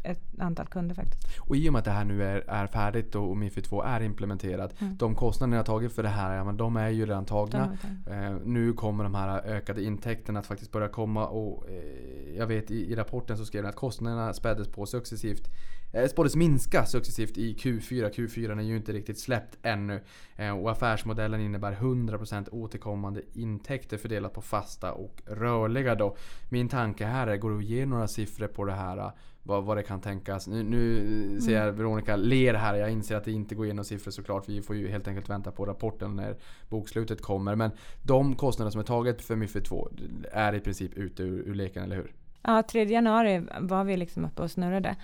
ett 0.02 0.20
antal 0.38 0.66
kunder 0.66 0.94
faktiskt. 0.94 1.38
Och 1.38 1.56
i 1.56 1.68
och 1.68 1.72
med 1.72 1.78
att 1.78 1.84
det 1.84 1.90
här 1.90 2.04
nu 2.04 2.24
är, 2.24 2.44
är 2.48 2.66
färdigt 2.66 3.14
och 3.14 3.36
Mifid 3.36 3.64
2 3.64 3.82
är 3.82 4.02
implementerat. 4.02 4.80
Mm. 4.80 4.96
De 4.96 5.14
kostnader 5.14 5.50
ni 5.50 5.56
har 5.56 5.64
tagit 5.64 5.92
för 5.92 6.02
det 6.02 6.08
här, 6.08 6.36
ja, 6.36 6.44
men 6.44 6.56
de 6.56 6.76
är 6.76 6.88
ju 6.88 7.06
redan 7.06 7.24
tagna. 7.24 7.76
Eh, 8.06 8.36
nu 8.44 8.72
kommer 8.72 9.04
de 9.04 9.14
här 9.14 9.46
ökade 9.46 9.82
intäkterna 9.82 10.40
att 10.40 10.46
faktiskt 10.46 10.72
börja 10.72 10.88
komma. 10.88 11.26
Och, 11.26 11.68
eh, 11.68 12.36
jag 12.36 12.46
vet 12.46 12.70
i, 12.70 12.92
i, 12.92 12.94
rapporten 12.94 13.36
så 13.36 13.44
skrev 13.44 13.62
den 13.62 13.70
att 13.70 13.76
kostnaderna 13.76 14.32
späddes 14.32 14.68
på 14.68 14.86
successivt. 14.86 15.48
Eh, 15.94 16.06
spåddes 16.08 16.36
minska 16.36 16.86
successivt 16.86 17.38
i 17.38 17.54
Q4. 17.54 18.10
Q4 18.10 18.58
är 18.58 18.62
ju 18.62 18.76
inte 18.76 18.92
riktigt 18.92 19.18
släppt 19.18 19.58
ännu. 19.62 20.00
Eh, 20.36 20.58
och 20.58 20.70
affärsmodellen 20.70 21.40
innebär 21.40 21.72
100% 21.72 22.48
återkommande 22.52 23.22
intäkter 23.32 23.96
fördelat 23.96 24.32
på 24.32 24.42
fasta 24.42 24.92
och 24.92 25.22
rörliga. 25.26 25.94
Då. 25.94 26.16
Min 26.48 26.68
tanke 26.68 27.04
här 27.04 27.26
är, 27.26 27.36
går 27.36 27.50
det 27.50 27.56
att 27.56 27.64
ge 27.64 27.86
några 27.86 28.08
siffror 28.08 28.46
på 28.46 28.64
det 28.64 28.72
här? 28.72 29.12
vad, 29.46 29.64
vad 29.64 29.76
det 29.76 29.82
kan 29.82 30.00
tänkas. 30.00 30.46
Nu, 30.46 30.62
nu 30.62 31.40
ser 31.40 31.52
jag 31.52 31.72
Veronica 31.72 32.16
ler 32.16 32.54
här. 32.54 32.74
Jag 32.74 32.90
inser 32.90 33.16
att 33.16 33.24
det 33.24 33.32
inte 33.32 33.54
går 33.54 33.64
igenom 33.64 33.84
siffror 33.84 34.10
såklart. 34.10 34.48
Vi 34.48 34.62
får 34.62 34.76
ju 34.76 34.88
helt 34.88 35.08
enkelt 35.08 35.28
vänta 35.28 35.50
på 35.50 35.64
rapporten 35.64 36.16
när 36.16 36.36
bokslutet 36.68 37.22
kommer. 37.22 37.54
Men 37.54 37.70
de 38.02 38.36
kostnader 38.36 38.70
som 38.70 38.80
är 38.80 38.84
taget 38.84 39.22
för 39.22 39.36
Mifid 39.36 39.64
2 39.64 39.88
är 40.32 40.52
i 40.54 40.60
princip 40.60 40.94
ute 40.94 41.22
ur, 41.22 41.48
ur 41.48 41.54
leken, 41.54 41.82
eller 41.82 41.96
hur? 41.96 42.12
Ja, 42.42 42.62
3 42.62 42.84
januari 42.84 43.46
var 43.60 43.84
vi 43.84 43.96
liksom 43.96 44.24
uppe 44.24 44.42
och 44.42 44.50
snurrade. 44.50 44.96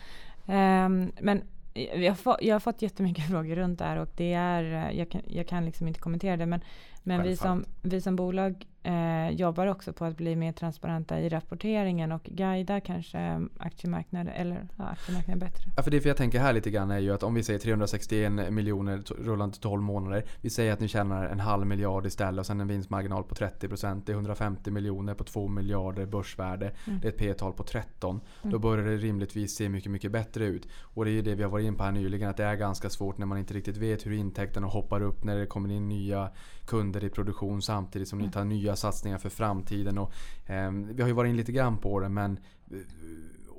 Ehm, 0.51 1.13
men 1.21 1.43
jag 1.75 2.11
har, 2.11 2.15
fått, 2.15 2.43
jag 2.43 2.55
har 2.55 2.61
fått 2.61 2.83
jättemycket 2.83 3.27
frågor 3.31 3.57
runt 3.57 3.79
det 3.79 3.85
här 3.85 3.97
och 3.97 4.09
det 4.17 4.33
är, 4.33 4.91
jag 4.91 5.11
kan, 5.11 5.23
jag 5.27 5.49
kan 5.49 5.65
liksom 5.65 5.89
inte 5.89 6.01
kommentera 6.01 6.37
det 6.37 6.47
men, 6.47 6.61
men 7.03 7.23
vi, 7.23 7.37
som, 7.37 7.65
vi 7.83 8.01
som 8.01 8.17
bolag 8.17 8.67
eh, 8.83 9.31
jobbar 9.31 9.67
också 9.67 9.93
på 9.93 10.05
att 10.05 10.17
bli 10.17 10.37
mer 10.37 10.53
transparenta 10.53 11.21
i 11.21 11.29
rapporteringen 11.29 12.13
och 12.13 12.23
guida 12.23 12.81
kanske 12.81 13.49
aktiemarknaden 13.59 14.33
eller 14.35 14.69
ja, 14.77 14.85
aktiemarknaden 14.85 15.39
bättre. 15.39 15.71
Ja, 15.77 15.83
för 15.83 15.91
det 15.91 16.01
för 16.01 16.09
jag 16.09 16.17
tänker 16.17 16.41
här 16.41 16.53
lite 16.53 16.71
grann 16.71 16.91
är 16.91 16.99
ju 16.99 17.15
att 17.15 17.23
om 17.23 17.35
vi 17.35 17.43
säger 17.43 17.59
361 17.59 18.33
miljoner 18.53 19.03
rullande 19.19 19.57
12 19.57 19.83
månader. 19.83 20.25
Vi 20.41 20.51
säger 20.51 20.73
att 20.73 20.81
ni 20.81 20.89
tjänar 20.89 21.27
en 21.27 21.41
halv 21.41 21.67
miljard 21.67 22.07
istället 22.07 22.41
och 22.41 22.47
sen 22.47 22.61
en 22.61 22.69
vinstmarginal 22.69 23.25
på 23.25 23.35
30%. 23.35 24.03
Det 24.07 24.13
är 24.13 24.15
150 24.15 24.71
miljoner 24.71 25.15
på 25.15 25.25
2 25.25 25.49
miljarder 25.49 26.07
börsvärde. 26.07 26.73
Mm. 26.87 27.01
Det 27.01 27.09
är 27.09 27.13
ett 27.13 27.19
P-tal 27.19 27.53
på 27.53 27.63
13. 27.63 28.21
Mm. 28.43 28.53
Då 28.53 28.59
börjar 28.59 28.85
det 28.85 28.97
rimligtvis 28.97 29.57
se 29.57 29.69
mycket, 29.69 29.93
mycket 29.93 30.13
bättre 30.13 30.45
ut. 30.45 30.69
Och 30.83 31.05
det 31.05 31.11
är 31.11 31.13
ju 31.13 31.23
det 31.23 31.35
vi 31.35 31.43
har 31.43 31.51
varit 31.51 31.67
in 31.67 31.75
på 31.75 31.85
här 31.85 31.93
nyligen. 31.93 32.31
Att 32.31 32.37
det 32.37 32.45
är 32.45 32.57
ganska 32.57 32.91
svårt 32.91 33.19
när 33.19 33.27
man 33.27 33.39
inte 33.39 33.55
riktigt 33.55 33.77
vet 33.77 34.07
hur 34.07 34.13
intäkterna 34.13 34.67
hoppar 34.67 35.03
upp 35.03 35.25
när 35.25 35.37
det 35.37 35.47
kommer 35.47 35.71
in 35.71 35.89
nya 35.89 36.31
kunder 36.67 37.05
i 37.05 37.09
produktion 37.09 37.63
samtidigt 37.63 38.09
som 38.09 38.19
ni 38.19 38.25
mm. 38.25 38.33
tar 38.33 38.45
nya 38.45 38.70
satsningar 38.77 39.19
för 39.19 39.29
framtiden. 39.29 39.99
Och, 39.99 40.13
eh, 40.47 40.71
vi 40.71 41.03
har 41.03 41.09
ju 41.09 41.15
varit 41.15 41.29
in 41.29 41.37
lite 41.37 41.53
grann 41.53 41.79
på 41.79 42.01
det 42.01 42.09
men 42.09 42.39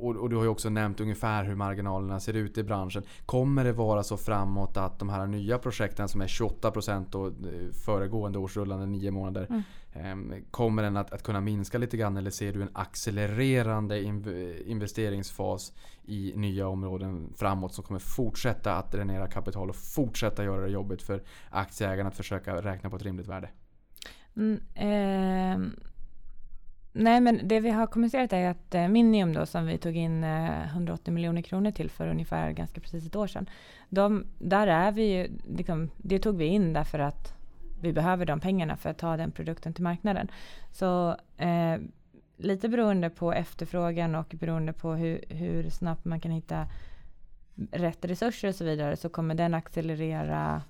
och, 0.02 0.16
och, 0.16 0.30
du 0.30 0.36
har 0.36 0.44
ju 0.44 0.50
också 0.50 0.70
nämnt 0.70 1.00
ungefär 1.00 1.44
hur 1.44 1.56
marginalerna 1.56 2.20
ser 2.20 2.34
ut 2.34 2.58
i 2.58 2.64
branschen. 2.64 3.04
Kommer 3.26 3.64
det 3.64 3.74
vara 3.74 4.04
så 4.04 4.18
framåt 4.18 4.78
att 4.78 5.00
de 5.00 5.10
här 5.10 5.28
nya 5.28 5.58
projekten 5.58 6.08
som 6.08 6.22
är 6.22 6.28
28% 6.28 7.06
då, 7.12 7.28
eh, 7.28 7.34
föregående 7.86 8.40
års 8.40 8.58
rullande 8.58 8.86
9 8.86 9.12
månader. 9.12 9.48
Mm. 9.94 10.32
Eh, 10.32 10.40
kommer 10.52 10.84
den 10.84 10.98
att, 10.98 11.14
att, 11.14 11.24
kunna 11.24 11.42
minska 11.42 11.78
lite 11.78 11.98
grann 11.98 12.18
eller 12.18 12.32
ser 12.32 12.54
du 12.54 12.62
en 12.62 12.70
accelererande 12.74 14.04
investeringsfas 14.66 15.74
i 16.04 16.34
nya 16.36 16.68
områden 16.68 17.34
framåt 17.36 17.74
som 17.74 17.84
kommer 17.84 18.00
fortsätta 18.00 18.76
att 18.76 18.92
dränera 18.92 19.28
kapital 19.28 19.70
och 19.70 19.76
fortsätta 19.76 20.44
göra 20.44 20.62
det 20.62 20.72
jobbigt 20.72 21.02
för 21.02 21.24
aktieägarna 21.50 22.10
att 22.10 22.16
försöka 22.16 22.62
räkna 22.62 22.90
på 22.90 22.96
ett 22.96 23.04
rimligt 23.04 23.28
värde? 23.28 23.50
Mm, 24.36 24.60
eh 24.76 25.82
Nej, 26.94 27.22
men 27.22 27.48
det 27.48 27.60
vi 27.60 27.70
har 27.70 27.88
kommunicerat 27.88 28.34
är 28.34 28.50
att 28.50 28.76
eh, 28.76 28.88
Minium 28.88 29.34
då, 29.34 29.46
som 29.46 29.66
vi 29.66 29.78
tog 29.78 29.96
in 29.96 30.24
eh, 30.24 30.66
180 30.66 31.14
miljoner 31.14 31.42
kronor 31.42 31.72
till 31.72 31.90
för 31.90 32.08
ungefär 32.08 32.52
ganska 32.52 32.82
precis 32.82 33.06
ett 33.06 33.16
år 33.16 33.28
sedan. 33.28 33.50
De, 33.90 34.26
där 34.40 34.68
är 34.68 34.92
vi 34.92 35.04
ju, 35.04 35.38
liksom, 35.48 35.90
det 35.98 36.20
tog 36.20 36.38
vi 36.38 36.46
in 36.46 36.74
därför 36.74 37.00
att 37.00 37.34
vi 37.82 37.94
behöver 37.94 38.26
de 38.26 38.40
pengarna 38.40 38.78
för 38.78 38.90
att 38.90 38.98
ta 38.98 39.18
den 39.18 39.32
produkten 39.32 39.74
till 39.74 39.84
marknaden. 39.84 40.28
Så 40.72 41.16
eh, 41.38 41.78
lite 42.38 42.70
beroende 42.70 43.10
på 43.10 43.34
efterfrågan 43.34 44.16
och 44.16 44.36
beroende 44.40 44.74
på 44.74 44.94
hur, 44.94 45.24
hur 45.30 45.70
snabbt 45.70 46.06
man 46.06 46.20
kan 46.20 46.32
hitta 46.32 46.68
rätt 47.72 48.06
resurser 48.06 48.48
och 48.48 48.56
så 48.56 48.64
vidare 48.64 48.96
så 48.98 49.10
kommer 49.10 49.36
den 49.36 49.54
accelerera 49.54 50.62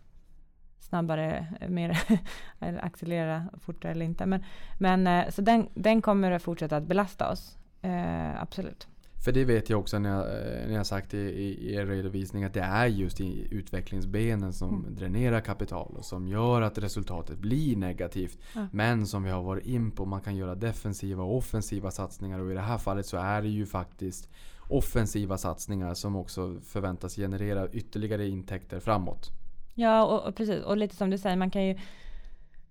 snabbare, 0.81 1.47
mer, 1.69 1.99
eller 2.59 2.85
accelerera 2.85 3.45
fortare 3.59 3.91
eller 3.91 4.05
inte. 4.05 4.25
Men, 4.25 4.43
men 4.79 5.07
eh, 5.07 5.29
så 5.29 5.41
den, 5.41 5.67
den 5.73 6.01
kommer 6.01 6.31
att 6.31 6.43
fortsätta 6.43 6.77
att 6.77 6.83
belasta 6.83 7.31
oss. 7.31 7.57
Eh, 7.81 8.41
absolut. 8.41 8.87
För 9.23 9.31
det 9.31 9.45
vet 9.45 9.69
jag 9.69 9.79
också 9.79 9.99
när 9.99 10.09
jag, 10.09 10.19
eh, 10.19 10.67
när 10.67 10.75
jag 10.75 10.85
sagt 10.85 11.13
i, 11.13 11.17
i 11.17 11.75
er 11.75 11.85
redovisning 11.85 12.43
att 12.43 12.53
det 12.53 12.61
är 12.61 12.87
just 12.87 13.21
i 13.21 13.47
utvecklingsbenen 13.51 14.53
som 14.53 14.79
mm. 14.79 14.95
dränerar 14.95 15.41
kapital 15.41 15.95
och 15.97 16.05
som 16.05 16.27
gör 16.27 16.61
att 16.61 16.77
resultatet 16.77 17.39
blir 17.39 17.77
negativt. 17.77 18.37
Ja. 18.55 18.67
Men 18.71 19.07
som 19.07 19.23
vi 19.23 19.29
har 19.29 19.41
varit 19.41 19.65
in 19.65 19.91
på, 19.91 20.05
man 20.05 20.21
kan 20.21 20.35
göra 20.35 20.55
defensiva 20.55 21.23
och 21.23 21.37
offensiva 21.37 21.91
satsningar 21.91 22.39
och 22.39 22.51
i 22.51 22.53
det 22.53 22.61
här 22.61 22.77
fallet 22.77 23.05
så 23.05 23.17
är 23.17 23.41
det 23.41 23.49
ju 23.49 23.65
faktiskt 23.65 24.29
offensiva 24.69 25.37
satsningar 25.37 25.93
som 25.93 26.15
också 26.15 26.59
förväntas 26.63 27.15
generera 27.15 27.69
ytterligare 27.69 28.27
intäkter 28.27 28.79
framåt. 28.79 29.31
Ja, 29.73 30.03
och, 30.03 30.27
och, 30.27 30.35
precis. 30.35 30.63
Och 30.63 30.77
lite 30.77 30.95
som 30.95 31.09
du 31.09 31.17
säger, 31.17 31.35
man 31.35 31.51
kan 31.51 31.65
ju... 31.65 31.71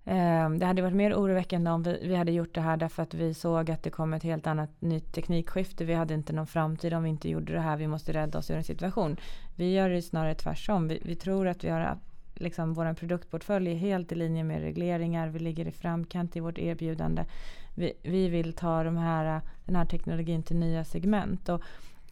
Eh, 0.04 0.50
det 0.50 0.66
hade 0.66 0.82
varit 0.82 0.94
mer 0.94 1.14
oroväckande 1.14 1.70
om 1.70 1.82
vi, 1.82 1.98
vi, 2.02 2.14
hade 2.14 2.32
gjort 2.32 2.54
det 2.54 2.60
här 2.60 2.76
därför 2.76 3.02
att 3.02 3.14
vi 3.14 3.34
såg 3.34 3.70
att 3.70 3.82
det 3.82 3.90
kom 3.90 4.14
ett 4.14 4.22
helt 4.22 4.46
annat 4.46 4.70
nytt 4.80 5.12
teknikskifte. 5.12 5.84
Vi 5.84 5.94
hade 5.94 6.14
inte 6.14 6.32
någon 6.32 6.46
framtid 6.46 6.94
om 6.94 7.02
vi 7.02 7.10
inte 7.10 7.28
gjorde 7.28 7.52
det 7.52 7.60
här. 7.60 7.76
Vi 7.76 7.86
måste 7.86 8.12
rädda 8.12 8.38
oss 8.38 8.50
ur 8.50 8.56
en 8.56 8.64
situation. 8.64 9.16
Vi 9.56 9.72
gör 9.72 9.90
det 9.90 10.02
snarare 10.02 10.34
tvärtom. 10.34 10.88
Vi, 10.88 11.02
vi 11.04 11.16
tror 11.16 11.48
att 11.48 11.64
vi 11.64 11.68
har 11.68 11.98
liksom 12.34 12.74
vår 12.74 12.94
produktportfölj 12.94 13.70
är 13.70 13.74
helt 13.74 14.12
i 14.12 14.14
linje 14.14 14.44
med 14.44 14.60
regleringar. 14.60 15.28
Vi 15.28 15.38
ligger 15.38 15.68
i 15.68 15.70
framkant 15.70 16.36
i 16.36 16.40
vårt 16.40 16.58
erbjudande. 16.58 17.24
Vi, 17.74 17.92
vi 18.02 18.28
vill 18.28 18.52
ta 18.52 18.84
de 18.84 18.96
här, 18.96 19.40
den 19.64 19.76
här 19.76 19.84
teknologin 19.84 20.42
till 20.42 20.56
nya 20.56 20.84
segment. 20.84 21.48
Och, 21.48 21.62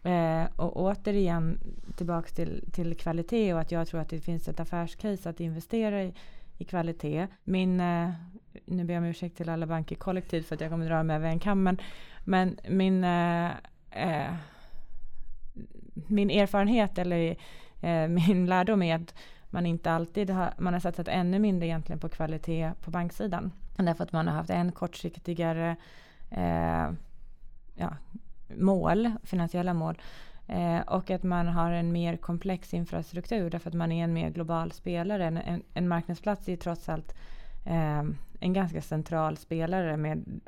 Eh, 0.09 0.49
och 0.57 0.77
återigen 0.77 1.59
tillbaks 1.97 2.33
till, 2.33 2.65
till 2.73 2.97
kvalitet 2.97 3.55
och 3.55 3.61
att 3.61 3.73
jag 3.73 3.89
tror 3.89 4.01
att 4.01 4.09
det 4.09 4.21
finns 4.21 4.49
ett 4.49 4.61
affärscase 4.61 5.31
att 5.31 5.41
investera 5.41 6.03
i, 6.03 6.15
i 6.59 6.65
kvalitet. 6.65 7.27
Min, 7.45 7.81
eh, 7.81 8.11
nu 8.65 8.85
ber 8.85 8.95
jag 8.95 9.01
om 9.01 9.07
ursäkt 9.09 9.37
till 9.37 9.49
alla 9.49 9.67
banker 9.67 9.97
kollektivt 9.97 10.47
för 10.47 10.55
att 10.55 10.61
jag 10.61 10.71
kommer 10.71 10.89
dra 10.89 11.03
mig 11.03 11.17
över 11.17 11.29
en 11.29 11.39
kam, 11.39 11.63
men, 11.63 11.81
men 12.25 12.59
min, 12.69 13.05
eh, 13.05 13.51
eh 13.91 14.35
min 16.07 16.31
erfarenhet 16.31 16.99
eller 16.99 17.37
eh, 17.81 18.09
min 18.29 18.47
lärdom 18.47 18.83
är 18.83 18.95
att 18.95 19.15
man 19.51 19.67
inte 19.67 19.91
alltid 19.91 20.31
har, 20.31 20.55
man 20.59 20.73
har 20.73 20.81
satsat 20.81 21.09
ännu 21.09 21.39
mindre 21.39 21.67
egentligen 21.67 22.01
på 22.01 22.09
kvalitet 22.09 22.73
på 22.85 22.91
banksidan. 22.91 23.53
Därför 23.77 24.05
att 24.05 24.13
man 24.13 24.29
har 24.29 24.35
haft 24.35 24.51
en 24.51 24.73
kortsiktigare 24.73 25.77
eh, 26.31 26.91
ja, 27.75 27.97
mål, 28.57 29.13
finansiella 29.23 29.75
mål. 29.75 29.99
Eh, 30.47 30.81
och 30.81 31.11
att 31.11 31.23
man 31.23 31.49
har 31.49 31.73
en 31.73 31.93
mer 31.93 32.17
komplex 32.17 32.75
infrastruktur 32.75 33.51
därför 33.51 33.71
att 33.71 33.75
man 33.75 33.93
är 33.93 34.05
en 34.05 34.13
mer 34.13 34.31
global 34.31 34.73
spelare. 34.73 35.27
En, 35.27 35.37
en, 35.37 35.63
en 35.75 35.89
marknadsplats 35.89 36.49
är 36.49 36.53
ju 36.53 36.57
trots 36.57 36.89
allt 36.89 37.15
eh, 37.67 38.03
en 38.41 38.53
ganska 38.53 38.83
central 38.83 39.37
spelare. 39.37 39.97
Med, 39.97 40.41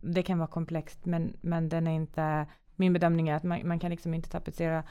det 0.00 0.22
kan 0.22 0.38
vara 0.38 0.48
komplext 0.48 1.04
men, 1.04 1.36
men 1.40 1.68
den 1.68 1.86
är 1.86 1.92
inte... 1.92 2.46
Min 2.78 2.92
bedömning 2.92 3.28
är 3.28 3.34
att 3.34 3.42
man, 3.42 3.68
man 3.68 3.78
kan 3.78 3.90
liksom 3.90 4.14
inte 4.14 4.28
tapetsera 4.28 4.82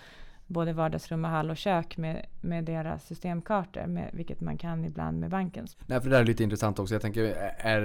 både 0.48 0.74
vardagsrum 0.74 1.26
och 1.26 1.32
hall 1.32 1.50
och 1.50 1.58
kök 1.58 1.98
med, 1.98 2.26
med 2.42 2.64
deras 2.64 3.06
systemkartor, 3.06 3.86
med, 3.88 4.10
vilket 4.14 4.42
man 4.42 4.58
kan 4.58 4.86
ibland 4.86 5.20
med 5.20 5.30
bankens. 5.30 5.78
Nej, 5.86 6.02
för 6.02 6.10
det 6.10 6.16
där 6.16 6.22
är 6.22 6.26
lite 6.26 6.44
intressant 6.44 6.80
också. 6.80 6.96
Jag 6.96 7.02
tänker, 7.02 7.24
är 7.58 7.82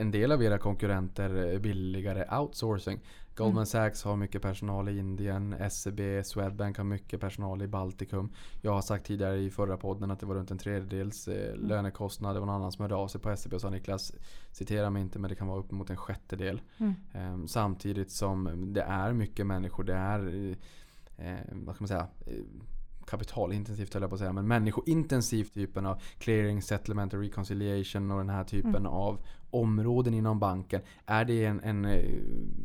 en 0.00 0.10
del 0.10 0.32
av 0.32 0.42
era 0.42 0.58
konkurrenter 0.58 1.58
billigare 1.58 2.38
outsourcing? 2.38 3.00
Goldman 3.38 3.56
mm. 3.56 3.66
Sachs 3.66 4.04
har 4.04 4.16
mycket 4.16 4.42
personal 4.42 4.88
i 4.88 4.98
Indien, 4.98 5.70
SEB, 5.70 6.00
Swedbank 6.24 6.76
har 6.76 6.84
mycket 6.84 7.20
personal 7.20 7.62
i 7.62 7.66
Baltikum. 7.66 8.32
Jag 8.60 8.72
har 8.72 8.82
sagt 8.82 9.06
tidigare 9.06 9.36
i 9.36 9.50
förra 9.50 9.76
podden 9.76 10.10
att 10.10 10.20
det 10.20 10.26
var 10.26 10.34
runt 10.34 10.50
en 10.50 10.58
tredjedels 10.58 11.28
eh, 11.28 11.54
mm. 11.54 11.68
lönekostnad. 11.68 12.36
Det 12.36 12.40
var 12.40 12.46
någon 12.46 12.54
annan 12.54 12.72
som 12.72 12.82
hörde 12.82 12.94
av 12.94 13.08
sig 13.08 13.20
på 13.20 13.36
SEB 13.36 13.54
och 13.54 13.60
sa 13.60 13.70
Niklas, 13.70 14.12
citera 14.52 14.90
mig 14.90 15.02
inte 15.02 15.18
men 15.18 15.28
det 15.28 15.34
kan 15.34 15.46
vara 15.46 15.58
uppemot 15.58 15.90
en 15.90 15.96
sjättedel. 15.96 16.60
Mm. 16.78 16.94
Eh, 17.12 17.46
samtidigt 17.46 18.10
som 18.10 18.72
det 18.74 18.82
är 18.82 19.12
mycket 19.12 19.46
människor, 19.46 19.84
det 19.84 19.94
är 19.94 20.56
eh, 21.18 21.36
vad 21.52 21.74
ska 21.74 21.82
man 21.82 21.88
säga, 21.88 22.08
eh, 22.26 22.34
kapitalintensivt 23.08 23.94
höll 23.94 24.02
jag 24.02 24.10
på 24.10 24.14
att 24.14 24.20
säga, 24.20 24.32
men 24.32 24.48
människointensivt 24.48 25.54
typen 25.54 25.86
av 25.86 26.02
clearing, 26.18 26.62
settlement 26.62 27.14
och 27.14 27.20
reconciliation 27.20 28.10
och 28.10 28.18
den 28.18 28.28
här 28.28 28.44
typen 28.44 28.76
mm. 28.76 28.86
av 28.86 29.18
områden 29.50 30.14
inom 30.14 30.38
banken. 30.38 30.80
Är 31.06 31.24
det 31.24 31.44
en, 31.44 31.60
en, 31.60 31.84
eh, 31.84 32.04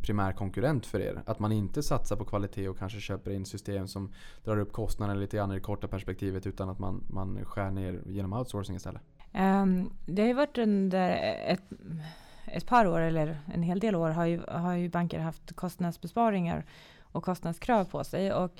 primär 0.02 0.32
konkurrent 0.32 0.86
för 0.86 1.00
er? 1.00 1.22
Att 1.26 1.38
man 1.38 1.52
inte 1.52 1.82
satsar 1.82 2.16
på 2.16 2.24
kvalitet 2.24 2.68
och 2.68 2.78
kanske 2.78 3.00
köper 3.00 3.30
in 3.30 3.46
system 3.46 3.88
som 3.88 4.12
drar 4.44 4.56
upp 4.58 4.72
kostnaderna 4.72 5.20
lite 5.20 5.36
grann 5.36 5.50
i 5.50 5.54
det 5.54 5.60
korta 5.60 5.88
perspektivet 5.88 6.46
utan 6.46 6.68
att 6.68 6.78
man, 6.78 7.04
man 7.10 7.44
skär 7.44 7.70
ner 7.70 8.02
genom 8.06 8.32
outsourcing 8.32 8.76
istället? 8.76 9.02
Um, 9.34 9.90
det 10.06 10.22
har 10.22 10.28
ju 10.28 10.34
varit 10.34 10.58
under 10.58 11.10
ett, 11.46 11.62
ett 12.46 12.66
par 12.66 12.86
år 12.86 13.00
eller 13.00 13.38
en 13.54 13.62
hel 13.62 13.80
del 13.80 13.94
år 13.94 14.10
har 14.10 14.26
ju, 14.26 14.40
har 14.48 14.74
ju 14.74 14.88
banker 14.88 15.18
haft 15.18 15.56
kostnadsbesparingar 15.56 16.64
och 17.14 17.24
kostnadskrav 17.24 17.84
på 17.84 18.04
sig. 18.04 18.32
Och 18.32 18.50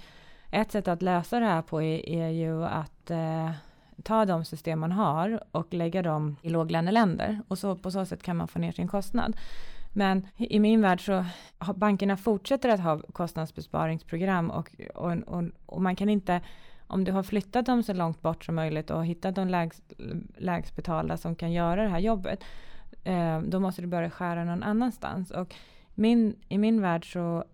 ett 0.50 0.72
sätt 0.72 0.88
att 0.88 1.02
lösa 1.02 1.40
det 1.40 1.46
här 1.46 1.62
på 1.62 1.82
är, 1.82 2.08
är 2.08 2.28
ju 2.28 2.64
att 2.64 3.10
eh, 3.10 3.50
ta 4.02 4.24
de 4.24 4.44
system 4.44 4.80
man 4.80 4.92
har 4.92 5.40
och 5.50 5.74
lägga 5.74 6.02
dem 6.02 6.36
i 6.42 6.48
låglöneländer. 6.48 7.40
Och 7.48 7.58
så, 7.58 7.76
på 7.76 7.90
så 7.90 8.06
sätt 8.06 8.22
kan 8.22 8.36
man 8.36 8.48
få 8.48 8.58
ner 8.58 8.72
sin 8.72 8.88
kostnad. 8.88 9.36
Men 9.92 10.26
i 10.36 10.60
min 10.60 10.82
värld 10.82 11.04
så 11.04 11.24
har 11.58 11.74
bankerna 11.74 12.16
fortsätter 12.16 12.68
att 12.68 12.80
ha 12.80 12.98
kostnadsbesparingsprogram 13.12 14.50
och, 14.50 14.70
och, 14.94 15.12
och, 15.12 15.44
och, 15.66 15.82
man 15.82 15.96
kan 15.96 16.08
inte, 16.08 16.40
om 16.86 17.04
du 17.04 17.12
har 17.12 17.22
flyttat 17.22 17.66
dem 17.66 17.82
så 17.82 17.92
långt 17.92 18.22
bort 18.22 18.44
som 18.44 18.54
möjligt 18.54 18.90
och 18.90 19.06
hittat 19.06 19.34
de 19.34 19.48
lägst, 19.48 19.92
lägst 20.36 20.76
betalda 20.76 21.16
som 21.16 21.34
kan 21.34 21.52
göra 21.52 21.82
det 21.82 21.88
här 21.88 21.98
jobbet, 21.98 22.44
eh, 23.04 23.40
då 23.40 23.60
måste 23.60 23.82
du 23.82 23.88
börja 23.88 24.10
skära 24.10 24.44
någon 24.44 24.62
annanstans. 24.62 25.30
Och 25.30 25.54
min, 25.94 26.36
i 26.48 26.58
min 26.58 26.80
värld 26.80 27.12
så 27.12 27.44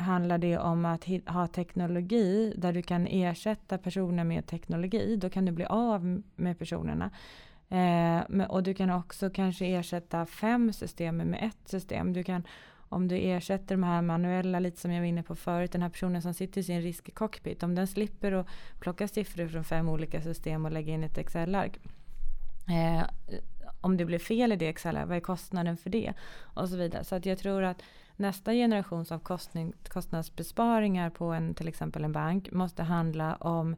handlar 0.00 0.38
det 0.38 0.58
om 0.58 0.84
att 0.84 1.04
ha 1.26 1.46
teknologi 1.46 2.54
där 2.56 2.72
du 2.72 2.82
kan 2.82 3.06
ersätta 3.06 3.78
personer 3.78 4.24
med 4.24 4.46
teknologi. 4.46 5.16
Då 5.16 5.30
kan 5.30 5.44
du 5.44 5.52
bli 5.52 5.64
av 5.64 6.22
med 6.36 6.58
personerna. 6.58 7.10
Eh, 7.68 8.44
och 8.48 8.62
du 8.62 8.74
kan 8.74 8.90
också 8.90 9.30
kanske 9.30 9.66
ersätta 9.66 10.26
fem 10.26 10.72
system 10.72 11.16
med 11.16 11.42
ett 11.42 11.68
system. 11.68 12.12
Du 12.12 12.24
kan, 12.24 12.42
om 12.88 13.08
du 13.08 13.16
ersätter 13.16 13.74
de 13.74 13.82
här 13.82 14.02
manuella, 14.02 14.58
lite 14.58 14.80
som 14.80 14.92
jag 14.92 15.00
var 15.00 15.06
inne 15.06 15.22
på 15.22 15.36
förut, 15.36 15.72
den 15.72 15.82
här 15.82 15.88
personen 15.88 16.22
som 16.22 16.34
sitter 16.34 16.60
i 16.60 16.64
sin 16.64 16.82
riskcockpit, 16.82 17.62
om 17.62 17.74
den 17.74 17.86
slipper 17.86 18.32
att 18.32 18.46
plocka 18.80 19.08
siffror 19.08 19.48
från 19.48 19.64
fem 19.64 19.88
olika 19.88 20.22
system 20.22 20.64
och 20.64 20.72
lägga 20.72 20.94
in 20.94 21.04
ett 21.04 21.18
Excel-ark. 21.18 21.78
Eh, 22.68 23.02
om 23.80 23.96
det 23.96 24.04
blir 24.04 24.18
fel 24.18 24.52
i 24.52 24.56
det 24.56 24.68
Excel, 24.68 24.98
vad 25.06 25.16
är 25.16 25.20
kostnaden 25.20 25.76
för 25.76 25.90
det? 25.90 26.12
Och 26.38 26.68
så 26.68 26.76
vidare. 26.76 27.04
Så 27.04 27.14
att 27.14 27.26
jag 27.26 27.38
tror 27.38 27.62
att 27.62 27.82
nästa 28.20 28.52
generations 28.52 29.12
av 29.12 29.18
kostning, 29.18 29.72
kostnadsbesparingar 29.88 31.10
på 31.10 31.24
en, 31.24 31.54
till 31.54 31.68
exempel 31.68 32.04
en 32.04 32.12
bank 32.12 32.52
måste 32.52 32.82
handla 32.82 33.34
om 33.34 33.76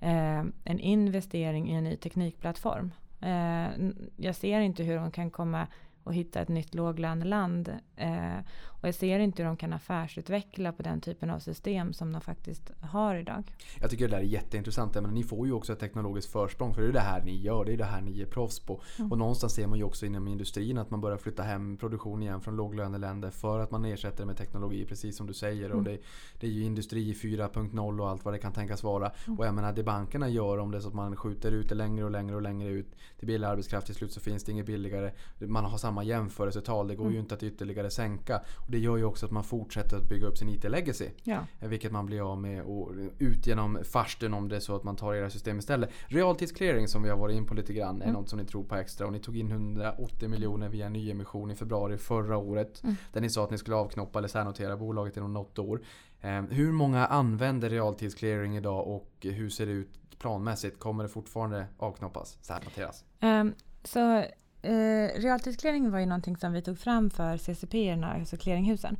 eh, 0.00 0.44
en 0.64 0.80
investering 0.80 1.70
i 1.70 1.74
en 1.74 1.84
ny 1.84 1.96
teknikplattform. 1.96 2.92
Eh, 3.20 3.90
jag 4.16 4.34
ser 4.34 4.60
inte 4.60 4.82
hur 4.82 4.96
de 4.96 5.10
kan 5.10 5.30
komma 5.30 5.66
och 6.04 6.14
hitta 6.14 6.40
ett 6.40 6.48
nytt 6.48 6.74
låglöneland. 6.74 7.68
Eh, 7.96 8.38
och 8.82 8.88
jag 8.88 8.94
ser 8.94 9.18
inte 9.18 9.42
hur 9.42 9.48
de 9.48 9.56
kan 9.56 9.72
affärsutveckla 9.72 10.72
på 10.72 10.82
den 10.82 11.00
typen 11.00 11.30
av 11.30 11.38
system 11.38 11.92
som 11.92 12.12
de 12.12 12.20
faktiskt 12.20 12.72
har 12.80 13.14
idag. 13.14 13.52
Jag 13.80 13.90
tycker 13.90 14.08
det 14.08 14.16
där 14.16 14.22
är 14.22 14.26
jätteintressant. 14.26 14.94
Men 14.94 15.14
ni 15.14 15.22
får 15.22 15.46
ju 15.46 15.52
också 15.52 15.72
ett 15.72 15.78
teknologiskt 15.78 16.32
försprång. 16.32 16.74
För 16.74 16.82
det 16.82 16.88
är 16.88 16.92
det 16.92 17.00
här 17.00 17.22
ni 17.22 17.40
gör. 17.40 17.64
Det 17.64 17.72
är 17.72 17.76
det 17.76 17.84
här 17.84 18.00
ni 18.00 18.20
är 18.20 18.26
proffs 18.26 18.60
på. 18.60 18.80
Och 19.10 19.18
någonstans 19.18 19.54
ser 19.54 19.66
man 19.66 19.78
ju 19.78 19.84
också 19.84 20.06
inom 20.06 20.28
industrin 20.28 20.78
att 20.78 20.90
man 20.90 21.00
börjar 21.00 21.16
flytta 21.18 21.42
hem 21.42 21.76
produktion 21.76 22.22
igen 22.22 22.40
från 22.40 22.56
låglöneländer. 22.56 23.30
För 23.30 23.60
att 23.60 23.70
man 23.70 23.84
ersätter 23.84 24.18
det 24.18 24.26
med 24.26 24.36
teknologi. 24.36 24.84
Precis 24.84 25.16
som 25.16 25.26
du 25.26 25.34
säger. 25.34 25.72
Och 25.72 25.82
det, 25.82 25.98
det 26.40 26.46
är 26.46 26.50
ju 26.50 26.62
industri 26.62 27.12
4.0 27.12 28.00
och 28.00 28.08
allt 28.08 28.24
vad 28.24 28.34
det 28.34 28.38
kan 28.38 28.52
tänkas 28.52 28.82
vara. 28.82 29.12
Och 29.38 29.46
jag 29.46 29.54
menar 29.54 29.72
det 29.72 29.82
bankerna 29.82 30.28
gör 30.28 30.58
om 30.58 30.70
det 30.70 30.78
är 30.78 30.80
så 30.80 30.88
att 30.88 30.94
man 30.94 31.16
skjuter 31.16 31.52
ut 31.52 31.68
det 31.68 31.74
längre 31.74 32.04
och 32.04 32.10
längre 32.10 32.36
och 32.36 32.42
längre 32.42 32.68
ut. 32.68 32.96
Till 33.18 33.26
billig 33.26 33.46
arbetskraft 33.46 33.86
till 33.86 33.94
slut 33.94 34.12
så 34.12 34.20
finns 34.20 34.44
det 34.44 34.52
inget 34.52 34.66
billigare. 34.66 35.12
Man 35.38 35.64
har 35.64 35.78
samma 35.78 36.04
jämförelsetal. 36.04 36.88
Det 36.88 36.94
går 36.94 37.12
ju 37.12 37.18
inte 37.18 37.34
att 37.34 37.42
ytterligare 37.42 37.90
sänka. 37.90 38.40
Det 38.72 38.78
gör 38.78 38.96
ju 38.96 39.04
också 39.04 39.26
att 39.26 39.32
man 39.32 39.44
fortsätter 39.44 39.96
att 39.96 40.08
bygga 40.08 40.26
upp 40.26 40.38
sin 40.38 40.48
IT-legacy. 40.48 41.08
Ja. 41.22 41.46
Vilket 41.60 41.92
man 41.92 42.06
blir 42.06 42.32
av 42.32 42.38
med 42.38 42.62
och 42.62 42.92
ut 43.18 43.46
genom 43.46 43.78
farsten 43.84 44.34
om 44.34 44.48
det 44.48 44.56
är 44.56 44.60
så 44.60 44.76
att 44.76 44.84
man 44.84 44.96
tar 44.96 45.14
era 45.14 45.30
system 45.30 45.58
istället. 45.58 45.90
Realtidsclearing 46.06 46.88
som 46.88 47.02
vi 47.02 47.08
har 47.10 47.16
varit 47.16 47.36
in 47.36 47.46
på 47.46 47.54
lite 47.54 47.72
grann 47.72 48.02
är 48.02 48.06
Mm. 48.06 48.14
något 48.20 48.28
som 48.28 48.38
ni 48.38 48.44
tror 48.44 48.64
på 48.64 48.74
extra. 48.76 49.06
Och 49.06 49.12
ni 49.12 49.18
tog 49.20 49.36
in 49.36 49.50
180 49.50 50.28
miljoner 50.28 50.68
via 50.68 50.88
nyemission 50.88 51.50
i 51.50 51.54
februari 51.54 51.98
förra 51.98 52.36
året. 52.36 52.82
Mm. 52.84 52.96
Där 53.12 53.20
ni 53.20 53.30
sa 53.30 53.44
att 53.44 53.50
ni 53.50 53.58
skulle 53.58 53.76
avknoppa 53.76 54.18
eller 54.18 54.28
särnotera 54.28 54.76
bolaget 54.76 55.16
inom 55.16 55.32
något 55.32 55.58
år. 55.58 55.80
Eh, 56.20 56.42
hur 56.42 56.72
många 56.72 57.06
använder 57.06 57.70
realtidsclearing 57.70 58.56
idag 58.56 58.86
och 58.88 59.10
hur 59.20 59.48
ser 59.50 59.66
det 59.66 59.72
ut 59.72 60.18
planmässigt? 60.18 60.78
Kommer 60.78 61.02
det 61.02 61.08
fortfarande 61.08 61.66
avknoppas, 61.78 62.38
särnoteras? 62.42 63.04
Um, 63.22 63.54
så 63.84 64.24
eh, 64.62 65.20
realtidsclearing 65.20 65.90
var 65.90 65.98
ju 65.98 66.06
någonting 66.06 66.36
som 66.36 66.52
vi 66.52 66.62
tog 66.62 66.78
fram 66.78 67.10
för 67.10 67.36
CCP, 67.36 67.90
alltså 67.90 68.36
clearinghusen. 68.36 68.96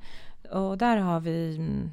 Och 0.50 0.78
där 0.78 0.96
har 0.96 1.20
vi 1.20 1.56
mm, 1.56 1.90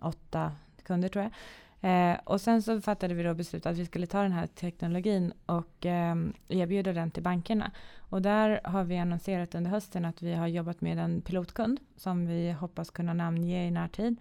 åtta 0.00 0.52
kunder 0.82 1.08
tror 1.08 1.22
jag. 1.22 1.32
Eh, 1.80 2.18
och 2.24 2.40
sen 2.40 2.62
så 2.62 2.80
fattade 2.80 3.14
vi 3.14 3.22
då 3.22 3.34
beslut 3.34 3.66
att 3.66 3.76
vi 3.76 3.86
skulle 3.86 4.06
ta 4.06 4.22
den 4.22 4.32
här 4.32 4.46
teknologin 4.46 5.32
och 5.46 5.86
eh, 5.86 6.16
erbjuda 6.48 6.92
den 6.92 7.10
till 7.10 7.22
bankerna. 7.22 7.70
Och 7.98 8.22
där 8.22 8.60
har 8.64 8.84
vi 8.84 8.98
annonserat 8.98 9.54
under 9.54 9.70
hösten 9.70 10.04
att 10.04 10.22
vi 10.22 10.34
har 10.34 10.46
jobbat 10.46 10.80
med 10.80 10.98
en 10.98 11.20
pilotkund 11.20 11.80
som 11.96 12.26
vi 12.26 12.52
hoppas 12.52 12.90
kunna 12.90 13.14
namnge 13.14 13.66
i 13.66 13.70
närtid. 13.70 14.16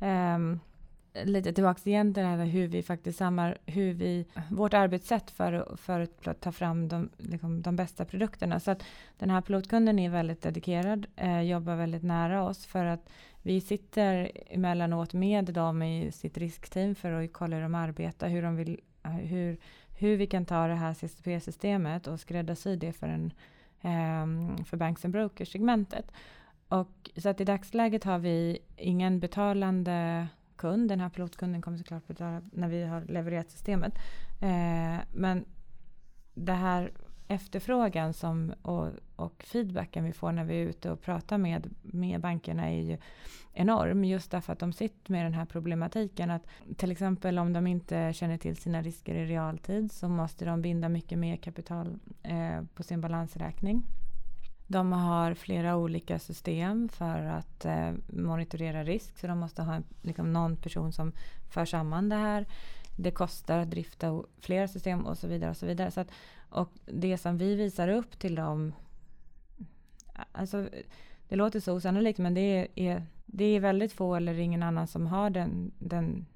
Eh, 0.00 0.38
lite 1.14 1.52
tillbaka 1.52 1.90
igen 1.90 2.14
till 2.14 2.22
det 2.22 2.28
här 2.28 2.44
hur 2.44 2.68
vi 2.68 2.82
faktiskt 2.82 3.18
samar, 3.18 3.58
hur 3.66 3.92
vi, 3.92 4.26
vårt 4.50 4.74
arbetssätt 4.74 5.30
för, 5.30 5.76
för 5.76 6.00
att 6.24 6.40
ta 6.40 6.52
fram 6.52 6.88
de, 6.88 7.10
liksom, 7.16 7.62
de 7.62 7.76
bästa 7.76 8.04
produkterna. 8.04 8.60
Så 8.60 8.70
att 8.70 8.82
den 9.18 9.30
här 9.30 9.40
pilotkunden 9.40 9.98
är 9.98 10.10
väldigt 10.10 10.42
dedikerad, 10.42 11.06
eh, 11.16 11.42
jobbar 11.42 11.76
väldigt 11.76 12.02
nära 12.02 12.42
oss 12.44 12.66
för 12.66 12.84
att 12.84 13.10
vi 13.42 13.60
sitter 13.60 14.30
emellanåt 14.50 15.12
med 15.12 15.44
dem 15.44 15.82
i 15.82 16.12
sitt 16.12 16.38
riskteam 16.38 16.94
för 16.94 17.12
att 17.12 17.32
kolla 17.32 17.56
hur 17.56 17.62
de 17.62 17.74
arbetar, 17.74 18.28
hur 18.28 18.42
de 18.42 18.56
vill, 18.56 18.80
hur, 19.02 19.58
hur 19.98 20.16
vi 20.16 20.26
kan 20.26 20.44
ta 20.44 20.66
det 20.66 20.74
här 20.74 20.94
CCP-systemet 20.94 22.06
och 22.06 22.20
skräddarsy 22.20 22.76
det 22.76 22.92
för, 22.92 23.08
en, 23.08 23.32
eh, 23.80 24.64
för 24.64 24.76
banks 24.76 25.04
and 25.04 25.14
brokers-segmentet. 25.14 26.12
Och 26.68 27.10
så 27.16 27.28
att 27.28 27.40
i 27.40 27.44
dagsläget 27.44 28.04
har 28.04 28.18
vi 28.18 28.58
ingen 28.76 29.20
betalande 29.20 30.28
kund. 30.62 30.88
Den 30.88 31.00
här 31.00 31.08
pilotkunden 31.08 31.62
kommer 31.62 31.78
såklart 31.78 32.06
betala 32.06 32.42
när 32.52 32.68
vi 32.68 32.84
har 32.84 33.04
levererat 33.04 33.50
systemet. 33.50 33.94
Eh, 34.40 34.98
men 35.12 35.44
det 36.34 36.52
här 36.52 36.92
efterfrågan 37.28 38.12
som, 38.12 38.54
och, 38.62 38.88
och 39.16 39.42
feedbacken 39.42 40.04
vi 40.04 40.12
får 40.12 40.32
när 40.32 40.44
vi 40.44 40.54
är 40.54 40.66
ute 40.66 40.90
och 40.90 41.00
pratar 41.00 41.38
med, 41.38 41.74
med 41.82 42.20
bankerna 42.20 42.70
är 42.70 42.82
ju 42.82 42.98
enorm. 43.52 44.04
Just 44.04 44.30
därför 44.30 44.52
att 44.52 44.58
de 44.58 44.72
sitter 44.72 45.12
med 45.12 45.26
den 45.26 45.34
här 45.34 45.44
problematiken. 45.44 46.30
Att 46.30 46.46
till 46.76 46.90
exempel 46.90 47.38
om 47.38 47.52
de 47.52 47.66
inte 47.66 48.12
känner 48.12 48.38
till 48.38 48.56
sina 48.56 48.82
risker 48.82 49.14
i 49.14 49.26
realtid 49.26 49.92
så 49.92 50.08
måste 50.08 50.44
de 50.44 50.62
binda 50.62 50.88
mycket 50.88 51.18
mer 51.18 51.36
kapital 51.36 51.98
eh, 52.22 52.62
på 52.74 52.82
sin 52.82 53.00
balansräkning. 53.00 53.82
De 54.72 54.92
har 54.92 55.34
flera 55.34 55.76
olika 55.76 56.18
system 56.18 56.88
för 56.88 57.22
att 57.24 57.64
eh, 57.64 57.92
monitorera 58.06 58.84
risk. 58.84 59.18
Så 59.18 59.26
de 59.26 59.38
måste 59.38 59.62
ha 59.62 59.74
en, 59.74 59.84
liksom, 60.02 60.32
någon 60.32 60.56
person 60.56 60.92
som 60.92 61.12
för 61.50 61.64
samman 61.64 62.08
det 62.08 62.16
här. 62.16 62.46
Det 62.96 63.10
kostar 63.10 63.58
att 63.58 63.70
drifta 63.70 64.22
flera 64.40 64.68
system 64.68 65.06
och 65.06 65.18
så 65.18 65.28
vidare. 65.28 65.50
Och 65.50 65.56
så 65.56 65.66
vidare. 65.66 65.90
Så 65.90 66.00
att, 66.00 66.10
och 66.50 66.68
det 66.84 67.18
som 67.18 67.38
vi 67.38 67.54
visar 67.54 67.88
upp 67.88 68.18
till 68.18 68.34
dem. 68.34 68.72
Alltså, 70.32 70.68
det 71.28 71.36
låter 71.36 71.60
så 71.60 71.74
osannolikt 71.74 72.18
men 72.18 72.34
det 72.34 72.68
är, 72.74 73.02
det 73.26 73.44
är 73.44 73.60
väldigt 73.60 73.92
få 73.92 74.14
eller 74.14 74.38
ingen 74.38 74.62
annan 74.62 74.86
som 74.86 75.06
har 75.06 75.30
den, 75.30 75.72
den 75.78 76.26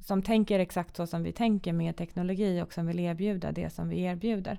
som 0.00 0.22
tänker 0.22 0.58
exakt 0.58 0.96
så 0.96 1.06
som 1.06 1.22
vi 1.22 1.32
tänker 1.32 1.72
med 1.72 1.96
teknologi 1.96 2.62
och 2.62 2.72
som 2.72 2.86
vill 2.86 3.00
erbjuda 3.00 3.52
det 3.52 3.70
som 3.70 3.88
vi 3.88 4.02
erbjuder. 4.02 4.58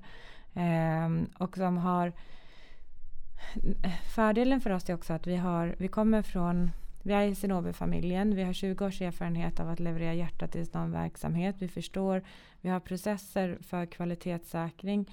Eh, 0.54 1.10
och 1.38 1.58
som 1.58 1.78
har 1.78 2.14
Fördelen 4.16 4.62
för 4.62 4.70
oss 4.70 4.90
är 4.90 4.94
också 4.94 5.14
att 5.14 5.28
vi, 5.28 5.36
har, 5.36 5.76
vi 5.78 5.88
kommer 5.88 6.22
från 6.22 6.72
vi 7.04 7.14
är 7.14 7.28
i 7.28 7.36
Cinnober-familjen. 7.36 8.36
Vi 8.36 8.44
har 8.44 8.54
20 8.54 8.86
års 8.86 9.02
erfarenhet 9.02 9.60
av 9.60 9.70
att 9.70 9.80
leverera 9.80 10.14
hjärtatillstånd 10.14 10.94
verksamhet. 10.94 11.56
Vi 11.60 11.68
förstår, 11.68 12.24
vi 12.62 12.70
har 12.70 12.80
processer 12.80 13.58
för 13.62 13.86
kvalitetssäkring. 13.86 15.12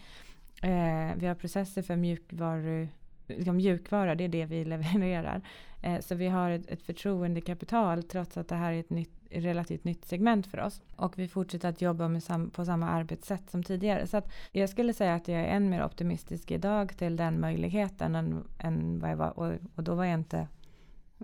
Eh, 0.63 1.17
vi 1.17 1.27
har 1.27 1.35
processer 1.35 1.83
för 1.83 1.97
mjukvaru, 1.97 2.89
liksom 3.27 3.57
mjukvara, 3.57 4.15
det 4.15 4.25
är 4.25 4.29
det 4.29 4.47
vi 4.47 4.65
levererar. 4.75 5.43
Eh, 5.83 6.01
så 6.01 6.15
vi 6.15 6.29
har 6.29 6.51
ett, 6.51 6.71
ett 6.71 6.83
förtroendekapital 6.83 8.03
trots 8.03 8.37
att 8.37 8.49
det 8.49 8.57
här 8.57 8.73
är 8.73 8.81
ett 8.81 8.91
nytt, 8.91 9.16
relativt 9.31 9.85
nytt 9.85 10.05
segment 10.05 10.47
för 10.47 10.61
oss. 10.61 10.81
Och 10.97 11.19
vi 11.19 11.29
fortsätter 11.29 11.69
att 11.69 11.81
jobba 11.81 12.09
med 12.09 12.23
sam, 12.23 12.51
på 12.51 12.65
samma 12.65 12.89
arbetssätt 12.89 13.51
som 13.51 13.63
tidigare. 13.63 14.07
Så 14.07 14.17
att 14.17 14.33
jag 14.53 14.69
skulle 14.69 14.95
säga 14.95 15.15
att 15.15 15.29
jag 15.29 15.41
är 15.41 15.45
än 15.47 15.71
mer 15.71 15.85
optimistisk 15.85 16.51
idag 16.51 16.97
till 16.99 17.17
den 17.17 17.41
möjligheten 17.41 18.15
än, 18.15 18.45
än 18.59 18.99
vad 18.99 19.11
jag 19.11 19.17
var. 19.17 19.39
Och, 19.39 19.53
och 19.75 19.83
då 19.83 19.95
var 19.95 20.05
jag 20.05 20.15
inte 20.15 20.47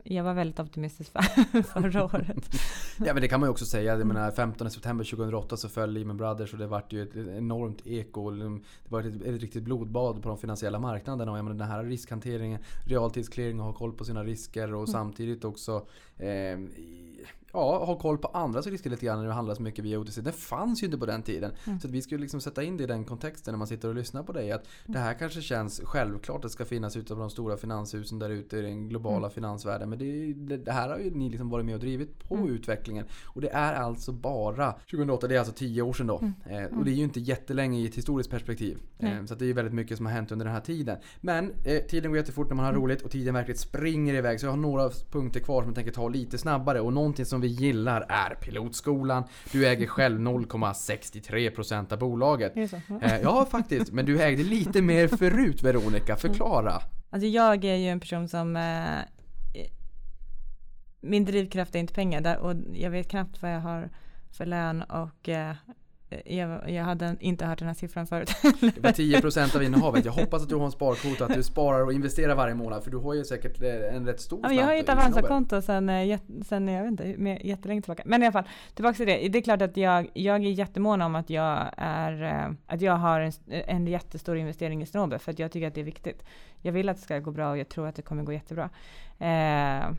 jag 0.05 0.25
var 0.25 0.35
väldigt 0.35 0.61
optimistisk 0.61 1.13
för, 1.13 1.63
förra 1.63 2.05
året. 2.05 2.51
Ja 2.99 3.13
men 3.15 3.23
det 3.23 3.29
kan 3.29 3.41
man 3.41 3.47
ju 3.47 3.51
också 3.51 3.65
säga. 3.65 3.99
Jag 3.99 4.07
menar 4.07 4.31
15 4.31 4.71
september 4.71 5.05
2008 5.05 5.57
så 5.57 5.69
föll 5.69 5.93
Lehman 5.93 6.17
Brothers 6.17 6.53
och 6.53 6.59
det 6.59 6.67
vart 6.67 6.93
ju 6.93 7.03
ett 7.03 7.17
enormt 7.17 7.87
eko. 7.87 8.31
Det 8.31 8.61
var 8.89 9.01
ett, 9.01 9.23
ett 9.23 9.41
riktigt 9.41 9.63
blodbad 9.63 10.23
på 10.23 10.29
de 10.29 10.39
finansiella 10.39 10.79
marknaderna. 10.79 11.33
Och 11.33 11.39
jag 11.39 11.45
menar 11.45 11.59
den 11.59 11.69
här 11.69 11.85
riskhanteringen, 11.85 12.61
realtidsclearing 12.87 13.61
och 13.61 13.67
ha 13.67 13.73
koll 13.73 13.93
på 13.93 14.05
sina 14.05 14.25
risker 14.25 14.75
och 14.75 14.79
mm. 14.79 14.87
samtidigt 14.87 15.45
också 15.45 15.87
eh, 16.17 16.59
ja, 17.53 17.85
ha 17.85 17.99
koll 17.99 18.19
på 18.19 18.29
andras 18.29 18.67
risker 18.67 18.91
lite 18.91 19.07
grann 19.07 19.19
när 19.19 19.27
det 19.27 19.33
handlar 19.33 19.55
så 19.55 19.63
mycket 19.63 19.85
via 19.85 19.99
OTC. 19.99 20.17
Det 20.17 20.33
fanns 20.33 20.83
ju 20.83 20.85
inte 20.85 20.99
på 20.99 21.07
den 21.07 21.23
tiden. 21.23 21.53
Mm. 21.65 21.81
Så 21.81 21.87
att 21.87 21.93
vi 21.93 22.03
skulle 22.03 22.21
liksom 22.21 22.41
sätta 22.41 22.63
in 22.63 22.77
det 22.77 22.85
i 22.85 22.87
den 22.87 23.05
kontexten 23.05 23.53
när 23.53 23.59
man 23.59 23.67
sitter 23.67 23.89
och 23.89 23.95
lyssnar 23.95 24.23
på 24.23 24.33
dig. 24.33 24.53
Att 24.53 24.69
det 24.87 24.99
här 24.99 25.15
kanske 25.15 25.43
känns 25.43 25.81
självklart 25.85 26.37
att 26.37 26.43
det 26.43 26.51
ska 26.51 26.65
finnas 26.65 26.97
utav 26.97 27.19
de 27.19 27.31
stora 27.31 27.57
finanshusen 27.57 28.19
där 28.19 28.31
ute 28.31 28.57
i 28.57 28.63
den 28.63 28.89
globala 28.89 29.17
mm. 29.17 29.31
finansvärlden. 29.31 29.91
Men 29.91 29.99
det, 29.99 30.33
det, 30.57 30.73
här 30.73 30.89
har 30.89 30.99
ju 30.99 31.11
ni 31.11 31.29
liksom 31.29 31.51
varit 31.51 31.67
med 31.67 31.75
och 31.75 31.81
drivit 31.81 32.29
på 32.29 32.35
mm. 32.35 32.49
utvecklingen. 32.49 33.07
Och 33.25 33.41
det 33.41 33.51
är 33.51 33.75
alltså 33.75 34.13
bara 34.13 34.73
2008, 34.73 35.27
det 35.27 35.35
är 35.35 35.39
alltså 35.39 35.55
10 35.55 35.83
år 35.83 35.93
sedan 35.93 36.07
då. 36.07 36.15
Eh, 36.47 36.79
och 36.79 36.85
det 36.85 36.91
är 36.91 36.95
ju 36.95 37.05
inte 37.05 37.21
jättelänge 37.21 37.79
i 37.79 37.87
ett 37.87 37.95
historiskt 37.95 38.31
perspektiv. 38.31 38.79
Eh, 38.99 39.25
så 39.25 39.35
det 39.35 39.45
är 39.45 39.47
ju 39.47 39.53
väldigt 39.53 39.75
mycket 39.75 39.97
som 39.97 40.07
har 40.07 40.13
hänt 40.13 40.33
under 40.33 40.45
den 40.45 40.55
här 40.55 40.61
tiden. 40.61 40.99
Men 41.21 41.53
eh, 41.65 41.83
tiden 41.83 42.11
går 42.11 42.19
jättefort 42.19 42.49
när 42.49 42.57
man 42.57 42.65
har 42.65 42.73
roligt 42.73 43.03
och 43.03 43.11
tiden 43.11 43.35
verkligen 43.35 43.59
springer 43.59 44.15
iväg. 44.15 44.41
Så 44.41 44.47
jag 44.47 44.51
har 44.51 44.57
några 44.57 44.91
punkter 45.11 45.41
kvar 45.41 45.63
som 45.63 45.69
jag 45.69 45.75
tänker 45.75 45.93
ta 45.93 46.09
lite 46.09 46.39
snabbare. 46.39 46.81
Och 46.81 46.93
någonting 46.93 47.25
som 47.25 47.42
vi 47.43 47.49
gillar 47.49 48.07
är 48.09 48.35
pilotskolan. 48.35 49.25
Du 49.53 49.67
äger 49.67 49.87
själv 49.87 50.21
0,63% 50.21 51.93
av 51.93 51.99
bolaget. 51.99 52.57
Eh, 52.57 53.21
ja, 53.23 53.47
faktiskt. 53.51 53.93
Men 53.93 54.07
du 54.07 54.23
ägde 54.23 54.43
lite 54.43 54.83
mer 54.83 55.09
förut, 55.09 55.63
Veronica. 55.63 56.17
Förklara. 56.17 56.83
Alltså 57.11 57.27
jag 57.27 57.65
är 57.65 57.77
ju 57.77 57.89
en 57.89 58.01
person 58.01 58.29
som... 58.29 58.57
Eh, 58.57 58.99
min 61.01 61.25
drivkraft 61.25 61.75
är 61.75 61.79
inte 61.79 61.95
pengar 61.95 62.21
där, 62.21 62.39
och 62.39 62.55
jag 62.73 62.91
vet 62.91 63.09
knappt 63.09 63.43
vad 63.43 63.55
jag 63.55 63.61
har 63.61 63.91
för 64.31 64.47
lön 64.47 64.83
och 64.83 65.29
eh, 65.29 65.55
jag, 66.25 66.71
jag 66.71 66.85
hade 66.85 67.17
inte 67.21 67.47
hört 67.47 67.59
den 67.59 67.69
här 67.69 67.75
siffran 67.75 68.07
förut. 68.07 68.31
Det 68.61 68.81
var 68.81 68.91
10% 68.91 69.57
av 69.57 69.63
innehavet. 69.63 70.05
Jag 70.05 70.13
hoppas 70.13 70.43
att 70.43 70.49
du 70.49 70.55
har 70.57 70.65
en 70.65 70.71
sparkvot 70.73 71.21
att 71.21 71.35
du 71.35 71.43
sparar 71.43 71.85
och 71.85 71.93
investerar 71.93 72.35
varje 72.35 72.55
månad 72.55 72.85
för 72.85 72.91
du 72.91 72.97
har 72.97 73.15
ju 73.15 73.25
säkert 73.25 73.63
eh, 73.63 73.95
en 73.97 74.07
rätt 74.07 74.21
stor 74.21 74.41
men 74.43 74.57
jag 74.57 74.65
har 74.65 74.73
ju 74.73 74.79
ett 74.79 74.85
slant. 74.85 75.01
Avanza-konto 75.01 75.63
sen, 75.63 75.89
eh, 75.89 76.19
sen, 76.47 76.69
jag 76.69 76.83
vet 76.83 76.91
inte, 76.91 77.15
med- 77.19 77.45
jättelänge 77.45 77.83
tillbaka. 77.83 78.03
Men 78.07 78.23
i 78.23 78.27
alla 78.27 78.33
fall, 78.33 78.49
tillbaka 78.75 78.97
till 78.97 79.07
det. 79.07 79.29
Det 79.29 79.39
är 79.39 79.43
klart 79.43 79.63
att 79.63 79.77
jag, 79.77 80.11
jag 80.15 80.37
är 80.37 80.51
jättemån 80.51 81.03
om 81.03 81.15
att 81.15 81.31
jag 81.31 81.71
är, 81.77 82.23
eh, 82.23 82.53
att 82.67 82.81
jag 82.81 82.97
har 82.97 83.21
en, 83.21 83.33
en 83.47 83.87
jättestor 83.87 84.37
investering 84.37 84.83
i 84.83 84.87
Snowber 84.87 85.19
för 85.19 85.33
att 85.33 85.39
jag 85.39 85.53
tycker 85.53 85.69
att 85.69 85.75
det 85.75 85.81
är 85.81 85.85
viktigt. 85.85 86.25
Jag 86.61 86.73
vill 86.73 86.89
att 86.89 86.97
det 86.97 87.03
ska 87.03 87.19
gå 87.19 87.31
bra 87.31 87.51
och 87.51 87.59
jag 87.59 87.69
tror 87.69 87.87
att 87.89 87.95
det 87.97 88.03
kommer 88.03 88.23
gå 88.23 88.33
jättebra. 88.33 88.71
Eh, 89.19 89.91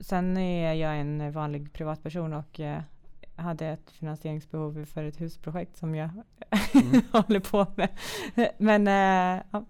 sen 0.00 0.36
är 0.36 0.74
jag 0.74 0.98
en 1.00 1.32
vanlig 1.32 1.72
privatperson 1.72 2.32
och 2.32 2.60
eh, 2.60 2.80
hade 3.42 3.66
ett 3.66 3.90
finansieringsbehov 3.90 4.84
för 4.84 5.04
ett 5.04 5.20
husprojekt 5.20 5.76
som 5.76 5.94
jag 5.94 6.08
håller 7.10 7.40
på 7.40 7.66
med. 7.76 7.88
Men, 8.58 8.86
eh, 8.88 9.42
ja. 9.50 9.64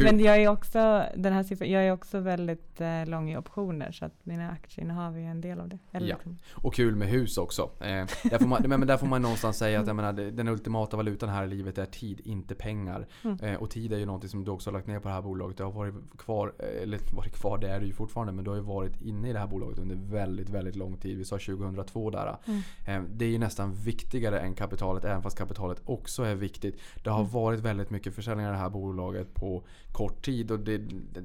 Men 0.00 0.20
jag 0.20 0.36
är 0.42 0.48
också, 0.48 1.04
den 1.16 1.32
här 1.32 1.42
siffran, 1.42 1.70
jag 1.70 1.84
är 1.86 1.92
också 1.92 2.20
väldigt 2.20 2.80
eh, 2.80 3.06
lång 3.06 3.30
i 3.30 3.36
optioner 3.36 3.92
så 3.92 4.04
att 4.04 4.12
mina 4.26 4.50
aktieinnehav 4.50 5.16
är 5.18 5.20
en 5.22 5.40
del 5.40 5.60
av 5.60 5.68
det. 5.68 5.78
Eller 5.92 6.08
Ja. 6.08 6.14
liksom- 6.14 6.38
Och 6.54 6.74
kul 6.74 6.96
med 6.96 7.08
hus 7.08 7.38
också. 7.38 7.62
Eh, 7.80 8.06
där, 8.30 8.38
får 8.38 8.46
man, 8.46 8.62
men 8.66 8.86
där 8.86 8.96
får 8.96 9.06
man 9.06 9.22
någonstans 9.22 9.58
säga 9.58 9.80
att 9.80 9.86
jag 9.86 9.96
menar, 9.96 10.12
den 10.12 10.48
ultimata 10.48 10.96
valutan 10.96 11.28
här 11.28 11.44
i 11.44 11.48
livet 11.48 11.78
är 11.78 11.86
tid, 11.86 12.20
inte 12.24 12.54
pengar. 12.54 13.06
Mm. 13.24 13.38
Eh, 13.40 13.54
och 13.54 13.70
tid 13.70 13.92
är 13.92 13.98
ju 13.98 14.06
någonting 14.06 14.30
som 14.30 14.44
du 14.44 14.50
också 14.50 14.70
har 14.70 14.72
lagt 14.78 14.86
ner 14.86 15.00
på 15.00 15.08
det 15.08 15.14
här 15.14 15.22
bolaget. 15.22 15.56
Det 15.58 15.64
har 15.64 15.72
varit 15.72 15.94
kvar, 16.18 16.54
eh, 16.58 16.82
eller 16.82 16.98
varit 17.16 17.32
kvar, 17.36 17.58
det 17.58 17.68
är 17.68 17.80
det 17.80 17.86
ju 17.86 17.92
fortfarande, 17.92 18.32
men 18.32 18.44
du 18.44 18.50
har 18.50 18.56
ju 18.56 18.62
varit 18.62 19.02
inne 19.02 19.28
i 19.30 19.32
det 19.32 19.38
här 19.38 19.46
bolaget 19.46 19.78
under 19.78 19.96
väldigt, 19.96 20.50
väldigt 20.50 20.76
lång 20.76 20.96
tid. 20.96 21.18
Vi 21.18 21.24
sa 21.24 21.38
2002 21.38 22.10
där. 22.10 22.36
Mm. 22.46 22.60
Eh, 22.86 23.10
det 23.18 23.24
är 23.24 23.28
ju 23.28 23.38
nästan 23.38 23.74
viktigare 23.74 24.40
än 24.40 24.54
kapitalet, 24.54 25.04
även 25.04 25.22
fast 25.22 25.38
kapitalet 25.38 25.82
också 25.84 26.22
är 26.22 26.34
viktigt. 26.34 26.80
Det 27.04 27.10
har 27.10 27.20
Mm. 27.20 27.30
varit 27.32 27.60
väldigt 27.60 27.90
mycket 27.90 28.14
försäljningar 28.14 28.50
i 28.50 28.52
det 28.52 28.58
här 28.58 28.70
bolaget 28.70 29.34
på 29.34 29.62
kort 29.92 30.24
tid. 30.24 30.50
Och 30.50 30.58
det, 30.60 30.80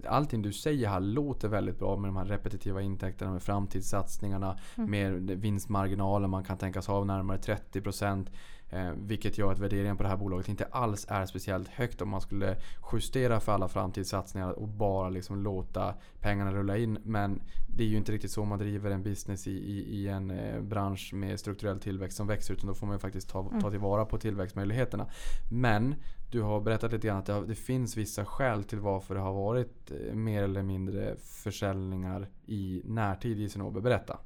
allting 0.07 0.41
du 0.41 0.53
säger 0.53 0.88
här 0.90 0.99
låter 0.99 1.48
väldigt 1.48 1.80
bra 1.80 1.95
med 1.98 2.10
de 2.10 2.16
här 2.18 2.26
repetitiva 2.26 2.82
intäkterna, 2.82 3.32
med 3.32 3.41
framtidssatsningarna, 3.44 4.57
Mm. 4.78 4.91
med 4.91 5.14
vinstmarginaler 5.40 6.28
man 6.28 6.44
kan 6.44 6.57
tänkas 6.57 6.88
ha 6.88 6.95
av 6.95 7.06
närmare 7.06 7.38
30%. 7.38 8.30
Eh, 8.71 8.91
vilket 8.97 9.37
gör 9.37 9.51
att 9.51 9.59
värderingen 9.59 9.97
på 9.97 10.03
det 10.03 10.09
här 10.09 10.17
bolaget 10.17 10.49
inte 10.49 10.65
alls 10.65 11.05
är 11.09 11.25
speciellt 11.25 11.67
högt 11.67 12.01
om 12.01 12.09
man 12.09 12.21
skulle 12.21 12.57
justera 12.93 13.39
för 13.39 13.51
alla 13.51 13.67
framtidssatsningar 13.67 14.51
och 14.51 14.67
bara 14.67 15.09
liksom 15.09 15.43
låta 15.43 15.95
pengarna 16.19 16.53
rulla 16.53 16.77
in. 16.77 16.99
Men 17.03 17.41
det 17.67 17.83
är 17.83 17.87
ju 17.87 17.97
inte 17.97 18.11
riktigt 18.11 18.31
så 18.31 18.45
man 18.45 18.59
driver 18.59 18.91
en 18.91 19.03
business 19.03 19.47
i, 19.47 19.51
i, 19.51 19.99
i 19.99 20.07
en 20.07 20.31
eh, 20.31 20.61
bransch 20.61 21.13
med 21.13 21.39
strukturell 21.39 21.79
tillväxt 21.79 22.17
som 22.17 22.27
växer 22.27 22.53
utan 22.53 22.67
då 22.67 22.73
får 22.73 22.87
man 22.87 22.95
ju 22.95 22.99
faktiskt 22.99 23.29
ta, 23.29 23.51
ta 23.61 23.71
tillvara 23.71 24.05
på 24.05 24.17
tillväxtmöjligheterna. 24.17 25.07
Men 25.51 25.95
du 26.31 26.41
har 26.41 26.61
berättat 26.61 26.91
lite 26.91 27.07
grann 27.07 27.17
att 27.17 27.25
det, 27.25 27.33
har, 27.33 27.45
det 27.45 27.55
finns 27.55 27.97
vissa 27.97 28.25
skäl 28.25 28.63
till 28.63 28.79
varför 28.79 29.15
det 29.15 29.21
har 29.21 29.33
varit 29.33 29.91
eh, 29.91 30.13
mer 30.13 30.43
eller 30.43 30.63
mindre 30.63 31.15
försäljningar 31.17 32.27
i 32.45 32.81
närtid 32.85 33.39
i 33.39 33.49
Sinobe. 33.49 33.81
Berätta. 33.81 34.19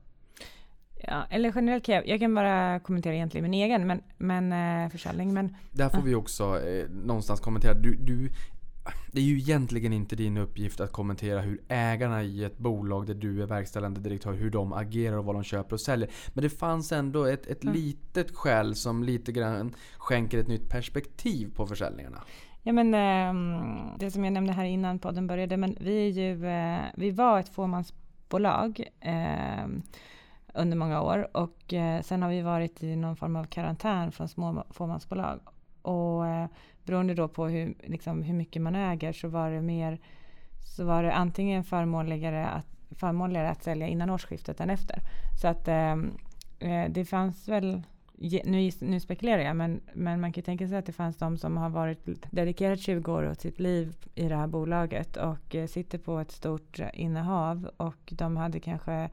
Ja, 1.07 1.25
eller 1.29 1.51
generellt 1.55 1.85
kan 1.85 1.95
jag, 1.95 2.07
jag 2.07 2.19
kan 2.19 2.35
bara 2.35 2.79
kommentera 2.79 3.15
egentligen 3.15 3.51
min 3.51 3.53
egen 3.53 3.87
men, 3.87 4.01
men 4.17 4.83
eh, 4.83 4.89
försäljning. 4.89 5.33
Men 5.33 5.55
Där 5.71 5.89
får 5.89 6.01
vi 6.01 6.15
också 6.15 6.61
eh, 6.61 6.89
någonstans 6.89 7.39
kommentera. 7.39 7.73
Du, 7.73 7.95
du, 7.95 8.29
det 9.11 9.19
är 9.19 9.25
ju 9.25 9.37
egentligen 9.37 9.93
inte 9.93 10.15
din 10.15 10.37
uppgift 10.37 10.79
att 10.79 10.91
kommentera 10.91 11.41
hur 11.41 11.61
ägarna 11.67 12.23
i 12.23 12.43
ett 12.43 12.57
bolag 12.57 13.07
där 13.07 13.13
du 13.13 13.41
är 13.41 13.45
verkställande 13.45 14.01
direktör, 14.01 14.33
hur 14.33 14.49
de 14.49 14.73
agerar 14.73 15.17
och 15.17 15.25
vad 15.25 15.35
de 15.35 15.43
köper 15.43 15.73
och 15.73 15.81
säljer. 15.81 16.09
Men 16.33 16.43
det 16.43 16.49
fanns 16.49 16.91
ändå 16.91 17.25
ett, 17.25 17.47
ett 17.47 17.63
litet 17.63 18.35
skäl 18.35 18.75
som 18.75 19.03
lite 19.03 19.31
grann 19.31 19.75
skänker 19.97 20.37
ett 20.37 20.47
nytt 20.47 20.69
perspektiv 20.69 21.53
på 21.55 21.67
försäljningarna. 21.67 22.23
Ja 22.63 22.73
men 22.73 22.93
ehm, 22.93 23.97
det 23.99 24.11
som 24.11 24.23
jag 24.23 24.33
nämnde 24.33 24.53
här 24.53 24.65
innan 24.65 24.99
podden 24.99 25.27
började, 25.27 25.57
men 25.57 25.77
vi 25.79 26.07
är 26.07 26.11
ju, 26.11 26.47
eh, 26.47 26.81
vi 26.95 27.11
var 27.11 27.39
ett 27.39 27.49
fåmansbolag 27.49 28.83
ehm, 28.99 29.81
under 30.53 30.77
många 30.77 31.01
år 31.01 31.37
och 31.37 31.73
eh, 31.73 32.01
sen 32.01 32.21
har 32.21 32.29
vi 32.29 32.41
varit 32.41 32.83
i 32.83 32.95
någon 32.95 33.15
form 33.15 33.35
av 33.35 33.43
karantän 33.43 34.11
från 34.11 34.27
små 34.27 34.63
fåmansbolag. 34.69 35.39
Och 35.81 36.27
eh, 36.27 36.47
beroende 36.83 37.13
då 37.13 37.27
på 37.27 37.47
hur, 37.47 37.73
liksom, 37.83 38.23
hur 38.23 38.33
mycket 38.33 38.61
man 38.61 38.75
äger 38.75 39.13
så 39.13 39.27
var 39.27 39.51
det 39.51 39.61
mer, 39.61 39.99
så 40.75 40.85
var 40.85 41.03
det 41.03 41.13
antingen 41.13 41.63
förmånligare 41.63 42.47
att, 42.47 42.67
förmånligare 42.91 43.49
att 43.49 43.63
sälja 43.63 43.87
innan 43.87 44.09
årsskiftet 44.09 44.59
än 44.59 44.69
efter. 44.69 44.99
Så 45.41 45.47
att 45.47 45.67
ehm, 45.67 46.17
eh, 46.59 46.85
det 46.89 47.05
fanns 47.05 47.47
väl 47.47 47.81
nu, 48.45 48.71
nu 48.81 48.99
spekulerar 48.99 49.41
jag, 49.41 49.55
men, 49.55 49.81
men 49.93 50.21
man 50.21 50.31
kan 50.33 50.41
ju 50.41 50.45
tänka 50.45 50.67
sig 50.67 50.77
att 50.77 50.85
det 50.85 50.91
fanns 50.91 51.17
de 51.17 51.37
som 51.37 51.57
har 51.57 51.69
varit 51.69 52.31
dedikerat 52.31 52.79
20 52.79 53.13
år 53.13 53.29
åt 53.31 53.41
sitt 53.41 53.59
liv 53.59 53.95
i 54.15 54.27
det 54.27 54.35
här 54.35 54.47
bolaget 54.47 55.17
och 55.17 55.55
eh, 55.55 55.67
sitter 55.67 55.97
på 55.97 56.19
ett 56.19 56.31
stort 56.31 56.79
eh, 56.79 56.87
innehav 56.93 57.69
och 57.77 58.13
de 58.17 58.37
hade 58.37 58.59
kanske 58.59 59.09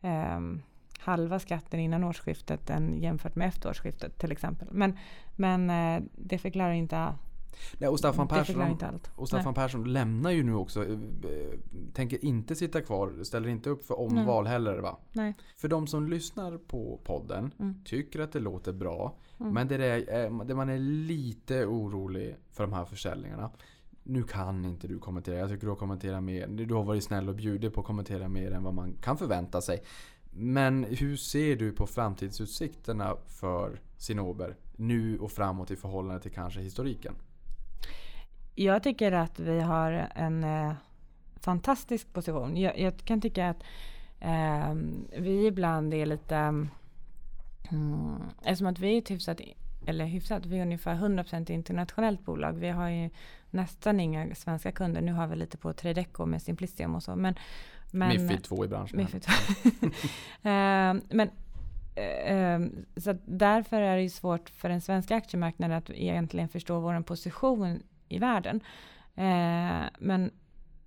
ehm, 0.00 0.62
halva 0.98 1.38
skatten 1.38 1.80
innan 1.80 2.04
årsskiftet 2.04 2.70
än 2.70 3.02
jämfört 3.02 3.36
med 3.36 3.48
efter 3.48 3.68
årsskiftet 3.70 4.18
till 4.18 4.32
exempel. 4.32 4.68
Men, 4.72 4.96
men 5.36 5.70
eh, 5.70 6.02
det 6.16 6.38
förklarar 6.38 6.72
inte, 6.72 7.14
Nej, 7.78 7.88
och 7.88 7.98
Staffan 7.98 8.28
Persson, 8.28 8.44
förklarar 8.44 8.70
inte 8.70 8.86
allt. 8.86 9.10
och 9.14 9.28
Staffan 9.28 9.54
Persson 9.54 9.92
lämnar 9.92 10.30
ju 10.30 10.42
nu 10.42 10.54
också. 10.54 10.84
eh, 10.88 10.98
Tänker 11.92 12.24
inte 12.24 12.54
sitta 12.54 12.80
kvar, 12.80 13.22
ställer 13.24 13.48
inte 13.48 13.70
upp 13.70 13.84
för 13.84 14.00
omval 14.00 14.46
heller 14.46 14.78
va? 14.78 14.96
Nej. 15.12 15.34
För 15.56 15.68
de 15.68 15.86
som 15.86 16.08
lyssnar 16.08 16.58
på 16.58 17.00
podden 17.04 17.54
Mm. 17.58 17.74
tycker 17.84 18.20
att 18.20 18.32
det 18.32 18.40
låter 18.40 18.72
bra. 18.72 19.14
Men 19.36 19.68
det 19.68 19.86
är, 19.86 20.24
eh, 20.24 20.44
det 20.44 20.54
man 20.54 20.68
är 20.68 20.78
lite 20.78 21.66
orolig 21.66 22.36
för 22.52 22.64
de 22.64 22.72
här 22.72 22.84
försäljningarna. 22.84 23.50
Nu 24.02 24.22
kan 24.22 24.64
inte 24.64 24.88
du 24.88 24.98
kommentera. 24.98 25.36
Jag 25.38 25.48
tycker 25.48 25.60
du 25.66 25.68
har 25.68 25.76
kommenterat 25.76 26.22
mer. 26.22 26.46
Du 26.46 26.74
har 26.74 26.84
varit 26.84 27.04
snäll 27.04 27.28
och 27.28 27.34
bjudit 27.34 27.74
på 27.74 27.80
att 27.80 27.86
kommentera 27.86 28.28
mer 28.28 28.50
än 28.52 28.62
vad 28.62 28.74
man 28.74 28.92
kan 29.02 29.18
förvänta 29.18 29.60
sig. 29.60 29.82
Men 30.40 30.84
hur 30.84 31.16
ser 31.16 31.56
du 31.56 31.72
på 31.72 31.86
framtidsutsikterna 31.86 33.16
för 33.26 33.80
Sinober 33.96 34.56
nu 34.76 35.18
och 35.18 35.32
framåt 35.32 35.70
i 35.70 35.76
förhållande 35.76 36.22
till 36.22 36.32
kanske 36.32 36.60
historiken? 36.60 37.14
Jag 38.54 38.82
tycker 38.82 39.12
att 39.12 39.40
vi 39.40 39.60
har 39.60 40.08
en 40.14 40.44
eh, 40.44 40.72
fantastisk 41.40 42.12
position. 42.12 42.56
Jag, 42.56 42.78
jag 42.78 42.96
kan 42.96 43.20
tycka 43.20 43.48
att 43.48 43.62
eh, 44.20 44.74
vi 45.18 45.46
ibland 45.46 45.94
är 45.94 46.06
lite... 46.06 46.36
Mm, 47.70 48.22
eftersom 48.42 48.66
att 48.66 48.78
vi 48.78 48.94
är 48.94 48.98
ett 48.98 49.10
hyfsat, 49.10 49.40
eller 49.86 50.04
hyfsat, 50.04 50.46
vi 50.46 50.58
är 50.58 50.62
ungefär 50.62 50.94
100% 50.94 51.50
internationellt 51.50 52.24
bolag. 52.24 52.52
Vi 52.52 52.68
har 52.68 52.88
ju 52.88 53.10
nästan 53.50 54.00
inga 54.00 54.34
svenska 54.34 54.72
kunder. 54.72 55.00
Nu 55.00 55.12
har 55.12 55.26
vi 55.26 55.36
lite 55.36 55.56
på 55.56 55.72
Tradeco 55.72 56.26
med 56.26 56.42
Simplicium 56.42 56.94
och 56.94 57.02
så. 57.02 57.16
Men, 57.16 57.34
men, 57.90 58.08
Mifid 58.08 58.42
2 58.42 58.64
i 58.64 58.68
branschen. 58.68 58.96
Mifid. 58.96 59.26
Eh, 60.42 60.94
men 61.08 61.30
eh, 61.94 62.36
eh, 62.36 62.60
så 62.96 63.16
därför 63.24 63.80
är 63.80 63.96
det 63.96 64.02
ju 64.02 64.10
svårt 64.10 64.50
för 64.50 64.68
den 64.68 64.80
svenska 64.80 65.16
aktiemarknaden 65.16 65.76
att 65.76 65.90
egentligen 65.90 66.48
förstå 66.48 66.80
vår 66.80 67.02
position 67.02 67.82
i 68.08 68.18
världen. 68.18 68.60
Men, 69.98 70.30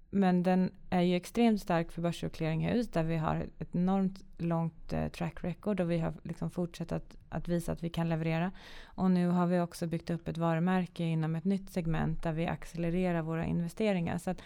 men 0.10 0.44
den 0.44 0.72
är 0.90 1.02
ju 1.02 1.16
extremt 1.16 1.62
stark 1.62 1.92
för 1.92 2.02
börs 2.02 2.24
och 2.24 2.32
clearinghus 2.32 2.88
där 2.88 3.04
vi 3.04 3.18
har 3.18 3.48
ett 3.60 3.76
enormt 3.76 4.24
långt 4.38 4.94
track 5.12 5.44
record 5.44 5.80
och 5.80 5.92
vi 5.92 6.00
har 6.00 6.14
liksom 6.24 6.52
fortsatt 6.52 6.92
att, 6.92 7.18
att 7.30 7.48
visa 7.48 7.72
att 7.72 7.84
vi 7.84 7.90
kan 7.90 8.10
leverera. 8.10 8.52
Och 8.84 9.12
nu 9.12 9.28
har 9.28 9.48
vi 9.48 9.60
också 9.60 9.88
byggt 9.88 10.10
upp 10.10 10.28
ett 10.28 10.38
varumärke 10.38 11.04
inom 11.04 11.36
ett 11.36 11.46
nytt 11.46 11.70
segment 11.70 12.24
där 12.24 12.34
vi 12.34 12.48
accelererar 12.48 13.22
våra 13.22 13.46
investeringar. 13.46 14.18
Så 14.18 14.30
att, 14.30 14.42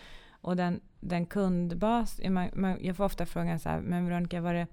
och 0.46 0.56
den, 0.56 0.80
den 1.00 1.26
kundbas, 1.26 2.22
man, 2.30 2.50
man, 2.54 2.78
jag 2.82 2.98
får 2.98 3.04
ofta 3.04 3.26
frågan 3.26 3.60
så 3.60 3.70
här, 3.70 3.80
men 3.80 4.06
Veronica 4.06 4.42
var 4.42 4.54
det 4.54 4.68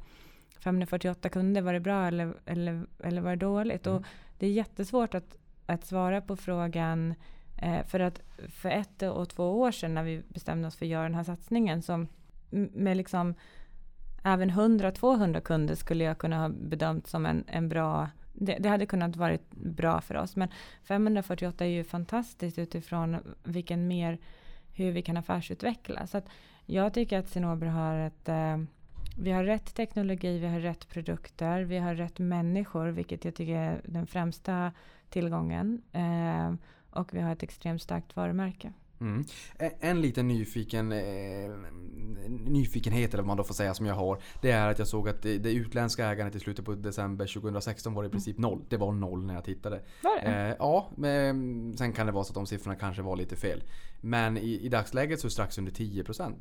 548 0.58 1.28
kunder, 1.28 1.62
var 1.62 1.72
det 1.72 1.80
bra 1.80 2.06
eller, 2.06 2.34
eller, 2.46 2.86
eller 3.04 3.20
var 3.20 3.30
det 3.30 3.36
dåligt? 3.36 3.86
Och 3.86 4.02
det 4.38 4.46
är 4.46 4.50
jättesvårt 4.50 5.14
att, 5.14 5.36
att 5.66 5.84
svara 5.86 6.20
på 6.20 6.36
frågan 6.36 7.14
eh, 7.62 7.86
för 7.86 8.00
att 8.00 8.22
för 8.48 8.70
ett 8.70 9.02
och 9.02 9.28
två 9.28 9.60
år 9.60 9.70
sedan 9.70 9.94
när 9.94 10.02
vi 10.02 10.22
bestämde 10.28 10.68
oss 10.68 10.76
för 10.76 10.84
att 10.86 10.90
göra 10.90 11.02
den 11.02 11.14
här 11.14 11.24
satsningen 11.24 11.82
så 11.82 11.92
m- 11.92 12.70
med 12.72 12.96
liksom 12.96 13.34
även 14.24 14.50
100-200 14.50 15.40
kunder 15.40 15.74
skulle 15.74 16.04
jag 16.04 16.18
kunna 16.18 16.40
ha 16.40 16.48
bedömt 16.48 17.06
som 17.06 17.26
en, 17.26 17.44
en 17.46 17.68
bra 17.68 18.08
det, 18.32 18.56
det 18.60 18.68
hade 18.68 18.86
kunnat 18.86 19.16
varit 19.16 19.50
bra 19.50 20.00
för 20.00 20.14
oss 20.14 20.36
men 20.36 20.48
548 20.84 21.64
är 21.64 21.68
ju 21.68 21.84
fantastiskt 21.84 22.58
utifrån 22.58 23.16
vilken 23.44 23.88
mer 23.88 24.18
hur 24.74 24.92
vi 24.92 25.02
kan 25.02 25.16
affärsutveckla. 25.16 26.06
Så 26.06 26.22
jag 26.66 26.94
tycker 26.94 27.18
att 27.18 27.28
Cinnober 27.28 27.66
har 27.66 27.96
ett 27.96 28.28
eh, 28.28 28.58
vi 29.16 29.30
har 29.30 29.44
rätt 29.44 29.74
teknologi, 29.74 30.38
vi 30.38 30.46
har 30.46 30.60
rätt 30.60 30.88
produkter, 30.88 31.62
vi 31.62 31.78
har 31.78 31.94
rätt 31.94 32.18
människor, 32.18 32.88
vilket 32.88 33.24
jag 33.24 33.34
tycker 33.34 33.56
är 33.56 33.80
den 33.84 34.06
främsta 34.06 34.72
tillgången. 35.10 35.82
Eh, 35.92 36.54
och 36.90 37.14
vi 37.14 37.20
har 37.20 37.32
ett 37.32 37.42
extremt 37.42 37.82
starkt 37.82 38.16
varumärke. 38.16 38.72
Mm. 39.00 39.24
En, 39.58 39.70
en 39.80 40.00
liten 40.00 40.28
nyfiken, 40.28 40.92
eh, 40.92 41.50
nyfikenhet 42.28 43.14
eller 43.14 43.22
vad 43.22 43.26
man 43.26 43.36
då 43.36 43.44
får 43.44 43.54
säga 43.54 43.74
som 43.74 43.86
jag 43.86 43.94
har. 43.94 44.18
Det 44.42 44.50
är 44.50 44.68
att 44.68 44.78
jag 44.78 44.88
såg 44.88 45.08
att 45.08 45.22
det, 45.22 45.38
det 45.38 45.52
utländska 45.52 46.06
ägandet 46.06 46.34
i 46.34 46.40
slutet 46.40 46.64
på 46.64 46.74
december 46.74 47.26
2016 47.26 47.94
var 47.94 48.04
i 48.04 48.08
princip 48.08 48.38
noll. 48.38 48.64
Det 48.68 48.76
var 48.76 48.92
noll 48.92 49.24
när 49.24 49.34
jag 49.34 49.44
tittade. 49.44 49.82
Var 50.02 50.20
det? 50.22 50.48
Eh, 50.48 50.56
ja, 50.58 50.90
men 50.96 51.76
sen 51.78 51.92
kan 51.92 52.06
det 52.06 52.12
vara 52.12 52.24
så 52.24 52.30
att 52.30 52.34
de 52.34 52.46
siffrorna 52.46 52.76
kanske 52.76 53.02
var 53.02 53.16
lite 53.16 53.36
fel. 53.36 53.62
Men 54.04 54.36
i, 54.38 54.60
i 54.62 54.68
dagsläget 54.68 55.20
så 55.20 55.26
är 55.26 55.28
det 55.28 55.32
strax 55.32 55.58
under 55.58 55.72
10% 55.72 56.34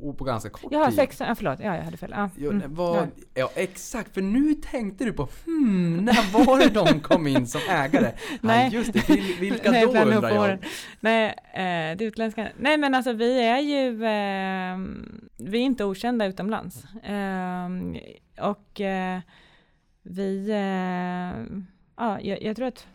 och 0.00 0.18
på 0.18 0.24
ganska 0.24 0.50
kort 0.50 0.72
Jaha, 0.72 0.86
tid. 0.86 0.94
16, 0.94 1.26
ja, 1.26 1.34
förlåt. 1.34 1.60
Ja, 1.60 1.76
jag 1.76 1.82
hade 1.82 1.96
fel. 1.96 2.14
Ja, 2.16 2.30
mm, 2.38 2.74
vad, 2.74 2.96
ja. 2.96 3.06
ja 3.34 3.50
exakt, 3.54 4.14
för 4.14 4.22
nu 4.22 4.54
tänkte 4.54 5.04
du 5.04 5.12
på 5.12 5.28
hmm, 5.44 6.04
när 6.04 6.32
var 6.32 6.58
det 6.58 6.68
de 6.68 7.00
kom 7.00 7.26
in 7.26 7.46
som 7.46 7.60
ägare? 7.70 8.12
Nej. 8.40 8.68
Ja, 8.72 8.78
just 8.78 8.92
det, 8.92 9.08
Vil, 9.08 9.36
vilka 9.40 9.70
Nej, 9.70 9.86
då 9.86 9.88
undrar 9.88 10.30
jag? 10.30 10.64
Nej, 11.00 11.26
eh, 11.54 11.96
det 11.96 12.04
utländska. 12.04 12.48
Nej, 12.58 12.78
men 12.78 12.94
alltså 12.94 13.12
vi 13.12 13.40
är 13.40 13.58
ju, 13.58 14.04
eh, 14.04 14.78
vi 15.36 15.58
är 15.58 15.62
inte 15.62 15.84
okända 15.84 16.26
utomlands. 16.26 16.84
Eh, 16.84 17.68
och 18.50 18.80
vi, 20.02 20.50
eh, 20.50 21.58
ja, 21.96 22.20
jag, 22.20 22.42
jag 22.42 22.56
tror 22.56 22.66
att 22.66 22.86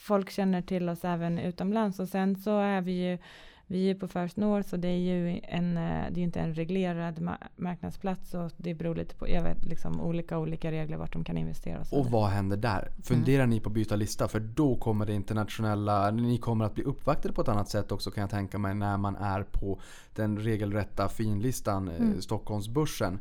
folk 0.00 0.30
känner 0.30 0.62
till 0.62 0.88
oss 0.88 1.04
även 1.04 1.38
utomlands 1.38 2.00
och 2.00 2.08
sen 2.08 2.36
så 2.36 2.58
är 2.58 2.80
vi 2.80 3.10
ju 3.10 3.18
vi 3.66 3.90
är 3.90 3.94
på 3.94 4.08
First 4.08 4.36
North 4.36 4.68
så 4.68 4.76
det 4.76 4.88
är 4.88 4.98
ju 4.98 5.40
en, 5.42 5.76
eh, 5.76 6.04
det 6.10 6.20
är 6.20 6.24
inte 6.24 6.40
en 6.40 6.54
reglerad 6.54 7.18
ma- 7.18 7.46
marknadsplats 7.56 8.34
och 8.34 8.50
det 8.56 8.74
beror 8.74 8.94
lite 8.94 9.14
på, 9.14 9.28
jag 9.28 9.42
vet 9.42 9.64
liksom 9.64 10.00
olika 10.00 10.38
olika 10.38 10.70
regler 10.70 10.96
vart 10.96 11.12
de 11.12 11.24
kan 11.24 11.38
investera 11.38 11.80
och 11.80 11.98
Och 11.98 12.06
vad 12.06 12.28
händer 12.30 12.56
där? 12.56 12.92
Funderar 13.02 13.46
ni 13.46 13.60
på 13.60 13.68
att 13.68 13.74
byta 13.74 13.96
lista? 13.96 14.28
För 14.28 14.40
då 14.40 14.76
kommer 14.76 15.06
det 15.06 15.14
internationella, 15.14 16.10
ni 16.10 16.38
kommer 16.38 16.64
att 16.64 16.74
bli 16.74 16.84
uppvaktade 16.84 17.34
på 17.34 17.40
ett 17.42 17.48
annat 17.48 17.68
sätt 17.68 17.92
också 17.92 18.10
kan 18.10 18.20
jag 18.20 18.30
tänka 18.30 18.58
mig 18.58 18.74
när 18.74 18.96
man 18.96 19.16
är 19.16 19.42
på 19.42 19.80
den 20.14 20.38
regelrätta 20.38 21.08
finlistan, 21.08 21.88
eh, 21.88 22.18
Stockholmsbörsen. 22.20 23.20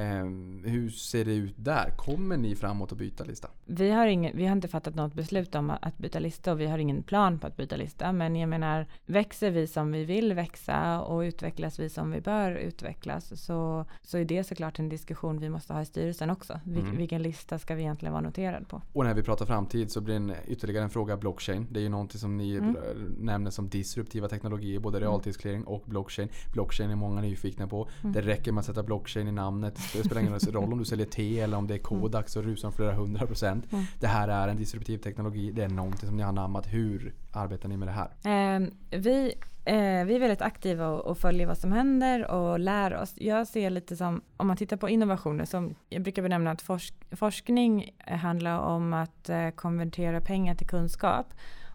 Eh, 0.00 0.24
hur 0.70 0.90
ser 0.90 1.24
det 1.24 1.34
ut 1.34 1.54
där? 1.56 1.90
Kommer 1.96 2.36
ni 2.36 2.56
framåt 2.56 2.92
att 2.92 2.98
byta 2.98 3.24
lista? 3.24 3.48
Vi 3.66 3.90
har, 3.90 4.06
ingen, 4.06 4.36
vi 4.36 4.46
har 4.46 4.52
inte 4.52 4.68
fattat 4.68 4.94
något 4.94 5.14
beslut 5.14 5.54
om 5.54 5.70
att 5.70 5.98
byta 5.98 6.18
lista 6.18 6.52
och 6.52 6.60
vi 6.60 6.66
har 6.66 6.78
ingen 6.78 7.02
plan 7.02 7.38
på 7.38 7.46
att 7.46 7.56
byta 7.56 7.76
lista. 7.76 8.12
Men 8.12 8.36
jag 8.36 8.48
menar, 8.48 8.86
växer 9.06 9.50
vi 9.50 9.66
som 9.66 9.92
vi 9.92 10.04
vill 10.04 10.32
växa 10.32 11.00
och 11.00 11.20
utvecklas 11.20 11.78
vi 11.80 11.88
som 11.88 12.10
vi 12.10 12.20
bör 12.20 12.52
utvecklas 12.52 13.40
så, 13.44 13.84
så 14.02 14.18
är 14.18 14.24
det 14.24 14.44
såklart 14.44 14.78
en 14.78 14.88
diskussion 14.88 15.40
vi 15.40 15.48
måste 15.50 15.72
ha 15.72 15.82
i 15.82 15.86
styrelsen 15.86 16.30
också. 16.30 16.60
Vil, 16.64 16.84
Vilken 16.84 17.22
lista 17.22 17.58
ska 17.58 17.74
vi 17.74 17.82
egentligen 17.82 18.12
vara 18.12 18.22
noterad 18.22 18.68
på? 18.68 18.82
Och 18.92 19.04
när 19.04 19.14
vi 19.14 19.22
pratar 19.22 19.46
framtid 19.46 19.90
så 19.90 20.00
blir 20.00 20.16
en, 20.16 20.32
ytterligare 20.46 20.84
en 20.84 20.90
fråga 20.90 21.16
blockchain. 21.16 21.66
Det 21.70 21.80
är 21.80 21.82
ju 21.82 21.88
någonting 21.88 22.20
som 22.20 22.36
ni 22.36 22.50
Mm. 22.60 22.76
nämner 23.18 23.50
som 23.50 23.68
disruptiva 23.68 24.28
teknologier, 24.28 24.80
både 24.80 25.00
realtidsclearing 25.00 25.64
och 25.64 25.82
blockchain. 25.86 26.28
Blockchain 26.52 26.90
är 26.90 26.96
många 26.96 27.20
nyfikna 27.20 27.66
på. 27.66 27.88
Mm. 28.02 28.12
Det 28.12 28.20
räcker 28.20 28.52
med 28.52 28.60
att 28.60 28.66
sätta 28.66 28.82
blockchain 28.82 29.28
i 29.28 29.32
namnet. 29.32 29.78
Det 29.92 30.04
spelar 30.04 30.20
ingen 30.20 30.38
roll 30.38 30.72
om 30.72 30.78
du 30.78 30.84
säljer 30.84 31.06
te 31.06 31.40
eller 31.40 31.56
om 31.56 31.66
det 31.66 31.74
är 31.74 31.78
Kodak 31.78 32.28
så 32.28 32.42
rusar 32.42 32.68
de 32.68 32.76
flera 32.76 32.92
hundra 32.92 33.26
procent. 33.26 33.72
Mm. 33.72 33.84
Det 34.00 34.06
här 34.06 34.28
är 34.28 34.48
en 34.48 34.56
disruptiv 34.56 34.98
teknologi. 34.98 35.50
Det 35.52 35.64
är 35.64 35.68
någonting 35.68 36.08
som 36.08 36.16
ni 36.16 36.22
har 36.22 36.28
anammat. 36.28 36.66
Hur 36.66 37.14
arbetar 37.32 37.68
ni 37.68 37.76
med 37.76 37.88
det 37.88 37.92
här? 37.92 38.56
Eh, 38.56 38.68
vi, 38.90 39.34
eh, 39.64 40.04
vi 40.04 40.14
är 40.14 40.18
väldigt 40.18 40.42
aktiva 40.42 40.88
och, 40.88 41.06
och 41.06 41.18
följer 41.18 41.46
vad 41.46 41.58
som 41.58 41.72
händer 41.72 42.30
och 42.30 42.58
lär 42.58 42.94
oss. 43.02 43.12
Jag 43.16 43.46
ser 43.46 43.70
lite 43.70 43.96
som, 43.96 44.20
om 44.36 44.46
man 44.46 44.56
tittar 44.56 44.76
på 44.76 44.88
innovationer, 44.88 45.44
som 45.44 45.74
jag 45.88 46.02
brukar 46.02 46.22
benämna 46.22 46.50
att 46.50 46.62
forsk, 46.62 46.94
forskning 47.10 47.90
handlar 48.06 48.58
om 48.58 48.92
att 48.92 49.28
eh, 49.28 49.50
konvertera 49.50 50.20
pengar 50.20 50.54
till 50.54 50.66
kunskap 50.66 51.26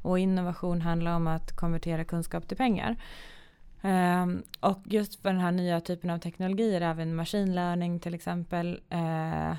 och 0.02 0.20
innovation 0.20 0.82
handlar 0.82 1.16
om 1.16 1.28
att 1.28 1.56
konvertera 1.56 2.04
kunskap 2.04 2.48
till 2.48 2.58
pengar. 2.58 2.96
Um, 3.86 4.44
och 4.60 4.80
just 4.86 5.22
för 5.22 5.30
den 5.30 5.40
här 5.40 5.52
nya 5.52 5.82
typen 5.82 6.10
av 6.10 6.18
teknologier, 6.18 6.82
även 6.82 7.16
machine 7.16 7.56
learning 7.56 8.00
till 8.00 8.14
exempel, 8.14 8.80
uh, 8.94 9.56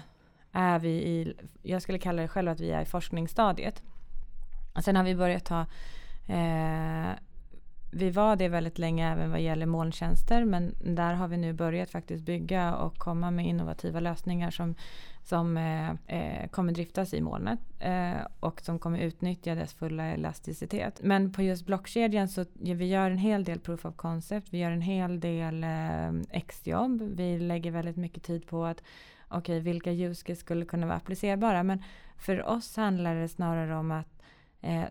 är 0.53 0.79
vi 0.79 0.89
i, 0.89 1.35
jag 1.63 1.83
skulle 1.83 1.99
kalla 1.99 2.23
det 2.23 2.29
själv 2.29 2.49
att 2.49 2.61
vi 2.61 2.71
är 2.71 2.83
i 2.83 2.85
forskningsstadiet. 2.85 3.83
Och 4.75 4.85
sen 4.85 4.97
har 4.97 5.05
vi 5.05 5.15
börjat 5.15 5.49
ha 5.49 5.67
uh, 6.31 7.09
eh, 7.09 7.17
vi 7.91 8.11
var 8.11 8.37
det 8.37 8.49
väldigt 8.49 8.79
länge 8.79 9.13
även 9.13 9.31
vad 9.31 9.41
gäller 9.41 9.67
molntjänster 9.67 10.45
men 10.45 10.75
där 10.81 11.15
har 11.15 11.29
vi 11.29 11.37
nu 11.37 11.53
börjat 11.53 11.91
faktiskt 11.91 12.25
bygga 12.25 12.75
och 12.75 12.99
komma 12.99 13.31
med 13.31 13.47
innovativa 13.47 14.01
lösningar 14.01 14.51
som, 14.51 14.75
som 15.23 15.57
eh, 15.57 15.91
eh, 15.91 16.49
kommer 16.49 16.73
driftas 16.73 17.15
i 17.15 17.21
molnet 17.21 17.59
eh, 17.79 18.17
och 18.41 18.61
som 18.61 18.79
kommer 18.79 18.99
utnyttja 18.99 19.55
dess 19.55 19.75
fulla 19.75 20.07
elasticitet. 20.07 21.01
Men 21.03 21.33
på 21.33 21.43
just 21.43 21.67
blockkedjan 21.67 22.29
så 22.29 22.45
ja, 22.63 22.75
vi 22.75 22.87
gör 22.87 23.11
en 23.11 23.19
hel 23.19 23.45
del 23.45 23.61
proof 23.61 23.85
of 23.85 23.97
concept, 23.97 24.49
vi 24.51 24.59
gör 24.59 24.71
en 24.71 24.83
hel 24.83 25.21
del 25.21 25.65
eh, 25.65 26.09
exjobb, 26.31 27.03
vi 27.03 27.39
lägger 27.39 27.71
väldigt 27.71 27.97
mycket 27.97 28.23
tid 28.23 28.47
på 28.47 28.65
att 28.65 28.83
okej, 29.29 29.61
vilka 29.61 29.93
use 29.93 30.37
skulle 30.37 30.65
kunna 30.65 30.87
vara 30.87 30.97
applicerbara 30.97 31.63
men 31.63 31.83
för 32.19 32.47
oss 32.47 32.77
handlar 32.77 33.15
det 33.15 33.29
snarare 33.29 33.77
om 33.77 33.91
att 33.91 34.23
eh, 34.61 34.85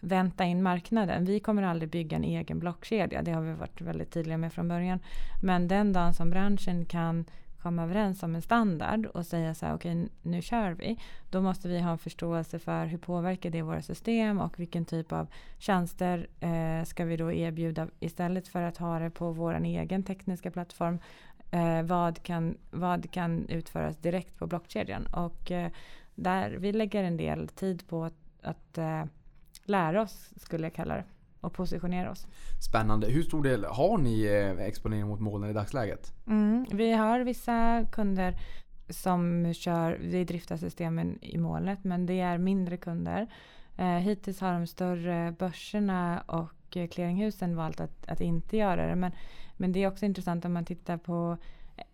vänta 0.00 0.44
in 0.44 0.62
marknaden. 0.62 1.24
Vi 1.24 1.40
kommer 1.40 1.62
aldrig 1.62 1.90
bygga 1.90 2.16
en 2.16 2.24
egen 2.24 2.58
blockkedja. 2.58 3.22
Det 3.22 3.32
har 3.32 3.42
vi 3.42 3.52
varit 3.52 3.80
väldigt 3.80 4.10
tydliga 4.10 4.36
med 4.36 4.52
från 4.52 4.68
början. 4.68 4.98
Men 5.42 5.68
den 5.68 5.92
dagen 5.92 6.14
som 6.14 6.30
branschen 6.30 6.84
kan 6.84 7.24
komma 7.62 7.82
överens 7.82 8.22
om 8.22 8.34
en 8.34 8.42
standard 8.42 9.06
och 9.06 9.26
säga 9.26 9.54
så 9.54 9.66
här, 9.66 9.74
okej 9.74 10.08
nu 10.22 10.42
kör 10.42 10.70
vi. 10.70 10.98
Då 11.30 11.40
måste 11.40 11.68
vi 11.68 11.80
ha 11.80 11.90
en 11.90 11.98
förståelse 11.98 12.58
för 12.58 12.86
hur 12.86 12.98
påverkar 12.98 13.50
det 13.50 13.62
våra 13.62 13.82
system 13.82 14.40
och 14.40 14.60
vilken 14.60 14.84
typ 14.84 15.12
av 15.12 15.26
tjänster 15.58 16.26
eh, 16.40 16.84
ska 16.84 17.04
vi 17.04 17.16
då 17.16 17.32
erbjuda 17.32 17.88
istället 18.00 18.48
för 18.48 18.62
att 18.62 18.76
ha 18.76 18.98
det 18.98 19.10
på 19.10 19.32
vår 19.32 19.54
egen 19.54 20.02
tekniska 20.02 20.50
plattform. 20.50 20.98
Eh, 21.50 21.82
vad, 21.82 22.22
kan, 22.22 22.58
vad 22.70 23.10
kan 23.10 23.48
utföras 23.48 23.96
direkt 23.96 24.38
på 24.38 24.46
blockkedjan? 24.46 25.06
Och 25.06 25.50
eh, 25.50 25.70
där 26.14 26.50
vi 26.50 26.72
lägger 26.72 27.04
en 27.04 27.16
del 27.16 27.48
tid 27.48 27.86
på 27.88 28.04
att, 28.04 28.14
att 28.42 28.78
eh, 28.78 29.04
lära 29.64 30.02
oss, 30.02 30.30
skulle 30.36 30.66
jag 30.66 30.74
kalla 30.74 30.94
det, 30.94 31.04
och 31.40 31.52
positionera 31.52 32.10
oss. 32.10 32.26
Spännande. 32.60 33.06
Hur 33.06 33.22
stor 33.22 33.42
del 33.42 33.64
har 33.64 33.98
ni 33.98 34.24
eh, 34.24 34.66
exponering 34.66 35.08
mot 35.08 35.20
molnen 35.20 35.50
i 35.50 35.52
dagsläget? 35.52 36.12
Mm, 36.26 36.66
vi 36.72 36.92
har 36.92 37.20
vissa 37.20 37.86
kunder 37.92 38.36
som 38.88 39.52
kör, 39.54 39.98
vi 40.00 40.24
driftar 40.24 40.56
systemen 40.56 41.18
i 41.24 41.38
molnet, 41.38 41.84
men 41.84 42.06
det 42.06 42.20
är 42.20 42.38
mindre 42.38 42.76
kunder. 42.76 43.26
Eh, 43.76 43.86
hittills 43.86 44.40
har 44.40 44.52
de 44.52 44.66
större 44.66 45.34
börserna 45.38 46.22
och 46.26 46.76
eh, 46.76 46.88
clearinghusen 46.88 47.56
valt 47.56 47.80
att, 47.80 48.08
att 48.08 48.20
inte 48.20 48.56
göra 48.56 48.86
det. 48.86 48.96
Men, 48.96 49.12
men 49.56 49.72
det 49.72 49.82
är 49.82 49.88
också 49.88 50.04
intressant 50.04 50.44
om 50.44 50.52
man 50.52 50.64
tittar 50.64 50.96
på 50.96 51.36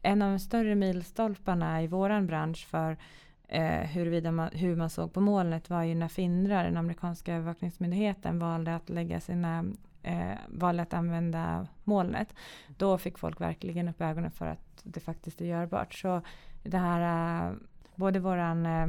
en 0.02 0.22
av 0.22 0.30
de 0.30 0.38
större 0.38 0.74
milstolparna 0.74 1.82
i 1.82 1.86
våran 1.86 2.26
bransch 2.26 2.66
för 2.66 2.96
eh, 3.48 3.80
huruvida 3.80 4.32
man, 4.32 4.50
hur 4.52 4.76
man 4.76 4.90
såg 4.90 5.12
på 5.12 5.20
molnet 5.20 5.70
var 5.70 5.82
ju 5.82 5.94
när 5.94 6.08
Findra, 6.08 6.62
den 6.62 6.76
amerikanska 6.76 7.34
övervakningsmyndigheten, 7.34 8.38
valde 8.38 8.74
att 8.74 8.88
lägga 8.88 9.20
sina 9.20 9.64
eh, 10.02 10.38
valde 10.48 10.82
att 10.82 10.94
använda 10.94 11.66
molnet. 11.84 12.34
Då 12.76 12.98
fick 12.98 13.18
folk 13.18 13.40
verkligen 13.40 13.88
upp 13.88 14.00
ögonen 14.00 14.30
för 14.30 14.46
att 14.46 14.80
det 14.82 15.00
faktiskt 15.00 15.40
är 15.40 15.44
görbart. 15.44 15.94
Så 15.94 16.22
det 16.62 16.78
här, 16.78 17.48
eh, 17.48 17.52
både 17.94 18.18
våran 18.18 18.66
eh, 18.66 18.88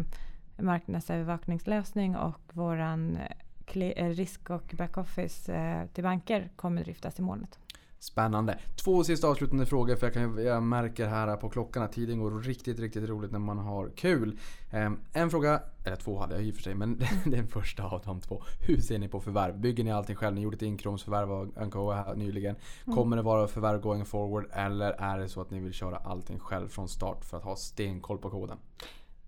marknadsövervakningslösning 0.57 2.15
och 2.15 2.41
våran 2.53 3.17
eh, 3.17 3.81
eh 3.81 4.09
risk 4.09 4.49
och 4.49 4.73
backoffice 4.77 5.53
eh, 5.53 5.87
till 5.87 6.03
banker 6.03 6.49
kommer 6.55 6.83
driftas 6.83 7.19
i 7.19 7.21
molnet. 7.21 7.59
Spännande. 7.99 8.59
Två 8.75 9.03
sista 9.03 9.27
avslutande 9.27 9.65
frågor 9.65 9.95
för 9.95 10.07
jag, 10.07 10.13
kan, 10.13 10.45
jag 10.45 10.63
märker 10.63 11.07
här 11.07 11.35
på 11.35 11.49
klockan 11.49 11.83
att 11.83 11.91
tiden 11.91 12.19
går 12.19 12.41
riktigt, 12.41 12.79
riktigt 12.79 13.09
roligt 13.09 13.31
när 13.31 13.39
man 13.39 13.57
har 13.57 13.89
kul. 13.95 14.39
Ehm, 14.71 14.99
en 15.13 15.29
fråga, 15.29 15.61
eller 15.85 15.95
två 15.95 16.19
hade 16.19 16.35
jag 16.35 16.43
i 16.43 16.51
och 16.51 16.55
för 16.55 16.63
sig, 16.63 16.75
men 16.75 17.01
den 17.25 17.47
första 17.47 17.83
av 17.83 18.01
de 18.05 18.21
två. 18.21 18.43
Hur 18.59 18.81
ser 18.81 18.99
ni 18.99 19.07
på 19.07 19.19
förvärv? 19.19 19.59
Bygger 19.59 19.83
ni 19.83 19.91
allting 19.91 20.15
själv? 20.15 20.35
Ni 20.35 20.41
gjorde 20.41 20.55
ett 20.55 20.61
inkromsförvärv 20.61 21.31
av 21.31 21.53
Ancoa 21.57 22.13
nyligen. 22.13 22.55
Kommer 22.85 23.15
det 23.15 23.21
vara 23.21 23.47
förvärv 23.47 23.81
going 23.81 24.05
forward 24.05 24.45
eller 24.51 24.91
är 24.91 25.19
det 25.19 25.29
så 25.29 25.41
att 25.41 25.51
ni 25.51 25.59
vill 25.59 25.73
köra 25.73 25.97
allting 25.97 26.39
själv 26.39 26.67
från 26.67 26.89
start 26.89 27.25
för 27.25 27.37
att 27.37 27.43
ha 27.43 27.55
stenkoll 27.55 28.17
på 28.17 28.29
koden? 28.29 28.57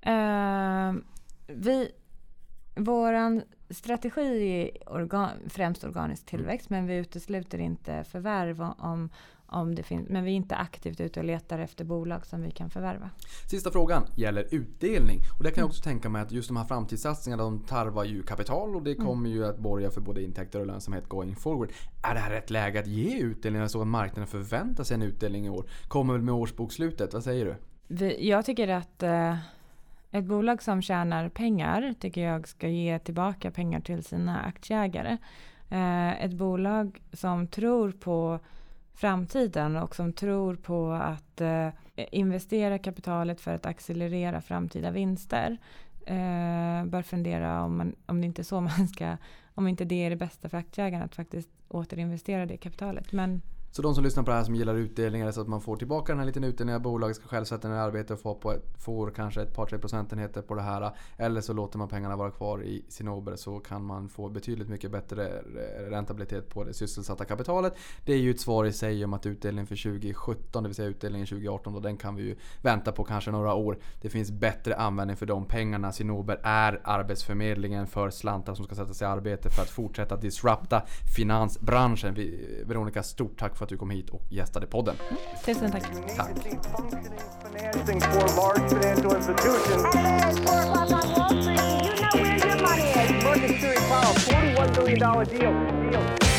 Eh, 0.02 0.94
vi, 1.48 1.92
våran 2.76 3.42
strategi 3.74 4.48
är 4.48 4.90
organ, 4.94 5.30
främst 5.50 5.84
organisk 5.84 6.26
tillväxt 6.26 6.70
men 6.70 6.88
vi 6.88 6.96
utesluter 6.96 7.58
inte 7.58 8.04
förvärv 8.04 8.62
om, 8.62 9.10
om 9.46 9.76
det 9.76 9.84
finns. 9.84 10.10
Men 10.10 10.24
vi 10.24 10.32
är 10.32 10.36
inte 10.36 10.56
aktivt 10.56 11.02
ute 11.02 11.20
och 11.20 11.26
letar 11.26 11.60
efter 11.60 11.86
bolag 11.86 12.26
som 12.26 12.42
vi 12.42 12.52
kan 12.52 12.70
förvärva. 12.70 13.10
Sista 13.50 13.72
frågan 13.72 14.04
gäller 14.16 14.48
utdelning. 14.52 15.20
Och 15.38 15.44
där 15.44 15.52
kan 15.52 15.62
jag 15.62 15.68
också 15.68 15.84
tänka 15.84 16.10
mig 16.10 16.22
att 16.22 16.32
just 16.32 16.48
de 16.48 16.58
här 16.58 16.66
framtidssatsningarna 16.66 17.44
de 17.44 17.60
tarvar 17.60 18.04
ju 18.04 18.24
kapital 18.24 18.76
och 18.76 18.84
det 18.84 18.96
kommer 18.96 19.30
ju 19.30 19.46
att 19.46 19.58
borga 19.58 19.92
för 19.92 20.02
både 20.02 20.24
intäkter 20.24 20.60
och 20.60 20.66
lönsamhet 20.66 21.10
going 21.10 21.36
forward. 21.36 21.72
Är 22.04 22.14
det 22.14 22.20
här 22.20 22.32
rätt 22.32 22.50
läge 22.50 22.80
att 22.80 22.88
ge 22.88 23.20
utdelning? 23.20 23.62
Jag 23.62 23.72
såg 23.72 23.82
att 23.82 23.88
marknaden 23.88 24.28
förväntar 24.28 24.84
sig 24.84 24.96
en 24.96 25.02
utdelning 25.02 25.46
i 25.46 25.50
år. 25.50 25.66
Kommer 25.88 26.14
väl 26.14 26.22
med 26.22 26.34
årsbokslutet, 26.34 27.14
vad 27.14 27.24
säger 27.24 27.46
du? 27.46 27.56
Jag 28.20 28.46
tycker 28.46 28.68
att 28.68 29.04
eh, 29.04 29.36
ett 30.12 30.26
bolag 30.26 30.64
som 30.64 30.82
tjänar 30.82 31.30
pengar 31.30 31.94
tycker 32.00 32.22
jag 32.22 32.48
ska 32.48 32.68
ge 32.68 33.00
tillbaka 33.00 33.52
pengar 33.52 33.80
till 33.80 34.04
sina 34.04 34.42
aktieägare. 34.42 35.18
Eh, 35.70 36.24
ett 36.26 36.34
bolag 36.34 37.02
som 37.14 37.48
tror 37.48 37.92
på 37.92 38.40
framtiden 38.94 39.76
och 39.76 39.96
som 39.96 40.14
tror 40.14 40.56
på 40.56 40.92
att 40.92 41.42
eh, 41.42 41.70
investera 41.96 42.78
kapitalet 42.78 43.42
för 43.42 43.54
att 43.54 43.66
accelerera 43.66 44.42
framtida 44.42 44.92
vinster 44.92 45.58
eh, 46.06 46.86
bör 46.86 47.02
fundera 47.02 47.64
om, 47.64 47.78
man, 47.78 47.96
om 48.06 48.22
det 48.22 48.28
inte 48.28 48.42
är 48.42 48.44
så 48.44 48.62
man 48.62 48.88
ska, 48.88 49.18
om 49.54 49.68
inte 49.68 49.86
det 49.86 50.06
är 50.06 50.10
det 50.10 50.16
bästa 50.16 50.50
för 50.50 50.58
aktieägarna 50.58 51.06
att 51.06 51.16
faktiskt 51.16 51.50
återinvestera 51.68 52.46
det 52.46 52.58
kapitalet. 52.58 53.12
Men 53.12 53.42
så 53.74 53.82
de 53.82 53.96
som 53.96 54.04
lyssnar 54.04 54.24
på 54.24 54.32
det 54.32 54.38
här 54.38 54.44
som 54.44 54.56
gillar 54.56 54.76
utdelningar 54.76 55.32
så 55.32 55.42
att 55.42 55.48
man 55.48 55.62
får 55.62 55.76
tillbaka 55.78 56.12
den 56.12 56.20
här 56.20 56.26
liten 56.26 56.44
utdelningen, 56.44 56.82
bolaget 56.82 57.16
ska 57.16 57.28
själv 57.28 57.46
sätta 57.46 57.68
ner 57.70 57.76
arbete 57.76 58.14
och 58.14 58.20
få 58.20 58.36
på 58.36 58.52
ett, 58.54 58.64
får 58.78 59.12
kanske 59.12 59.42
ett 59.42 59.54
par 59.54 59.66
tre 59.66 59.78
procentenheter 59.80 60.42
på 60.42 60.56
det 60.56 60.62
här. 60.62 60.92
Eller 61.18 61.42
så 61.42 61.54
låter 61.54 61.78
man 61.78 61.88
pengarna 61.88 62.16
vara 62.16 62.32
kvar 62.32 62.64
i 62.64 62.86
Cinnober 62.90 63.36
så 63.36 63.60
kan 63.60 63.86
man 63.86 64.10
få 64.10 64.30
betydligt 64.30 64.70
mycket 64.70 64.92
bättre 64.92 65.42
räntabilitet 65.90 66.50
på 66.50 66.64
det 66.64 66.74
sysselsatta 66.74 67.26
kapitalet. 67.26 67.74
Det 68.06 68.14
är 68.14 68.18
ju 68.18 68.32
ett 68.32 68.40
svar 68.40 68.66
i 68.66 68.74
sig 68.74 69.06
om 69.06 69.14
att 69.14 69.26
utdelningen 69.26 69.68
för 69.68 69.76
2017, 69.76 70.64
det 70.64 70.70
vill 70.70 70.76
säga 70.76 70.90
utdelningen 70.90 71.28
2018, 71.28 71.74
då, 71.74 71.80
den 71.80 71.98
kan 71.98 72.16
vi 72.16 72.24
ju 72.24 72.36
vänta 72.62 72.92
på 72.92 73.04
kanske 73.04 73.32
några 73.32 73.54
år. 73.54 73.78
Det 74.02 74.10
finns 74.10 74.32
bättre 74.32 74.76
användning 74.76 75.18
för 75.18 75.26
de 75.26 75.46
pengarna. 75.46 75.92
Cinnober 75.92 76.40
är 76.44 76.82
arbetsförmedlingen 76.84 77.88
för 77.88 78.10
slantar 78.10 78.54
som 78.56 78.66
ska 78.66 78.76
sättas 78.76 79.02
i 79.02 79.06
arbete 79.06 79.50
för 79.50 79.62
att 79.62 79.70
fortsätta 79.70 80.16
disrupta 80.16 80.84
finansbranschen. 81.16 82.14
Vi- 82.14 82.64
Veronica, 82.66 83.04
stort 83.04 83.40
tack 83.40 83.56
för 83.62 83.66
att 83.66 83.70
du 83.70 83.78
kom 83.78 83.90
hit 83.90 84.10
och 84.10 84.22
gästade 84.30 84.68
podden. 84.68 84.96
tusen 85.46 85.72
tack. 85.72 85.84
You 95.44 95.90
need 95.92 96.31